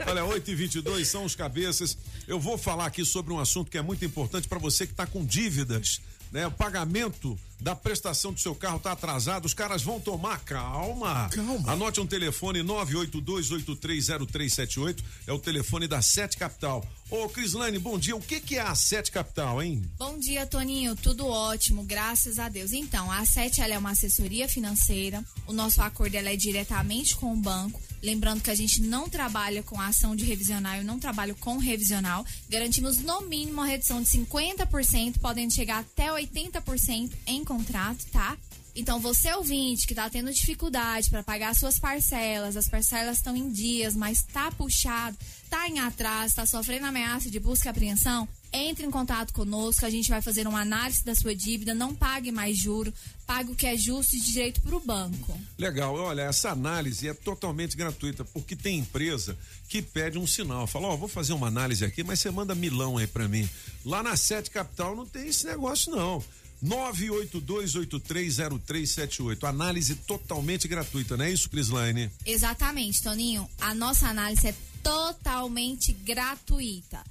Olha, 0.07 0.25
8 0.25 0.51
e 0.51 0.55
22 0.55 1.09
são 1.09 1.25
os 1.25 1.35
cabeças. 1.35 1.97
Eu 2.29 2.39
vou 2.39 2.59
falar 2.59 2.87
aqui 2.87 3.05
sobre 3.05 3.33
um 3.33 3.41
assunto 3.41 3.71
que 3.71 3.79
é 3.79 3.83
muito 3.83 4.05
importante 4.05 4.49
para 4.49 4.59
você 4.59 4.87
que 4.87 4.93
está 4.93 5.07
com 5.07 5.25
dívidas. 5.25 6.01
Né, 6.33 6.47
o 6.47 6.51
pagamento 6.51 7.39
da 7.61 7.75
prestação 7.75 8.33
do 8.33 8.41
seu 8.41 8.55
carro 8.55 8.77
está 8.77 8.93
atrasado, 8.93 9.47
os 9.47 9.55
caras 9.55 9.83
vão 9.83 9.99
tomar 9.99 10.39
calma. 10.41 11.31
Calma. 11.31 11.73
Anote 11.73 12.01
um 12.01 12.07
telefone 12.07 12.61
982830378, 12.61 15.03
é 15.27 15.33
o 15.33 15.39
telefone 15.39 15.89
da 15.89 16.03
Sete 16.03 16.37
Capital. 16.37 16.87
Ô, 17.09 17.29
Crislane, 17.29 17.79
bom 17.79 17.97
dia. 17.97 18.17
O 18.17 18.21
que 18.21 18.41
que 18.41 18.57
é 18.57 18.61
a 18.61 18.75
Sete 18.75 19.13
Capital, 19.13 19.63
hein? 19.63 19.81
Bom 19.97 20.19
dia, 20.19 20.45
Toninho. 20.45 20.97
Tudo 20.97 21.29
ótimo, 21.29 21.85
graças 21.85 22.41
a 22.41 22.49
Deus. 22.49 22.73
Então, 22.73 23.13
a 23.13 23.25
Sete 23.25 23.61
ela 23.61 23.75
é 23.75 23.79
uma 23.79 23.93
assessoria 23.93 24.49
financeira. 24.49 25.25
O 25.47 25.53
nosso 25.53 25.81
acordo 25.81 26.17
ela 26.17 26.31
é 26.31 26.37
diretamente 26.37 27.15
com 27.15 27.33
o 27.33 27.37
banco. 27.37 27.81
Lembrando 28.03 28.43
que 28.43 28.51
a 28.51 28.55
gente 28.55 28.83
não 28.83 29.09
trabalha 29.09 29.63
com 29.63 29.81
ação 29.81 30.15
de 30.15 30.25
revisional, 30.25 30.77
eu 30.77 30.85
não 30.85 30.99
trabalho 30.99 31.35
com 31.37 31.59
revisional. 31.59 32.25
Garantimos 32.49 32.99
no 32.99 33.23
mínimo 33.23 33.53
uma 33.53 33.67
redução 33.67 34.03
de 34.03 34.09
50%, 34.09 35.19
podendo 35.21 35.53
chegar 35.53 35.79
até 35.79 36.11
80% 36.11 37.13
em 37.27 37.45
contrato, 37.47 38.05
tá? 38.13 38.37
Então, 38.79 39.01
você 39.01 39.33
ouvinte 39.33 39.87
que 39.87 39.95
está 39.95 40.11
tendo 40.11 40.31
dificuldade 40.31 41.09
para 41.09 41.23
pagar 41.23 41.55
suas 41.55 41.79
parcelas, 41.79 42.59
as 42.59 42.69
parcelas 42.69 43.17
estão 43.17 43.35
em 43.35 43.51
dias, 43.51 43.97
mas 43.97 44.23
tá 44.23 44.53
puxado, 44.53 45.17
tá 45.49 45.67
em 45.67 45.79
atraso, 45.79 46.35
tá 46.37 46.45
sofrendo 46.45 46.85
ameaça 46.85 47.31
de 47.31 47.41
busca 47.41 47.69
e 47.69 47.71
apreensão, 47.71 48.29
Entre 48.53 48.87
em 48.87 48.91
contato 48.91 49.33
conosco, 49.33 49.85
a 49.85 49.91
gente 49.91 50.09
vai 50.09 50.23
fazer 50.23 50.47
uma 50.47 50.61
análise 50.61 51.05
da 51.05 51.15
sua 51.15 51.35
dívida, 51.35 51.75
não 51.75 51.95
pague 51.95 52.31
mais 52.31 52.57
juro, 52.57 52.93
pague 53.27 53.53
o 53.53 53.55
que 53.55 53.67
é 53.67 53.77
justo 53.77 54.15
e 54.15 54.21
direito 54.21 54.61
para 54.63 54.77
o 54.77 54.81
banco. 54.81 55.39
Legal, 55.59 55.95
olha, 55.95 56.23
essa 56.23 56.51
análise 56.51 57.09
é 57.09 57.15
totalmente 57.15 57.77
gratuita, 57.77 58.25
porque 58.25 58.55
tem 58.55 58.79
empresa 58.79 59.37
que 59.69 59.83
pede 59.83 60.19
um 60.19 60.27
sinal, 60.27 60.67
fala, 60.67 60.89
ó, 60.89 60.97
vou 60.97 61.09
fazer 61.09 61.33
uma 61.33 61.49
análise 61.49 61.85
aqui, 61.85 62.03
mas 62.03 62.21
você 62.21 62.31
manda 62.31 62.55
milão 62.55 62.97
aí 62.99 63.07
pra 63.07 63.29
mim. 63.29 63.49
Lá 63.85 64.03
na 64.03 64.17
Sete 64.17 64.51
Capital 64.51 64.95
não 64.97 65.07
tem 65.07 65.29
esse 65.29 65.47
negócio 65.47 65.91
não. 65.91 66.23
982830378. 66.65 69.45
Análise 69.45 69.95
totalmente 69.97 70.69
gratuita, 70.69 71.17
não 71.17 71.25
é 71.25 71.31
isso, 71.31 71.51
Crislaine? 71.51 72.11
Exatamente, 72.25 73.03
Toninho. 73.03 73.49
A 73.61 73.75
nossa 73.75 74.07
análise 74.09 74.47
é 74.49 74.55
totalmente 74.83 75.93
gratuita. 75.93 77.05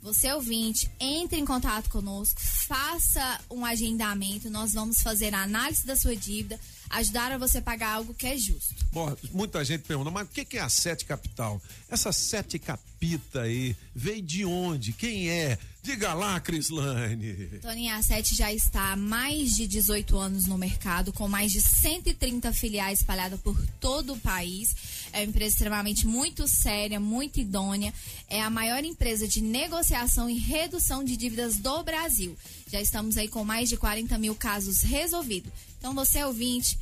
Você 0.00 0.32
ouvinte, 0.32 0.88
entre 1.00 1.40
em 1.40 1.44
contato 1.44 1.90
conosco, 1.90 2.40
faça 2.40 3.40
um 3.50 3.64
agendamento, 3.64 4.48
nós 4.48 4.72
vamos 4.72 5.02
fazer 5.02 5.34
a 5.34 5.42
análise 5.42 5.84
da 5.84 5.96
sua 5.96 6.14
dívida, 6.14 6.58
ajudar 6.90 7.32
a 7.32 7.38
você 7.38 7.60
pagar 7.60 7.94
algo 7.94 8.14
que 8.14 8.24
é 8.26 8.38
justo. 8.38 8.76
Bom, 8.92 9.14
muita 9.32 9.64
gente 9.64 9.82
pergunta, 9.82 10.08
mas 10.10 10.28
o 10.28 10.30
que, 10.30 10.44
que 10.44 10.56
é 10.56 10.60
a 10.60 10.68
Sete 10.68 11.04
Capital? 11.04 11.60
Essa 11.88 12.12
Sete 12.12 12.60
Capita 12.60 13.42
aí, 13.42 13.74
veio 13.94 14.22
de 14.22 14.44
onde? 14.44 14.92
Quem 14.92 15.30
é? 15.30 15.58
Diga 15.82 16.12
lá, 16.12 16.38
Crislane. 16.40 17.60
Toninho, 17.62 17.94
a 17.94 18.00
já 18.22 18.52
está 18.52 18.92
há 18.92 18.96
mais 18.96 19.56
de 19.56 19.66
18 19.66 20.18
anos 20.18 20.46
no 20.46 20.58
mercado, 20.58 21.12
com 21.12 21.28
mais 21.28 21.52
de 21.52 21.62
130 21.62 22.52
filiais 22.52 23.00
espalhadas 23.00 23.40
por 23.40 23.56
todo 23.80 24.12
o 24.12 24.18
país. 24.18 24.74
É 25.12 25.20
uma 25.20 25.24
empresa 25.24 25.54
extremamente 25.54 26.06
muito 26.06 26.46
séria, 26.48 27.00
muito 27.00 27.40
idônea. 27.40 27.94
É 28.28 28.42
a 28.42 28.50
maior 28.50 28.84
empresa 28.84 29.26
de 29.26 29.40
negociação 29.40 30.28
e 30.28 30.36
redução 30.36 31.02
de 31.02 31.16
dívidas 31.16 31.56
do 31.56 31.82
Brasil. 31.82 32.36
Já 32.70 32.80
estamos 32.82 33.16
aí 33.16 33.28
com 33.28 33.44
mais 33.44 33.68
de 33.68 33.76
40 33.76 34.18
mil 34.18 34.34
casos 34.34 34.82
resolvidos. 34.82 35.52
Então, 35.78 35.94
você 35.94 36.22
ouvinte, 36.24 36.78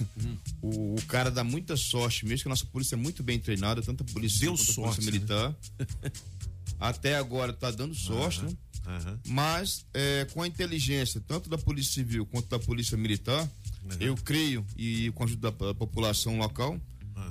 o, 0.60 0.94
o 0.94 1.02
cara 1.06 1.30
dá 1.30 1.44
muita 1.44 1.76
sorte, 1.76 2.26
mesmo 2.26 2.42
que 2.42 2.48
a 2.48 2.50
nossa 2.50 2.66
polícia 2.66 2.94
é 2.94 2.98
muito 2.98 3.22
bem 3.22 3.38
treinada, 3.38 3.82
tanto 3.82 4.02
a 4.02 4.12
polícia 4.12 4.40
Deu 4.40 4.52
quanto 4.52 4.70
a 4.70 4.72
sorte, 4.74 4.96
polícia 4.96 5.02
né? 5.02 5.18
militar. 5.18 5.56
Até 6.78 7.16
agora 7.16 7.52
tá 7.52 7.70
dando 7.70 7.94
sorte, 7.94 8.42
né? 8.42 8.50
Mas 9.26 9.86
é, 9.94 10.26
com 10.32 10.42
a 10.42 10.46
inteligência, 10.46 11.22
tanto 11.26 11.48
da 11.48 11.56
Polícia 11.56 11.94
Civil 11.94 12.26
quanto 12.26 12.48
da 12.48 12.58
Polícia 12.58 12.96
Militar, 12.96 13.48
eu 13.98 14.14
creio, 14.16 14.64
e 14.76 15.10
com 15.12 15.22
a 15.22 15.26
ajuda 15.26 15.50
da 15.50 15.66
da 15.66 15.74
população 15.74 16.38
local, 16.38 16.78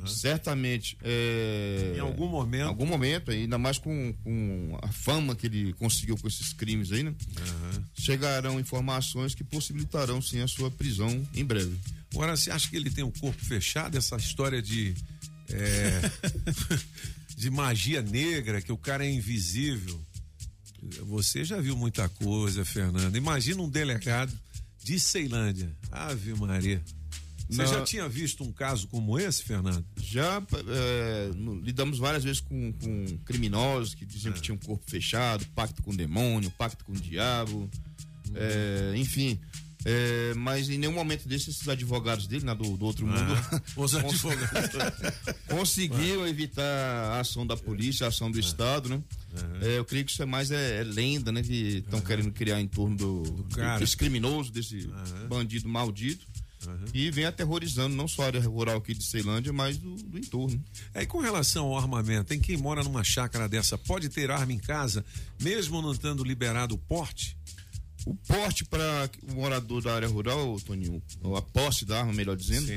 certamente. 0.08 0.98
é, 1.04 1.94
Em 1.96 2.00
algum 2.00 2.28
momento. 2.28 2.62
Em 2.62 2.68
algum 2.68 2.86
momento, 2.86 3.32
ainda 3.32 3.58
mais 3.58 3.78
com, 3.78 4.14
com 4.24 4.78
a 4.82 4.88
fama 4.92 5.36
que 5.36 5.48
ele 5.48 5.74
conseguiu 5.74 6.18
com 6.18 6.28
esses 6.28 6.54
crimes 6.54 6.92
aí, 6.92 7.04
né? 7.04 7.14
Chegarão 7.98 8.60
informações 8.60 9.34
que 9.36 9.44
possibilitarão 9.44 10.22
sim 10.22 10.40
a 10.42 10.48
sua 10.48 10.70
prisão 10.72 11.26
em 11.34 11.44
breve. 11.46 11.76
Agora, 12.14 12.36
você 12.36 12.52
acha 12.52 12.70
que 12.70 12.76
ele 12.76 12.90
tem 12.92 13.04
o 13.04 13.12
corpo 13.12 13.44
fechado? 13.44 13.98
Essa 13.98 14.16
história 14.18 14.62
de. 14.62 14.94
é, 15.50 16.02
de 17.36 17.50
magia 17.50 18.02
negra, 18.02 18.62
que 18.62 18.72
o 18.72 18.78
cara 18.78 19.06
é 19.06 19.12
invisível. 19.12 20.00
Você 21.08 21.44
já 21.46 21.60
viu 21.62 21.76
muita 21.76 22.08
coisa, 22.10 22.64
Fernando. 22.66 23.16
Imagina 23.16 23.62
um 23.62 23.70
delegado 23.70 24.32
de 24.84 25.00
Ceilândia. 25.00 25.72
Ave 25.92 26.34
Maria. 26.36 26.84
Você 27.56 27.68
já 27.68 27.82
tinha 27.84 28.08
visto 28.10 28.44
um 28.44 28.52
caso 28.52 28.88
como 28.88 29.18
esse, 29.20 29.44
Fernando? 29.44 29.86
Já 30.02 30.42
é, 30.68 31.30
lidamos 31.64 31.98
várias 32.00 32.24
vezes 32.24 32.40
com, 32.42 32.72
com 32.74 33.18
criminosos 33.26 33.94
que 33.96 34.06
diziam 34.06 34.34
que 34.34 34.42
tinham 34.42 34.58
corpo 34.58 34.84
fechado, 34.90 35.46
pacto 35.56 35.82
com 35.84 35.96
demônio, 35.96 36.50
pacto 36.52 36.84
com 36.86 36.92
o 36.94 36.96
diabo, 37.00 37.70
é, 38.36 38.94
enfim. 38.96 39.40
é, 39.86 40.34
mas 40.36 40.70
em 40.70 40.78
nenhum 40.78 40.94
momento 40.94 41.28
desses 41.28 41.50
esses 41.56 41.68
advogados 41.68 42.26
dele, 42.28 42.46
né, 42.46 42.56
do, 42.56 42.78
do 42.78 42.86
outro 42.86 43.06
mundo, 43.06 43.34
Os 43.76 43.92
cons- 44.00 44.26
advogados. 44.26 44.72
conseguiram 45.48 46.28
evitar 46.28 46.64
a 46.64 47.20
ação 47.20 47.46
da 47.46 47.56
polícia, 47.58 48.06
a 48.06 48.10
ação 48.10 48.32
do 48.32 48.40
Estado, 48.40 48.90
né? 48.90 49.04
É, 49.62 49.78
eu 49.80 49.86
creio 49.86 50.06
que 50.06 50.12
isso 50.12 50.22
é 50.22 50.26
mais 50.26 50.52
é, 50.52 50.80
é 50.82 50.84
lenda, 50.84 51.32
né? 51.32 51.42
Que 51.42 51.78
estão 51.78 52.00
querendo 52.02 52.32
criar 52.32 52.62
em 52.62 52.68
torno 52.68 52.96
do, 52.96 53.22
do- 53.24 53.44
cara. 53.56 53.80
desse 53.80 53.98
criminoso, 53.98 54.52
desse 54.52 54.88
bandido 55.28 55.68
maldito. 55.68 56.26
E 56.94 57.10
vem 57.12 57.26
aterrorizando 57.26 57.96
não 57.96 58.08
só 58.08 58.24
a 58.24 58.26
área 58.28 58.42
rural 58.42 58.78
aqui 58.78 58.94
de 58.94 59.04
Ceilândia, 59.04 59.52
mas 59.52 59.78
do, 59.78 59.96
do 59.96 60.18
entorno. 60.18 60.64
É, 60.94 61.04
e 61.04 61.06
com 61.06 61.20
relação 61.20 61.66
ao 61.66 61.78
armamento, 61.78 62.26
tem 62.26 62.40
quem 62.40 62.58
mora 62.58 62.84
numa 62.84 63.04
chácara 63.04 63.48
dessa, 63.48 63.78
pode 63.78 64.10
ter 64.10 64.32
arma 64.32 64.54
em 64.54 64.60
casa, 64.60 65.06
mesmo 65.42 65.82
não 65.82 65.92
estando 65.92 66.24
liberado 66.24 66.76
o 66.76 66.78
porte? 66.78 67.38
O 68.06 68.16
porte 68.16 68.66
para 68.66 69.10
o 69.32 69.36
morador 69.36 69.82
da 69.82 69.96
área 69.96 70.08
rural, 70.08 70.60
Toninho, 70.62 71.02
a 71.38 71.42
posse 71.42 71.86
da 71.86 72.00
arma, 72.00 72.12
melhor 72.12 72.36
dizendo, 72.36 72.70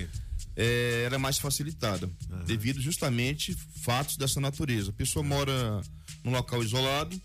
é, 0.55 1.03
era 1.05 1.19
mais 1.19 1.39
facilitada, 1.39 2.09
devido 2.47 2.81
justamente 2.81 3.57
fatos 3.83 4.17
dessa 4.17 4.41
natureza. 4.41 4.91
A 4.91 4.93
pessoa 4.93 5.25
mora 5.25 5.83
num 6.23 6.31
local 6.31 6.63
isolado, 6.63 7.21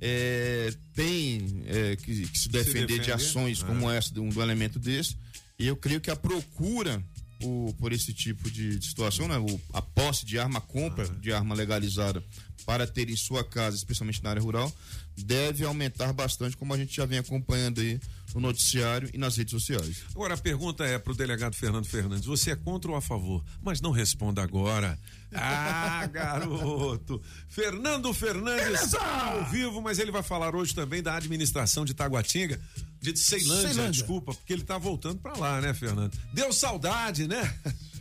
é, 0.00 0.72
tem 0.94 1.64
é, 1.66 1.96
que, 1.96 2.28
que 2.28 2.38
se 2.38 2.48
defender 2.48 2.86
de 2.86 2.98
defender. 2.98 3.12
ações 3.12 3.62
Ah. 3.62 3.66
como 3.66 3.90
essa, 3.90 4.12
de 4.12 4.20
um, 4.20 4.28
de 4.28 4.38
um 4.38 4.42
elemento 4.42 4.78
desse, 4.78 5.16
e 5.58 5.66
eu 5.66 5.76
creio 5.76 6.00
que 6.00 6.10
a 6.10 6.16
procura 6.16 7.02
por, 7.40 7.72
por 7.74 7.92
esse 7.92 8.12
tipo 8.12 8.50
de, 8.50 8.78
de 8.78 8.86
situação, 8.86 9.28
né, 9.28 9.38
o- 9.38 9.60
a 9.72 9.80
posse 9.80 10.26
de 10.26 10.38
arma, 10.38 10.58
a 10.58 10.62
compra 10.62 11.08
de 11.08 11.32
arma 11.32 11.54
legalizada 11.54 12.22
para 12.66 12.86
ter 12.86 13.08
em 13.08 13.16
sua 13.16 13.42
casa, 13.44 13.76
especialmente 13.76 14.22
na 14.22 14.30
área 14.30 14.42
rural, 14.42 14.70
deve 15.16 15.64
aumentar 15.64 16.12
bastante, 16.12 16.56
como 16.56 16.74
a 16.74 16.76
gente 16.76 16.94
já 16.96 17.06
vem 17.06 17.18
acompanhando 17.18 17.80
aí 17.80 17.98
no 18.34 18.40
noticiário 18.40 19.08
e 19.14 19.18
nas 19.18 19.36
redes 19.36 19.52
sociais. 19.52 20.02
Agora 20.10 20.34
a 20.34 20.36
pergunta 20.36 20.84
é 20.84 20.98
para 20.98 21.12
o 21.12 21.16
delegado 21.16 21.54
Fernando 21.54 21.86
Fernandes: 21.86 22.26
você 22.26 22.50
é 22.50 22.56
contra 22.56 22.90
ou 22.90 22.96
a 22.96 23.00
favor? 23.00 23.42
Mas 23.62 23.80
não 23.80 23.90
responda 23.90 24.42
agora. 24.42 24.98
Ah, 25.34 26.06
garoto! 26.06 27.20
Fernando 27.48 28.12
Fernandes 28.14 28.94
ao 28.94 29.44
vivo, 29.50 29.80
mas 29.82 29.98
ele 29.98 30.10
vai 30.10 30.22
falar 30.22 30.54
hoje 30.54 30.74
também 30.74 31.02
da 31.02 31.16
administração 31.16 31.84
de 31.84 31.94
Taguatinga, 31.94 32.58
de 33.00 33.16
Ceilândia, 33.16 33.68
Ceilândia. 33.68 33.90
desculpa, 33.92 34.34
porque 34.34 34.52
ele 34.52 34.64
tá 34.64 34.78
voltando 34.78 35.18
para 35.18 35.36
lá, 35.36 35.60
né, 35.60 35.74
Fernando? 35.74 36.16
Deu 36.32 36.52
saudade, 36.52 37.26
né? 37.26 37.54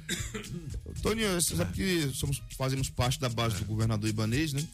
Toninho, 1.01 1.39
você 1.39 1.55
sabe 1.55 1.73
que 1.73 2.11
somos, 2.13 2.41
fazemos 2.57 2.89
parte 2.89 3.19
da 3.19 3.29
base 3.29 3.57
do 3.57 3.65
governador 3.65 4.09
Ibanês, 4.09 4.53
né? 4.53 4.65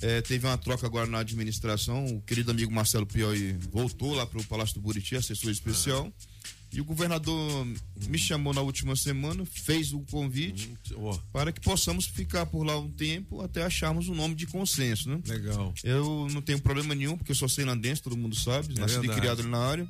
É, 0.00 0.20
teve 0.22 0.46
uma 0.46 0.56
troca 0.56 0.86
agora 0.86 1.06
na 1.06 1.18
administração. 1.18 2.06
O 2.06 2.20
querido 2.22 2.50
amigo 2.50 2.72
Marcelo 2.72 3.06
Pioi 3.06 3.58
voltou 3.70 4.14
lá 4.14 4.24
para 4.26 4.40
o 4.40 4.44
Palácio 4.44 4.76
do 4.76 4.80
Buriti, 4.80 5.16
assessor 5.16 5.50
especial. 5.50 6.12
E 6.72 6.80
o 6.80 6.84
governador 6.84 7.66
me 8.06 8.16
chamou 8.16 8.54
na 8.54 8.60
última 8.60 8.94
semana, 8.94 9.44
fez 9.44 9.92
o 9.92 10.00
convite 10.02 10.72
para 11.32 11.50
que 11.52 11.60
possamos 11.60 12.06
ficar 12.06 12.46
por 12.46 12.62
lá 12.64 12.78
um 12.78 12.88
tempo 12.90 13.40
até 13.42 13.64
acharmos 13.64 14.08
um 14.08 14.14
nome 14.14 14.36
de 14.36 14.46
consenso, 14.46 15.08
né? 15.10 15.20
Legal. 15.26 15.74
Eu 15.82 16.28
não 16.30 16.40
tenho 16.40 16.60
problema 16.60 16.94
nenhum, 16.94 17.16
porque 17.16 17.32
eu 17.32 17.36
sou 17.36 17.48
ceilandense, 17.48 18.00
todo 18.02 18.16
mundo 18.16 18.36
sabe, 18.36 18.72
É 18.76 18.80
nasci 18.80 18.98
e 19.04 19.08
criado 19.08 19.40
ali 19.40 19.48
na 19.48 19.58
área. 19.58 19.88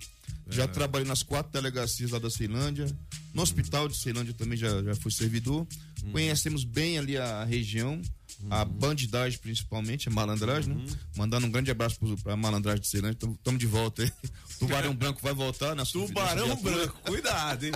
Já 0.49 0.65
É. 0.65 0.67
trabalhei 0.67 1.07
nas 1.07 1.23
quatro 1.23 1.53
delegacias 1.53 2.11
lá 2.13 2.19
da 2.19 2.31
Ceilândia. 2.31 2.87
No 3.35 3.43
hospital 3.43 3.87
de 3.89 3.97
Ceilândia 3.97 4.33
também 4.33 4.57
já, 4.57 4.83
já 4.83 4.95
fui 4.97 5.11
servidor. 5.13 5.67
Uhum. 6.03 6.13
Conhecemos 6.13 6.65
bem 6.65 6.99
ali 6.99 7.17
a 7.17 7.45
região, 7.45 8.01
a 8.49 8.65
bandidagem 8.65 9.39
principalmente, 9.39 10.09
a 10.09 10.13
malandragem, 10.13 10.73
Uhum. 10.73 10.85
né? 10.85 10.93
Mandando 11.17 11.47
um 11.47 11.51
grande 11.51 11.71
abraço 11.71 11.99
pro- 11.99 12.17
pra 12.19 12.37
malandragem 12.37 12.81
de 12.81 12.87
Ceilândia. 12.89 13.19
Estamos 13.29 13.59
de 13.61 13.67
volta 13.67 14.03
aí. 14.03 14.13
Tubarão 14.61 14.95
Branco 14.95 15.21
vai 15.23 15.33
voltar 15.35 15.75
na 15.75 15.85
sua 15.85 16.07
Tubarão. 16.07 16.55
Branco, 16.63 16.95
cuidado, 17.05 17.65
hein? 17.67 17.73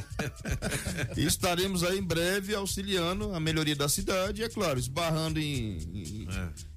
E 1.16 1.24
estaremos 1.24 1.82
aí 1.82 1.98
em 1.98 2.02
breve 2.02 2.54
auxiliando 2.54 3.34
a 3.34 3.40
melhoria 3.40 3.74
da 3.76 3.88
cidade 3.88 4.40
e, 4.42 4.44
é 4.44 4.48
claro, 4.48 4.78
esbarrando 4.78 5.38
em, 5.40 5.78
em, 5.78 6.28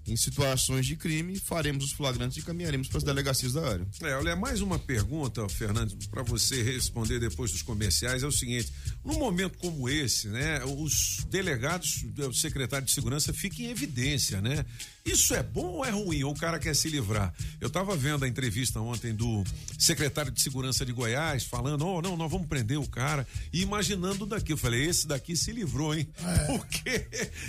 em 0.08 0.16
situações 0.16 0.86
de 0.86 0.96
crime, 0.96 1.40
faremos 1.40 1.84
os 1.86 1.92
flagrantes 1.92 2.38
e 2.38 2.42
caminharemos 2.42 2.88
para 2.88 2.98
as 2.98 3.04
delegacias 3.04 3.54
da 3.54 3.68
área. 3.68 3.88
É, 4.02 4.16
olha, 4.16 4.36
mais 4.36 4.62
uma 4.62 4.80
pergunta, 4.80 5.48
Fernandes, 5.50 6.08
para 6.08 6.24
você 6.24 6.64
responder 6.64 7.20
depois 7.20 7.52
dos 7.52 7.62
comerciais 7.62 8.24
é 8.24 8.28
o 8.28 8.32
seguinte: 8.32 8.72
num 9.04 9.20
momento 9.20 9.58
como 9.58 9.90
esse, 9.90 10.28
né, 10.28 10.64
os 10.64 11.26
delegados, 11.30 12.06
o 12.18 12.34
secretário 12.34 12.86
de 12.86 12.94
segurança 12.94 13.34
fica 13.34 13.62
em 13.62 13.68
evidência, 13.68 14.42
né? 14.42 14.66
Isso 15.08 15.34
é 15.34 15.42
bom 15.42 15.66
ou 15.66 15.86
é 15.86 15.90
ruim? 15.90 16.24
Ou 16.24 16.34
o 16.34 16.38
cara 16.38 16.60
quer 16.60 16.76
se 16.76 16.90
livrar? 16.90 17.34
Eu 17.62 17.70
estava 17.70 17.96
vendo 17.96 18.26
a 18.26 18.28
entrevista 18.28 18.82
ontem 18.82 19.16
do 19.16 19.42
secretário 19.80 20.32
de 20.32 20.42
segurança 20.42 20.86
de 20.86 20.92
Goiás 20.92 21.46
falando: 21.46 21.86
oh, 21.86 22.02
não, 22.02 22.18
nós 22.18 22.30
vamos 22.30 22.48
prender 22.48 22.78
o 22.78 22.88
cara 22.88 23.26
e 23.54 23.62
imaginando 23.62 24.26
daqui. 24.26 24.52
Eu 24.52 24.58
falei: 24.58 24.86
esse 24.86 25.08
daqui 25.08 25.36
se 25.36 25.52
livrou, 25.54 25.96
hein? 25.96 26.08
Porque 26.46 27.08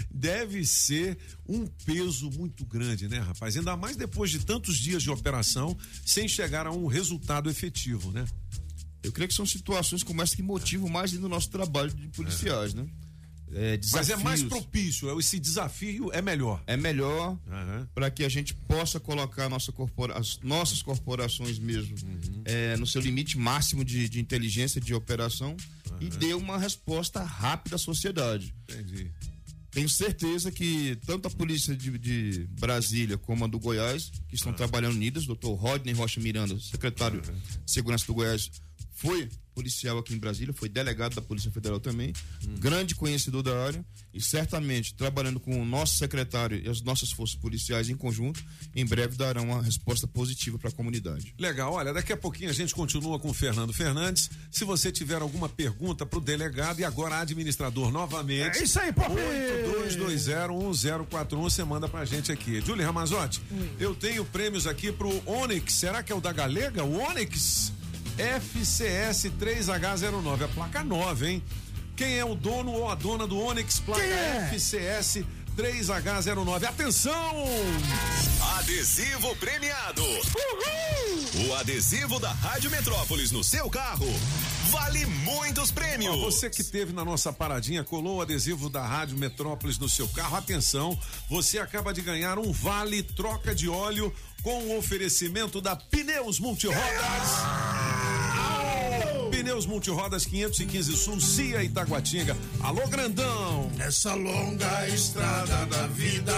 deve 0.08 0.64
ser 0.64 1.18
um 1.48 1.66
peso 1.66 2.30
muito 2.30 2.64
grande, 2.64 3.08
né, 3.08 3.18
rapaz? 3.18 3.56
Ainda 3.56 3.76
mais 3.76 3.96
depois 3.96 4.30
de 4.30 4.38
tantos 4.38 4.78
dias 4.78 5.02
de 5.02 5.10
operação 5.10 5.76
sem 6.06 6.28
chegar 6.28 6.66
a 6.66 6.72
um 6.72 6.86
resultado 6.86 7.50
efetivo, 7.50 8.12
né? 8.12 8.24
Eu 9.02 9.10
creio 9.12 9.28
que 9.28 9.34
são 9.34 9.46
situações 9.46 10.02
como 10.02 10.22
essa 10.22 10.36
que 10.36 10.42
motivam 10.42 10.88
mais 10.88 11.12
ainda 11.12 11.26
o 11.26 11.28
nosso 11.28 11.50
trabalho 11.50 11.92
de 11.92 12.08
policiais, 12.08 12.74
né? 12.74 12.86
É, 13.54 13.78
Mas 13.92 14.10
é 14.10 14.16
mais 14.16 14.40
desafios. 14.42 14.48
propício, 14.48 15.20
esse 15.20 15.38
desafio 15.40 16.10
é 16.12 16.20
melhor. 16.20 16.62
É 16.66 16.76
melhor 16.76 17.38
para 17.94 18.10
que 18.10 18.24
a 18.24 18.28
gente 18.28 18.52
possa 18.54 19.00
colocar 19.00 19.48
nossa 19.48 19.72
corpora, 19.72 20.18
as 20.18 20.38
nossas 20.42 20.82
corporações 20.82 21.58
mesmo 21.58 21.96
Uhum. 22.02 22.42
é, 22.44 22.76
no 22.76 22.86
seu 22.86 23.00
limite 23.00 23.38
máximo 23.38 23.84
de, 23.84 24.08
de 24.08 24.20
inteligência 24.20 24.80
de 24.80 24.92
operação 24.94 25.56
e 26.00 26.08
dê 26.08 26.34
uma 26.34 26.58
resposta 26.58 27.22
rápida 27.22 27.76
à 27.76 27.78
sociedade. 27.78 28.54
Entendi. 28.68 29.10
Tenho 29.70 29.88
certeza 29.88 30.50
que 30.50 30.96
tanto 31.06 31.28
a 31.28 31.30
polícia 31.30 31.76
de, 31.76 31.96
de 31.98 32.46
Brasília 32.58 33.18
como 33.18 33.44
a 33.44 33.48
do 33.48 33.58
Goiás, 33.58 34.10
que 34.28 34.34
estão 34.34 34.52
trabalhando 34.52 34.94
unidas, 34.94 35.26
doutor 35.26 35.54
Rodney 35.54 35.92
Rocha 35.94 36.20
Miranda, 36.20 36.58
secretário 36.58 37.20
de 37.20 37.30
Segurança 37.70 38.06
do 38.06 38.14
Goiás, 38.14 38.50
foi 38.94 39.28
policial 39.58 39.98
aqui 39.98 40.14
em 40.14 40.18
Brasília, 40.18 40.54
foi 40.54 40.68
delegado 40.68 41.16
da 41.16 41.20
Polícia 41.20 41.50
Federal 41.50 41.80
também, 41.80 42.12
grande 42.60 42.94
conhecedor 42.94 43.42
da 43.42 43.64
área 43.64 43.84
e 44.14 44.20
certamente 44.20 44.94
trabalhando 44.94 45.40
com 45.40 45.60
o 45.60 45.64
nosso 45.64 45.96
secretário 45.96 46.62
e 46.64 46.68
as 46.68 46.80
nossas 46.80 47.10
forças 47.10 47.34
policiais 47.34 47.88
em 47.88 47.96
conjunto, 47.96 48.40
em 48.72 48.86
breve 48.86 49.16
darão 49.16 49.46
uma 49.46 49.60
resposta 49.60 50.06
positiva 50.06 50.56
para 50.60 50.70
a 50.70 50.72
comunidade. 50.72 51.34
Legal, 51.36 51.72
olha, 51.72 51.92
daqui 51.92 52.12
a 52.12 52.16
pouquinho 52.16 52.50
a 52.50 52.52
gente 52.52 52.72
continua 52.72 53.18
com 53.18 53.30
o 53.30 53.34
Fernando 53.34 53.72
Fernandes. 53.72 54.30
Se 54.48 54.64
você 54.64 54.92
tiver 54.92 55.20
alguma 55.20 55.48
pergunta 55.48 56.06
pro 56.06 56.20
delegado 56.20 56.78
e 56.78 56.84
agora 56.84 57.18
administrador 57.18 57.90
novamente. 57.90 58.58
É 58.58 58.62
isso 58.62 58.78
aí, 58.78 58.92
Pop! 58.92 59.12
82201041, 59.88 61.42
você 61.42 61.64
manda 61.64 61.88
pra 61.88 62.04
gente 62.04 62.30
aqui. 62.30 62.60
Julie 62.60 62.84
Ramazotti, 62.84 63.42
eu 63.80 63.92
tenho 63.92 64.24
prêmios 64.24 64.68
aqui 64.68 64.92
pro 64.92 65.10
Onix. 65.28 65.74
Será 65.74 66.00
que 66.00 66.12
é 66.12 66.14
o 66.14 66.20
da 66.20 66.32
Galega? 66.32 66.84
O 66.84 66.96
Onix 67.00 67.72
FCS 68.18 69.30
3H09, 69.40 70.44
a 70.44 70.48
placa 70.48 70.82
9, 70.82 71.28
hein? 71.28 71.42
Quem 71.94 72.18
é 72.18 72.24
o 72.24 72.34
dono 72.34 72.72
ou 72.72 72.90
a 72.90 72.94
dona 72.94 73.26
do 73.26 73.38
Onix 73.38 73.78
placa 73.80 74.02
é? 74.02 74.50
FCS 74.52 75.24
3H09? 75.58 76.64
Atenção! 76.68 77.44
Adesivo 78.58 79.34
premiado. 79.34 80.04
O 81.48 81.54
adesivo 81.56 82.20
da 82.20 82.30
Rádio 82.30 82.70
Metrópolis 82.70 83.32
no 83.32 83.42
seu 83.42 83.68
carro 83.68 84.06
vale 84.70 85.04
muitos 85.04 85.72
prêmios. 85.72 86.14
Ó, 86.14 86.18
você 86.18 86.48
que 86.48 86.62
teve 86.62 86.92
na 86.92 87.04
nossa 87.04 87.32
paradinha, 87.32 87.82
colou 87.82 88.18
o 88.18 88.20
adesivo 88.20 88.70
da 88.70 88.86
Rádio 88.86 89.18
Metrópolis 89.18 89.78
no 89.78 89.88
seu 89.88 90.06
carro, 90.10 90.36
atenção, 90.36 90.96
você 91.28 91.58
acaba 91.58 91.92
de 91.92 92.02
ganhar 92.02 92.38
um 92.38 92.52
vale 92.52 93.02
troca 93.02 93.52
de 93.52 93.68
óleo 93.68 94.14
com 94.44 94.62
o 94.62 94.78
oferecimento 94.78 95.60
da 95.60 95.74
Pneus 95.74 96.38
Multirodas. 96.38 96.78
Pneus 99.38 99.66
Multirodas 99.66 100.24
515 100.24 100.96
Sul, 100.96 101.20
Cia 101.20 101.62
Itaguatinga. 101.62 102.36
Alô, 102.60 102.88
grandão! 102.88 103.70
Nessa 103.76 104.12
longa 104.12 104.88
estrada 104.88 105.64
da 105.66 105.86
vida, 105.86 106.34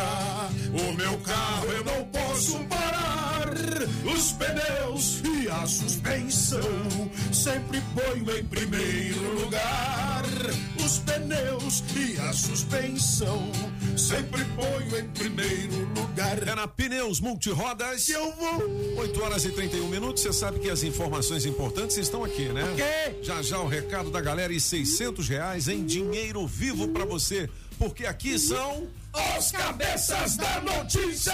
o 0.69 0.93
meu 0.93 1.17
carro 1.21 1.67
eu 1.73 1.83
não 1.83 2.05
posso 2.05 2.59
parar. 2.65 3.49
Os 4.05 4.33
pneus 4.33 5.23
e 5.25 5.49
a 5.49 5.67
suspensão 5.67 6.61
sempre 7.33 7.81
ponho 7.95 8.39
em 8.39 8.45
primeiro 8.45 9.41
lugar. 9.41 10.25
Os 10.85 10.99
pneus 10.99 11.83
e 11.97 12.19
a 12.21 12.33
suspensão 12.35 13.51
sempre 13.97 14.45
ponho 14.45 14.99
em 14.99 15.09
primeiro 15.09 15.89
lugar. 15.95 16.47
É 16.47 16.55
na 16.55 16.67
Pneus 16.69 17.21
Multirodas. 17.21 18.05
Que 18.07 18.13
eu 18.13 18.33
vou. 18.33 18.99
8 18.99 19.23
horas 19.23 19.45
e 19.45 19.51
31 19.51 19.89
minutos. 19.89 20.23
Você 20.23 20.33
sabe 20.33 20.59
que 20.59 20.69
as 20.69 20.83
informações 20.83 21.47
importantes 21.47 21.97
estão 21.97 22.25
aqui, 22.25 22.49
né? 22.49 22.65
Ok. 22.73 22.85
Já 23.23 23.43
já 23.43 23.59
o 23.59 23.69
recado 23.69 24.11
da 24.11 24.21
galera 24.21 24.53
e 24.53 24.61
600 24.61 25.29
reais 25.29 25.69
em 25.69 25.85
dinheiro 25.85 26.47
vivo 26.47 26.89
pra 26.89 27.05
você. 27.05 27.49
Porque 27.79 28.07
aqui 28.07 28.39
são. 28.39 28.89
Os 29.39 29.51
cabeças 29.51 30.37
da 30.37 30.61
notícia! 30.61 31.33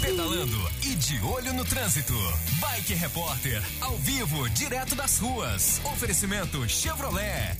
Pedalando 0.00 0.70
e 0.84 0.94
de 0.94 1.18
olho 1.24 1.52
no 1.54 1.64
trânsito. 1.64 2.12
Bike 2.60 2.94
Repórter, 2.94 3.62
ao 3.80 3.96
vivo, 3.96 4.48
direto 4.50 4.94
das 4.94 5.18
ruas. 5.18 5.80
Oferecimento 5.84 6.68
Chevrolet. 6.68 7.56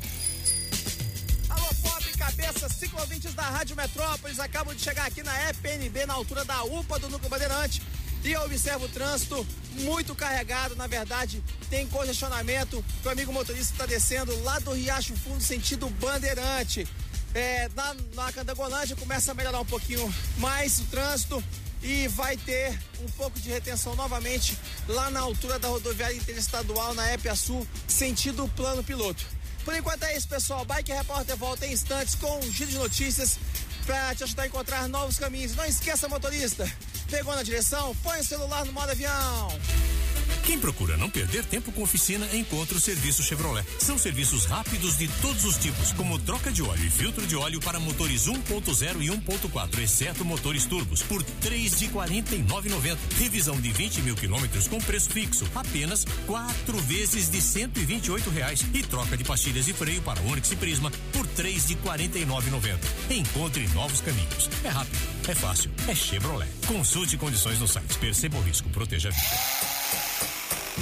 Alô, 1.49 1.67
Pop, 1.83 2.19
cabeça, 2.19 2.69
ciclovintes 2.69 3.35
da 3.35 3.43
Rádio 3.43 3.75
Metrópolis. 3.75 4.39
Acabo 4.39 4.75
de 4.75 4.83
chegar 4.83 5.07
aqui 5.07 5.23
na 5.23 5.51
EPNB, 5.51 6.07
na 6.07 6.15
altura 6.15 6.45
da 6.45 6.63
UPA 6.65 6.99
do 6.99 7.09
Núcleo 7.09 7.31
Bandeirante. 7.31 7.83
E 8.25 8.33
eu 8.33 8.43
observo 8.43 8.87
o 8.87 8.89
trânsito 8.89 9.47
muito 9.75 10.15
carregado. 10.15 10.75
Na 10.77 10.87
verdade, 10.87 11.43
tem 11.71 11.87
congestionamento. 11.87 12.85
O 13.05 13.09
amigo 13.09 13.33
motorista 13.33 13.73
está 13.73 13.87
descendo 13.87 14.37
lá 14.43 14.59
do 14.59 14.73
Riacho 14.73 15.17
Fundo, 15.17 15.43
sentido 15.43 15.89
Bandeirante. 15.89 16.87
É, 17.35 17.69
na, 17.75 17.95
na 18.15 18.33
Candangolândia 18.33 18.97
começa 18.97 19.33
a 19.33 19.35
melhorar 19.35 19.61
um 19.61 19.65
pouquinho 19.65 20.13
mais 20.39 20.79
o 20.81 20.85
trânsito 20.85 21.45
e 21.83 22.09
vai 22.09 22.37
ter 22.37 22.77
um 23.01 23.09
pouco 23.13 23.39
de 23.39 23.51
retenção 23.51 23.95
novamente 23.95 24.59
lá 24.89 25.11
na 25.11 25.21
altura 25.21 25.59
da 25.59 25.69
rodoviária 25.69 26.17
interestadual 26.17 26.95
na 26.95 27.13
EPA 27.13 27.37
Sul, 27.37 27.67
sentido 27.87 28.51
plano 28.57 28.83
piloto. 28.83 29.25
Por 29.65 29.77
enquanto 29.77 30.05
é 30.05 30.17
isso, 30.17 30.27
pessoal. 30.27 30.65
Bike 30.65 30.91
Repórter 30.91 31.37
volta 31.37 31.67
em 31.67 31.73
instantes 31.73 32.15
com 32.15 32.39
um 32.39 32.51
giro 32.51 32.71
de 32.71 32.79
notícias 32.79 33.39
para 33.85 34.15
te 34.15 34.25
ajudar 34.25 34.45
a 34.45 34.47
encontrar 34.47 34.89
novos 34.89 35.19
caminhos. 35.19 35.55
Não 35.55 35.65
esqueça, 35.65 36.09
motorista, 36.09 36.71
pegou 37.09 37.35
na 37.35 37.43
direção, 37.43 37.95
põe 38.03 38.21
o 38.21 38.25
celular 38.25 38.65
no 38.65 38.73
modo 38.73 38.91
avião. 38.91 39.49
Quem 40.49 40.59
procura 40.59 40.97
não 40.97 41.11
perder 41.11 41.45
tempo 41.45 41.71
com 41.71 41.83
oficina, 41.83 42.27
encontra 42.35 42.79
o 42.79 42.81
serviço 42.81 43.23
Chevrolet. 43.23 43.67
São 43.79 43.99
serviços 43.99 44.47
rápidos 44.47 44.97
de 44.97 45.07
todos 45.21 45.45
os 45.45 45.59
tipos, 45.59 45.93
como 45.93 46.19
troca 46.19 46.51
de 46.51 46.63
óleo 46.63 46.87
e 46.87 46.89
filtro 46.89 47.27
de 47.27 47.37
óleo 47.37 47.61
para 47.61 47.79
motores 47.79 48.27
1.0 48.27 49.03
e 49.03 49.09
1.4, 49.09 49.79
exceto 49.79 50.25
motores 50.25 50.65
turbos, 50.65 51.03
por 51.03 51.23
três 51.23 51.79
de 51.79 51.89
quarenta 51.89 52.35
e 52.35 52.39
nove 52.39 52.71
Revisão 53.19 53.61
de 53.61 53.71
20 53.71 54.01
mil 54.01 54.15
quilômetros 54.15 54.67
com 54.69 54.79
preço 54.79 55.11
fixo, 55.11 55.47
apenas 55.55 56.07
quatro 56.27 56.79
vezes 56.79 57.29
de 57.29 57.43
cento 57.43 57.79
e 57.79 57.85
vinte 57.85 58.07
e 58.07 58.11
oito 58.11 58.31
reais. 58.31 58.65
E 58.73 58.83
troca 58.83 59.19
de 59.19 59.25
pastilhas 59.25 59.67
de 59.67 59.75
freio 59.75 60.01
para 60.01 60.19
Onix 60.23 60.51
e 60.51 60.57
Prisma 60.57 60.91
por 61.13 61.27
três 61.27 61.67
de 61.67 61.75
quarenta 61.77 62.19
e 62.19 62.25
nove 62.25 62.49
Encontre 63.11 63.69
novos 63.75 64.01
caminhos. 64.01 64.49
É 64.65 64.69
rápido, 64.69 64.99
é 65.29 65.35
fácil, 65.35 65.71
é 65.87 65.95
Chevrolet. 65.95 66.49
Consulte 66.67 67.19
condições 67.19 67.61
no 67.61 67.69
site. 67.69 67.99
Perceba 67.99 68.39
o 68.39 68.41
risco, 68.41 68.71
proteja 68.71 69.11
a 69.11 69.13
vida. 69.13 69.69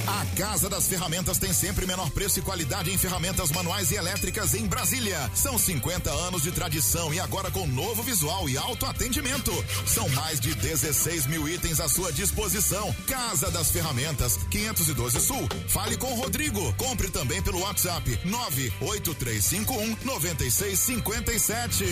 A 0.06 0.26
Casa 0.36 0.68
das 0.68 0.86
Ferramentas 0.86 1.38
tem 1.38 1.52
sempre 1.52 1.86
menor 1.86 2.10
preço 2.10 2.38
e 2.38 2.42
qualidade 2.42 2.90
em 2.90 2.98
ferramentas 2.98 3.50
manuais 3.50 3.90
e 3.90 3.94
elétricas 3.94 4.54
em 4.54 4.66
Brasília. 4.66 5.30
São 5.34 5.58
50 5.58 6.10
anos 6.10 6.42
de 6.42 6.52
tradição 6.52 7.12
e 7.14 7.20
agora 7.20 7.50
com 7.50 7.66
novo 7.66 8.02
visual 8.02 8.48
e 8.48 8.58
alto 8.58 8.84
atendimento. 8.86 9.52
São 9.86 10.08
mais 10.10 10.38
de 10.40 10.54
16 10.54 11.26
mil 11.26 11.48
itens 11.48 11.80
à 11.80 11.88
sua 11.88 12.12
disposição. 12.12 12.94
Casa 13.06 13.50
das 13.50 13.70
Ferramentas, 13.70 14.38
512 14.50 15.20
Sul. 15.20 15.48
Fale 15.68 15.96
com 15.96 16.12
o 16.12 16.16
Rodrigo. 16.16 16.72
Compre 16.74 17.08
também 17.08 17.40
pelo 17.42 17.60
WhatsApp 17.60 18.18
98351 18.24 19.96
9657. 20.04 21.84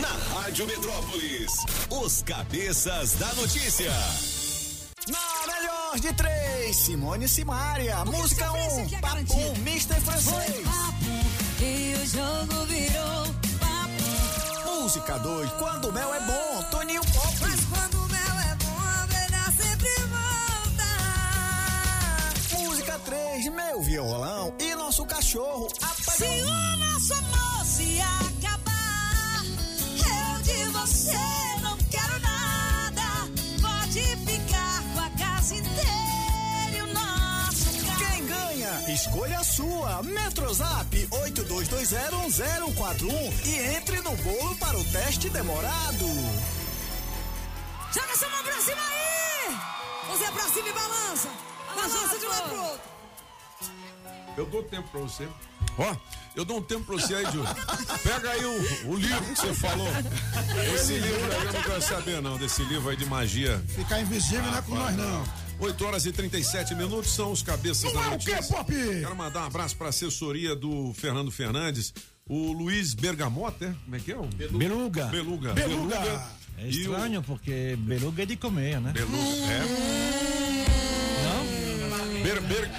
Na 0.00 0.08
Rádio 0.34 0.66
Metrópolis, 0.66 1.52
os 1.88 2.22
cabeças 2.22 3.12
da 3.14 3.32
notícia. 3.34 3.92
Na 5.08 5.52
melhor 5.52 6.00
de 6.00 6.12
três, 6.14 6.76
Simone 6.76 7.26
e 7.26 7.28
Simaria. 7.28 8.04
Música 8.06 8.50
1, 8.52 8.56
um, 8.56 8.88
Papum, 9.00 9.54
Mr. 9.58 10.00
Francês. 10.00 10.66
E 11.60 11.94
o 11.94 12.06
jogo 12.06 12.64
virou 12.66 13.34
papo. 13.60 14.80
Música 14.80 15.18
2, 15.18 15.50
Quando 15.58 15.88
o 15.88 15.92
Mel 15.92 16.14
é 16.14 16.20
Bom, 16.20 16.62
Toninho 16.70 17.02
Pop. 17.12 17.36
Mas 17.40 17.60
quando 17.66 18.02
o 18.02 18.08
mel 18.08 18.38
é 18.50 18.54
bom, 18.64 18.78
a 18.78 19.02
abelha 19.02 19.44
sempre 19.56 19.90
volta. 20.08 20.88
Música 22.62 22.98
3, 23.00 23.52
Meu 23.52 23.82
Violão 23.82 24.54
e 24.58 24.74
Nosso 24.74 25.04
Cachorro. 25.04 25.68
Apagão. 25.82 26.14
Se 26.16 26.24
o 26.24 26.76
nosso 26.78 27.12
amor 27.12 27.64
se 27.66 28.00
acabar, 28.00 29.44
eu 29.98 30.42
de 30.42 30.64
você 30.70 31.18
não 31.62 31.76
Escolha 38.94 39.40
a 39.40 39.44
sua. 39.44 40.02
Metrozap 40.04 41.08
82201041 41.10 43.44
e 43.44 43.58
entre 43.76 44.00
no 44.02 44.14
bolo 44.18 44.54
para 44.54 44.78
o 44.78 44.84
teste 44.84 45.28
demorado. 45.30 46.06
Joga 47.92 48.12
essa 48.12 48.28
mão 48.28 48.44
pra 48.44 48.60
cima 48.60 48.80
aí! 48.80 49.56
Você 50.10 50.30
pra 50.30 50.48
cima 50.48 50.68
e 50.68 50.72
balança. 50.72 51.28
Balança 51.74 52.18
de 52.20 52.24
um 52.24 52.28
lado 52.28 52.48
pro 52.48 52.62
outro. 52.62 52.80
Eu 54.36 54.46
dou 54.46 54.62
tempo 54.62 54.88
pra 54.88 55.00
você. 55.00 55.28
Ó, 55.76 55.96
eu 56.36 56.44
dou 56.44 56.58
um 56.58 56.62
tempo 56.62 56.84
pra 56.84 56.94
você 56.94 57.16
aí, 57.16 57.24
Júlio. 57.24 57.48
Pega 58.04 58.30
aí 58.30 58.44
o, 58.44 58.90
o 58.90 58.94
livro 58.96 59.24
que 59.24 59.34
você 59.34 59.52
falou. 59.54 59.88
Esse 60.72 60.98
livro 60.98 61.32
aí 61.32 61.46
eu 61.46 61.52
não 61.52 61.62
quero 61.62 61.82
saber, 61.82 62.22
não, 62.22 62.38
desse 62.38 62.62
livro 62.62 62.90
aí 62.90 62.96
de 62.96 63.06
magia. 63.06 63.60
Ficar 63.74 63.98
invisível 64.00 64.44
não 64.44 64.56
é 64.58 64.62
com 64.62 64.76
nós, 64.76 64.94
não. 64.94 65.43
8 65.58 65.84
horas 65.84 66.04
e 66.06 66.12
37 66.12 66.74
minutos 66.74 67.12
são 67.12 67.32
os 67.32 67.42
cabeças 67.42 67.84
Não 67.92 68.00
da 68.02 68.12
é 68.12 68.16
o 68.16 68.18
quê, 68.18 68.32
notícia. 68.34 68.56
Pop? 68.56 68.72
Quero 68.72 69.16
mandar 69.16 69.42
um 69.42 69.46
abraço 69.46 69.76
pra 69.76 69.88
assessoria 69.88 70.54
do 70.54 70.92
Fernando 70.94 71.30
Fernandes, 71.30 71.92
o 72.26 72.52
Luiz 72.52 72.94
Bergamota, 72.94 73.66
é? 73.66 73.74
Como 73.84 73.96
é 73.96 73.98
que 74.00 74.12
é? 74.12 74.16
O 74.16 74.24
Beluga. 74.26 75.06
Beluga. 75.06 75.52
Beluga. 75.52 75.96
É 76.56 76.64
E 76.66 76.66
o- 76.66 76.92
estranho, 76.92 77.22
porque 77.22 77.76
beluga 77.80 78.22
é 78.22 78.26
de 78.26 78.36
comer, 78.36 78.80
né? 78.80 78.92
Beluga, 78.92 79.16
é. 79.50 79.64
Ber, 82.22 82.40
ber, 82.40 82.70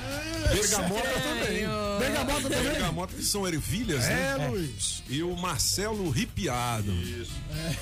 bergamota 0.52 1.10
também. 1.22 1.65
Bergamota 1.99 2.41
também? 2.49 2.64
Bergamota 2.64 3.14
que 3.15 3.23
são 3.23 3.47
ervilhas, 3.47 4.03
É, 4.06 4.38
né? 4.39 4.47
Luiz. 4.47 5.03
E 5.07 5.22
o 5.22 5.35
Marcelo 5.35 6.10
Ripiado. 6.10 6.91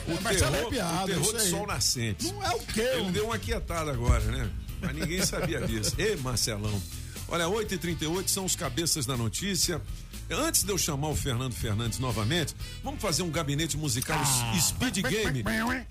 O 0.07 0.21
Marcelo 0.21 0.51
terror, 0.51 0.69
Ripiado, 0.69 1.03
o 1.03 1.05
terror 1.07 1.21
isso 1.23 1.37
de 1.37 1.49
sol 1.49 1.67
nascente. 1.67 2.25
Não 2.33 2.43
é 2.43 2.49
o 2.55 2.59
quê? 2.59 2.81
Ele 2.81 3.11
deu 3.11 3.25
uma 3.25 3.39
quietada 3.39 3.91
agora, 3.91 4.23
né? 4.25 4.49
Mas 4.83 4.95
ninguém 4.95 5.25
sabia 5.25 5.61
disso. 5.61 5.93
Ei, 5.97 6.15
Marcelão. 6.17 6.81
Olha, 7.27 7.45
8h38 7.45 8.27
são 8.27 8.45
os 8.45 8.55
cabeças 8.55 9.05
da 9.05 9.15
notícia. 9.17 9.81
Antes 10.29 10.63
de 10.63 10.71
eu 10.71 10.77
chamar 10.77 11.09
o 11.09 11.15
Fernando 11.15 11.53
Fernandes 11.53 11.99
novamente, 11.99 12.55
vamos 12.83 13.01
fazer 13.01 13.23
um 13.23 13.29
gabinete 13.31 13.77
musical 13.77 14.19
Ah. 14.23 14.59
Speed 14.59 14.97
Game. 15.03 15.43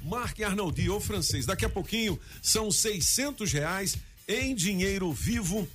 Marc 0.04 0.40
Arnoldi, 0.42 0.88
ou 0.88 1.00
francês. 1.00 1.46
Daqui 1.46 1.64
a 1.64 1.68
pouquinho 1.68 2.18
são 2.40 2.70
600 2.70 3.52
reais 3.52 3.96
em 4.28 4.54
dinheiro 4.54 5.12
vivo. 5.12 5.68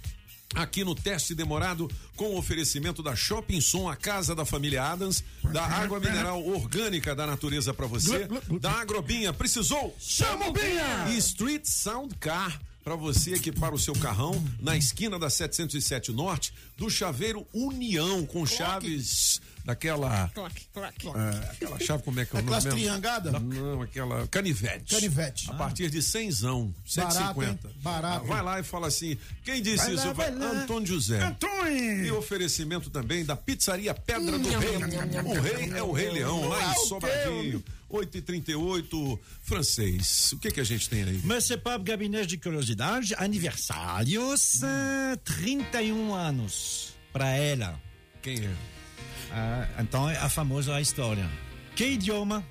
Aqui 0.56 0.84
no 0.84 0.95
teste 0.95 1.35
demorado, 1.35 1.91
com 2.15 2.30
o 2.30 2.38
oferecimento 2.38 3.03
da 3.03 3.14
Shopping 3.15 3.60
Som, 3.60 3.89
a 3.89 3.98
casa 3.98 4.34
da 4.34 4.45
família 4.45 4.81
Adams, 4.81 5.22
da 5.52 5.65
água 5.65 5.99
mineral 5.99 6.41
orgânica 6.48 7.14
da 7.14 7.27
natureza 7.27 7.73
para 7.73 7.85
você, 7.85 8.27
da 8.60 8.72
Agrobinha. 8.72 9.34
Precisou? 9.34 9.94
Chama 9.99 10.48
o 10.48 10.53
Binha! 10.53 11.10
E 11.10 11.18
Street 11.18 11.65
Sound 11.65 12.15
Car 12.15 12.60
para 12.88 12.95
você 12.95 13.34
equipar 13.34 13.73
o 13.73 13.77
seu 13.77 13.93
carrão 13.95 14.41
na 14.61 14.77
esquina 14.77 15.19
da 15.19 15.30
707 15.30 16.14
Norte, 16.14 16.53
do 16.77 16.89
chaveiro 16.89 17.45
União, 17.53 18.26
com 18.26 18.45
chaves 18.45 19.41
daquela. 19.68 20.31
Clock, 20.34 20.68
clock. 20.73 21.06
É, 21.19 21.49
aquela 21.52 21.80
chave, 21.80 22.02
como 22.03 22.19
é 22.19 22.26
que 22.26 22.35
é 22.35 22.39
o 22.39 22.41
nome? 22.41 22.56
Aquelas 22.57 22.65
mesmo? 22.65 22.80
triangada? 22.80 23.31
Não, 23.31 23.39
Não, 23.41 23.81
aquela 23.81 24.26
canivete. 24.27 24.95
Canivete. 24.95 25.52
A 25.52 25.53
partir 25.53 25.89
de 25.91 25.99
100zão, 25.99 26.73
150. 26.85 27.35
Barato? 27.35 27.80
Barato. 27.81 28.26
Ah, 28.26 28.27
Vai 28.27 28.41
lá 28.41 28.60
e 28.60 28.64
fala 28.64 28.88
assim: 28.88 29.18
quem 29.44 29.61
disse 29.61 29.85
Vai 29.85 29.94
isso? 29.95 30.07
lá, 30.07 30.14
vai 30.14 30.34
lá. 30.34 30.45
Antônio 30.52 30.88
José. 30.88 31.22
Antônio! 31.22 32.06
E 32.06 32.11
oferecimento 32.11 32.89
também 32.89 33.26
da 33.26 33.35
pizzaria 33.35 33.94
Pedra 33.94 34.39
do 34.39 34.49
Rei. 34.49 34.77
O 35.38 35.41
rei 35.41 35.72
é 35.77 35.84
o 35.84 35.91
Rei 35.91 36.10
Leão, 36.11 36.48
lá 36.48 36.72
em 36.72 36.85
Sobradinho. 36.88 37.64
8h38, 37.89 39.19
francês. 39.41 40.31
O 40.34 40.39
que 40.39 40.52
que 40.52 40.60
a 40.60 40.64
gente 40.64 40.89
tem 40.89 41.03
aí? 41.03 41.22
Monsieur 41.23 41.60
Pop, 41.61 41.84
gabinete 41.84 42.27
de 42.27 42.38
curiosidade, 42.38 43.14
aniversários, 43.18 44.61
eh, 44.64 45.15
31 45.23 46.14
anos 46.14 46.94
para 47.14 47.30
ela. 47.30 47.80
Quem 48.22 48.39
é? 48.45 48.76
Ah, 49.31 49.67
então 49.79 50.09
é 50.09 50.17
a 50.17 50.29
famosa 50.29 50.79
história. 50.81 51.29
Que 51.75 51.85
idioma? 51.91 52.43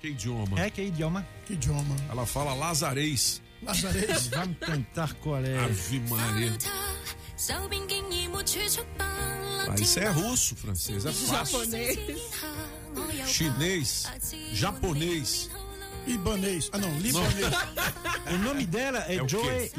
Que 0.00 0.08
idioma? 0.08 0.60
É, 0.60 0.70
que 0.70 0.82
idioma? 0.82 1.26
Que 1.46 1.54
idioma? 1.54 1.96
Ela 2.10 2.26
fala 2.26 2.54
lazarês. 2.54 3.40
Lazarês. 3.62 4.26
Vamos 4.34 4.58
tentar 4.58 5.14
qual 5.14 5.42
é. 5.44 5.58
Ave 5.58 6.00
Maria. 6.00 6.52
Ah, 8.98 9.74
isso 9.80 9.98
é 9.98 10.08
russo, 10.10 10.54
francês. 10.56 11.06
É 11.06 11.12
fácil. 11.12 11.58
Japonês. 11.60 11.98
Chinês. 13.26 14.04
Japonês. 14.52 15.50
Ibanês. 16.06 16.68
Ah, 16.72 16.78
não, 16.78 16.98
libanês. 16.98 17.46
O 18.34 18.38
nome 18.38 18.64
dela 18.66 19.04
é, 19.06 19.16
É 19.16 19.22
o 19.22 19.26
quê? 19.26 19.70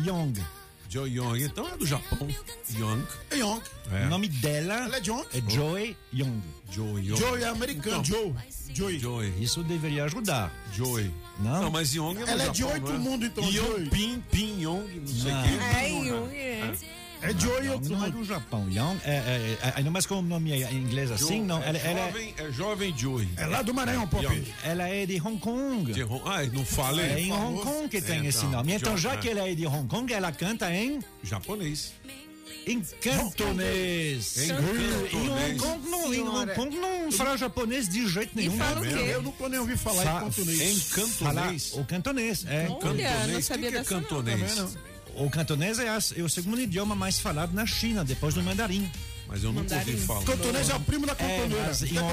Joy 0.95 1.09
Young. 1.09 1.26
Joe 1.27 1.39
Young. 1.39 1.43
Então 1.45 1.67
é 1.67 1.77
do 1.77 1.85
Japão. 1.85 2.27
Young. 2.73 3.03
É 3.31 3.35
Young. 3.38 3.61
É. 3.91 4.05
O 4.05 4.09
nome 4.09 4.27
dela 4.30 4.73
Ela 4.85 4.97
é 4.97 4.99
John? 5.01 5.26
é 5.34 5.51
Joy 5.51 5.97
Young. 6.13 6.41
Joe 6.72 7.01
Young. 7.05 7.17
Joey 7.17 7.43
é 7.43 7.47
americano. 7.47 8.03
Joe. 8.03 8.34
Joey. 8.73 8.99
Joey. 8.99 9.34
Isso 9.43 9.63
deveria 9.63 10.05
ajudar. 10.05 10.51
Joey. 10.73 11.11
Não? 11.39 11.63
Não, 11.63 11.72
mas 11.72 11.93
Young 11.93 12.17
é 12.22 12.26
do 12.26 12.31
Ela 12.31 12.43
é 12.43 12.49
de 12.49 12.59
Japão, 12.59 12.73
oito 12.76 12.93
não 12.93 12.99
mundo, 12.99 13.26
então, 13.26 13.43
Young, 13.43 13.53
Joey. 13.53 13.89
Pin, 13.89 14.23
Pin, 14.31 14.61
Young, 14.61 14.88
não 15.01 15.07
sei 15.07 15.31
o 15.31 15.35
Não. 15.35 15.43
quê. 15.43 15.49
É, 15.49 15.89
Jung, 15.89 16.35
é. 16.35 16.59
É 16.59 17.05
Joey 17.34 17.65
Young 17.65 17.73
outro 17.73 17.89
não 17.97 18.06
é 18.06 18.10
do 18.11 18.23
Japão. 18.23 18.68
Young 18.69 18.97
é, 19.03 19.11
é, 19.11 19.57
é, 19.61 19.73
ainda 19.76 19.91
mais 19.91 20.06
como 20.06 20.22
o 20.22 20.23
nome 20.23 20.52
é 20.52 20.72
em 20.72 20.77
inglês 20.77 21.11
assim, 21.11 21.41
não. 21.41 21.61
é 21.64 21.69
Ela, 21.69 21.77
ela, 21.80 21.99
é, 21.99 22.06
jovem, 22.06 22.34
é 22.38 22.52
jovem 22.52 22.97
Joey. 22.97 23.30
É 23.38 23.45
lá 23.45 23.61
do 23.61 23.73
Maranhão, 23.73 24.07
Pop. 24.07 24.26
Ela 24.64 24.88
é 24.89 25.06
de 25.06 25.19
Hong 25.22 25.38
Kong. 25.39 25.91
De 25.93 26.03
Hong- 26.03 26.22
Ai, 26.26 26.49
não 26.53 26.65
falei. 26.65 27.06
É 27.06 27.19
em 27.19 27.31
Hong 27.31 27.61
Kong 27.61 27.89
que 27.89 28.02
tem 28.02 28.18
Então, 28.18 28.30
esse 28.30 28.45
nome. 28.45 28.73
Então, 28.73 28.97
já 28.97 29.14
é. 29.14 29.18
que 29.18 29.30
ela 29.30 29.47
é 29.47 29.56
de 29.56 29.65
Hong 29.68 29.88
Kong, 29.88 30.11
ela 30.14 30.31
canta 30.31 30.72
em, 30.73 30.99
Japonês. 31.23 31.93
em 32.68 32.81
cantonês. 33.02 34.38
Em 34.38 34.49
Em 34.49 35.30
Hong. 35.30 35.57
Kong 35.60 35.89
não, 35.89 36.14
em 36.14 36.22
Hong. 36.27 36.53
Kong 36.53 36.76
não 36.77 37.11
fala 37.11 37.38
japonês 37.38 37.88
de 37.88 38.07
jeito 38.07 38.31
nenhum. 38.35 38.57
fala 38.57 38.81
o 38.81 38.84
quê? 38.84 38.89
Eu 39.14 39.22
nunca 39.22 39.49
nem 39.49 39.60
ouvi 39.60 39.77
falar 39.77 40.03
Fa- 40.03 40.18
em 40.18 40.19
cantonês. 40.26 40.61
Em 40.61 40.76
Fala 40.80 41.34
cantonês. 41.41 41.73
o 41.73 41.84
cantonês. 41.85 42.45
É. 42.47 42.60
Olha, 42.61 42.69
não 42.69 42.80
Cantonês. 42.80 43.45
sabia 43.45 43.69
O 43.69 43.72
que 43.73 43.84
que 43.88 43.93
é 43.93 43.97
não. 43.97 44.02
cantonês? 44.03 44.56
Não. 44.57 44.94
O 45.17 45.29
cantonês 45.29 45.79
é, 45.79 45.87
as- 45.89 46.13
é 46.17 46.21
o 46.21 46.29
segundo 46.29 46.59
idioma 46.59 46.95
mais 46.95 47.19
falado 47.19 47.53
na 47.53 47.65
China, 47.65 48.03
depois 48.03 48.33
do 48.35 48.43
mandarim. 48.43 48.89
Mas 49.27 49.43
eu 49.43 49.52
nunca 49.52 49.76
ouvi 49.76 49.97
falar. 49.97 50.23
Cantonês 50.23 50.69
é 50.69 50.76
o 50.76 50.80
primo 50.81 51.06
da 51.06 51.14
É, 51.14 51.15
cantoneira. 51.15 51.68
mas 51.68 51.84
em 51.84 51.93
na 51.95 52.06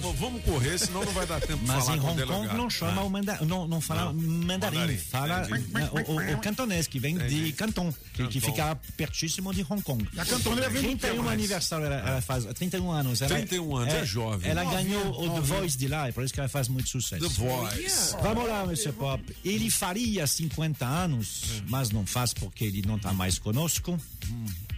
vamos, 0.00 0.18
vamos, 0.18 0.42
correr, 0.44 0.78
senão 0.78 1.04
não 1.04 1.12
vai 1.12 1.26
dar 1.26 1.40
tempo 1.40 1.58
de 1.62 1.66
Mas 1.66 1.84
falar 1.84 1.96
em 1.96 2.00
com 2.00 2.06
o 2.06 2.10
Hong 2.10 2.20
Kong 2.20 2.32
delegado. 2.32 2.56
não 2.56 2.70
chama 2.70 3.00
Ah. 3.00 3.04
o 3.04 3.10
mandarim, 3.10 3.46
não, 3.46 3.68
não 3.68 3.80
fala 3.80 4.12
mandarim, 4.12 4.76
Mandarim, 4.78 4.96
fala 4.98 5.46
né, 5.48 5.90
o, 6.34 6.38
cantonês, 6.40 6.86
que 6.86 6.98
vem 6.98 7.14
Entendi. 7.14 7.44
de 7.46 7.52
Canton, 7.52 7.92
que, 8.14 8.40
fica 8.40 8.76
pertíssimo 8.96 9.52
de 9.54 9.62
Hong 9.68 9.82
Kong. 9.82 10.06
E 10.12 10.20
a 10.20 10.24
cantoneira 10.24 10.68
vem 10.70 10.82
do 10.82 10.88
que 10.88 10.96
31 10.96 11.22
mais? 11.22 11.38
aniversário, 11.38 11.86
ela, 11.86 11.96
ela 11.96 12.20
faz 12.20 12.44
31 12.46 12.90
anos. 12.90 13.20
Ela, 13.22 13.34
31 13.36 13.76
anos, 13.76 13.94
é 13.94 14.04
jovem. 14.04 14.50
Ela 14.50 14.64
ganhou 14.64 15.22
o 15.24 15.34
The. 15.34 15.40
Voice 15.40 15.76
de 15.78 15.88
lá, 15.88 16.08
é 16.08 16.12
por 16.12 16.24
isso 16.24 16.32
que 16.34 16.40
ela 16.40 16.48
faz 16.48 16.68
muito 16.68 16.88
sucesso. 16.88 17.22
The 17.22 17.28
Voice. 17.28 18.16
Vamos 18.22 18.48
lá, 18.48 18.62
Mr. 18.64 18.92
Pop. 18.92 19.36
Ele 19.44 19.70
faria 19.70 20.26
50 20.26 20.84
anos, 20.86 21.62
mas 21.68 21.90
não 21.90 22.06
faz 22.06 22.32
porque 22.32 22.64
ele 22.64 22.82
não 22.86 22.96
está 22.96 23.12
mais 23.12 23.38
conosco. 23.38 23.98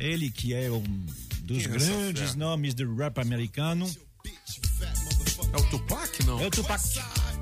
Ele 0.01 0.31
que 0.31 0.41
é 0.51 0.70
um 0.70 0.81
dos 1.43 1.59
Quem 1.59 1.66
é 1.66 1.69
grandes 1.69 2.23
fera? 2.23 2.35
nomes 2.36 2.74
do 2.74 2.94
rap 2.97 3.19
americano. 3.19 3.89
É 5.52 5.56
o 5.56 5.70
Tupac, 5.70 6.24
não? 6.24 6.40
É 6.40 6.47
o 6.47 6.51
Tupac, 6.51 6.82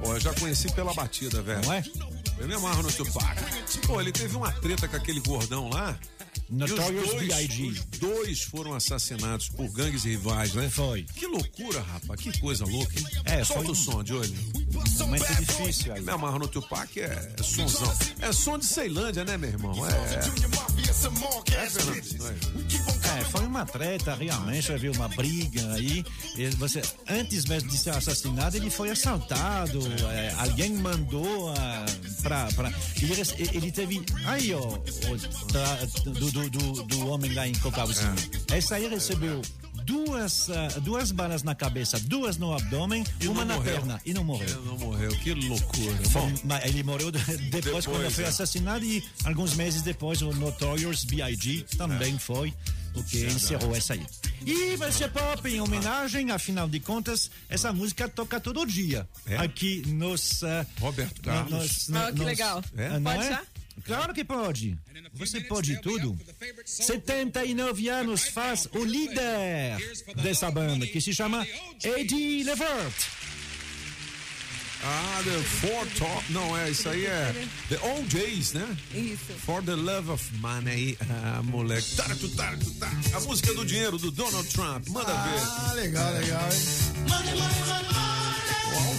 Ó, 0.02 0.14
eu 0.14 0.20
já 0.20 0.35
conheci 0.35 0.72
pela 0.72 0.93
batida, 0.94 1.40
velho. 1.43 1.64
não 1.64 1.72
é? 1.72 1.82
Eu 2.39 2.48
me 2.48 2.55
amarro 2.55 2.82
no 2.82 2.93
Tupac. 2.93 3.40
Pô, 3.86 4.01
ele 4.01 4.10
teve 4.12 4.35
uma 4.36 4.51
treta 4.52 4.89
com 4.89 4.97
aquele 4.97 5.20
gordão 5.20 5.68
lá. 5.70 5.98
Notorious 6.51 7.10
e 7.12 7.16
B.I.G.. 7.27 7.62
os 7.68 7.81
dois 7.98 8.43
foram 8.43 8.74
assassinados 8.74 9.48
por 9.48 9.68
gangues 9.70 10.05
rivais, 10.05 10.52
né? 10.55 10.68
Foi. 10.68 11.05
Que 11.14 11.27
loucura, 11.27 11.81
rapaz. 11.81 12.20
Que 12.20 12.39
coisa 12.40 12.64
louca. 12.64 12.98
hein? 12.98 13.06
É, 13.24 13.44
Solta 13.44 13.62
foi 13.62 13.72
o 13.72 13.74
som 13.74 14.02
de 14.02 14.14
olho. 14.14 14.35
Momento 14.98 15.35
difícil 15.35 15.93
aí. 15.94 16.01
Me 16.02 16.10
amarro 16.10 16.39
no 16.40 16.48
Tupac 16.48 17.01
é, 17.01 17.32
é 17.39 17.43
sonzão. 17.43 17.93
É 18.20 18.32
som 18.32 18.59
de 18.59 18.66
Ceilândia, 18.66 19.24
né, 19.24 19.36
meu 19.36 19.51
irmão? 19.51 19.74
É. 19.86 19.90
É, 19.90 21.70
Fernando, 21.70 22.18
não 22.18 22.28
é? 22.28 23.20
É, 23.20 23.24
foi 23.24 23.47
uma 23.47 23.64
treta, 23.66 24.14
realmente, 24.14 24.72
havia 24.72 24.90
uma 24.93 25.09
briga 25.09 25.72
aí. 25.74 26.05
Você, 26.59 26.82
antes 27.09 27.44
mesmo 27.47 27.68
de 27.70 27.78
ser 27.78 27.90
assassinado, 27.90 28.56
ele 28.56 28.70
foi 28.70 28.90
assaltado. 28.90 29.81
é, 30.12 30.35
alguém 30.39 30.72
mandou 30.74 31.52
ah, 31.56 31.86
pra. 32.22 32.47
pra 32.52 32.72
ele, 33.01 33.22
ele 33.52 33.72
teve. 33.72 34.02
Aí, 34.27 34.52
ó, 34.55 34.60
o 34.60 34.78
tra- 35.48 35.78
do, 36.05 36.31
do, 36.49 36.73
do, 36.73 36.83
do 36.85 37.09
homem 37.09 37.33
lá 37.35 37.47
em 37.47 37.55
Cocalzinho. 37.55 38.15
Esse 38.55 38.73
aí 38.75 38.89
recebeu. 38.89 39.43
Duas, 39.85 40.49
ah, 40.51 40.69
duas 40.81 41.11
balas 41.11 41.43
na 41.43 41.55
cabeça, 41.55 41.99
duas 42.01 42.37
no 42.37 42.55
abdômen, 42.55 43.05
E 43.21 43.27
uma 43.27 43.45
na 43.45 43.55
morreu. 43.57 43.73
perna 43.75 44.01
e 44.05 44.12
não 44.15 44.23
morreu. 44.23 44.49
Ele 44.49 44.67
não 44.67 44.79
morreu. 44.79 45.11
Que 45.19 45.35
loucura. 45.35 45.97
Foi- 46.11 46.21
Bom, 46.23 46.33
mas 46.45 46.65
ele 46.67 46.83
morreu 46.85 47.11
de- 47.11 47.19
depois, 47.19 47.65
Depois, 47.65 47.87
quando 47.87 48.11
foi 48.11 48.25
é. 48.25 48.29
assassinado 48.29 48.85
e 48.85 49.03
alguns 49.25 49.55
meses 49.55 49.83
depois 49.83 50.23
o 50.23 50.33
Notorious 50.33 51.05
B.I.G. 51.05 51.65
também 51.77 52.19
foi 52.19 52.55
o 52.95 53.03
que 53.03 53.19
Verdade. 53.19 53.37
encerrou 53.43 53.75
essa 53.75 53.95
aí. 53.95 54.07
E 54.47 54.77
vai 54.77 54.93
ser 54.93 55.11
pop 55.11 55.49
em 55.49 55.61
homenagem, 55.61 56.31
afinal 56.31 56.69
de 56.69 56.79
contas, 56.79 57.31
essa 57.49 57.73
música 57.73 58.09
toca 58.09 58.39
todo 58.39 58.65
dia 58.67 59.09
aqui 59.39 59.83
nos 59.87 60.43
uh, 60.43 60.67
Roberto 60.79 61.17
no- 61.19 61.23
Carlos. 61.23 61.89
nos- 61.89 61.91
Ah, 61.97 62.12
que 62.12 62.19
nos- 62.19 62.27
legal. 62.27 62.62
É? 62.77 63.01
Pode 63.01 63.25
é? 63.25 63.29
já? 63.31 63.43
Claro 63.85 64.15
que 64.15 64.24
pode. 64.24 64.78
Você 65.15 65.40
pode 65.40 65.81
tudo. 65.81 66.19
79 66.65 67.89
anos 67.89 68.28
faz 68.28 68.69
o 68.73 68.85
líder 68.85 69.77
dessa 70.23 70.51
banda, 70.51 70.86
que 70.86 71.01
se 71.01 71.12
chama 71.12 71.47
Eddie 71.82 72.44
Levert. 72.44 72.94
Ah, 74.82 75.20
The 75.24 75.39
Four 75.43 75.86
Top. 75.98 76.32
Não, 76.32 76.57
é, 76.57 76.70
isso 76.70 76.89
aí 76.89 77.05
é 77.05 77.47
The 77.69 77.78
OJs, 77.78 78.55
né? 78.55 78.77
Isso. 78.94 79.32
For 79.44 79.62
the 79.62 79.74
Love 79.74 80.11
of 80.11 80.24
Money. 80.39 80.97
Ah, 81.09 81.43
moleque. 81.43 81.97
Tá, 81.97 82.05
tu, 82.19 82.28
tá, 82.31 82.57
tu, 82.59 82.70
tá. 82.74 82.90
A 83.15 83.20
música 83.20 83.52
do 83.55 83.65
dinheiro 83.65 83.98
do 83.98 84.11
Donald 84.11 84.48
Trump. 84.48 84.89
Manda 84.89 85.12
ver. 85.12 85.40
Ah, 85.43 85.73
legal, 85.74 86.12
legal, 86.15 86.48
hein? 86.51 86.90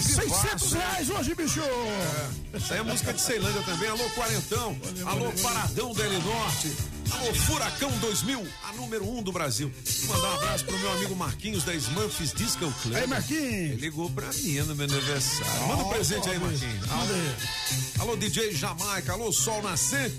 600 0.02 0.72
reais 0.72 1.10
hoje, 1.10 1.34
bicho! 1.34 1.60
É. 1.60 2.56
Essa 2.56 2.74
aí 2.74 2.80
é 2.80 2.82
música 2.82 3.12
de 3.12 3.20
Ceilândia 3.20 3.62
também. 3.62 3.88
Alô, 3.88 4.04
Quarentão. 4.10 4.76
Alô, 5.06 5.32
Paradão 5.42 5.90
L 5.96 6.18
Norte. 6.18 6.72
Alô, 7.12 7.34
Furacão 7.34 7.90
2000, 7.98 8.46
a 8.68 8.72
número 8.72 9.04
1 9.04 9.18
um 9.18 9.22
do 9.22 9.32
Brasil. 9.32 9.70
Vou 10.04 10.16
mandar 10.16 10.30
um 10.30 10.34
abraço 10.34 10.64
pro 10.64 10.78
meu 10.78 10.92
amigo 10.92 11.14
Marquinhos 11.14 11.64
da 11.64 11.74
Smurfs 11.74 12.32
Disco 12.32 12.72
Club. 12.82 12.94
Aí, 12.96 13.06
Marquinhos. 13.06 13.42
Ele 13.42 13.76
ligou 13.76 14.08
pra 14.10 14.28
mim 14.32 14.54
no 14.60 14.74
meu 14.74 14.86
aniversário. 14.86 15.68
Manda 15.68 15.84
um 15.84 15.88
presente 15.88 16.28
aí, 16.28 16.38
Marquinhos. 16.38 16.90
aí. 16.90 18.00
Alô, 18.00 18.16
DJ 18.16 18.52
Jamaica. 18.52 19.12
Alô, 19.12 19.30
Sol 19.32 19.62
Nascente. 19.62 20.16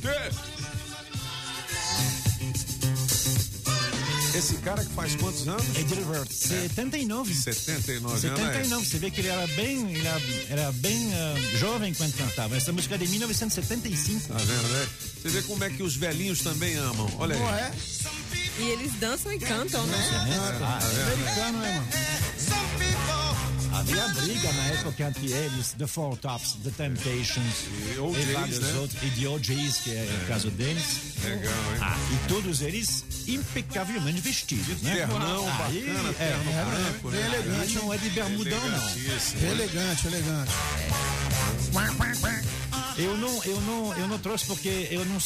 Esse 4.43 4.55
cara 4.57 4.83
que 4.83 4.91
faz 4.91 5.15
quantos 5.15 5.47
anos? 5.47 5.63
Eddie 5.73 5.95
Levert, 5.95 6.29
79. 6.29 7.33
79 7.33 8.07
anos. 8.09 8.19
79, 8.19 8.85
você 8.85 8.97
vê 8.97 9.09
que 9.09 9.21
ele 9.21 9.29
era 9.29 9.47
bem, 9.47 9.89
ele 9.93 10.05
era, 10.05 10.21
era 10.49 10.71
bem 10.73 11.13
ah, 11.13 11.57
jovem 11.59 11.93
quando 11.93 12.13
cantava. 12.17 12.57
Essa 12.57 12.73
música 12.73 12.95
é 12.95 12.97
de 12.97 13.07
1975. 13.07 14.27
Tá 14.27 14.37
vendo, 14.39 14.67
né? 14.67 14.87
Você 15.21 15.29
vê 15.29 15.41
como 15.43 15.63
é 15.63 15.69
que 15.69 15.81
os 15.81 15.95
velhinhos 15.95 16.41
também 16.41 16.75
amam. 16.75 17.09
Olha 17.19 17.35
aí. 17.35 17.41
Não 17.41 17.49
é? 17.55 17.71
E 18.59 18.63
eles 18.63 18.91
dançam 18.99 19.31
e 19.31 19.39
cantam, 19.39 19.87
né? 19.87 19.97
Ah, 20.11 20.59
Tá 20.59 20.87
vendo? 20.89 21.13
Americano, 21.13 21.59
né, 21.59 21.75
mano? 21.75 22.22
Havia 23.73 24.07
briga 24.09 24.53
na 24.53 24.63
época 24.67 25.03
entre 25.03 25.31
eles, 25.31 25.73
The 25.77 25.87
Four 25.87 26.15
Tops, 26.17 26.57
The 26.63 26.69
Temptations 26.69 27.65
E 27.95 27.99
OJs, 27.99 28.31
vários 28.33 28.59
né? 28.59 28.73
outros, 28.73 29.03
e 29.03 29.09
The 29.09 29.27
OJs, 29.27 29.77
que 29.77 29.91
é, 29.95 30.19
o 30.23 30.27
caso 30.27 30.51
deles. 30.51 31.15
Legal, 31.23 31.41
hein? 31.41 31.79
Ah, 31.81 31.97
e 32.13 32.27
todos 32.27 32.61
eles 32.61 33.03
impecavelmente 33.27 34.21
vestidos, 34.21 34.81
né? 34.83 34.95
Ternão, 34.95 35.47
Aí, 35.65 35.85
bacana, 35.85 36.09
é, 36.09 36.13
terno 36.13 36.51
é, 36.51 36.65
branco, 36.65 37.09
bem 37.09 37.19
né? 37.19 37.25
elegante. 37.25 37.75
Não 37.75 37.93
é 37.93 37.97
de 37.97 38.09
bermudão, 38.11 38.59
não. 38.59 38.77
Elegantíssimo. 38.77 39.45
Elegante, 39.47 40.07
elegante. 40.07 40.51
Eu 42.95 43.17
não, 43.17 43.43
eu 43.43 43.61
não, 43.61 43.97
eu 43.97 44.07
não 44.07 44.19
trouxe 44.19 44.45
porque 44.45 44.87
eu 44.91 45.03
não, 45.05 45.17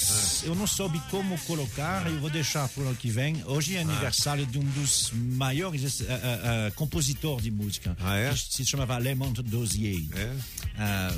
eu 0.44 0.56
não 0.56 0.65
soube 0.65 1.02
como 1.11 1.38
colocar. 1.39 2.07
Eu 2.07 2.18
vou 2.19 2.30
deixar 2.30 2.68
para 2.69 2.84
o 2.84 2.88
ano 2.88 2.95
que 2.95 3.10
vem. 3.10 3.44
Hoje 3.45 3.76
é 3.76 3.81
aniversário 3.81 4.45
de 4.45 4.57
um 4.57 4.64
dos 4.64 5.11
maiores 5.14 5.99
uh, 5.99 6.03
uh, 6.03 6.07
uh, 6.07 6.72
compositores 6.76 7.44
de 7.44 7.52
música. 7.52 7.95
Ah, 7.99 8.15
é? 8.15 8.30
Que 8.31 8.38
se 8.56 8.65
chamava 8.65 8.98
Lemont 8.98 9.41
Dozier. 9.44 9.99
É? 10.15 10.34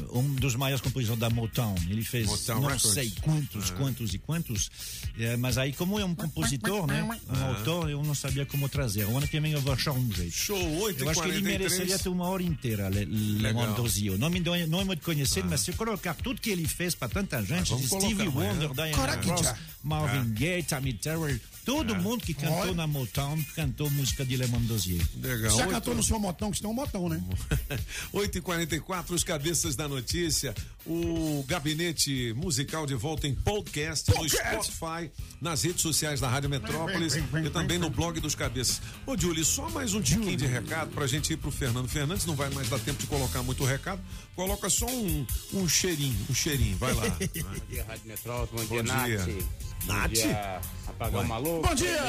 Uh, 0.10 0.20
um 0.20 0.34
dos 0.36 0.56
maiores 0.56 0.82
compositores 0.82 1.20
da 1.20 1.30
Motown. 1.30 1.76
Ele 1.88 2.04
fez 2.04 2.26
Motown 2.26 2.62
não 2.62 2.70
Records. 2.70 2.94
sei 2.94 3.14
quantos, 3.22 3.70
Ah. 3.72 3.76
quantos 3.76 4.14
e 4.16 4.18
quantos. 4.18 4.72
Eh, 5.20 5.38
mas 5.38 5.58
aí, 5.58 5.72
como 5.74 6.00
é 6.00 6.06
um 6.06 6.16
compositor, 6.16 6.88
né? 6.88 7.04
Um 7.04 7.12
Ah. 7.36 7.48
autor, 7.50 7.90
eu 7.92 8.02
não 8.02 8.16
sabia 8.16 8.46
como 8.46 8.68
trazer. 8.68 9.06
O 9.06 9.16
ano 9.18 9.28
que 9.28 9.40
vem 9.40 9.52
eu 9.52 9.62
vou 9.62 9.74
achar 9.74 9.92
um 9.92 10.12
jeito. 10.12 10.32
Show, 10.36 10.80
8 10.82 11.04
Eu 11.04 11.10
acho 11.10 11.22
que 11.22 11.28
ele 11.28 11.42
mereceria 11.42 12.00
ter 12.00 12.10
uma 12.10 12.28
hora 12.28 12.42
inteira, 12.42 12.90
Le- 12.90 13.06
Lemont 13.06 13.76
Dozier. 13.76 14.18
Não 14.18 14.30
me, 14.32 14.40
dou- 14.40 14.56
não 14.68 14.82
é 14.82 14.84
muito 14.84 15.04
conhecido, 15.04 15.48
mas 15.48 15.62
se 15.62 15.72
eu 15.72 15.76
colocar 15.76 16.16
tudo 16.16 16.39
que 16.42 16.50
ele 16.50 16.68
fez 16.68 16.96
para 16.96 17.10
tanta 17.10 17.42
gente, 17.44 17.74
Ah, 17.74 17.78
de 17.78 17.88
Stevie. 17.88 18.28
Wonder, 18.28 18.70
Diana 18.74 19.16
Ross. 19.16 19.54
Marvin 19.84 20.34
Gaye, 20.34 20.64
Tammy 20.64 20.94
Terrell, 20.94 21.40
todo 21.70 21.96
mundo 21.96 22.24
que 22.26 22.34
cantou 22.34 22.58
Olha. 22.58 22.74
na 22.74 22.88
Motown 22.88 23.42
cantou 23.56 23.90
música 23.92 24.26
de 24.26 24.36
Lemont 24.36 24.66
Dozier. 24.66 25.02
Legal. 25.22 25.52
Já 25.56 25.64
Oito- 25.64 25.72
cantou 25.72 25.96
no 25.96 26.04
seu 26.04 26.20
motão, 26.20 26.50
que 26.52 26.58
você 26.58 26.64
tem 26.64 26.72
um 26.72 26.74
motão, 26.74 27.08
né? 27.10 27.22
8h44, 28.14 29.12
os 29.12 29.24
cabeças 29.24 29.76
da 29.76 29.88
notícia. 29.88 30.54
O 30.86 31.44
gabinete 31.48 32.34
musical 32.36 32.86
de 32.88 32.96
volta 32.96 33.28
em 33.28 33.36
podcast, 33.36 34.10
no 34.10 34.28
Spotify, 34.28 35.12
nas 35.40 35.62
redes 35.64 35.82
sociais 35.82 36.20
da 36.20 36.28
Rádio 36.28 36.50
Metrópolis 36.50 37.16
e 37.16 37.50
também 37.52 37.78
no 37.78 37.90
blog 37.90 38.20
dos 38.20 38.34
cabeças. 38.34 38.82
Ô, 39.06 39.16
Julie, 39.18 39.46
só 39.46 39.70
mais 39.70 39.94
um 39.94 40.02
tiquinho 40.02 40.36
de 40.38 40.48
recado 40.48 40.92
pra 40.92 41.06
gente 41.06 41.34
ir 41.34 41.38
pro 41.38 41.52
Fernando 41.52 41.88
Fernandes. 41.88 42.26
Não 42.26 42.36
vai 42.36 42.50
mais 42.50 42.70
dar 42.70 42.80
tempo 42.80 43.00
de 43.00 43.08
colocar 43.08 43.44
muito 43.44 43.64
recado. 43.64 44.02
Coloca 44.36 44.70
só 44.70 44.88
um, 44.88 45.26
um 45.54 45.68
cheirinho, 45.70 46.18
um 46.30 46.34
cheirinho. 46.34 46.78
Vai 46.78 46.94
lá. 46.94 47.04
Bom 47.20 47.66
dia, 47.70 47.84
Rádio 47.84 48.08
Metrópole. 48.08 48.66
Bom, 48.66 48.76
Bom 48.78 48.84
dia, 48.84 49.04
dia. 49.06 49.18
Nath. 49.36 49.69
Bom 49.86 49.94
Nath? 49.94 50.12
dia, 50.12 50.62
Apagão 50.88 51.22
Ué. 51.22 51.28
Maluco. 51.28 51.68
Bom 51.68 51.76
dia. 51.76 52.00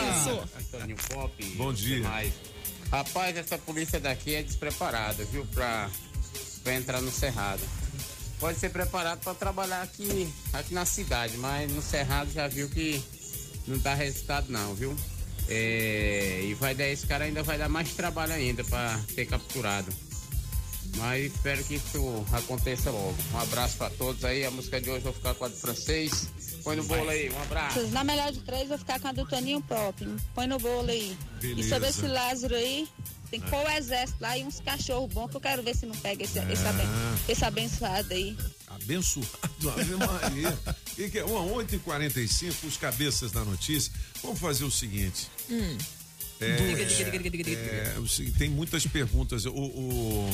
Antônio 0.58 0.96
Pop. 1.08 1.44
Bom 1.56 1.72
dia. 1.72 1.96
demais. 1.96 2.32
Rapaz, 2.90 3.36
essa 3.36 3.56
polícia 3.58 4.00
daqui 4.00 4.34
é 4.34 4.42
despreparada, 4.42 5.24
viu? 5.26 5.46
Pra, 5.46 5.88
pra 6.64 6.74
entrar 6.74 7.00
no 7.00 7.10
Cerrado. 7.10 7.62
Pode 8.40 8.58
ser 8.58 8.70
preparado 8.70 9.20
para 9.22 9.34
trabalhar 9.34 9.82
aqui, 9.82 10.32
aqui 10.52 10.72
na 10.74 10.84
cidade, 10.84 11.36
mas 11.36 11.70
no 11.70 11.82
Cerrado 11.82 12.32
já 12.32 12.48
viu 12.48 12.68
que 12.70 13.02
não 13.66 13.78
dá 13.78 13.94
resultado 13.94 14.50
não, 14.50 14.74
viu? 14.74 14.96
É, 15.48 16.40
e 16.44 16.54
vai 16.54 16.74
dar 16.74 16.88
esse 16.88 17.06
cara 17.06 17.24
ainda 17.24 17.42
vai 17.42 17.58
dar 17.58 17.68
mais 17.68 17.90
trabalho 17.92 18.32
ainda 18.32 18.64
para 18.64 18.98
ser 19.14 19.26
capturado. 19.26 19.92
Mas 20.96 21.32
espero 21.32 21.62
que 21.64 21.74
isso 21.74 22.24
aconteça 22.32 22.90
logo. 22.90 23.14
Um 23.32 23.38
abraço 23.38 23.76
pra 23.76 23.90
todos 23.90 24.24
aí. 24.24 24.44
A 24.44 24.50
música 24.50 24.80
de 24.80 24.90
hoje 24.90 24.98
eu 24.98 25.12
vou 25.12 25.12
ficar 25.12 25.34
com 25.34 25.44
a 25.44 25.48
do 25.48 25.56
francês. 25.56 26.28
Põe 26.62 26.76
no 26.76 26.84
bolo 26.84 27.08
aí. 27.10 27.30
Um 27.30 27.42
abraço. 27.42 27.80
Na 27.88 28.04
melhor 28.04 28.30
de 28.32 28.40
três, 28.40 28.68
vou 28.68 28.78
ficar 28.78 28.98
com 29.00 29.08
a 29.08 29.12
do 29.12 29.26
Toninho 29.26 29.60
Pop. 29.62 30.06
Põe 30.34 30.46
no 30.46 30.58
bolo 30.58 30.88
aí. 30.90 31.16
Beleza. 31.40 31.60
E 31.60 31.68
sobre 31.68 31.88
esse 31.88 32.06
Lázaro 32.06 32.54
aí, 32.54 32.88
tem 33.30 33.40
que 33.40 33.48
pôr 33.50 33.64
o 33.64 33.70
exército 33.70 34.18
lá 34.20 34.36
e 34.36 34.44
uns 34.44 34.60
cachorros 34.60 35.12
bons 35.12 35.30
que 35.30 35.36
eu 35.36 35.40
quero 35.40 35.62
ver 35.62 35.76
se 35.76 35.86
não 35.86 35.94
pega 35.96 36.24
esse, 36.24 36.38
esse, 36.38 36.66
aben- 36.66 36.86
Ah. 36.86 37.16
esse 37.28 37.44
abençoado 37.44 38.12
aí. 38.12 38.36
Abençoado, 38.68 39.70
Ave 39.76 39.94
Maria. 39.96 40.58
E 40.98 41.08
que- 41.08 41.22
Bom, 41.22 41.52
8h45, 41.54 42.66
os 42.66 42.76
cabeças 42.76 43.30
da 43.32 43.44
notícia. 43.44 43.92
Vamos 44.22 44.38
fazer 44.38 44.64
o 44.64 44.70
seguinte. 44.70 45.28
Hum. 45.48 45.76
É, 46.40 46.46
é, 46.46 48.30
tem 48.38 48.48
muitas 48.48 48.86
perguntas. 48.86 49.44
O, 49.44 49.50
o- 49.52 50.30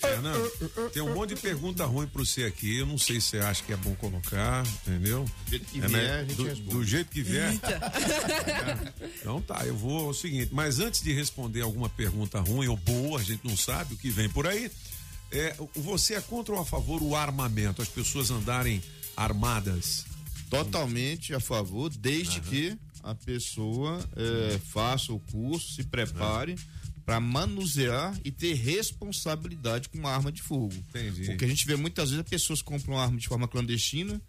Fernando, 0.00 0.90
tem 0.92 1.02
um 1.02 1.14
monte 1.14 1.34
de 1.34 1.40
pergunta 1.40 1.84
ruim 1.84 2.06
para 2.06 2.24
você 2.24 2.44
aqui. 2.44 2.78
Eu 2.78 2.86
não 2.86 2.96
sei 2.98 3.20
se 3.20 3.28
você 3.30 3.38
acha 3.38 3.62
que 3.64 3.72
é 3.72 3.76
bom 3.76 3.94
colocar, 3.96 4.64
entendeu? 4.86 5.24
Do 5.24 5.50
jeito 5.50 5.66
que 5.66 5.78
É, 5.78 5.80
né? 5.82 5.88
vier, 5.88 6.14
a 6.14 6.20
gente 6.24 6.34
do, 6.36 6.44
responde. 6.44 6.70
do 6.70 6.84
jeito 6.84 7.10
que 7.10 7.22
vier. 7.22 7.52
Eita. 7.52 7.92
Então 9.20 9.40
tá, 9.42 9.66
eu 9.66 9.76
vou 9.76 10.06
ao 10.06 10.14
seguinte, 10.14 10.50
mas 10.52 10.78
antes 10.78 11.02
de 11.02 11.12
responder 11.12 11.60
alguma 11.62 11.88
pergunta 11.88 12.40
ruim 12.40 12.68
ou 12.68 12.76
boa, 12.76 13.20
a 13.20 13.22
gente 13.22 13.46
não 13.46 13.56
sabe 13.56 13.94
o 13.94 13.96
que 13.96 14.10
vem 14.10 14.28
por 14.28 14.46
aí. 14.46 14.70
É, 15.30 15.54
você 15.74 16.14
é 16.14 16.20
contra 16.20 16.54
ou 16.54 16.60
a 16.60 16.64
favor 16.64 17.02
o 17.02 17.14
armamento, 17.14 17.82
as 17.82 17.88
pessoas 17.88 18.30
andarem 18.30 18.82
armadas? 19.16 20.06
Totalmente 20.48 21.34
a 21.34 21.40
favor, 21.40 21.90
desde 21.90 22.40
que 22.40 22.78
a 23.02 23.14
pessoa 23.14 24.00
eh, 24.16 24.58
faça 24.72 25.12
o 25.12 25.20
curso, 25.20 25.74
se 25.74 25.84
prepare 25.84 26.56
para 27.08 27.20
manusear 27.20 28.14
e 28.22 28.30
ter 28.30 28.52
responsabilidade 28.52 29.88
com 29.88 29.96
uma 29.96 30.10
arma 30.10 30.30
de 30.30 30.42
fogo. 30.42 30.74
Entendi. 30.90 31.24
Porque 31.24 31.46
a 31.46 31.48
gente 31.48 31.66
vê 31.66 31.74
muitas 31.74 32.10
vezes 32.10 32.22
as 32.22 32.28
pessoas 32.28 32.60
compram 32.60 32.96
uma 32.96 33.02
arma 33.02 33.16
de 33.16 33.26
forma 33.26 33.48
clandestina, 33.48 34.20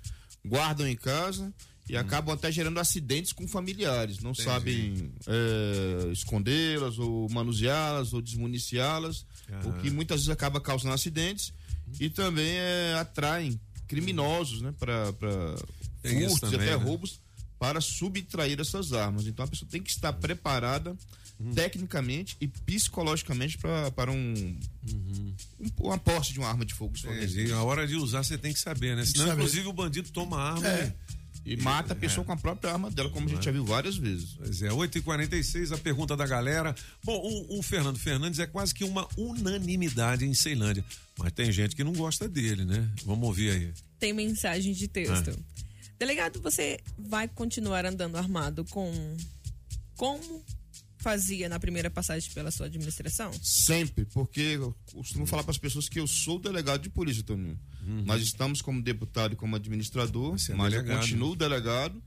guardam 0.45 0.87
em 0.87 0.95
casa 0.95 1.53
e 1.89 1.97
acabam 1.97 2.33
até 2.33 2.49
gerando 2.49 2.79
acidentes 2.79 3.33
com 3.33 3.45
familiares. 3.49 4.19
Não 4.19 4.31
Entendi. 4.31 4.47
sabem 4.47 5.11
é, 5.27 6.09
escondê-las 6.13 6.97
ou 6.99 7.29
manuseá-las 7.29 8.13
ou 8.13 8.21
desmuniciá-las, 8.21 9.25
o 9.65 9.73
que 9.81 9.91
muitas 9.91 10.21
vezes 10.21 10.29
acaba 10.29 10.61
causando 10.61 10.93
acidentes 10.93 11.51
e 11.99 12.09
também 12.09 12.53
é, 12.53 12.95
atraem 12.97 13.59
criminosos, 13.89 14.61
né, 14.61 14.73
para 14.79 15.11
furtos 16.01 16.53
e 16.53 16.55
até 16.55 16.65
né? 16.65 16.75
roubos 16.75 17.19
para 17.59 17.81
subtrair 17.81 18.59
essas 18.59 18.93
armas. 18.93 19.27
Então 19.27 19.43
a 19.45 19.47
pessoa 19.47 19.69
tem 19.69 19.81
que 19.83 19.91
estar 19.91 20.13
preparada 20.13 20.95
Uhum. 21.41 21.53
tecnicamente 21.53 22.35
e 22.41 22.49
psicologicamente 22.49 23.57
pra, 23.57 23.89
para 23.91 24.11
um, 24.11 24.57
um, 24.91 25.33
uma 25.79 25.97
posse 25.97 26.33
de 26.33 26.39
uma 26.39 26.49
arma 26.49 26.65
de 26.65 26.73
fogo. 26.73 26.91
necessário. 26.93 27.55
A 27.55 27.63
hora 27.63 27.87
de 27.87 27.95
usar 27.95 28.23
você 28.23 28.37
tem 28.37 28.51
que 28.51 28.59
saber, 28.59 28.93
né? 28.93 29.05
Senão, 29.05 29.27
saber. 29.27 29.39
inclusive, 29.43 29.67
o 29.67 29.71
bandido 29.71 30.09
toma 30.11 30.35
a 30.37 30.51
arma 30.51 30.67
É. 30.67 30.93
e, 31.45 31.53
E 31.53 31.55
mata 31.55 31.93
a 31.93 31.95
pessoa 31.95 32.25
com 32.25 32.33
a 32.33 32.35
própria 32.35 32.73
arma 32.73 32.91
dela, 32.91 33.09
como 33.09 33.25
a 33.25 33.29
gente 33.31 33.45
já 33.45 33.51
viu 33.53 33.63
várias 33.63 33.95
vezes. 33.95 34.33
Pois 34.33 34.61
é, 34.61 34.67
8h46, 34.67 35.71
a 35.71 35.77
pergunta 35.77 36.17
da 36.17 36.27
galera. 36.27 36.75
Bom, 37.05 37.15
o, 37.15 37.59
o 37.59 37.63
Fernando 37.63 37.97
Fernandes 37.97 38.39
é 38.39 38.45
quase 38.45 38.73
que 38.73 38.83
uma 38.83 39.07
unanimidade 39.17 40.25
em 40.25 40.33
Ceilândia. 40.33 40.83
Mas 41.17 41.31
tem 41.31 41.49
gente 41.53 41.73
que 41.73 41.85
não 41.85 41.93
gosta 41.93 42.27
dele, 42.27 42.65
né? 42.65 42.85
Vamos 43.05 43.25
ouvir 43.25 43.51
aí. 43.51 43.71
Tem 43.97 44.11
mensagem 44.11 44.73
de 44.73 44.89
texto. 44.89 45.29
Ah. 45.29 45.59
Delegado, 45.99 46.39
você 46.41 46.79
vai 46.97 47.27
continuar 47.27 47.85
andando 47.85 48.15
armado 48.15 48.63
com 48.65 49.17
como 49.95 50.43
fazia 50.97 51.49
na 51.49 51.59
primeira 51.59 51.89
passagem 51.89 52.31
pela 52.33 52.51
sua 52.51 52.67
administração? 52.67 53.31
Sempre, 53.43 54.05
porque 54.05 54.39
eu 54.41 54.73
costumo 54.93 55.25
falar 55.25 55.43
para 55.43 55.51
as 55.51 55.57
pessoas 55.57 55.89
que 55.89 55.99
eu 55.99 56.07
sou 56.07 56.39
delegado 56.39 56.81
de 56.83 56.89
polícia, 56.89 57.21
Toninho. 57.23 57.59
Nós 58.05 58.21
estamos 58.21 58.61
como 58.61 58.81
deputado 58.81 59.33
e 59.33 59.35
como 59.35 59.55
administrador, 59.55 60.31
Uhum. 60.31 60.37
É 60.49 60.53
mas 60.55 60.71
delegado. 60.71 60.95
eu 60.95 60.99
continuo 61.01 61.35
delegado. 61.35 62.01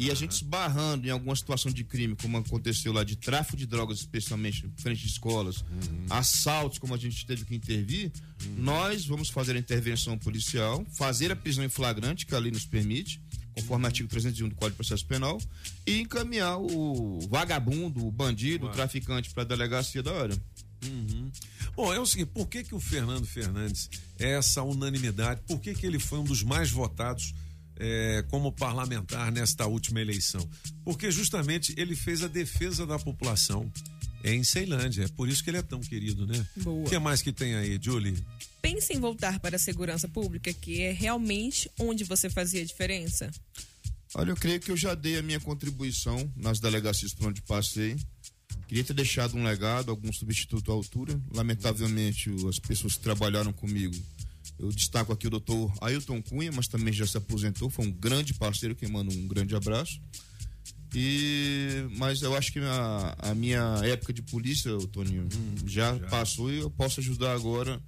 E 0.00 0.12
a 0.12 0.14
gente 0.14 0.30
esbarrando 0.32 1.08
em 1.08 1.10
alguma 1.10 1.34
situação 1.34 1.72
de 1.72 1.82
crime, 1.82 2.14
como 2.14 2.36
aconteceu 2.38 2.92
lá 2.92 3.02
de 3.02 3.16
tráfico 3.16 3.56
de 3.56 3.66
drogas, 3.66 3.98
especialmente 3.98 4.64
em 4.64 4.70
frente 4.80 5.00
de 5.00 5.08
escolas, 5.08 5.62
Uhum. 5.62 6.06
assaltos, 6.08 6.78
como 6.78 6.94
a 6.94 6.96
gente 6.96 7.26
teve 7.26 7.44
que 7.44 7.52
intervir, 7.54 8.12
nós 8.56 9.04
vamos 9.06 9.28
fazer 9.28 9.56
a 9.56 9.58
intervenção 9.58 10.16
policial, 10.16 10.86
fazer 10.96 11.32
a 11.32 11.36
prisão 11.36 11.64
em 11.64 11.68
flagrante, 11.68 12.26
que 12.26 12.34
a 12.34 12.38
lei 12.38 12.52
nos 12.52 12.64
permite, 12.64 13.20
conforme 13.60 13.84
o 13.84 13.86
artigo 13.86 14.08
301 14.08 14.48
do 14.48 14.54
Código 14.54 14.70
de 14.70 14.76
Processo 14.76 15.06
Penal, 15.06 15.40
e 15.86 16.00
encaminhar 16.00 16.58
o 16.58 17.20
vagabundo, 17.28 18.06
o 18.06 18.10
bandido, 18.10 18.66
o 18.66 18.70
traficante 18.70 19.30
para 19.30 19.42
a 19.42 19.46
delegacia 19.46 20.02
da 20.02 20.12
hora. 20.12 20.36
Uhum. 20.84 21.30
Bom, 21.74 21.92
é 21.92 21.98
o 21.98 22.06
seguinte, 22.06 22.30
por 22.32 22.46
que 22.48 22.62
que 22.62 22.74
o 22.74 22.80
Fernando 22.80 23.26
Fernandes 23.26 23.90
é 24.18 24.32
essa 24.32 24.62
unanimidade? 24.62 25.40
Por 25.46 25.60
que 25.60 25.74
que 25.74 25.86
ele 25.86 25.98
foi 25.98 26.18
um 26.18 26.24
dos 26.24 26.42
mais 26.42 26.70
votados 26.70 27.34
eh, 27.76 28.24
como 28.28 28.52
parlamentar 28.52 29.32
nesta 29.32 29.66
última 29.66 30.00
eleição? 30.00 30.48
Porque 30.84 31.10
justamente 31.10 31.74
ele 31.76 31.96
fez 31.96 32.22
a 32.22 32.28
defesa 32.28 32.86
da 32.86 32.98
população 32.98 33.70
em 34.22 34.42
Ceilândia. 34.44 35.04
É 35.04 35.08
por 35.08 35.28
isso 35.28 35.42
que 35.42 35.50
ele 35.50 35.58
é 35.58 35.62
tão 35.62 35.80
querido, 35.80 36.26
né? 36.26 36.46
Boa. 36.56 36.86
O 36.86 36.90
que 36.90 36.98
mais 36.98 37.22
que 37.22 37.32
tem 37.32 37.54
aí, 37.54 37.78
Julie? 37.80 38.16
Pensa 38.60 38.92
em 38.92 39.00
voltar 39.00 39.38
para 39.40 39.56
a 39.56 39.58
segurança 39.58 40.08
pública, 40.08 40.52
que 40.52 40.82
é 40.82 40.92
realmente 40.92 41.70
onde 41.78 42.04
você 42.04 42.28
fazia 42.28 42.62
a 42.62 42.64
diferença? 42.64 43.30
Olha, 44.14 44.30
eu 44.30 44.36
creio 44.36 44.60
que 44.60 44.70
eu 44.70 44.76
já 44.76 44.94
dei 44.94 45.18
a 45.18 45.22
minha 45.22 45.40
contribuição 45.40 46.30
nas 46.36 46.60
delegacias 46.60 47.12
por 47.12 47.28
onde 47.28 47.42
passei. 47.42 47.96
Queria 48.66 48.84
ter 48.84 48.94
deixado 48.94 49.36
um 49.36 49.44
legado, 49.44 49.90
algum 49.90 50.12
substituto 50.12 50.70
à 50.70 50.74
altura. 50.74 51.20
Lamentavelmente, 51.32 52.30
as 52.48 52.58
pessoas 52.58 52.96
que 52.96 53.02
trabalharam 53.02 53.52
comigo, 53.52 53.94
eu 54.58 54.70
destaco 54.70 55.12
aqui 55.12 55.26
o 55.26 55.30
doutor 55.30 55.72
Ailton 55.80 56.20
Cunha, 56.22 56.50
mas 56.52 56.68
também 56.68 56.92
já 56.92 57.06
se 57.06 57.16
aposentou, 57.16 57.70
foi 57.70 57.86
um 57.86 57.92
grande 57.92 58.34
parceiro 58.34 58.74
que 58.74 58.86
manda 58.86 59.12
um 59.12 59.28
grande 59.28 59.54
abraço. 59.54 60.00
E 60.94 61.86
mas 61.96 62.22
eu 62.22 62.34
acho 62.36 62.52
que 62.52 62.60
a, 62.60 63.16
a 63.18 63.34
minha 63.34 63.80
época 63.84 64.12
de 64.12 64.22
polícia, 64.22 64.70
Toninho, 64.90 65.28
já, 65.66 65.94
passou 66.10 66.50
e 66.50 66.58
eu 66.58 66.70
posso 66.70 67.00
ajudar 67.00 67.34
agora 67.34 67.80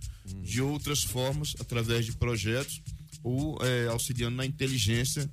de 0.42 0.60
outras 0.60 1.02
formas, 1.02 1.54
através 1.58 2.04
de 2.04 2.12
projetos 2.12 2.82
ou 3.22 3.58
eh, 3.62 3.88
auxiliando 3.88 4.36
na 4.36 4.46
inteligência 4.46 5.30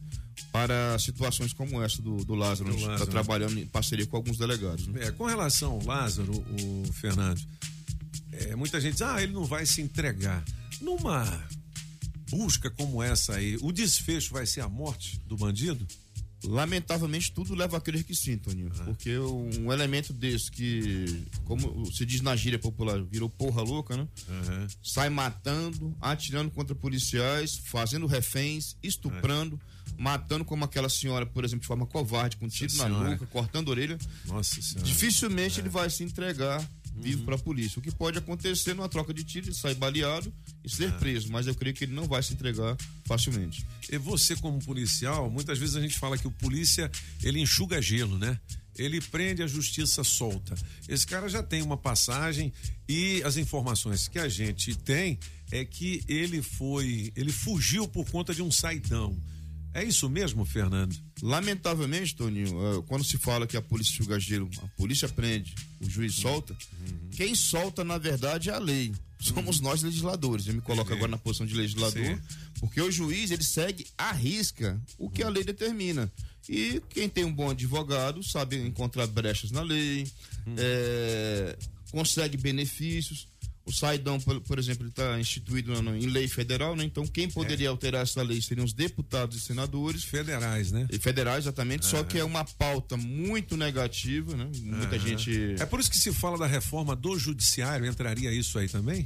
para 0.51 0.97
situações 0.99 1.53
como 1.53 1.81
essa 1.81 2.01
do, 2.01 2.23
do 2.23 2.35
Lázaro. 2.35 2.69
Do 2.69 2.69
a 2.69 2.71
gente 2.71 2.81
está 2.81 2.91
Lázaro. 2.91 3.11
trabalhando 3.11 3.59
em 3.59 3.65
parceria 3.65 4.05
com 4.05 4.17
alguns 4.17 4.37
delegados. 4.37 4.87
Né? 4.87 5.05
É, 5.05 5.11
com 5.11 5.25
relação 5.25 5.73
ao 5.73 5.85
Lázaro, 5.85 6.31
o 6.31 6.93
Fernando, 6.93 7.41
é, 8.31 8.55
muita 8.55 8.79
gente 8.79 8.93
diz, 8.93 9.01
ah, 9.01 9.21
ele 9.21 9.33
não 9.33 9.45
vai 9.45 9.65
se 9.65 9.81
entregar. 9.81 10.43
Numa 10.81 11.47
busca 12.29 12.69
como 12.69 13.01
essa 13.01 13.35
aí, 13.35 13.57
o 13.61 13.71
desfecho 13.71 14.33
vai 14.33 14.45
ser 14.45 14.61
a 14.61 14.69
morte 14.69 15.19
do 15.25 15.37
bandido? 15.37 15.85
Lamentavelmente, 16.43 17.31
tudo 17.31 17.55
leva 17.55 17.77
a 17.77 17.81
crer 17.81 18.03
que 18.03 18.13
sim, 18.15 18.37
Toninho. 18.37 18.69
Porque 18.85 19.17
um 19.17 19.71
elemento 19.71 20.13
desse 20.13 20.51
que, 20.51 21.25
como 21.45 21.85
se 21.91 22.05
diz 22.05 22.21
na 22.21 22.35
gíria 22.35 22.59
popular, 22.59 23.01
virou 23.03 23.29
porra 23.29 23.61
louca, 23.61 23.97
né? 23.97 24.07
Sai 24.81 25.09
matando, 25.09 25.95
atirando 25.99 26.51
contra 26.51 26.75
policiais, 26.75 27.59
fazendo 27.65 28.05
reféns, 28.05 28.77
estuprando, 28.83 29.59
matando 29.97 30.45
como 30.45 30.63
aquela 30.63 30.89
senhora, 30.89 31.25
por 31.25 31.43
exemplo, 31.43 31.61
de 31.61 31.67
forma 31.67 31.85
covarde, 31.85 32.37
com 32.37 32.45
um 32.45 32.49
tiro 32.49 32.71
na 32.77 32.85
senhora. 32.85 33.09
nuca, 33.11 33.25
cortando 33.27 33.69
a 33.69 33.71
orelha. 33.71 33.97
Nossa 34.25 34.61
senhora. 34.61 34.87
Dificilmente 34.87 35.59
ele 35.59 35.69
vai 35.69 35.89
se 35.89 36.03
entregar 36.03 36.63
vivo 37.01 37.23
para 37.23 37.35
a 37.35 37.39
polícia. 37.39 37.79
O 37.79 37.81
que 37.81 37.91
pode 37.91 38.17
acontecer 38.17 38.73
numa 38.73 38.89
troca 38.89 39.13
de 39.13 39.23
tiro, 39.23 39.47
ele 39.47 39.55
sai 39.55 39.73
baleado 39.75 40.33
e 40.63 40.69
ser 40.69 40.91
preso. 40.93 41.31
Mas 41.31 41.47
eu 41.47 41.55
creio 41.55 41.75
que 41.75 41.85
ele 41.85 41.93
não 41.93 42.05
vai 42.05 42.21
se 42.21 42.33
entregar 42.33 42.75
facilmente. 43.05 43.65
E 43.89 43.97
você 43.97 44.35
como 44.35 44.59
policial, 44.59 45.29
muitas 45.29 45.57
vezes 45.57 45.75
a 45.75 45.81
gente 45.81 45.97
fala 45.97 46.17
que 46.17 46.27
o 46.27 46.31
polícia, 46.31 46.91
ele 47.23 47.39
enxuga 47.39 47.81
gelo, 47.81 48.17
né? 48.17 48.39
Ele 48.77 49.01
prende 49.01 49.41
a 49.41 49.47
justiça 49.47 50.03
solta. 50.03 50.55
Esse 50.87 51.05
cara 51.05 51.27
já 51.27 51.41
tem 51.41 51.61
uma 51.61 51.77
passagem 51.77 52.53
e 52.87 53.23
as 53.23 53.37
informações 53.37 54.07
que 54.07 54.19
a 54.19 54.29
gente 54.29 54.75
tem 54.75 55.17
é 55.51 55.65
que 55.65 56.03
ele 56.07 56.41
foi, 56.41 57.11
ele 57.15 57.31
fugiu 57.31 57.87
por 57.87 58.09
conta 58.09 58.33
de 58.33 58.43
um 58.43 58.51
saidão. 58.51 59.17
É 59.73 59.83
isso 59.83 60.09
mesmo, 60.09 60.45
Fernando? 60.45 60.95
Lamentavelmente, 61.21 62.15
Toninho, 62.15 62.47
eh, 62.47 62.83
quando 62.87 63.03
se 63.03 63.17
fala 63.17 63.47
que 63.47 63.57
a 63.57 63.61
polícia 63.61 63.93
enxuga 63.93 64.19
gelo, 64.19 64.49
a 64.61 64.67
polícia 64.69 65.09
prende, 65.09 65.55
o 65.81 65.89
juiz 65.89 66.15
solta, 66.15 66.55
quem 67.15 67.33
solta, 67.33 67.83
na 67.83 67.97
verdade, 67.97 68.49
é 68.49 68.53
a 68.53 68.59
lei. 68.59 68.93
Somos 69.19 69.59
nós 69.59 69.81
legisladores. 69.81 70.45
Eu 70.45 70.53
me 70.53 70.61
coloco 70.61 70.93
agora 70.93 71.09
na 71.09 71.17
posição 71.17 71.45
de 71.45 71.55
legislador, 71.55 72.05
Sim. 72.05 72.19
porque 72.59 72.79
o 72.79 72.91
juiz 72.91 73.31
ele 73.31 73.43
segue 73.43 73.87
à 73.97 74.11
risca 74.11 74.79
o 74.97 75.09
que 75.09 75.23
a 75.23 75.29
lei 75.29 75.43
determina. 75.43 76.11
E 76.47 76.81
quem 76.89 77.09
tem 77.09 77.25
um 77.25 77.33
bom 77.33 77.49
advogado 77.49 78.23
sabe 78.23 78.55
encontrar 78.57 79.07
brechas 79.07 79.49
na 79.49 79.61
lei, 79.61 80.07
eh, 80.55 81.57
consegue 81.91 82.37
benefícios. 82.37 83.27
O 83.67 83.71
saidão, 83.71 84.17
por, 84.19 84.39
por 84.39 84.57
exemplo, 84.57 84.87
está 84.87 85.19
instituído 85.19 85.73
em 85.73 86.05
lei 86.07 86.27
federal, 86.27 86.73
né? 86.75 86.85
Então, 86.85 87.05
quem 87.05 87.29
poderia 87.29 87.67
alterar 87.69 88.03
essa 88.03 88.21
lei 88.21 88.41
seriam 88.41 88.63
os 88.63 88.71
deputados 88.73 89.35
e 89.37 89.39
senadores. 89.41 90.05
Federais, 90.05 90.71
né? 90.71 90.87
E 90.89 90.97
federais, 90.97 91.43
exatamente. 91.43 91.85
Só 91.85 92.01
que 92.03 92.17
é 92.17 92.23
uma 92.23 92.45
pauta 92.45 92.95
muito 92.95 93.57
negativa, 93.57 94.35
né? 94.37 94.49
Muita 94.61 94.95
Aham. 94.95 94.99
gente. 94.99 95.55
É 95.59 95.65
por 95.65 95.79
isso 95.81 95.91
que 95.91 95.97
se 95.97 96.13
fala 96.13 96.37
da 96.37 96.47
reforma 96.47 96.95
do 96.95 97.19
judiciário, 97.19 97.85
entraria 97.85 98.31
isso 98.31 98.57
aí 98.57 98.69
também? 98.69 99.05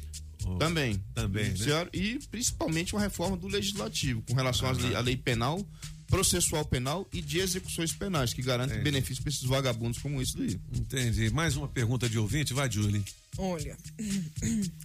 Também. 0.59 1.01
Também, 1.13 1.49
né? 1.49 1.87
E 1.93 2.19
principalmente 2.29 2.93
uma 2.93 3.01
reforma 3.01 3.37
do 3.37 3.47
legislativo, 3.47 4.21
com 4.23 4.33
relação 4.33 4.69
às 4.69 4.77
lei- 4.77 4.95
à 4.95 4.99
lei 4.99 5.15
penal, 5.17 5.63
processual 6.11 6.63
penal 6.65 7.07
e 7.11 7.21
de 7.21 7.39
execuções 7.39 7.93
penais, 7.93 8.33
que 8.33 8.41
garante 8.43 8.73
Entendi. 8.73 8.83
benefícios 8.83 9.19
para 9.21 9.29
esses 9.29 9.43
vagabundos 9.43 9.97
como 9.99 10.21
esse 10.21 10.37
daí. 10.37 10.59
Entendi. 10.73 11.31
Mais 11.31 11.55
uma 11.55 11.67
pergunta 11.69 12.07
de 12.07 12.19
ouvinte, 12.19 12.53
vai, 12.53 12.69
Julie. 12.69 13.03
Olha. 13.37 13.75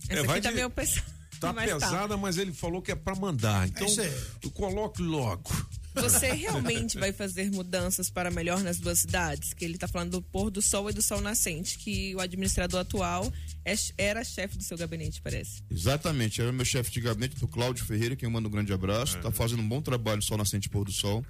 É, 0.08 0.14
Essa 0.14 0.22
vai 0.26 0.38
aqui 0.38 0.42
tá 0.44 0.50
de- 0.50 0.56
meio 0.56 0.70
pesada. 0.70 1.16
Tá 1.40 1.52
mas 1.52 1.70
pesada, 1.70 2.16
mas 2.16 2.38
ele 2.38 2.52
falou 2.52 2.80
que 2.80 2.92
é 2.92 2.94
pra 2.94 3.14
mandar. 3.14 3.66
Então, 3.68 3.86
isso 3.86 4.00
eu 4.42 4.50
coloque 4.52 5.02
logo. 5.02 5.50
Você 5.96 6.32
realmente 6.32 6.98
vai 6.98 7.12
fazer 7.12 7.50
mudanças 7.50 8.10
para 8.10 8.30
melhor 8.30 8.62
nas 8.62 8.78
duas 8.78 9.00
cidades? 9.00 9.52
Que 9.54 9.64
ele 9.64 9.78
tá 9.78 9.88
falando 9.88 10.10
do 10.12 10.22
pôr 10.22 10.50
do 10.50 10.60
sol 10.62 10.88
e 10.90 10.92
do 10.92 11.02
sol 11.02 11.20
nascente, 11.20 11.78
que 11.78 12.14
o 12.14 12.20
administrador 12.20 12.80
atual 12.80 13.32
é- 13.64 13.74
era 13.98 14.22
chefe 14.24 14.56
do 14.56 14.62
seu 14.62 14.76
gabinete, 14.76 15.20
parece. 15.22 15.62
Exatamente, 15.70 16.40
era 16.40 16.52
meu 16.52 16.64
chefe 16.64 16.90
de 16.90 17.00
gabinete, 17.00 17.36
do 17.36 17.48
Cláudio 17.48 17.84
Ferreira, 17.84 18.14
que 18.16 18.24
eu 18.26 18.30
mando 18.30 18.48
um 18.48 18.52
grande 18.52 18.72
abraço. 18.72 19.16
Está 19.16 19.30
fazendo 19.30 19.60
um 19.62 19.68
bom 19.68 19.80
trabalho 19.80 20.22
Sol 20.22 20.36
Nascente 20.38 20.66
e 20.66 20.70
Pôr 20.70 20.84
do 20.84 20.92
Sol. 20.92 21.24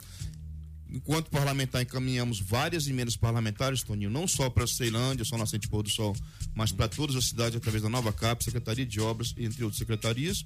Enquanto 0.90 1.30
parlamentar, 1.30 1.82
encaminhamos 1.82 2.40
várias 2.40 2.86
emendas 2.86 3.16
parlamentares, 3.16 3.82
Toninho, 3.82 4.08
não 4.08 4.28
só 4.28 4.48
para 4.48 4.66
Ceilândia, 4.66 5.24
Sol 5.24 5.38
Nascente 5.38 5.68
Pôr 5.68 5.82
do 5.82 5.90
Sol, 5.90 6.16
mas 6.54 6.70
para 6.70 6.88
todas 6.88 7.16
as 7.16 7.26
cidades 7.26 7.56
através 7.56 7.82
da 7.82 7.88
Nova 7.88 8.12
CAP, 8.12 8.44
Secretaria 8.44 8.86
de 8.86 9.00
Obras, 9.00 9.34
entre 9.36 9.64
outras 9.64 9.78
secretarias. 9.78 10.44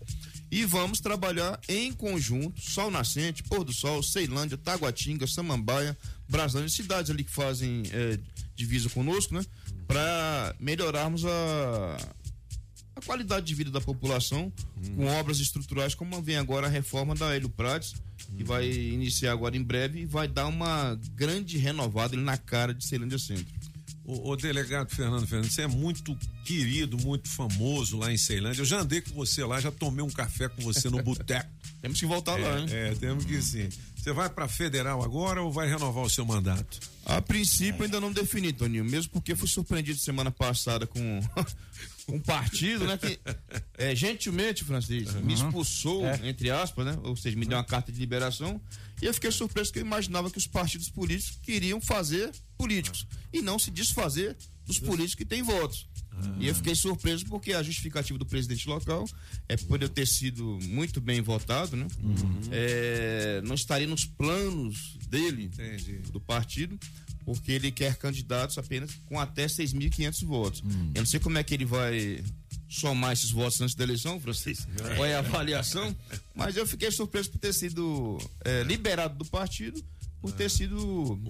E 0.51 0.65
vamos 0.65 1.01
trabalhar 1.01 1.61
em 1.69 1.93
conjunto, 1.93 2.61
Sol 2.61 2.91
Nascente, 2.91 3.43
Pôr 3.43 3.65
do 3.65 3.73
Sol, 3.73 4.03
Ceilândia, 4.03 4.57
Taguatinga, 4.57 5.27
Samambaia, 5.27 5.97
Braslândia, 6.29 6.71
cidades 6.71 7.11
ali 7.11 7.25
que 7.25 7.33
fazem 7.33 7.83
eh, 7.93 8.19
divisa 8.57 8.89
conosco, 8.89 9.35
né? 9.35 9.45
para 9.87 10.55
melhorarmos 10.61 11.25
a, 11.25 11.97
a 13.01 13.07
qualidade 13.07 13.47
de 13.47 13.55
vida 13.55 13.71
da 13.71 13.81
população 13.81 14.53
com 14.95 15.07
obras 15.07 15.41
estruturais, 15.41 15.95
como 15.95 16.21
vem 16.23 16.37
agora 16.37 16.67
a 16.67 16.71
reforma 16.71 17.15
da 17.15 17.35
Hélio 17.35 17.49
Prates, 17.49 17.95
que 18.37 18.45
vai 18.45 18.71
iniciar 18.71 19.33
agora 19.33 19.57
em 19.57 19.63
breve 19.63 20.01
e 20.01 20.07
vai 20.07 20.29
dar 20.29 20.47
uma 20.47 20.99
grande 21.15 21.59
renovada 21.59 22.17
na 22.17 22.37
cara 22.37 22.73
de 22.73 22.85
Ceilândia 22.85 23.19
Centro. 23.19 23.47
O, 24.05 24.31
o 24.31 24.37
delegado 24.37 24.95
Fernando 24.95 25.27
Fernandes, 25.27 25.55
você 25.55 25.63
é 25.63 25.67
muito 25.67 26.17
querido, 26.45 26.99
muito 26.99 27.29
famoso 27.29 27.99
lá 27.99 28.13
em 28.13 28.17
Ceilândia. 28.17 28.61
Eu 28.61 28.67
já 28.67 28.81
andei 28.81 29.01
com 29.01 29.13
você 29.15 29.45
lá, 29.45 29.61
já 29.61 29.71
tomei 29.71 30.05
um 30.05 30.11
café 30.11 30.49
com 30.49 30.63
você 30.63 30.89
no 30.89 31.03
boteco. 31.03 31.51
temos 31.81 31.99
que 31.99 32.07
voltar 32.07 32.39
é, 32.39 32.43
lá, 32.43 32.61
hein? 32.61 32.67
É, 32.71 32.95
temos 32.95 33.25
que 33.25 33.41
sim. 33.41 33.69
Você 33.97 34.13
vai 34.13 34.31
para 34.31 34.49
federal 34.49 35.03
agora 35.03 35.43
ou 35.43 35.53
vai 35.53 35.69
renovar 35.69 36.03
o 36.05 36.09
seu 36.09 36.25
mandato? 36.25 36.81
A 37.05 37.21
princípio 37.21 37.85
ainda 37.85 38.01
não 38.01 38.11
defini, 38.11 38.51
Toninho, 38.51 38.85
mesmo 38.85 39.13
porque 39.13 39.37
fui 39.37 39.47
surpreendido 39.47 39.99
semana 39.99 40.31
passada 40.31 40.87
com 40.87 41.21
um 42.11 42.21
partido, 42.21 42.85
né, 42.87 42.99
que 42.99 43.19
é, 43.79 43.95
gentilmente, 43.95 44.65
Francisco, 44.65 45.19
me 45.21 45.35
expulsou, 45.35 46.05
entre 46.25 46.51
aspas, 46.51 46.87
né, 46.87 46.99
ou 47.03 47.17
seja, 47.17 47.37
me 47.37 47.47
deu 47.47 47.57
uma 47.57 47.65
carta 47.65 47.91
de 47.91 47.99
liberação, 47.99 48.61
e 49.01 49.07
eu 49.07 49.15
fiquei 49.15 49.31
surpreso 49.31 49.73
que 49.73 49.79
eu 49.79 49.85
imaginava 49.85 50.31
que 50.31 50.39
os 50.39 50.47
partidos 50.47 50.89
políticos 50.89 51.39
queriam 51.43 51.81
fazer 51.81 52.31
políticos 52.57 53.07
e 53.33 53.41
não 53.41 53.59
se 53.59 53.71
desfazer 53.71 54.37
dos 54.67 54.79
políticos 54.79 55.15
que 55.15 55.25
têm 55.25 55.43
votos. 55.43 55.89
E 56.39 56.49
eu 56.49 56.55
fiquei 56.55 56.75
surpreso 56.75 57.25
porque 57.27 57.55
a 57.55 57.63
justificativa 57.63 58.19
do 58.19 58.27
presidente 58.27 58.69
local 58.69 59.07
é 59.49 59.57
por 59.57 59.81
eu 59.81 59.89
ter 59.89 60.07
sido 60.07 60.59
muito 60.65 61.01
bem 61.01 61.23
votado, 61.23 61.77
né? 61.77 61.87
É, 62.51 63.41
não 63.43 63.55
estaria 63.55 63.87
nos 63.87 64.05
planos 64.05 64.99
dele, 65.09 65.51
do 66.13 66.21
partido, 66.21 66.79
porque 67.35 67.53
ele 67.53 67.71
quer 67.71 67.97
candidatos 67.97 68.59
apenas 68.59 68.91
com 69.07 69.19
até 69.21 69.47
6.500 69.47 70.25
votos. 70.25 70.63
Eu 70.95 71.03
não 71.03 71.07
sei 71.07 71.21
como 71.21 71.39
é 71.39 71.45
que 71.45 71.55
ele 71.55 71.65
vai 71.65 72.25
somar 72.69 73.13
esses 73.13 73.31
votos 73.31 73.61
antes 73.61 73.75
da 73.75 73.85
eleição, 73.85 74.21
Francisco. 74.21 74.67
Qual 74.97 75.05
é 75.07 75.15
a 75.15 75.21
avaliação? 75.21 75.95
Mas 76.35 76.57
eu 76.57 76.67
fiquei 76.67 76.91
surpreso 76.91 77.31
por 77.31 77.39
ter 77.39 77.53
sido 77.53 78.19
é, 78.45 78.63
liberado 78.65 79.17
do 79.17 79.25
partido 79.25 79.83
por 80.21 80.33
ter 80.33 80.51
sido 80.51 80.77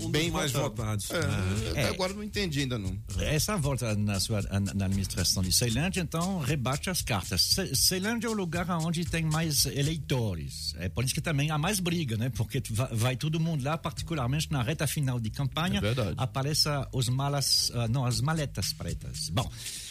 Um 0.01 0.11
bem 0.11 0.31
mais 0.31 0.51
votado. 0.53 0.71
votados. 0.75 1.11
É, 1.11 1.21
Ah. 1.21 1.71
Até 1.71 1.81
É. 1.83 1.89
agora 1.89 2.13
não 2.13 2.23
entendi 2.23 2.61
ainda 2.61 2.79
não. 2.79 2.97
Essa 3.19 3.57
volta 3.57 3.95
na 3.95 4.19
sua 4.19 4.43
na 4.75 4.85
administração 4.87 5.43
de 5.43 5.53
Ceilândia, 5.53 6.01
então, 6.01 6.41
rebate 6.41 6.91
as 6.91 7.01
cartas. 7.03 7.41
Ce- 7.43 7.75
Ceilândia 7.77 8.27
é 8.27 8.31
o 8.31 8.33
lugar 8.33 8.69
onde 8.71 9.05
tem 9.05 9.23
mais 9.25 9.67
eleitores. 9.67 10.75
É 10.79 10.89
por 10.89 11.05
isso 11.05 11.15
que 11.15 11.21
também 11.21 11.51
há 11.51 11.59
mais 11.59 11.79
briga, 11.81 12.17
né? 12.17 12.31
Porque 12.31 12.63
va- 12.71 12.91
vai 12.93 13.17
todo 13.17 13.39
mundo 13.39 13.63
lá, 13.65 13.77
particularmente 13.79 14.51
na 14.51 14.63
reta 14.63 14.87
final 14.87 15.21
de 15.21 15.31
campanha, 15.31 15.79
É 15.79 15.81
verdade. 15.81 16.15
apareça 16.17 16.89
os 16.93 17.09
malas, 17.09 17.71
ah, 17.75 17.87
não, 17.89 18.05
as 18.05 18.21
maletas 18.21 18.73
pretas. 18.73 19.29
Bom, 19.31 19.49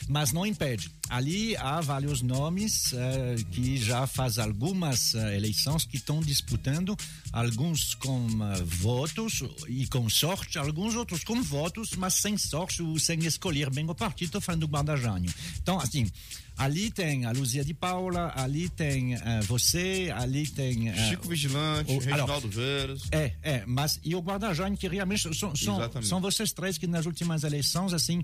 mas 0.07 0.31
não 0.33 0.45
impede. 0.45 0.91
Ali 1.09 1.55
há 1.57 1.79
vários 1.81 2.21
nomes 2.21 2.93
eh, 2.93 3.35
que 3.51 3.77
já 3.77 4.05
faz 4.05 4.37
algumas 4.37 5.15
eh, 5.15 5.37
eleições 5.37 5.85
que 5.85 5.97
estão 5.97 6.19
disputando, 6.19 6.95
alguns 7.31 7.93
com 7.95 8.27
eh, 8.53 8.63
votos 8.93 9.43
e 9.67 9.85
com 9.87 10.09
sorte, 10.09 10.57
alguns 10.57 10.95
outros 10.95 11.23
com 11.23 11.41
votos, 11.43 11.91
mas 11.95 12.15
sem 12.15 12.37
sorte 12.37 12.81
ou 12.81 12.97
sem 12.99 13.19
escolher 13.25 13.69
bem 13.69 13.87
o 13.87 13.93
partido, 13.93 14.27
estou 14.29 14.41
falando 14.41 14.61
do 14.61 14.67
Guarda-Jânio. 14.67 15.31
Então, 15.61 15.79
assim, 15.79 16.09
ali 16.57 16.89
tem 16.89 17.25
a 17.25 17.31
Luzia 17.31 17.63
de 17.63 17.73
Paula, 17.73 18.33
ali 18.35 18.67
tem 18.67 19.13
eh, 19.13 19.41
você, 19.43 20.11
ali 20.15 20.47
tem... 20.47 20.89
eh, 20.89 21.09
Chico 21.09 21.27
Vigilante, 21.29 21.91
o- 21.91 21.99
Reginaldo 21.99 22.31
alors, 22.33 22.45
Veras. 22.55 23.01
é, 23.11 23.33
é, 23.43 23.63
mas 23.67 23.99
e 24.03 24.15
o 24.15 24.19
guarda-jânio 24.21 24.75
que 24.77 24.87
realmente 24.87 25.21
são, 25.37 25.55
são, 25.55 25.77
são 26.03 26.19
vocês 26.19 26.51
três 26.51 26.77
que 26.79 26.87
nas 26.87 27.05
últimas 27.05 27.43
eleições, 27.43 27.93
assim, 27.93 28.23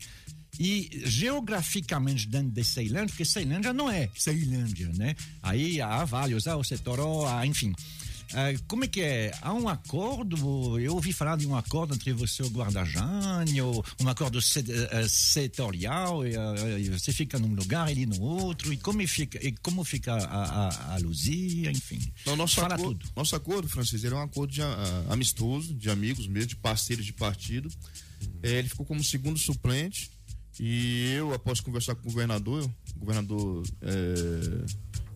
e 0.59 1.03
geograficamente 1.05 2.27
dentro 2.27 2.49
de 2.49 2.63
Ceilândia, 2.63 3.07
porque 3.09 3.25
Ceilândia 3.25 3.71
não 3.71 3.89
é 3.89 4.09
Ceilândia, 4.15 4.89
né? 4.95 5.15
Aí 5.43 5.79
há 5.79 6.03
vários, 6.05 6.47
há 6.47 6.57
o 6.57 6.63
Setoró, 6.63 7.27
há, 7.27 7.45
enfim. 7.45 7.71
Ah, 8.37 8.53
como 8.67 8.83
é 8.83 8.87
que 8.87 8.99
é? 9.01 9.31
Há 9.41 9.53
um 9.53 9.69
acordo? 9.69 10.77
Eu 10.79 10.93
ouvi 10.95 11.13
falar 11.13 11.37
de 11.37 11.47
um 11.47 11.55
acordo 11.55 11.93
entre 11.95 12.11
você 12.11 12.43
e 12.43 12.45
o 12.45 12.49
guarda-jânio, 12.49 13.81
um 14.01 14.09
acordo 14.09 14.41
se- 14.41 14.59
eh, 14.69 15.07
setorial, 15.07 16.27
e, 16.27 16.35
ah, 16.35 16.79
e 16.79 16.89
você 16.89 17.13
fica 17.13 17.39
num 17.39 17.53
lugar, 17.55 17.89
ele 17.89 18.05
no 18.05 18.21
outro, 18.21 18.73
e 18.73 18.77
como 18.77 19.05
fica, 19.07 19.39
e 19.45 19.53
como 19.53 19.83
fica 19.85 20.13
a, 20.13 20.67
a, 20.67 20.95
a 20.95 20.97
Luzia, 20.97 21.71
enfim. 21.71 21.99
Não, 22.25 22.35
nosso, 22.35 22.55
Fala 22.55 22.75
acordo, 22.75 22.99
tudo. 22.99 23.11
nosso 23.15 23.35
acordo, 23.35 23.69
Francisco, 23.69 24.05
ele 24.05 24.13
é 24.15 24.17
um 24.17 24.21
acordo 24.23 24.51
de, 24.51 24.61
ah, 24.61 25.05
amistoso, 25.09 25.73
de 25.73 25.89
amigos 25.89 26.27
mesmo, 26.27 26.47
de 26.49 26.55
parceiros 26.57 27.05
de 27.05 27.13
partido. 27.13 27.69
É, 28.43 28.51
ele 28.59 28.67
ficou 28.69 28.85
como 28.85 29.03
segundo 29.03 29.37
suplente 29.39 30.09
e 30.59 31.11
eu, 31.17 31.33
após 31.33 31.59
conversar 31.59 31.95
com 31.95 32.01
o 32.01 32.11
governador, 32.11 32.63
o 32.95 32.99
governador 32.99 33.63
é, 33.81 34.65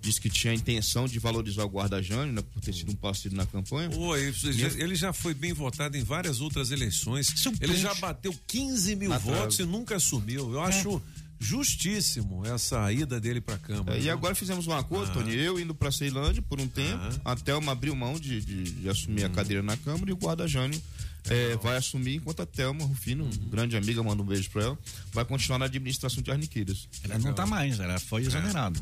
disse 0.01 0.19
que 0.21 0.29
tinha 0.29 0.51
a 0.51 0.55
intenção 0.55 1.05
de 1.07 1.19
valorizar 1.19 1.63
o 1.63 1.67
guarda-jânio, 1.69 2.33
né, 2.33 2.41
por 2.41 2.61
ter 2.61 2.73
sido 2.73 2.91
um 2.91 2.95
parceiro 2.95 3.35
na 3.35 3.45
campanha. 3.45 3.89
Oi, 3.95 4.33
Mesmo- 4.43 4.81
ele 4.81 4.95
já 4.95 5.11
foi 5.13 5.33
bem 5.33 5.53
votado 5.53 5.97
em 5.97 6.03
várias 6.03 6.39
outras 6.41 6.71
eleições. 6.71 7.33
Ele 7.61 7.75
já 7.77 7.93
bateu 7.95 8.33
15 8.47 8.95
mil 8.95 9.09
Na 9.09 9.17
votos 9.17 9.59
e 9.59 9.65
nunca 9.65 9.95
assumiu. 9.97 10.51
Eu 10.53 10.61
acho 10.61 11.01
justíssimo 11.41 12.45
essa 12.45 12.91
ida 12.91 13.19
dele 13.19 13.39
pra 13.41 13.57
Câmara. 13.57 13.95
É, 13.95 13.99
e 13.99 14.03
viu? 14.03 14.11
agora 14.13 14.35
fizemos 14.35 14.67
um 14.67 14.73
acordo, 14.73 15.09
Ah. 15.11 15.13
Tony, 15.13 15.35
eu 15.35 15.59
indo 15.59 15.73
pra 15.73 15.91
Ceilândia 15.91 16.41
por 16.41 16.59
um 16.59 16.67
tempo, 16.67 17.03
a 17.23 17.35
Thelma 17.35 17.71
abriu 17.71 17.95
mão 17.95 18.19
de, 18.19 18.41
de- 18.41 18.71
de 18.71 18.89
assumir 18.89 19.23
Hum. 19.23 19.27
a 19.27 19.29
cadeira 19.29 19.63
na 19.63 19.75
Câmara 19.77 20.09
e 20.09 20.13
o 20.13 20.17
guarda-jânio 20.17 20.81
é, 21.29 21.55
vai 21.57 21.77
assumir 21.77 22.15
enquanto 22.15 22.41
a 22.41 22.45
Thelma 22.45 22.83
Rufino, 22.85 23.25
Uhum. 23.25 23.49
grande 23.49 23.75
amiga, 23.77 24.01
manda 24.01 24.21
um 24.21 24.25
beijo 24.25 24.49
pra 24.49 24.63
ela, 24.63 24.79
vai 25.13 25.23
continuar 25.25 25.59
na 25.59 25.65
administração 25.65 26.23
de 26.23 26.31
Arniqueiras. 26.31 26.87
Ela 27.03 27.19
não 27.19 27.31
está 27.31 27.45
mais, 27.45 27.79
ela 27.79 27.99
foi 27.99 28.21
exonerada. 28.23 28.79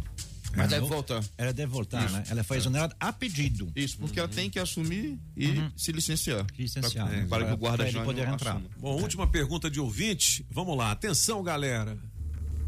Mas 0.56 0.70
deve 0.70 0.88
voltar. 0.88 1.24
Ela 1.38 1.54
deve 1.54 1.72
voltar, 1.72 2.04
Isso. 2.06 2.14
né? 2.14 2.24
Ela 2.30 2.44
foi 2.44 2.58
exonerada 2.58 2.96
a 3.00 3.14
pedido. 3.14 3.72
Isso, 3.76 3.98
porque 3.98 4.20
ela 4.20 4.28
tem 4.28 4.50
que 4.50 4.58
assumir 4.60 5.20
e 5.36 5.70
se 5.76 5.92
licenciar. 5.92 6.46
Licenciar. 6.58 7.08
Pra- 7.08 7.26
para 7.28 7.46
que 7.46 7.54
o 7.54 7.58
guarda-jânio 7.58 8.06
poder 8.06 8.28
entrar. 8.28 8.52
assuma. 8.56 8.70
Bom, 8.80 9.02
última 9.02 9.28
pergunta 9.28 9.70
de 9.70 9.80
ouvinte. 9.80 10.46
Vamos 10.50 10.76
lá, 10.78 10.92
atenção, 10.92 11.44
galera. 11.44 11.98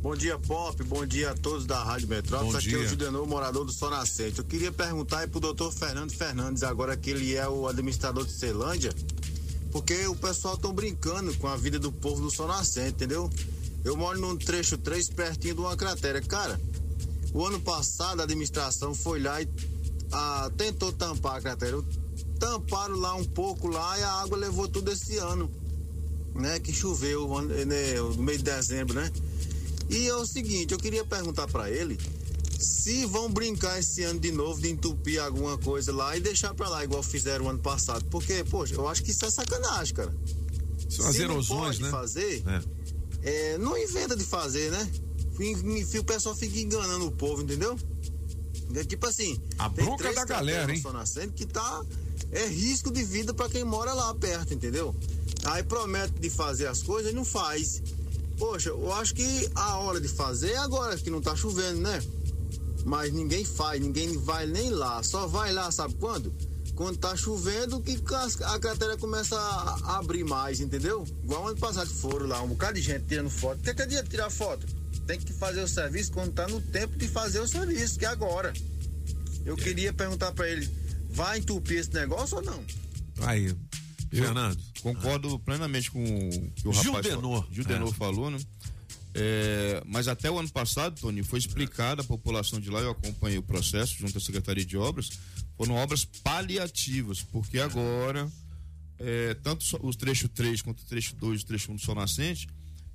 Bom 0.01 0.15
dia, 0.15 0.37
Pop. 0.39 0.81
Bom 0.83 1.05
dia 1.05 1.31
a 1.31 1.35
todos 1.35 1.65
da 1.65 1.83
Rádio 1.83 2.07
Metrópolis. 2.07 2.53
Bom 2.53 2.57
Aqui 2.59 2.73
é 2.73 2.77
o 2.77 2.79
dia. 2.79 2.87
Judenor, 2.89 3.27
morador 3.27 3.65
do 3.65 3.71
Sol 3.71 3.89
Nascente. 3.89 4.39
Eu 4.39 4.45
queria 4.45 4.71
perguntar 4.71 5.19
aí 5.19 5.27
pro 5.27 5.39
doutor 5.41 5.73
Fernando 5.73 6.11
Fernandes, 6.11 6.63
agora 6.63 6.95
que 6.95 7.09
ele 7.09 7.35
é 7.35 7.47
o 7.49 7.67
administrador 7.67 8.25
de 8.25 8.31
Ceilândia, 8.31 8.93
porque 9.71 10.07
o 10.07 10.15
pessoal 10.15 10.57
tão 10.57 10.73
brincando 10.73 11.35
com 11.37 11.47
a 11.47 11.57
vida 11.57 11.77
do 11.77 11.91
povo 11.91 12.21
do 12.21 12.31
Sol 12.31 12.47
Nascente, 12.47 12.91
entendeu? 12.91 13.29
Eu 13.83 13.97
moro 13.97 14.19
num 14.19 14.37
trecho 14.37 14.77
3, 14.77 15.09
pertinho 15.09 15.55
de 15.55 15.61
uma 15.61 15.75
cratera. 15.75 16.21
Cara, 16.21 16.59
o 17.33 17.45
ano 17.45 17.59
passado 17.59 18.19
a 18.21 18.23
administração 18.23 18.93
foi 18.93 19.19
lá 19.21 19.41
e 19.41 19.47
ah, 20.11 20.51
tentou 20.57 20.91
tampar 20.91 21.35
a 21.37 21.41
cratera. 21.41 21.81
Tamparam 22.39 22.95
lá 22.95 23.15
um 23.15 23.25
pouco 23.25 23.67
lá 23.67 23.99
e 23.99 24.03
a 24.03 24.11
água 24.13 24.37
levou 24.37 24.67
tudo 24.67 24.91
esse 24.91 25.17
ano, 25.17 25.49
né? 26.35 26.59
Que 26.59 26.73
choveu 26.73 27.27
né, 27.41 27.95
no 27.99 28.23
meio 28.23 28.37
de 28.37 28.43
dezembro, 28.45 28.95
né? 28.95 29.11
E 29.89 30.07
é 30.07 30.15
o 30.15 30.25
seguinte, 30.25 30.71
eu 30.73 30.79
queria 30.79 31.03
perguntar 31.03 31.47
pra 31.47 31.69
ele 31.69 31.99
se 32.59 33.05
vão 33.05 33.31
brincar 33.31 33.79
esse 33.79 34.03
ano 34.03 34.19
de 34.19 34.31
novo 34.31 34.59
de 34.61 34.69
entupir 34.69 35.21
alguma 35.21 35.57
coisa 35.57 35.93
lá 35.93 36.17
e 36.17 36.19
deixar 36.19 36.53
pra 36.53 36.67
lá 36.67 36.83
igual 36.83 37.01
fizeram 37.01 37.47
ano 37.49 37.59
passado, 37.59 38.03
porque 38.11 38.43
poxa, 38.43 38.75
eu 38.75 38.87
acho 38.87 39.01
que 39.03 39.11
isso 39.11 39.25
é 39.25 39.29
sacanagem, 39.31 39.93
cara. 39.95 40.13
São 40.89 41.07
as 41.07 41.15
Se 41.15 41.19
não 41.25 41.31
erosões, 41.35 41.77
pode 41.77 41.81
né? 41.83 41.89
fazer, 41.89 42.43
É. 43.23 43.53
é, 43.53 43.57
não 43.57 43.77
inventa 43.77 44.15
de 44.15 44.23
fazer, 44.25 44.71
né? 44.71 44.89
Enfim, 45.39 45.99
O 45.99 46.03
pessoal 46.03 46.35
fica 46.35 46.59
enganando 46.59 47.07
o 47.07 47.11
povo, 47.11 47.41
entendeu? 47.41 47.77
É 48.75 48.83
tipo 48.83 49.07
assim. 49.07 49.39
A 49.57 49.69
bronca 49.69 49.97
três 49.97 50.15
da 50.15 50.25
galera, 50.25 50.73
hein? 50.73 50.81
Nascente 50.93 51.33
que 51.33 51.45
tá. 51.45 51.83
É 52.31 52.45
risco 52.45 52.91
de 52.91 53.03
vida 53.03 53.33
pra 53.33 53.49
quem 53.49 53.63
mora 53.63 53.93
lá 53.93 54.13
perto, 54.13 54.53
entendeu? 54.53 54.95
Aí 55.45 55.63
promete 55.63 56.13
de 56.19 56.29
fazer 56.29 56.67
as 56.67 56.83
coisas 56.83 57.11
e 57.11 57.15
não 57.15 57.25
faz. 57.25 57.81
Poxa, 58.37 58.69
eu 58.69 58.93
acho 58.93 59.15
que 59.15 59.49
a 59.55 59.77
hora 59.77 59.99
de 59.99 60.07
fazer 60.07 60.51
é 60.51 60.57
agora 60.57 60.95
que 60.97 61.09
não 61.09 61.21
tá 61.21 61.35
chovendo, 61.35 61.81
né? 61.81 62.01
Mas 62.85 63.11
ninguém 63.11 63.43
faz, 63.43 63.81
ninguém 63.81 64.17
vai 64.17 64.45
nem 64.45 64.69
lá. 64.69 65.01
Só 65.03 65.27
vai 65.27 65.51
lá, 65.51 65.71
sabe 65.71 65.95
quando? 65.95 66.31
Quando 66.75 66.97
tá 66.97 67.15
chovendo 67.15 67.81
que 67.81 67.99
a 68.45 68.59
cratera 68.59 68.95
começa 68.97 69.35
a 69.35 69.97
abrir 69.97 70.23
mais, 70.23 70.61
entendeu? 70.61 71.05
Igual 71.23 71.47
ano 71.47 71.57
passado 71.57 71.89
foram 71.89 72.27
lá, 72.27 72.41
um 72.41 72.49
bocado 72.49 72.75
de 72.75 72.81
gente 72.81 73.05
tirando 73.05 73.29
foto. 73.29 73.59
Adianta 73.69 74.09
tirar 74.09 74.29
foto? 74.29 74.65
Tem 75.09 75.19
que 75.19 75.33
fazer 75.33 75.61
o 75.63 75.67
serviço 75.67 76.11
quando 76.11 76.31
tá 76.33 76.47
no 76.47 76.61
tempo 76.61 76.95
de 76.95 77.07
fazer 77.07 77.39
o 77.39 77.47
serviço, 77.47 77.97
que 77.97 78.05
é 78.05 78.09
agora. 78.09 78.53
Eu 79.43 79.55
queria 79.57 79.91
perguntar 79.91 80.31
pra 80.33 80.47
ele, 80.47 80.69
vai 81.09 81.39
entupir 81.39 81.79
esse 81.79 81.91
negócio 81.95 82.37
ou 82.37 82.43
não? 82.43 82.63
Aí, 83.21 83.51
Fernando. 84.11 84.55
Concordo 84.83 85.39
plenamente 85.39 85.89
com 85.89 86.03
o 86.03 86.51
que 86.51 86.67
o 86.67 86.69
rapaz 86.69 86.85
Judenor. 87.07 87.21
falou. 87.21 87.47
Judenor 87.51 87.89
É. 87.89 87.93
falou, 87.93 88.29
né? 88.29 88.37
É, 89.15 89.81
mas 89.83 90.07
até 90.07 90.29
o 90.29 90.37
ano 90.37 90.51
passado, 90.51 91.01
Tony, 91.01 91.23
foi 91.23 91.39
explicado 91.39 92.01
à 92.01 92.05
população 92.05 92.59
de 92.59 92.69
lá, 92.69 92.79
eu 92.79 92.91
acompanhei 92.91 93.39
o 93.39 93.43
processo 93.43 93.95
junto 93.97 94.15
à 94.15 94.21
Secretaria 94.21 94.63
de 94.63 94.77
Obras, 94.77 95.09
foram 95.57 95.73
obras 95.73 96.05
paliativas, 96.05 97.23
porque 97.23 97.57
agora, 97.57 98.31
é, 98.99 99.33
tanto 99.41 99.65
os 99.81 99.95
trecho 99.95 100.29
3 100.29 100.61
quanto 100.61 100.81
o 100.81 100.85
trecho 100.85 101.15
2 101.15 101.41
e 101.41 101.43
o 101.43 101.47
trecho 101.47 101.71
1 101.71 101.77
do 101.77 101.81
Sol 101.81 101.95
Nascente, 101.95 102.47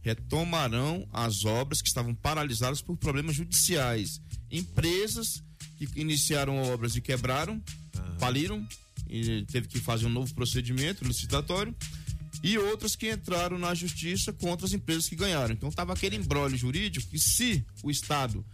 retomarão 0.05 1.09
as 1.11 1.45
obras 1.45 1.81
que 1.81 1.89
estavam 1.89 2.15
paralisadas 2.15 2.83
por 2.83 2.97
problemas 2.97 3.35
judiciais. 3.35 4.21
Empresas 4.51 5.43
que 5.79 5.89
iniciaram 6.01 6.63
obras 6.63 6.95
e 6.95 7.01
quebraram, 7.01 7.61
faliram, 8.19 8.67
e 9.09 9.45
teve 9.47 9.67
que 9.67 9.81
fazer 9.81 10.07
um 10.07 10.11
novo 10.11 10.33
procedimento 10.35 11.05
licitatório. 11.05 11.75
E 12.43 12.59
outras 12.59 12.95
que 12.95 13.11
entraram 13.11 13.59
na 13.59 13.75
justiça 13.75 14.31
contra 14.33 14.67
as 14.67 14.75
empresas 14.75 15.09
que 15.09 15.17
ganharam. 15.17 15.55
Então 15.55 15.71
estava 15.71 15.95
aquele 15.95 16.17
embrólio 16.17 16.59
jurídico 16.59 17.09
que 17.09 17.19
se 17.19 17.65
o 17.83 17.91
Estado 17.91 18.45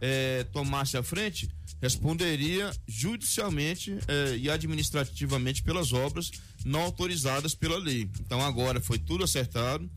eh, 0.00 0.46
tomasse 0.52 0.96
a 0.96 1.02
frente, 1.02 1.48
responderia 1.82 2.70
judicialmente 2.86 3.98
eh, 4.06 4.36
e 4.38 4.50
administrativamente 4.50 5.62
pelas 5.64 5.92
obras 5.92 6.30
não 6.64 6.82
autorizadas 6.82 7.54
pela 7.54 7.76
lei. 7.76 8.08
Então 8.20 8.40
agora 8.40 8.80
foi 8.80 8.98
tudo 8.98 9.24
acertado. 9.24 9.90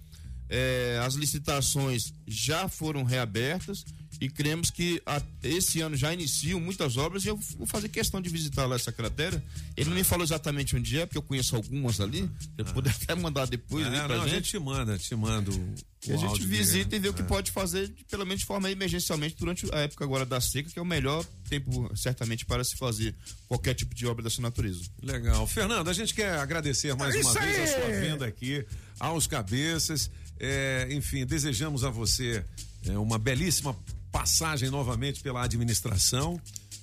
Eh, 0.56 1.00
as 1.04 1.16
licitações 1.16 2.14
já 2.28 2.68
foram 2.70 3.04
reabertas 3.04 3.84
e 4.22 4.30
cremos 4.30 4.70
que 4.70 5.02
a- 5.04 5.20
esse 5.42 5.82
ano 5.82 5.96
já 5.98 6.14
iniciam 6.14 6.60
muitas 6.60 6.96
obras 6.96 7.26
e 7.26 7.30
eu 7.30 7.36
vou 7.58 7.66
fazer 7.66 7.90
questão 7.90 8.22
de 8.22 8.30
visitar 8.30 8.68
lá 8.68 8.76
essa 8.76 8.92
cratera. 8.92 9.44
Ele 9.76 9.90
não 9.90 9.98
me 9.98 10.04
falou 10.04 10.24
exatamente 10.24 10.76
onde 10.76 11.00
é, 11.00 11.08
porque 11.08 11.18
eu 11.18 11.24
conheço 11.24 11.56
algumas 11.56 12.00
ali. 12.00 12.30
Eu 12.56 12.66
puder 12.66 12.92
até 12.92 13.16
mandar 13.16 13.48
depois 13.48 13.88
aí 13.88 13.96
É, 13.96 14.04
pra 14.06 14.16
não, 14.18 14.24
a 14.26 14.28
gente. 14.28 14.36
gente 14.46 14.50
te 14.52 14.60
manda, 14.60 14.96
te 14.98 15.16
manda 15.16 15.50
o, 15.50 15.76
E 16.06 16.12
a 16.12 16.18
gente 16.18 16.28
áudio 16.30 16.48
visita 16.48 16.96
e 16.96 17.00
vê 17.00 17.10
o 17.10 17.14
que 17.14 17.22
É. 17.24 17.26
pode 17.26 17.50
fazer, 17.52 17.88
de- 17.88 18.04
pelo 18.06 18.24
menos 18.26 18.42
de 18.42 18.46
forma 18.46 18.70
emergencialmente, 18.70 19.36
durante 19.40 19.66
a 19.74 19.80
época 19.80 20.04
agora 20.04 20.26
da 20.26 20.40
seca, 20.40 20.70
que 20.70 20.78
é 20.78 20.82
o 20.82 20.86
melhor 20.86 21.26
tempo, 21.50 21.90
certamente, 21.96 22.46
para 22.46 22.64
se 22.64 22.76
fazer 22.78 23.16
qualquer 23.48 23.74
tipo 23.74 23.96
de 23.96 24.06
obra 24.06 24.22
dessa 24.24 24.42
natureza. 24.42 24.84
Legal. 25.02 25.48
Fernando, 25.48 25.90
a 25.90 25.94
gente 25.94 26.14
quer 26.14 26.36
agradecer 26.38 26.94
mais 26.96 27.16
É 27.16 27.22
uma 27.22 27.34
vez 27.34 27.58
a 27.58 27.62
aí! 27.62 27.68
sua 27.68 28.02
vinda 28.02 28.26
aqui 28.28 28.66
aos 29.00 29.26
cabeças. 29.28 30.12
É, 30.46 30.88
enfim, 30.92 31.26
desejamos 31.26 31.86
a 31.86 31.90
você 31.90 32.44
é, 32.86 32.98
uma 32.98 33.18
belíssima 33.18 33.74
passagem 34.12 34.70
novamente 34.70 35.22
pela 35.22 35.42
administração. 35.44 36.40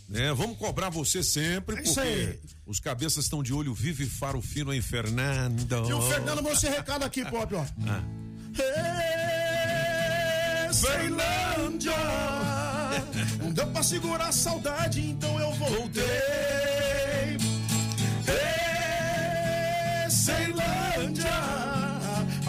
né? 0.09 0.33
Vamos 0.33 0.57
cobrar 0.57 0.89
você 0.89 1.23
sempre, 1.23 1.77
É 1.79 1.83
porque 1.83 2.39
os 2.67 2.81
cabeças 2.81 3.25
estão 3.25 3.43
de 3.43 3.53
olho 3.53 3.75
vivo 3.75 4.03
e 4.03 4.07
faro 4.07 4.41
fino 4.41 4.73
em 4.73 4.81
Fernando. 4.81 5.87
E 5.89 5.93
o 5.93 6.01
Fernando 6.03 6.37
mandou 6.37 6.53
esse 6.53 6.69
recado 6.69 7.05
aqui, 7.05 7.25
Pop, 7.27 7.55
ó. 7.55 7.65
Ah. 7.87 8.03
Ceilândia! 10.73 11.93
Não 13.43 13.53
deu 13.53 13.67
pra 13.67 13.83
segurar 13.83 14.29
a 14.29 14.33
saudade, 14.33 15.01
então 15.01 15.39
eu 15.39 15.53
voltei. 15.53 16.03
Ê, 18.27 20.11
Ceilândia! 20.11 21.90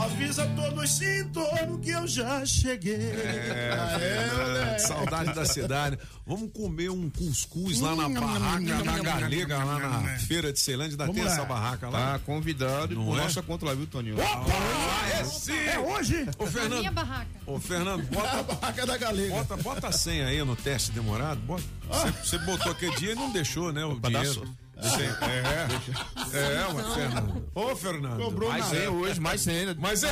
Avisa 0.03 0.48
todos 0.56 1.02
em 1.02 1.28
torno 1.30 1.78
que 1.80 1.91
eu 1.91 2.07
já 2.07 2.44
cheguei. 2.45 2.95
É, 2.95 4.32
moleque. 4.36 4.80
saudade 4.82 5.34
da 5.34 5.45
cidade. 5.45 5.98
Vamos 6.26 6.52
comer 6.53 6.90
um 6.90 7.10
cuscuz 7.10 7.80
lá 7.80 7.95
na 7.95 8.07
Hum, 8.07 8.14
barraca 8.14 8.60
hum, 8.60 8.65
da 8.84 8.94
hum, 8.94 9.03
Galega, 9.03 9.64
lá 9.64 9.80
na 9.80 10.18
feira 10.19 10.52
de 10.52 10.60
Ceilândia. 10.60 10.94
Ainda 10.94 11.06
Vamos 11.06 11.15
tem 11.22 11.26
lá. 11.26 11.32
essa 11.34 11.45
barraca 11.45 11.90
lá? 11.90 12.14
Tá 12.14 12.19
convidado 12.19 12.95
Não 12.95 13.06
por 13.06 13.19
é? 13.19 13.22
nossa 13.23 13.41
conta 13.44 13.65
lá, 13.65 13.73
viu, 13.73 13.86
Toninho? 13.88 14.15
Ah, 14.22 15.10
é 15.19 15.23
sim! 15.23 15.53
É 15.53 15.78
hoje? 15.80 16.28
Ô, 16.38 16.48
Fernando. 16.48 16.80
Minha 16.80 16.91
barraca. 16.91 17.28
Ô, 17.45 17.60
Fernando, 17.60 18.03
bota. 18.07 18.32
A 18.40 18.44
barraca 18.44 18.86
da 18.88 18.98
galega. 18.98 19.36
Bota, 19.36 19.57
bota 19.57 19.88
a 19.90 19.91
senha 19.91 20.28
aí 20.28 20.44
no 20.44 20.56
teste 20.56 20.91
demorado. 20.91 21.40
Bota. 21.41 21.64
Você, 21.90 22.11
você 22.11 22.38
botou 22.40 22.72
aquele 22.72 22.95
dia 22.95 23.11
e 23.11 23.15
não 23.15 23.32
deixou, 23.32 23.72
né? 23.72 23.86
O 23.86 23.99
dinheiro. 23.99 24.48
Aí. 24.82 26.32
É, 26.34 26.38
é, 26.38 26.74
mas 26.74 26.94
Fernando. 26.94 27.49
Ô, 27.53 27.76
Fernando. 27.76 28.24
Cobrou 28.24 28.49
Mais 28.49 28.64
nada. 28.64 28.76
senha 28.76 28.91
hoje, 28.91 29.20
mais 29.20 29.41
senha. 29.41 29.76
Mas 29.80 30.03
é. 30.03 30.10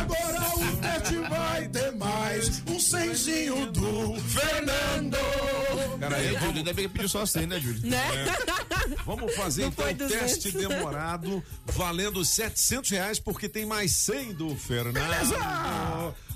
Agora 0.00 0.56
o 0.56 0.76
teste 0.78 1.16
vai 1.28 1.68
ter 1.68 1.92
mais 1.92 2.62
um 2.66 2.80
cenzinho 2.80 3.70
do 3.70 4.14
Fernando. 4.22 5.16
Peraí, 5.98 6.34
Júlio, 6.34 6.56
ainda 6.58 6.72
bem 6.74 6.86
que 6.88 6.92
pediu 6.92 7.08
só 7.08 7.22
a 7.22 7.26
senha, 7.26 7.46
né, 7.46 7.60
Júlio? 7.60 7.80
Né? 7.88 8.00
Vamos 9.04 9.34
fazer 9.34 9.62
Não 9.62 9.68
então 9.68 9.84
o 9.90 9.94
teste 10.08 10.50
200. 10.50 10.68
demorado, 10.68 11.42
valendo 11.66 12.24
700 12.24 12.90
reais, 12.90 13.18
porque 13.20 13.48
tem 13.48 13.64
mais 13.66 13.92
100 13.92 14.34
do 14.34 14.56
Fernando. 14.56 15.34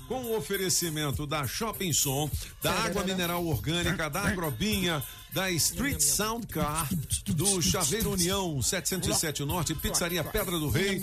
Com 0.07 0.23
o 0.25 0.37
oferecimento 0.37 1.25
da 1.25 1.47
Shopping 1.47 1.93
Som, 1.93 2.29
da 2.61 2.71
Água 2.71 3.03
Mineral 3.03 3.45
Orgânica, 3.45 4.09
da 4.09 4.21
Agrobinha, 4.27 5.01
da 5.33 5.49
Street 5.51 6.01
Sound 6.01 6.45
Car, 6.47 6.87
do 7.27 7.61
Chaveiro 7.61 8.11
União 8.11 8.61
707 8.61 9.45
Norte, 9.45 9.73
Pizzaria 9.73 10.23
Pedra 10.23 10.59
do 10.59 10.69
Rei 10.69 11.01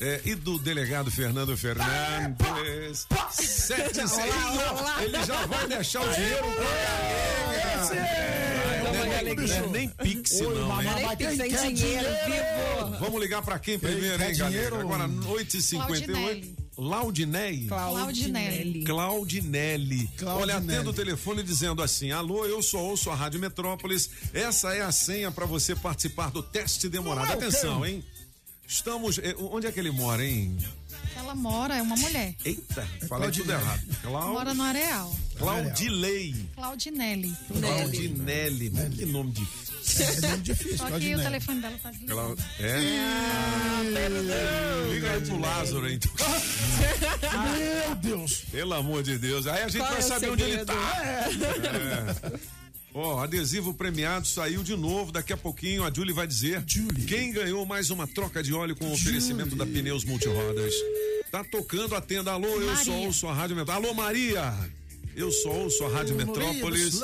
é, 0.00 0.20
e 0.24 0.34
do 0.34 0.58
delegado 0.58 1.10
Fernando 1.10 1.56
Fernandes. 1.56 3.06
Sete 3.30 4.00
e 4.00 4.08
seis. 4.08 4.34
Ele 5.02 5.24
já 5.24 5.46
vai 5.46 5.66
deixar 5.68 6.00
o 6.00 6.12
dinheiro 6.14 6.44
pra 6.54 7.88
nem- 8.92 9.34
não 9.34 9.54
é 9.54 9.66
nem 9.68 9.88
Pix, 9.88 10.40
não, 10.40 10.80
hein? 10.80 10.88
Nem 10.94 11.16
pix, 11.16 11.60
sem 11.60 11.74
dinheiro, 11.74 12.08
vivo. 12.26 12.98
Vamos 13.00 13.20
ligar 13.20 13.42
pra 13.42 13.58
quem 13.58 13.78
primeiro, 13.78 14.22
hein, 14.22 14.36
galera? 14.36 14.80
Agora, 14.80 15.08
8h58. 15.08 16.67
Laudinelli. 16.78 17.66
Claudinelli. 17.66 18.84
Claudinelli. 18.84 20.08
Olha, 20.22 20.52
Claudinelli. 20.54 20.74
atendo 20.74 20.90
o 20.90 20.92
telefone 20.94 21.42
dizendo 21.42 21.82
assim: 21.82 22.12
Alô, 22.12 22.46
eu 22.46 22.62
só 22.62 22.78
ouço 22.78 23.10
a 23.10 23.14
Rádio 23.16 23.40
Metrópolis. 23.40 24.08
Essa 24.32 24.72
é 24.74 24.82
a 24.82 24.92
senha 24.92 25.30
para 25.32 25.44
você 25.44 25.74
participar 25.74 26.30
do 26.30 26.42
teste 26.42 26.88
demorado. 26.88 27.26
Não 27.26 27.32
é 27.32 27.36
Atenção, 27.36 27.84
hein? 27.84 28.04
Estamos. 28.66 29.18
eh, 29.18 29.34
Onde 29.38 29.66
é 29.66 29.72
que 29.72 29.80
ele 29.80 29.90
mora, 29.90 30.24
hein? 30.24 30.56
Ela 31.16 31.34
mora, 31.34 31.76
é 31.76 31.82
uma 31.82 31.96
mulher. 31.96 32.34
Eita, 32.44 32.86
falei 33.08 33.30
tudo 33.32 33.50
errado. 33.50 33.82
Clau... 34.02 34.32
Mora 34.34 34.54
no 34.54 34.62
Areal. 34.62 35.16
Claudilei. 35.36 36.34
Claudinelli. 36.54 37.34
Claudinelli. 37.48 38.70
Mas 38.70 38.94
Que 38.94 39.04
nome 39.06 39.32
difícil. 39.32 39.67
É 40.00 40.20
nome 40.28 40.42
difícil, 40.42 40.76
Só 40.78 40.86
que 40.98 41.14
o 41.14 41.18
telefone 41.18 41.60
dela 41.60 41.78
tá 41.82 41.90
desligado. 41.90 42.18
Clau- 42.18 42.36
É? 42.60 42.78
Liga 44.92 45.10
aí 45.12 45.20
pro 45.22 45.40
Lázaro, 45.40 45.84
aí, 45.86 45.94
então. 45.94 46.10
Meu 47.86 47.94
Deus. 47.96 48.44
Pelo 48.50 48.74
amor 48.74 49.02
de 49.02 49.18
Deus. 49.18 49.46
Aí 49.46 49.62
a 49.62 49.68
gente 49.68 49.78
Qual 49.78 49.90
vai 49.90 50.00
é 50.00 50.04
o 50.04 50.08
saber 50.08 50.30
onde 50.30 50.42
ele 50.42 50.64
tá. 50.64 50.74
É. 50.74 52.38
Ó, 52.94 53.20
adesivo 53.20 53.74
premiado 53.74 54.26
saiu 54.26 54.62
de 54.62 54.74
novo. 54.76 55.12
Daqui 55.12 55.32
a 55.32 55.36
pouquinho 55.36 55.84
a 55.84 55.92
Julie 55.92 56.14
vai 56.14 56.26
dizer 56.26 56.64
quem 57.06 57.32
ganhou 57.32 57.64
mais 57.66 57.90
uma 57.90 58.06
troca 58.06 58.42
de 58.42 58.52
óleo 58.52 58.74
com 58.76 58.90
oferecimento 58.92 59.54
da 59.54 59.64
Pneus 59.66 60.04
Multirodas. 60.04 60.74
Tá 61.30 61.44
tocando 61.44 61.94
a 61.94 62.00
tenda. 62.00 62.32
Alô, 62.32 62.48
eu 62.48 62.66
Maria. 62.66 62.84
só 62.84 62.92
ouço 62.92 63.28
a 63.28 63.34
Rádio 63.34 63.56
Metrópolis. 63.56 63.88
Alô, 63.90 63.94
Maria! 63.94 64.54
Eu 65.18 65.32
só 65.32 65.50
ouço 65.50 65.84
a 65.84 65.88
Rádio 65.88 66.14
Metrópolis. 66.14 67.00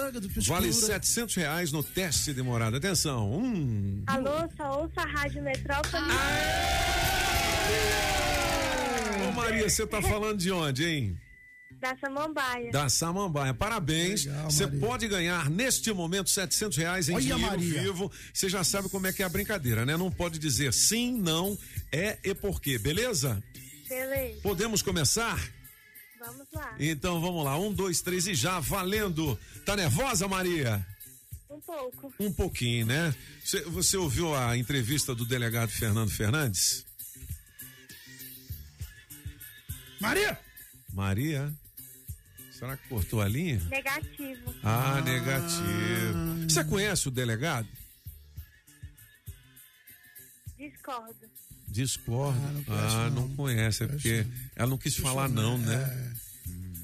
Vale 0.47 0.73
700 0.73 1.35
reais 1.35 1.73
no 1.73 1.83
teste 1.83 2.33
demorado. 2.33 2.77
Atenção. 2.77 3.29
Um. 3.29 4.05
Alô, 4.07 4.49
só 4.57 4.83
ouça 4.83 5.01
a 5.01 5.05
Rádio 5.05 5.43
Metrópole. 5.43 6.05
Ô, 9.29 9.33
Maria, 9.33 9.69
você 9.69 9.85
tá 9.85 10.01
falando 10.01 10.39
de 10.39 10.53
onde, 10.53 10.85
hein? 10.85 11.21
Da 11.81 11.97
Samambaia. 11.97 12.71
Da 12.71 12.89
Samambaia. 12.89 13.53
Parabéns. 13.53 14.27
Você 14.45 14.69
pode 14.69 15.09
ganhar 15.09 15.51
neste 15.51 15.93
momento 15.93 16.31
700 16.31 16.79
reais 16.79 17.09
em 17.09 17.15
Olha, 17.15 17.21
dinheiro 17.21 17.51
Maria. 17.51 17.83
vivo. 17.83 18.13
Você 18.33 18.49
já 18.49 18.63
sabe 18.63 18.89
como 18.89 19.09
é 19.09 19.13
que 19.13 19.25
é 19.25 19.27
a 19.27 19.29
brincadeira, 19.29 19.85
né? 19.85 19.97
Não 19.97 20.09
pode 20.09 20.39
dizer 20.39 20.73
sim, 20.73 21.21
não, 21.21 21.59
é 21.91 22.17
e 22.23 22.33
por 22.33 22.61
quê, 22.61 22.79
beleza? 22.79 23.43
Beleza, 23.89 24.41
Podemos 24.41 24.83
começar? 24.83 25.37
Vamos 26.27 26.47
lá. 26.53 26.77
Então 26.79 27.21
vamos 27.21 27.45
lá. 27.45 27.59
Um, 27.59 27.73
dois, 27.73 28.01
três 28.01 28.27
e 28.27 28.35
já, 28.35 28.61
valendo. 28.61 29.39
Tá 29.65 29.77
nervosa, 29.77 30.27
Maria? 30.29 30.85
Um 31.51 31.61
pouco. 31.61 32.15
Um 32.19 32.33
pouquinho, 32.33 32.87
né? 32.87 33.15
Você, 33.45 33.61
você 33.63 33.97
ouviu 33.97 34.35
a 34.35 34.57
entrevista 34.57 35.15
do 35.15 35.25
delegado 35.25 35.69
Fernando 35.71 36.11
Fernandes? 36.11 36.85
Maria! 40.01 40.39
Maria? 40.93 41.53
Será 42.53 42.77
que 42.77 42.89
cortou 42.89 43.21
a 43.21 43.29
linha? 43.29 43.61
Negativo. 43.69 44.55
Ah, 44.63 45.01
negativo. 45.01 46.49
Você 46.49 46.65
conhece 46.65 47.09
o 47.09 47.11
delegado? 47.11 47.69
Discordo. 50.57 51.34
Discordo. 51.75 52.41
Ah, 52.69 53.11
não 53.11 53.29
conhece, 53.35 53.83
é 53.83 53.89
porque 53.89 54.25
ela 54.55 54.71
não 54.71 54.79
quis 54.79 54.95
falar 54.97 55.29
não, 55.29 55.59
né? 55.59 56.15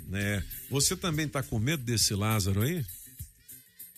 né? 0.09 0.45
Você 0.69 0.97
também 0.97 1.29
tá 1.29 1.45
com 1.45 1.61
medo 1.61 1.85
desse 1.85 2.13
Lázaro 2.13 2.63
aí? 2.63 2.85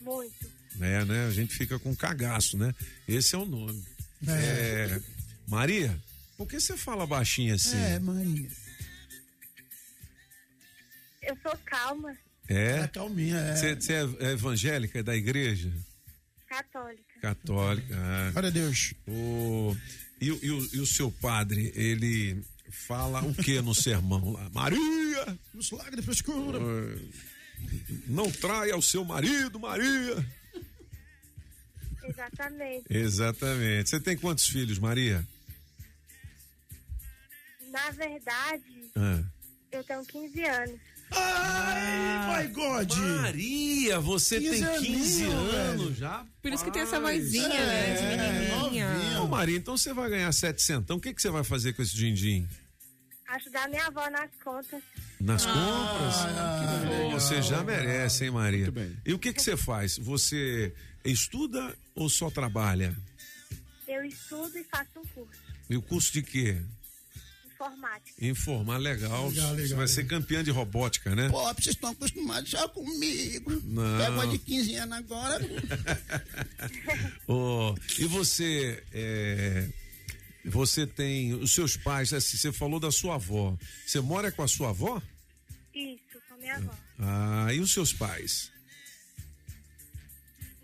Muito. 0.02 0.52
É, 0.78 1.02
né? 1.06 1.26
A 1.26 1.30
gente 1.30 1.56
fica 1.56 1.78
com 1.78 1.96
cagaço, 1.96 2.58
né? 2.58 2.74
Esse 3.08 3.34
é 3.34 3.38
o 3.38 3.46
nome. 3.46 3.82
É. 4.28 5.00
Maria, 5.48 5.98
por 6.36 6.46
que 6.46 6.60
você 6.60 6.76
fala 6.76 7.06
baixinho 7.06 7.54
assim? 7.54 7.78
É, 7.78 7.98
Maria. 7.98 8.50
Eu 11.22 11.38
sou 11.42 11.56
calma, 11.64 12.14
É? 12.46 12.80
É 12.80 12.88
calminha, 12.88 13.38
é. 13.38 13.56
Você 13.56 13.74
você 13.76 13.92
é 14.20 14.32
evangélica, 14.32 14.98
é 14.98 15.02
da 15.02 15.16
igreja? 15.16 15.72
católica. 16.52 17.20
Católica. 17.22 17.96
Ah. 17.96 18.30
Glória 18.32 18.48
a 18.48 18.52
Deus. 18.52 18.92
O, 19.08 19.74
e, 20.22 20.30
o- 20.32 20.38
e 20.42 20.50
o, 20.50 20.68
e 20.76 20.80
o 20.80 20.86
seu 20.86 21.10
padre, 21.10 21.72
ele 21.74 22.42
fala 22.70 23.22
o 23.22 23.34
que 23.34 23.60
no 23.60 23.74
sermão 23.74 24.32
lá? 24.32 24.48
Maria! 24.50 25.38
Nos 25.52 25.70
larga 25.70 25.96
de 25.96 26.02
frescura. 26.02 26.58
Não 28.06 28.30
traia 28.30 28.76
o 28.76 28.82
seu 28.82 29.04
marido, 29.04 29.58
Maria! 29.60 30.26
Exatamente. 32.04 32.84
Exatamente. 32.90 33.90
Você 33.90 34.00
tem 34.00 34.16
quantos 34.16 34.46
filhos, 34.48 34.78
Maria? 34.78 35.26
Na 37.70 37.90
verdade, 37.90 38.90
Ah. 38.96 39.22
eu 39.70 39.84
tenho 39.84 40.04
15 40.04 40.44
anos. 40.44 40.80
Ai, 41.14 42.46
my 42.48 42.52
God! 42.52 42.92
Maria, 43.22 44.00
você 44.00 44.40
15 44.40 44.50
tem 44.64 44.80
15 44.80 45.22
aninho, 45.24 45.38
anos 45.38 45.82
velho. 45.84 45.94
já? 45.94 46.26
Por 46.40 46.52
isso 46.52 46.64
que 46.64 46.70
tem 46.70 46.82
essa 46.82 47.00
vozinha, 47.00 47.46
É, 47.48 47.94
né? 47.94 47.94
De 47.94 48.62
menininha. 48.62 49.20
Ô, 49.22 49.26
Maria, 49.28 49.56
então 49.56 49.76
você 49.76 49.92
vai 49.92 50.08
ganhar 50.10 50.32
700. 50.32 50.84
Então 50.84 50.96
o 50.96 51.00
que, 51.00 51.12
que 51.14 51.20
você 51.22 51.30
vai 51.30 51.44
fazer 51.44 51.72
com 51.74 51.82
esse 51.82 51.94
din-din? 51.94 52.48
Ajudar 53.28 53.68
minha 53.68 53.86
avó 53.86 54.08
nas 54.10 54.30
contas. 54.44 54.82
Nas 55.20 55.46
Ah, 55.46 55.52
compras? 55.52 56.86
Pô, 56.90 57.10
você 57.20 57.40
já 57.40 57.62
merece, 57.62 58.24
hein, 58.24 58.30
Maria? 58.32 58.72
E 59.06 59.14
o 59.14 59.18
que, 59.18 59.32
que 59.32 59.40
você 59.40 59.56
faz? 59.56 59.96
Você 59.98 60.74
estuda 61.04 61.74
ou 61.94 62.08
só 62.10 62.30
trabalha? 62.30 62.94
Eu 63.88 64.04
estudo 64.04 64.58
e 64.58 64.64
faço 64.64 64.90
um 64.98 65.02
curso. 65.14 65.40
E 65.70 65.76
o 65.76 65.82
curso 65.82 66.12
de 66.12 66.22
quê? 66.22 66.60
Informática. 67.62 68.26
Informar 68.26 68.78
legal. 68.78 69.28
Legal, 69.28 69.52
legal, 69.52 69.68
Você 69.68 69.74
vai 69.74 69.86
ser 69.86 70.04
campeã 70.06 70.42
de 70.42 70.50
robótica, 70.50 71.14
né? 71.14 71.28
Pô, 71.28 71.42
vocês 71.54 71.76
estão 71.76 71.90
acostumados 71.90 72.50
só 72.50 72.66
comigo. 72.68 73.52
Não. 73.64 73.98
Pega 73.98 74.10
uma 74.10 74.26
de 74.26 74.38
15 74.38 74.74
anos 74.74 74.98
agora. 74.98 75.40
Ô, 77.28 77.74
e 77.98 78.04
você, 78.06 78.82
é, 78.92 79.68
você 80.44 80.86
tem 80.86 81.34
os 81.34 81.52
seus 81.52 81.76
pais, 81.76 82.12
assim, 82.12 82.36
você 82.36 82.52
falou 82.52 82.80
da 82.80 82.90
sua 82.90 83.14
avó. 83.14 83.56
Você 83.86 84.00
mora 84.00 84.32
com 84.32 84.42
a 84.42 84.48
sua 84.48 84.70
avó? 84.70 85.00
Isso, 85.72 86.20
com 86.28 86.36
minha 86.38 86.56
avó. 86.56 86.74
Ah, 86.98 87.54
e 87.54 87.60
os 87.60 87.72
seus 87.72 87.92
pais? 87.92 88.50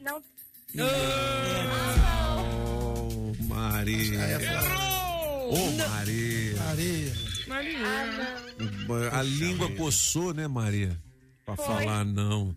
Não. 0.01 0.21
Oh, 2.37 3.45
Maria. 3.45 4.98
Ô, 5.51 5.71
Maria. 5.89 6.57
Maria. 6.57 7.13
Ah, 9.13 9.19
A 9.19 9.23
língua 9.23 9.71
coçou, 9.73 10.35
né, 10.35 10.47
Maria? 10.47 10.99
Pra 11.45 11.57
Foi. 11.57 11.65
falar 11.65 12.05
não. 12.05 12.55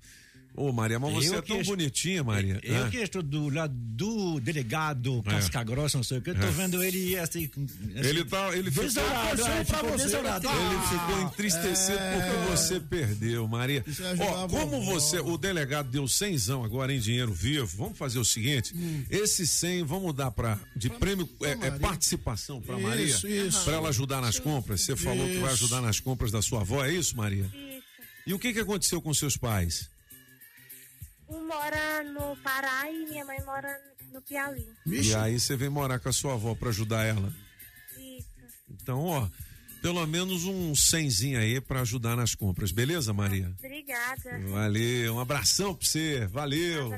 Ô, 0.61 0.71
Maria, 0.71 0.99
mas 0.99 1.13
você 1.13 1.29
Eu 1.29 1.39
é 1.39 1.41
tão 1.41 1.57
que- 1.59 1.63
bonitinha, 1.65 2.23
Maria. 2.23 2.59
Eu 2.61 2.83
Ah. 2.85 2.89
que 2.89 2.97
estou 2.97 3.21
do 3.23 3.49
lado 3.49 3.73
do 3.73 4.39
delegado 4.39 5.23
Casca 5.23 5.63
Grossa, 5.63 5.97
não 5.97 6.03
sei 6.03 6.19
o 6.19 6.21
que, 6.21 6.29
eu 6.29 6.35
tô 6.35 6.45
É. 6.45 6.51
vendo 6.51 6.83
ele 6.83 7.17
assim. 7.17 7.49
assim 7.55 7.91
Ele 7.95 8.23
tá, 8.25 8.55
ele 8.55 8.69
ficou, 8.69 8.83
desolado, 8.85 9.41
é, 9.47 9.97
desolado. 9.97 10.47
Ele 10.47 10.81
ficou 10.99 11.21
entristecido 11.23 11.97
porque 11.97 12.51
você 12.51 12.79
perdeu, 12.79 13.47
Maria. 13.47 13.83
Isso 13.87 14.03
é 14.03 14.13
Ó, 14.19 14.47
como 14.47 14.81
você, 14.83 15.19
o 15.19 15.37
delegado 15.37 15.89
deu 15.89 16.07
cenzão 16.07 16.63
agora 16.63 16.93
em 16.93 16.99
dinheiro 16.99 17.33
vivo, 17.33 17.65
vamos 17.77 17.97
fazer 17.97 18.19
o 18.19 18.25
seguinte, 18.25 18.73
esse 19.09 19.47
100 19.47 19.83
vamos 19.83 20.13
dar 20.13 20.29
para 20.31 20.59
de 20.75 20.89
prêmio 20.89 21.27
é, 21.41 21.51
é 21.51 21.55
Maria. 21.55 21.71
participação 21.79 22.61
para 22.61 22.75
Isso, 22.77 22.87
Maria, 22.87 23.45
isso. 23.47 23.63
para 23.63 23.73
ela 23.73 23.89
ajudar 23.89 24.21
nas 24.21 24.37
compras. 24.39 24.81
Você 24.81 24.95
falou 24.95 25.27
que 25.27 25.37
vai 25.37 25.53
Isso. 25.53 25.63
ajudar 25.65 25.81
nas 25.81 25.99
compras 25.99 26.31
da 26.31 26.41
sua 26.41 26.61
avó, 26.61 26.85
é 26.85 26.93
isso, 26.93 27.17
Maria? 27.17 27.45
Isso. 27.45 27.81
E 28.27 28.33
o 28.35 28.39
que 28.39 28.53
que 28.53 28.59
aconteceu 28.59 29.01
com 29.01 29.11
seus 29.13 29.35
pais? 29.35 29.89
Um 31.31 31.47
mora 31.47 32.03
no 32.03 32.35
Pará 32.37 32.91
e 32.91 33.05
minha 33.05 33.25
mãe 33.25 33.41
mora 33.45 33.79
no 34.11 34.21
Piauí. 34.21 34.67
E 34.85 35.15
aí 35.15 35.39
você 35.39 35.55
vem 35.55 35.69
morar 35.69 35.99
com 35.99 36.09
a 36.09 36.13
sua 36.13 36.33
avó 36.33 36.53
para 36.53 36.69
ajudar 36.69 37.05
ela. 37.05 37.33
Isso. 37.97 38.29
Então, 38.69 39.05
ó, 39.05 39.29
pelo 39.81 40.05
menos 40.05 40.43
um 40.43 40.75
cenzinho 40.75 41.39
aí 41.39 41.61
para 41.61 41.81
ajudar 41.81 42.15
nas 42.15 42.35
compras, 42.35 42.71
beleza, 42.71 43.13
Maria? 43.13 43.51
Obrigada. 43.57 44.39
Valeu, 44.49 45.15
um 45.15 45.19
abração 45.19 45.73
pra 45.73 45.87
você, 45.87 46.27
valeu. 46.27 46.91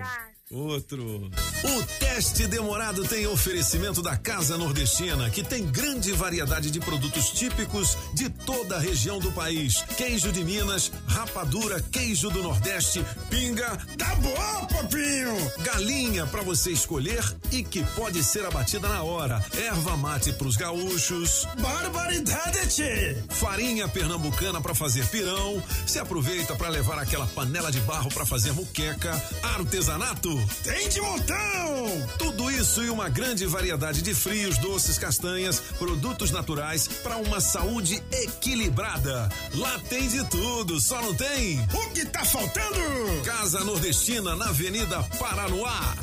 Outro. 0.53 1.31
O 1.63 1.83
teste 1.99 2.45
demorado 2.45 3.03
tem 3.07 3.25
oferecimento 3.25 4.03
da 4.03 4.15
Casa 4.15 4.55
Nordestina, 4.55 5.27
que 5.31 5.43
tem 5.43 5.65
grande 5.65 6.11
variedade 6.11 6.69
de 6.69 6.79
produtos 6.79 7.29
típicos 7.29 7.97
de 8.13 8.29
toda 8.29 8.75
a 8.75 8.79
região 8.79 9.17
do 9.17 9.31
país. 9.31 9.81
Queijo 9.97 10.31
de 10.31 10.43
Minas, 10.43 10.91
rapadura, 11.07 11.81
queijo 11.81 12.29
do 12.29 12.43
Nordeste, 12.43 13.03
pinga. 13.31 13.77
Tá 13.97 14.13
bom, 14.15 14.67
papinho! 14.67 15.51
Galinha 15.63 16.27
para 16.27 16.43
você 16.43 16.69
escolher 16.69 17.23
e 17.51 17.63
que 17.63 17.83
pode 17.95 18.23
ser 18.23 18.45
abatida 18.45 18.87
na 18.87 19.01
hora. 19.01 19.43
Erva 19.57 19.97
mate 19.97 20.33
pros 20.33 20.55
gaúchos. 20.55 21.47
Barbaridade, 21.59 22.67
tchê! 22.67 23.17
Farinha 23.29 23.87
pernambucana 23.87 24.61
para 24.61 24.75
fazer 24.75 25.07
pirão. 25.07 25.63
Se 25.87 25.97
aproveita 25.97 26.55
para 26.55 26.69
levar 26.69 26.99
aquela 26.99 27.25
panela 27.25 27.71
de 27.71 27.79
barro 27.81 28.11
para 28.13 28.25
fazer 28.25 28.51
muqueca. 28.51 29.11
Artesanato. 29.41 30.42
Tem 30.63 30.89
de 30.89 31.01
montão! 31.01 32.07
Tudo 32.17 32.51
isso 32.51 32.83
e 32.83 32.89
uma 32.89 33.09
grande 33.09 33.45
variedade 33.45 34.01
de 34.01 34.13
frios, 34.13 34.57
doces, 34.57 34.97
castanhas, 34.97 35.59
produtos 35.77 36.31
naturais 36.31 36.87
para 37.03 37.17
uma 37.17 37.39
saúde 37.39 38.01
equilibrada. 38.11 39.29
Lá 39.55 39.79
tem 39.89 40.07
de 40.07 40.23
tudo, 40.29 40.79
só 40.79 41.01
não 41.01 41.13
tem. 41.13 41.59
O 41.73 41.89
que 41.91 42.05
tá 42.05 42.23
faltando? 42.25 43.23
Casa 43.25 43.63
Nordestina 43.63 44.35
na 44.35 44.49
Avenida 44.49 45.01
Paranoá. 45.19 45.95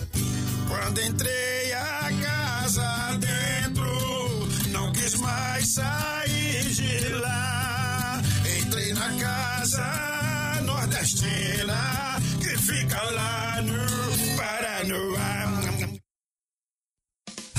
Quando 0.69 1.03
entrei 1.03 1.73
a 1.73 2.11
casa 2.23 3.19
dentro, 3.19 4.49
não 4.69 4.93
quis 4.93 5.15
mais 5.17 5.67
sair 5.67 6.63
de 6.71 7.09
lá. 7.15 8.23
Entrei 8.61 8.93
na 8.93 9.13
casa 9.15 10.61
nordestina 10.63 12.21
que 12.41 12.57
fica 12.59 13.03
lá 13.11 13.63
no 13.63 13.90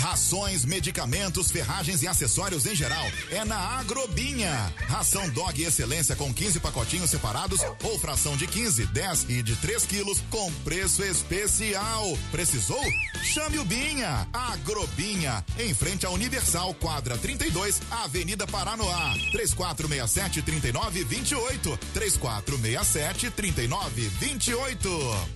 Rações, 0.02 0.65
medicamentos, 0.65 1.52
ferragens 1.52 2.02
e 2.02 2.07
acessórios 2.07 2.65
em 2.65 2.76
geral 2.76 3.06
é 3.30 3.45
na 3.45 3.57
Agrobinha. 3.78 4.73
Ração 4.88 5.30
Dog 5.30 5.61
Excelência 5.61 6.15
com 6.15 6.34
15 6.34 6.60
pacotinhos 6.60 7.11
separados 7.11 7.61
ou 7.84 7.99
fração 7.99 8.36
de 8.36 8.48
15, 8.48 8.88
10 8.88 9.26
e 9.30 9.44
de 9.44 9.56
3 9.57 9.86
quilos 9.86 10.19
com 10.32 10.52
preço 10.64 11.03
especial. 11.03 12.18
Precisou? 12.32 12.84
Chame 13.22 13.60
o 13.60 13.64
Binha. 13.64 14.28
Agrobinha, 14.34 15.45
em 15.60 15.72
frente 15.76 16.03
à 16.03 16.10
Universal, 16.10 16.73
quadra 16.73 17.15
32, 17.15 17.80
Avenida 17.91 18.48
Paranoá. 18.48 19.14
3467 19.32 20.41
3928. 20.41 21.80
3467 21.94 23.30
3928. 23.30 24.90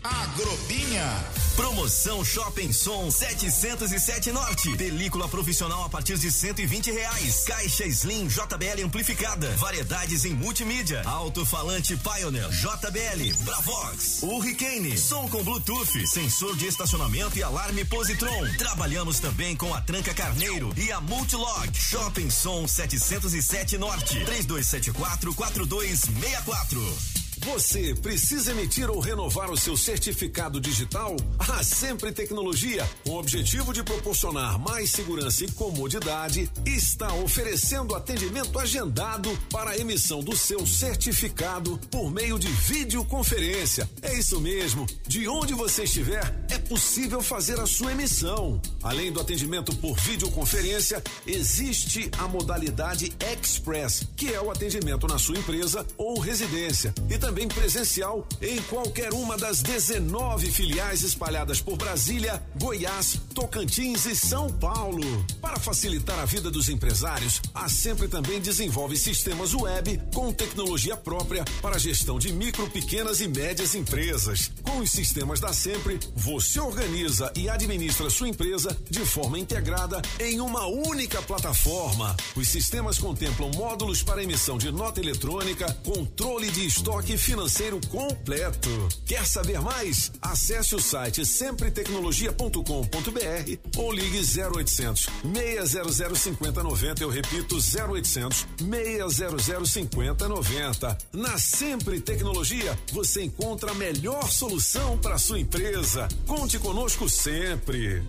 Agrobinha. 0.03 1.23
Promoção 1.55 2.25
Shopping 2.25 2.73
Som 2.73 3.09
707 3.09 4.31
Norte. 4.55 4.77
Película 4.77 5.27
profissional 5.27 5.83
a 5.83 5.89
partir 5.89 6.17
de 6.17 6.31
120 6.31 6.91
reais. 6.91 7.43
Caixa 7.45 7.85
Slim 7.85 8.27
JBL 8.27 8.83
amplificada. 8.85 9.49
Variedades 9.57 10.25
em 10.25 10.33
multimídia. 10.33 11.01
Alto-falante 11.05 11.97
Pioneer 11.97 12.49
JBL. 12.49 13.43
Bravox. 13.43 14.23
Hurricane. 14.23 14.97
Som 14.97 15.27
com 15.27 15.43
Bluetooth. 15.43 16.07
Sensor 16.07 16.55
de 16.55 16.67
estacionamento 16.67 17.37
e 17.37 17.43
alarme 17.43 17.83
Positron. 17.85 18.45
Trabalhamos 18.57 19.19
também 19.19 19.55
com 19.55 19.73
a 19.73 19.81
Tranca 19.81 20.13
Carneiro 20.13 20.73
e 20.77 20.91
a 20.91 21.01
Multilog. 21.01 21.69
Shopping 21.73 22.29
Som 22.29 22.67
707 22.67 23.77
Norte. 23.77 24.23
3274 24.25 25.33
4264. 25.33 27.24
Você 27.39 27.93
precisa 27.95 28.51
emitir 28.51 28.89
ou 28.89 28.99
renovar 28.99 29.51
o 29.51 29.57
seu 29.57 29.75
certificado 29.75 30.59
digital? 30.59 31.15
A 31.37 31.63
Sempre 31.63 32.11
Tecnologia, 32.11 32.87
com 33.03 33.11
o 33.11 33.19
objetivo 33.19 33.73
de 33.73 33.83
proporcionar 33.83 34.57
mais 34.57 34.91
segurança 34.91 35.43
e 35.43 35.51
comodidade, 35.51 36.49
está 36.65 37.13
oferecendo 37.13 37.93
atendimento 37.93 38.57
agendado 38.57 39.37
para 39.51 39.71
a 39.71 39.77
emissão 39.77 40.23
do 40.23 40.35
seu 40.35 40.65
certificado 40.65 41.77
por 41.91 42.09
meio 42.09 42.39
de 42.39 42.47
videoconferência. 42.47 43.89
É 44.01 44.17
isso 44.17 44.39
mesmo. 44.39 44.85
De 45.05 45.27
onde 45.27 45.53
você 45.53 45.83
estiver, 45.83 46.23
é 46.49 46.57
possível 46.57 47.21
fazer 47.21 47.59
a 47.59 47.67
sua 47.67 47.91
emissão. 47.91 48.61
Além 48.81 49.11
do 49.11 49.19
atendimento 49.19 49.75
por 49.77 49.95
videoconferência, 49.99 51.03
existe 51.27 52.09
a 52.17 52.27
modalidade 52.27 53.13
Express, 53.33 54.07
que 54.15 54.33
é 54.33 54.41
o 54.41 54.49
atendimento 54.49 55.05
na 55.07 55.19
sua 55.19 55.37
empresa 55.37 55.85
ou 55.97 56.19
residência. 56.19 56.93
E 57.09 57.17
também 57.25 57.47
presencial 57.47 58.27
em 58.39 58.61
qualquer 58.61 59.11
uma 59.11 59.35
das 59.35 59.63
19 59.63 60.51
filiais 60.51 61.01
espalhadas 61.01 61.59
por 61.59 61.75
Brasília, 61.75 62.39
Goiás, 62.55 63.19
Tocantins 63.33 64.05
e 64.05 64.15
São 64.15 64.47
Paulo. 64.47 65.01
Para 65.41 65.59
facilitar 65.59 66.19
a 66.19 66.25
vida 66.25 66.51
dos 66.51 66.69
empresários, 66.69 67.41
a 67.51 67.67
Sempre 67.67 68.07
também 68.07 68.39
desenvolve 68.39 68.95
sistemas 68.95 69.55
web 69.55 69.99
com 70.13 70.31
tecnologia 70.31 70.95
própria 70.95 71.43
para 71.63 71.77
a 71.77 71.79
gestão 71.79 72.19
de 72.19 72.31
micro, 72.31 72.69
pequenas 72.69 73.19
e 73.21 73.27
médias 73.27 73.73
empresas. 73.73 74.51
Com 74.61 74.77
os 74.77 74.91
sistemas 74.91 75.39
da 75.39 75.51
Sempre, 75.51 75.99
você 76.15 76.59
organiza 76.59 77.33
e 77.35 77.49
administra 77.49 78.07
sua 78.07 78.29
empresa 78.29 78.77
de 78.87 79.03
forma 79.03 79.39
integrada 79.39 79.99
em 80.19 80.39
uma 80.39 80.67
única 80.67 81.23
plataforma. 81.23 82.15
Os 82.35 82.47
sistemas 82.47 82.99
contemplam 82.99 83.49
módulos 83.55 84.03
para 84.03 84.21
emissão 84.21 84.59
de 84.59 84.71
nota 84.71 85.01
eletrônica, 85.01 85.73
controle 85.83 86.51
de 86.51 86.67
estoque 86.67 87.14
financeiro 87.17 87.79
completo. 87.89 88.69
Quer 89.05 89.25
saber 89.25 89.59
mais? 89.61 90.11
Acesse 90.21 90.75
o 90.75 90.79
site 90.79 91.25
sempretecnologia.com.br 91.25 93.77
ou 93.77 93.91
ligue 93.91 94.17
0800 94.17 95.09
600 95.23 96.19
5090. 96.19 97.03
Eu 97.03 97.09
repito, 97.09 97.55
0800 97.55 98.47
600 98.59 99.69
5090. 99.69 100.97
Na 101.13 101.37
Sempre 101.37 101.99
Tecnologia, 101.99 102.77
você 102.91 103.23
encontra 103.23 103.71
a 103.71 103.75
melhor 103.75 104.29
solução 104.31 104.97
para 104.97 105.17
sua 105.17 105.39
empresa. 105.39 106.07
Conte 106.25 106.59
conosco 106.59 107.09
sempre. 107.09 108.03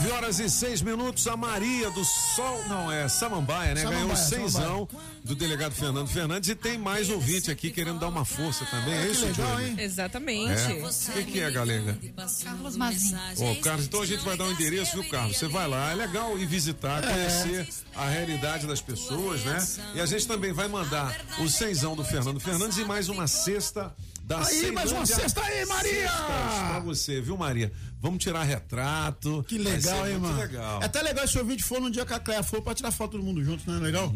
9 0.00 0.12
horas 0.12 0.40
e 0.40 0.48
6 0.48 0.80
minutos, 0.80 1.26
a 1.26 1.36
Maria 1.36 1.90
do 1.90 2.02
Sol, 2.06 2.64
não 2.68 2.90
é, 2.90 3.06
Samambaia, 3.06 3.74
né? 3.74 3.82
Ganhou 3.82 4.10
o 4.10 4.16
Samambaia, 4.16 4.48
seisão 4.50 4.88
do 5.22 5.34
delegado 5.34 5.74
Fernando 5.74 6.08
Fernandes 6.08 6.48
e 6.48 6.54
tem 6.54 6.78
mais 6.78 7.10
ouvinte 7.10 7.50
aqui 7.50 7.70
querendo 7.70 7.98
dar 7.98 8.08
uma 8.08 8.24
força 8.24 8.64
também. 8.64 8.94
É 8.94 9.08
isso, 9.08 9.26
Júlio? 9.34 9.78
Exatamente. 9.78 10.72
É. 10.72 11.10
O 11.10 11.12
que, 11.12 11.24
que 11.32 11.40
é, 11.40 11.50
Galega? 11.50 11.98
Carlos 12.42 12.76
Mazinho. 12.78 13.18
Ô, 13.40 13.56
Carlos, 13.56 13.86
então 13.86 14.00
a 14.00 14.06
gente 14.06 14.24
vai 14.24 14.38
dar 14.38 14.44
um 14.44 14.52
endereço, 14.52 14.98
viu, 14.98 15.10
Carlos? 15.10 15.36
Você 15.36 15.48
vai 15.48 15.68
lá, 15.68 15.92
é 15.92 15.94
legal 15.94 16.38
ir 16.38 16.46
visitar, 16.46 17.02
conhecer 17.02 17.68
a 17.94 18.08
realidade 18.08 18.66
das 18.66 18.80
pessoas, 18.80 19.44
né? 19.44 19.58
E 19.94 20.00
a 20.00 20.06
gente 20.06 20.26
também 20.26 20.52
vai 20.52 20.66
mandar 20.66 21.14
o 21.40 21.48
seisão 21.48 21.94
do 21.94 22.04
Fernando 22.04 22.40
Fernandes 22.40 22.78
e 22.78 22.84
mais 22.86 23.10
uma 23.10 23.26
cesta 23.26 23.94
da 24.30 24.46
Aí, 24.46 24.70
mais 24.70 24.92
uma 24.92 25.04
cesta 25.04 25.42
aí, 25.42 25.66
Maria! 25.66 26.08
Cestas 26.08 26.68
Pra 26.68 26.78
você, 26.78 27.20
viu, 27.20 27.36
Maria? 27.36 27.72
Vamos 28.00 28.22
tirar 28.22 28.44
retrato. 28.44 29.44
Que 29.48 29.58
legal, 29.58 30.08
hein, 30.08 30.18
mano? 30.18 30.38
legal. 30.38 30.80
É 30.80 30.84
até 30.84 31.02
legal 31.02 31.26
se 31.26 31.36
o 31.36 31.40
ouvinte 31.40 31.64
for 31.64 31.80
num 31.80 31.90
dia 31.90 32.06
que 32.06 32.12
a 32.12 32.20
Cléia 32.20 32.42
for 32.44 32.62
pra 32.62 32.72
tirar 32.72 32.92
foto 32.92 33.12
todo 33.12 33.24
mundo 33.24 33.42
junto, 33.44 33.68
não 33.68 33.78
é 33.78 33.80
legal? 33.80 34.14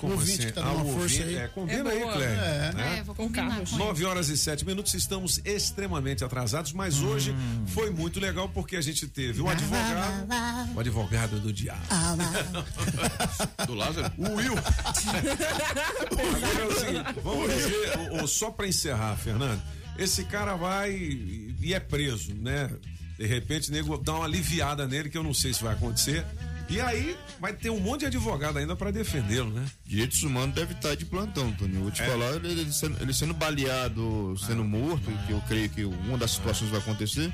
Como 0.00 0.14
ouvinte 0.14 0.38
assim? 0.38 0.46
que 0.48 0.52
tá 0.52 0.62
Ah, 0.62 0.64
dando 0.64 0.76
o 0.76 0.84
uma 0.84 0.98
força 0.98 1.16
ouvinte, 1.16 1.22
aí. 1.22 1.36
é, 1.36 1.48
combina 1.48 1.90
É 1.90 1.92
aí, 1.92 2.00
boa. 2.00 2.12
Cléia. 2.14 2.28
É. 2.30 2.72
né? 2.74 2.98
É, 2.98 3.02
vou 3.02 3.14
com 3.14 3.30
Carlos. 3.30 3.72
9 3.72 4.04
horas 4.04 4.28
e 4.28 4.36
7 4.38 4.64
minutos, 4.64 4.94
estamos 4.94 5.40
extremamente 5.44 6.24
atrasados, 6.24 6.72
mas 6.72 7.00
hoje 7.00 7.34
foi 7.68 7.90
muito 7.90 8.18
legal 8.18 8.48
porque 8.48 8.76
a 8.76 8.80
gente 8.80 9.06
teve 9.06 9.40
o 9.40 9.48
advogado, 9.48 10.28
o 10.74 10.80
advogado 10.80 11.38
do 11.40 11.52
diabo. 11.52 11.80
Do 13.66 13.74
Lázaro? 13.74 14.10
O 14.18 14.34
Will. 14.36 14.54
Agora 14.56 16.60
é 16.60 16.64
o 16.66 16.78
seguinte, 16.78 17.20
vamos 17.22 17.52
dizer, 17.54 17.98
o- 17.98 18.24
o- 18.24 18.28
só 18.28 18.50
para 18.50 18.66
encerrar, 18.66 19.16
Fernando, 19.16 19.62
esse 19.98 20.24
cara 20.24 20.56
vai 20.56 20.92
e 20.92 21.50
e 21.62 21.74
é 21.74 21.80
preso, 21.80 22.34
né? 22.34 22.70
De 23.18 23.26
repente, 23.26 23.68
o 23.68 23.72
nego 23.72 23.98
dá 23.98 24.14
uma 24.14 24.24
aliviada 24.24 24.86
nele, 24.88 25.10
que 25.10 25.18
eu 25.18 25.22
não 25.22 25.34
sei 25.34 25.52
se 25.52 25.62
vai 25.62 25.74
acontecer. 25.74 26.24
E 26.70 26.80
aí 26.80 27.16
vai 27.40 27.52
ter 27.52 27.68
um 27.68 27.80
monte 27.80 28.00
de 28.00 28.06
advogado 28.06 28.56
ainda 28.58 28.76
para 28.76 28.92
defendê-lo, 28.92 29.50
né? 29.50 29.66
Direitos 29.84 30.22
humanos 30.22 30.54
deve 30.54 30.72
estar 30.72 30.94
de 30.94 31.04
plantão, 31.04 31.50
Tony. 31.52 31.74
Eu 31.74 31.82
vou 31.82 31.90
te 31.90 32.00
É. 32.00 32.06
falar, 32.06 32.36
ele, 32.36 32.60
ele 32.60 32.72
sendo, 32.72 32.96
ele 33.02 33.12
sendo 33.12 33.34
baleado, 33.34 34.36
sendo 34.46 34.62
morto, 34.62 35.10
que 35.26 35.32
eu 35.32 35.40
creio 35.48 35.68
que 35.68 35.84
uma 35.84 36.16
das 36.16 36.30
situações 36.30 36.70
vai 36.70 36.78
acontecer, 36.78 37.32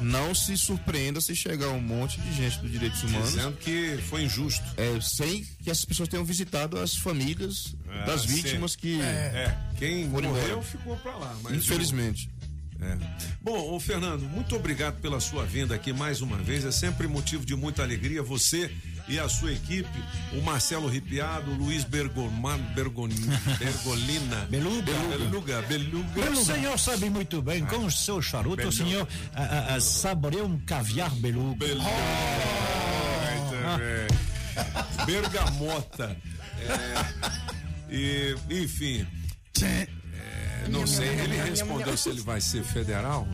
não 0.00 0.34
se 0.34 0.56
surpreenda 0.56 1.20
se 1.20 1.36
chegar 1.36 1.68
um 1.68 1.80
monte 1.80 2.18
de 2.22 2.32
gente 2.34 2.58
dos 2.58 2.70
direitos 2.72 3.02
humanos. 3.02 3.28
Dizendo 3.32 3.56
que 3.58 3.98
foi 4.08 4.22
injusto. 4.24 4.64
É, 4.78 4.98
sem 5.00 5.44
que 5.62 5.70
essas 5.70 5.84
pessoas 5.84 6.08
tenham 6.08 6.24
visitado 6.24 6.78
as 6.78 6.96
famílias 6.96 7.74
É, 7.88 8.06
das 8.06 8.22
sim. 8.22 8.28
vítimas 8.28 8.74
que. 8.74 8.98
É, 9.02 9.56
quem 9.78 10.08
Foram 10.10 10.30
morreu 10.30 10.46
embora. 10.46 10.62
ficou 10.62 10.96
pra 10.96 11.16
lá. 11.16 11.36
Mas 11.42 11.52
Infelizmente. 11.54 12.30
É. 12.82 12.96
Bom, 13.40 13.74
ô 13.74 13.80
Fernando, 13.80 14.22
muito 14.22 14.56
obrigado 14.56 15.00
pela 15.00 15.20
sua 15.20 15.44
vinda 15.44 15.74
aqui 15.74 15.92
mais 15.92 16.20
uma 16.20 16.36
vez. 16.36 16.64
É 16.64 16.72
sempre 16.72 17.06
motivo 17.06 17.44
de 17.44 17.54
muita 17.54 17.82
alegria. 17.82 18.22
Você 18.22 18.70
e 19.08 19.18
a 19.18 19.28
sua 19.28 19.52
equipe, 19.52 19.88
o 20.32 20.40
Marcelo 20.40 20.88
Ripiado, 20.88 21.50
o 21.50 21.54
Luiz 21.54 21.84
Bergoman, 21.84 22.58
Bergon, 22.74 23.08
Bergolina. 23.58 24.46
Beluga. 24.48 24.92
Beluga. 25.18 25.62
Beluga. 25.62 26.30
O 26.30 26.36
senhor 26.44 26.78
sabe 26.78 27.10
muito 27.10 27.42
bem, 27.42 27.64
com 27.66 27.84
o 27.84 27.90
seu 27.90 28.22
charuto, 28.22 28.56
Beluga. 28.56 28.74
o 28.74 28.76
senhor 28.76 29.08
saboreia 29.80 30.44
um 30.44 30.58
caviar 30.60 31.10
beluga. 31.16 31.66
Muito 31.66 31.86
bem. 31.86 31.86
Bergamota. 35.06 36.16
É, 36.62 37.86
e, 37.88 38.36
enfim. 38.50 39.06
É, 40.64 40.68
não 40.68 40.86
sei, 40.86 41.08
ele 41.08 41.36
respondeu 41.36 41.96
se 41.96 42.08
ele 42.08 42.20
vai 42.20 42.40
ser 42.40 42.62
federal. 42.64 43.26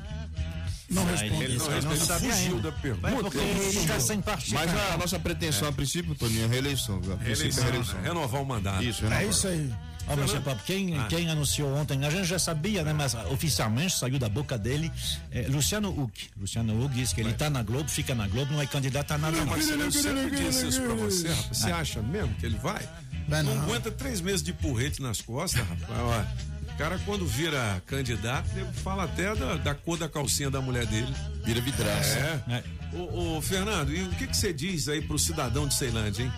Não 0.89 1.03
Ah, 1.03 1.11
responde. 1.11 1.35
ele 1.35 1.45
Ele 1.45 1.59
não 1.59 1.67
não 1.67 1.75
respondeu, 1.75 1.97
ele 1.97 2.07
sabe 2.07 2.29
fugiu 2.31 2.55
ainda. 2.57 2.71
da 2.71 2.77
pergunta. 2.79 3.39
Ele 3.39 3.79
está 3.79 3.99
sem 4.01 4.21
partido. 4.21 4.55
Mas 4.55 4.71
a 4.93 4.97
nossa 4.97 5.19
pretensão, 5.19 5.69
a 5.69 5.73
princípio, 5.73 6.15
Toninho, 6.15 6.45
é 6.45 6.49
reeleição. 6.49 7.01
princípio 7.01 7.27
Reeleição, 7.27 7.63
é 7.65 7.67
reeleição. 7.71 7.95
né? 8.01 8.09
Renovar 8.09 8.41
o 8.43 8.47
mandato. 8.47 8.85
Isso, 8.85 9.05
É 9.07 9.25
isso 9.27 9.49
aí. 9.49 9.75
Ó, 10.09 10.15
mas, 10.15 10.31
Pop, 10.35 10.63
quem, 10.65 10.97
Ah. 10.97 11.07
quem 11.09 11.29
anunciou 11.29 11.75
ontem, 11.75 12.05
a 12.05 12.11
gente 12.11 12.27
já 12.27 12.39
sabia, 12.39 12.85
né? 12.85 12.93
Mas 12.93 13.17
ah, 13.17 13.27
oficialmente 13.33 13.99
saiu 13.99 14.17
da 14.21 14.29
boca 14.29 14.57
dele 14.57 14.93
é, 15.33 15.49
Luciano 15.49 15.89
Huck. 15.91 16.29
Luciano 16.41 16.85
Huck 16.85 16.95
disse 16.95 17.13
que 17.13 17.21
ele 17.21 17.31
está 17.31 17.51
na 17.51 17.61
Globo, 17.65 17.89
fica 17.91 18.15
na 18.15 18.29
Globo, 18.29 18.53
não 18.53 18.63
é 18.63 18.67
candidato 18.67 19.11
a 19.11 19.19
nada 19.19 19.37
Não, 19.37 19.47
mas 19.47 19.69
eu 19.69 19.91
sempre 19.91 20.37
disse 20.37 20.69
isso 20.69 20.81
pra 20.83 20.95
você, 20.95 21.27
rapaz. 21.27 21.49
Você 21.59 21.73
acha 21.73 22.01
mesmo 22.03 22.33
que 22.37 22.47
ele 22.47 22.57
vai? 22.59 22.89
Vai 23.27 23.43
não, 23.43 23.53
não. 23.57 23.63
aguenta 23.65 23.91
três 23.91 24.21
meses 24.21 24.45
de 24.45 24.53
porrete 24.53 25.03
nas 25.03 25.21
costas, 25.21 25.67
rapaz. 25.67 25.99
Ó, 26.01 26.25
o 26.77 26.79
cara, 26.79 26.99
quando 27.07 27.27
vira 27.27 27.83
candidato, 27.87 28.49
ele 28.55 28.71
fala 28.85 29.05
até 29.05 29.35
da, 29.35 29.57
da 29.57 29.75
cor 29.75 29.97
da 29.99 30.09
calcinha 30.09 30.51
da 30.51 30.61
mulher 30.61 30.85
dele. 30.87 31.13
Vira 31.45 31.61
vidraça. 31.61 32.19
É. 32.49 32.57
É. 32.57 32.65
Ô, 32.97 33.37
ô, 33.39 33.43
Fernando, 33.43 33.95
e 33.95 34.03
o 34.03 34.11
que, 34.11 34.27
que 34.27 34.37
você 34.37 34.53
diz 34.53 34.87
aí 34.89 35.01
pro 35.01 35.19
cidadão 35.19 35.67
de 35.67 35.75
Ceilândia, 35.75 36.25
hein? 36.25 36.33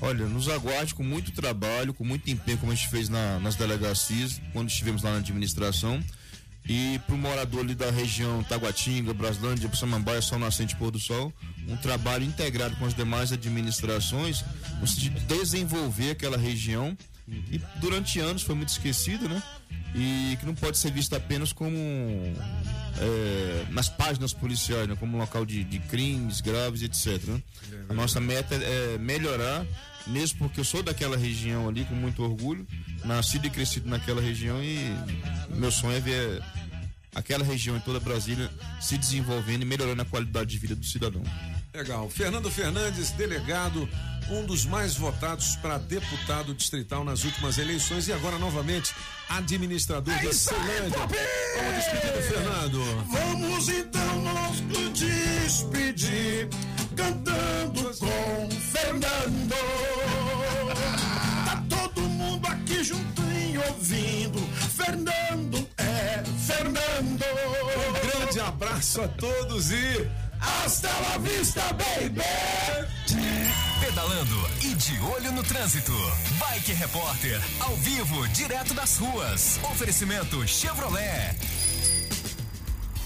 Olha, 0.00 0.26
nos 0.26 0.48
aguarde 0.48 0.94
com 0.94 1.02
muito 1.02 1.32
trabalho, 1.32 1.92
com 1.94 2.04
muito 2.04 2.30
empenho, 2.30 2.58
como 2.58 2.70
a 2.72 2.74
gente 2.74 2.88
fez 2.88 3.08
na- 3.08 3.38
nas 3.40 3.54
delegacias, 3.56 4.40
quando 4.52 4.68
estivemos 4.68 5.02
lá 5.02 5.10
na 5.12 5.18
administração. 5.18 6.02
E 6.68 6.98
para 7.06 7.14
o 7.14 7.18
morador 7.18 7.60
ali 7.60 7.74
da 7.74 7.90
região 7.90 8.42
Taguatinga, 8.44 9.12
Braslândia, 9.12 9.68
Samambaia, 9.74 10.22
Sol 10.22 10.38
Nascente 10.38 10.74
Pôr 10.76 10.90
do 10.90 10.98
Sol, 10.98 11.32
um 11.68 11.76
trabalho 11.76 12.24
integrado 12.24 12.76
com 12.76 12.86
as 12.86 12.94
demais 12.94 13.32
administrações, 13.32 14.44
no 14.80 14.86
sentido 14.86 15.18
de 15.20 15.26
desenvolver 15.26 16.12
aquela 16.12 16.36
região, 16.38 16.96
e 17.26 17.60
durante 17.80 18.20
anos 18.20 18.42
foi 18.42 18.54
muito 18.54 18.68
esquecida, 18.68 19.26
né? 19.26 19.42
E 19.94 20.36
que 20.38 20.44
não 20.44 20.54
pode 20.54 20.76
ser 20.76 20.92
vista 20.92 21.16
apenas 21.16 21.52
como 21.52 21.76
é, 22.98 23.64
nas 23.70 23.88
páginas 23.88 24.32
policiais, 24.32 24.88
né? 24.88 24.96
como 24.96 25.16
local 25.16 25.46
de, 25.46 25.64
de 25.64 25.78
crimes 25.78 26.40
graves, 26.40 26.82
etc. 26.82 27.22
né? 27.24 27.42
A 27.88 27.94
nossa 27.94 28.20
meta 28.20 28.54
é 28.54 28.98
melhorar, 28.98 29.64
mesmo 30.06 30.38
porque 30.38 30.60
eu 30.60 30.64
sou 30.64 30.82
daquela 30.82 31.16
região 31.16 31.68
ali 31.68 31.84
com 31.84 31.94
muito 31.94 32.22
orgulho, 32.22 32.66
nascido 33.04 33.46
e 33.46 33.50
crescido 33.50 33.88
naquela 33.88 34.20
região 34.20 34.62
e 34.62 34.78
meu 35.50 35.70
sonho 35.70 35.96
é 35.96 36.00
ver 36.00 36.42
aquela 37.14 37.44
região 37.44 37.76
em 37.76 37.80
toda 37.80 38.00
Brasília 38.00 38.50
se 38.80 38.98
desenvolvendo 38.98 39.62
e 39.62 39.64
melhorando 39.64 40.02
a 40.02 40.04
qualidade 40.04 40.50
de 40.50 40.58
vida 40.58 40.74
do 40.74 40.84
cidadão. 40.84 41.22
Legal. 41.74 42.08
Fernando 42.08 42.48
Fernandes, 42.52 43.10
delegado 43.10 43.88
um 44.30 44.46
dos 44.46 44.64
mais 44.64 44.94
votados 44.94 45.56
para 45.56 45.76
deputado 45.76 46.54
distrital 46.54 47.04
nas 47.04 47.24
últimas 47.24 47.58
eleições 47.58 48.06
e 48.06 48.12
agora 48.12 48.38
novamente 48.38 48.94
administrador 49.28 50.16
de 50.20 50.32
Ceilândia. 50.32 51.00
Vamos 51.56 51.74
despedir 51.74 52.12
do 52.12 52.22
Fernando. 52.22 52.84
Vamos 53.10 53.68
então 53.68 54.22
nos 54.22 54.60
despedir 54.92 56.48
cantando 56.96 57.82
com 57.98 58.50
Fernando. 58.70 59.54
Tá 61.44 61.64
todo 61.68 62.00
mundo 62.02 62.46
aqui 62.46 62.84
juntinho 62.84 63.60
ouvindo. 63.68 64.38
Fernando 64.76 65.68
é 65.76 66.22
Fernando. 66.46 67.24
Um 67.88 68.18
grande 68.20 68.38
abraço 68.38 69.02
a 69.02 69.08
todos 69.08 69.72
e 69.72 70.08
hasta 70.64 70.88
la 71.00 71.18
vista, 71.18 71.62
baby. 71.72 72.22
Pedalando 73.80 74.50
e 74.62 74.74
de 74.74 75.00
olho 75.00 75.32
no 75.32 75.42
trânsito. 75.42 75.92
Bike 76.38 76.72
Repórter, 76.74 77.40
ao 77.60 77.76
vivo, 77.76 78.26
direto 78.28 78.74
das 78.74 78.98
ruas. 78.98 79.58
Oferecimento 79.62 80.46
Chevrolet. 80.46 81.34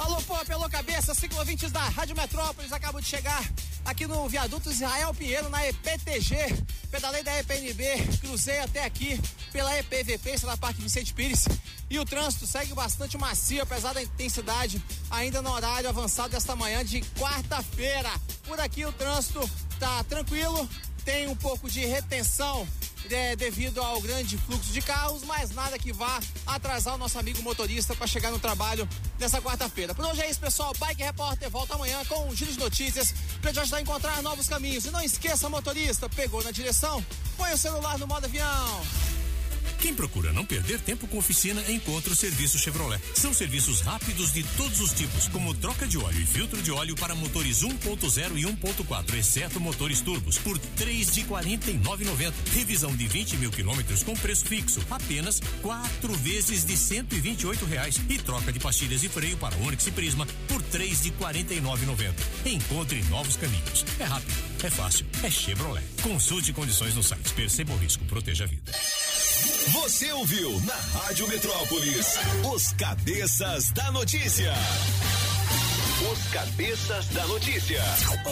Alô, 0.09 0.22
pop, 0.22 0.51
alô, 0.51 0.70
cabeça, 0.70 1.12
ciclovintes 1.12 1.70
da 1.70 1.82
Rádio 1.82 2.16
Metrópolis, 2.16 2.72
acabo 2.72 2.98
de 2.98 3.06
chegar 3.06 3.47
aqui 3.85 4.06
no 4.06 4.26
viaduto 4.26 4.70
Israel 4.70 5.12
Pinheiro, 5.12 5.51
na 5.51 5.68
EPTG. 5.68 6.64
Pedalei 6.90 7.22
da 7.22 7.39
EPNB, 7.39 7.85
cruzei 8.18 8.59
até 8.60 8.85
aqui 8.85 9.20
pela 9.52 9.78
EPVP, 9.78 10.30
é 10.30 10.47
na 10.47 10.56
Parque 10.56 10.80
Vicente 10.80 11.12
Pires. 11.12 11.44
E 11.90 11.98
o 11.98 12.06
trânsito 12.06 12.47
segue 12.47 12.72
bastante 12.72 13.18
macio, 13.18 13.62
apesar 13.62 13.93
da 13.93 14.02
intensidade, 14.02 14.82
ainda 15.10 15.43
no 15.43 15.51
horário 15.51 15.90
avançado 15.90 16.30
desta 16.30 16.56
manhã 16.56 16.82
de 16.82 17.02
quarta-feira. 17.18 18.10
Por 18.47 18.59
aqui 18.59 18.86
o 18.86 18.93
trânsito 18.93 19.40
tá 19.78 20.02
tranquilo, 20.05 20.66
tem 21.05 21.28
um 21.28 21.36
pouco 21.36 21.68
de 21.68 21.85
retenção 21.85 22.66
é, 23.14 23.36
devido 23.36 23.80
ao 23.80 24.01
grande 24.01 24.36
fluxo 24.39 24.72
de 24.72 24.80
carros, 24.82 25.22
mas 25.24 25.51
nada 25.51 25.78
que 25.78 25.93
vá 25.93 26.20
atrasar 26.47 26.94
o 26.94 26.98
nosso 26.98 27.18
amigo 27.18 27.43
motorista 27.43 27.94
para 27.94 28.06
chegar 28.06 28.30
no 28.30 28.39
trabalho 28.39 28.89
nessa 29.18 29.40
quarta-feira. 29.40 29.94
Por 29.94 30.05
hoje 30.05 30.22
é 30.22 30.30
isso, 30.30 30.40
pessoal. 30.40 30.72
Bike 30.78 31.02
Repórter 31.02 31.51
volta 31.51 31.74
amanhã 31.74 32.05
com 32.06 32.28
um 32.28 32.35
giro 32.35 32.52
de 32.52 32.59
notícias 32.59 33.14
para 33.40 33.52
te 33.52 33.60
ajudar 33.60 33.78
a 33.78 33.80
encontrar 33.80 34.22
novos 34.22 34.48
caminhos. 34.48 34.85
E 34.85 34.90
não 34.90 35.02
esqueça, 35.02 35.48
motorista, 35.48 36.09
pegou 36.09 36.43
na 36.43 36.51
direção, 36.51 37.05
põe 37.36 37.52
o 37.52 37.59
celular 37.59 37.98
no 37.98 38.06
modo 38.06 38.24
avião. 38.24 39.18
Quem 39.81 39.95
procura 39.95 40.33
não 40.33 40.45
perder 40.45 40.81
tempo 40.81 41.07
com 41.07 41.19
oficina, 41.19 41.63
encontra 41.71 42.13
o 42.13 42.17
serviço 42.17 42.59
Chevrolet. 42.59 43.01
São 43.15 43.33
serviços 43.33 43.81
rápidos 43.81 44.33
de 44.33 44.43
todos 44.57 44.81
os 44.81 44.93
tipos, 44.93 45.29
como 45.29 45.55
troca 45.55 45.87
de 45.87 45.97
óleo 45.97 46.21
e 46.21 46.27
filtro 46.27 46.61
de 46.61 46.71
óleo 46.71 46.97
para 46.97 47.15
motores 47.15 47.63
1.0 47.63 48.37
e 48.37 48.43
1.4, 48.43 49.15
exceto 49.15 49.61
motores 49.61 50.01
turbos, 50.01 50.37
por 50.39 50.59
três 50.59 51.13
de 51.13 51.25
quarenta 51.25 51.71
e 51.71 51.79
Revisão 52.53 52.95
de 52.95 53.07
20 53.07 53.37
mil 53.37 53.51
quilômetros 53.51 54.03
com 54.03 54.15
preço 54.15 54.45
fixo, 54.47 54.81
apenas 54.91 55.41
quatro 55.63 56.13
vezes 56.15 56.65
de 56.65 56.77
cento 56.77 57.15
e 57.15 57.21
vinte 57.21 57.43
e 57.43 57.65
reais. 57.65 58.01
E 58.09 58.19
troca 58.19 58.53
de 58.53 58.59
pastilhas 58.59 59.03
e 59.03 59.09
freio 59.09 59.37
para 59.37 59.57
Onix 59.59 59.87
e 59.87 59.91
Prisma 59.91 60.27
por 60.49 60.61
três 60.63 61.03
de 61.03 61.11
quarenta 61.13 61.55
e 61.55 61.59
Encontre 62.45 63.03
novos 63.05 63.37
caminhos. 63.37 63.85
É 63.99 64.05
rápido, 64.05 64.35
é 64.63 64.71
fácil, 64.71 65.07
é 65.23 65.31
Chevrolet. 65.31 65.85
Consulte 66.03 66.53
condições 66.53 66.95
no 66.95 67.03
site. 67.03 67.33
Perceba 67.33 67.73
o 67.73 67.77
risco, 67.77 68.05
proteja 68.05 68.45
a 68.45 68.47
vida. 68.47 68.73
Você 69.73 70.11
ouviu 70.12 70.61
na 70.61 70.74
Rádio 70.74 71.28
Metrópolis 71.28 72.19
os 72.55 72.73
cabeças 72.73 73.70
da 73.73 73.90
notícia. 73.93 74.53
Os 76.11 76.27
cabeças 76.32 77.07
da 77.09 77.27
notícia. 77.27 77.82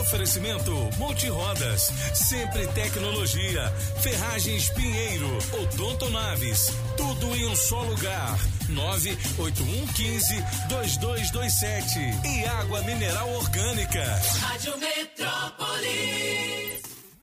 Oferecimento 0.01 0.73
Multirodas, 0.97 1.93
sempre 2.15 2.67
tecnologia, 2.69 3.69
Ferragens 4.01 4.71
Pinheiro, 4.71 5.39
Odonto 5.61 6.09
Naves, 6.11 6.73
tudo 6.97 7.37
em 7.37 7.47
um 7.47 7.57
só 7.57 7.83
lugar. 7.83 8.39
98115 8.71 10.43
2227 10.69 11.99
e 12.25 12.45
água 12.47 12.81
mineral 12.83 13.31
orgânica. 13.35 14.05
Rádio 14.41 14.75
Metrópolis. 14.79 16.27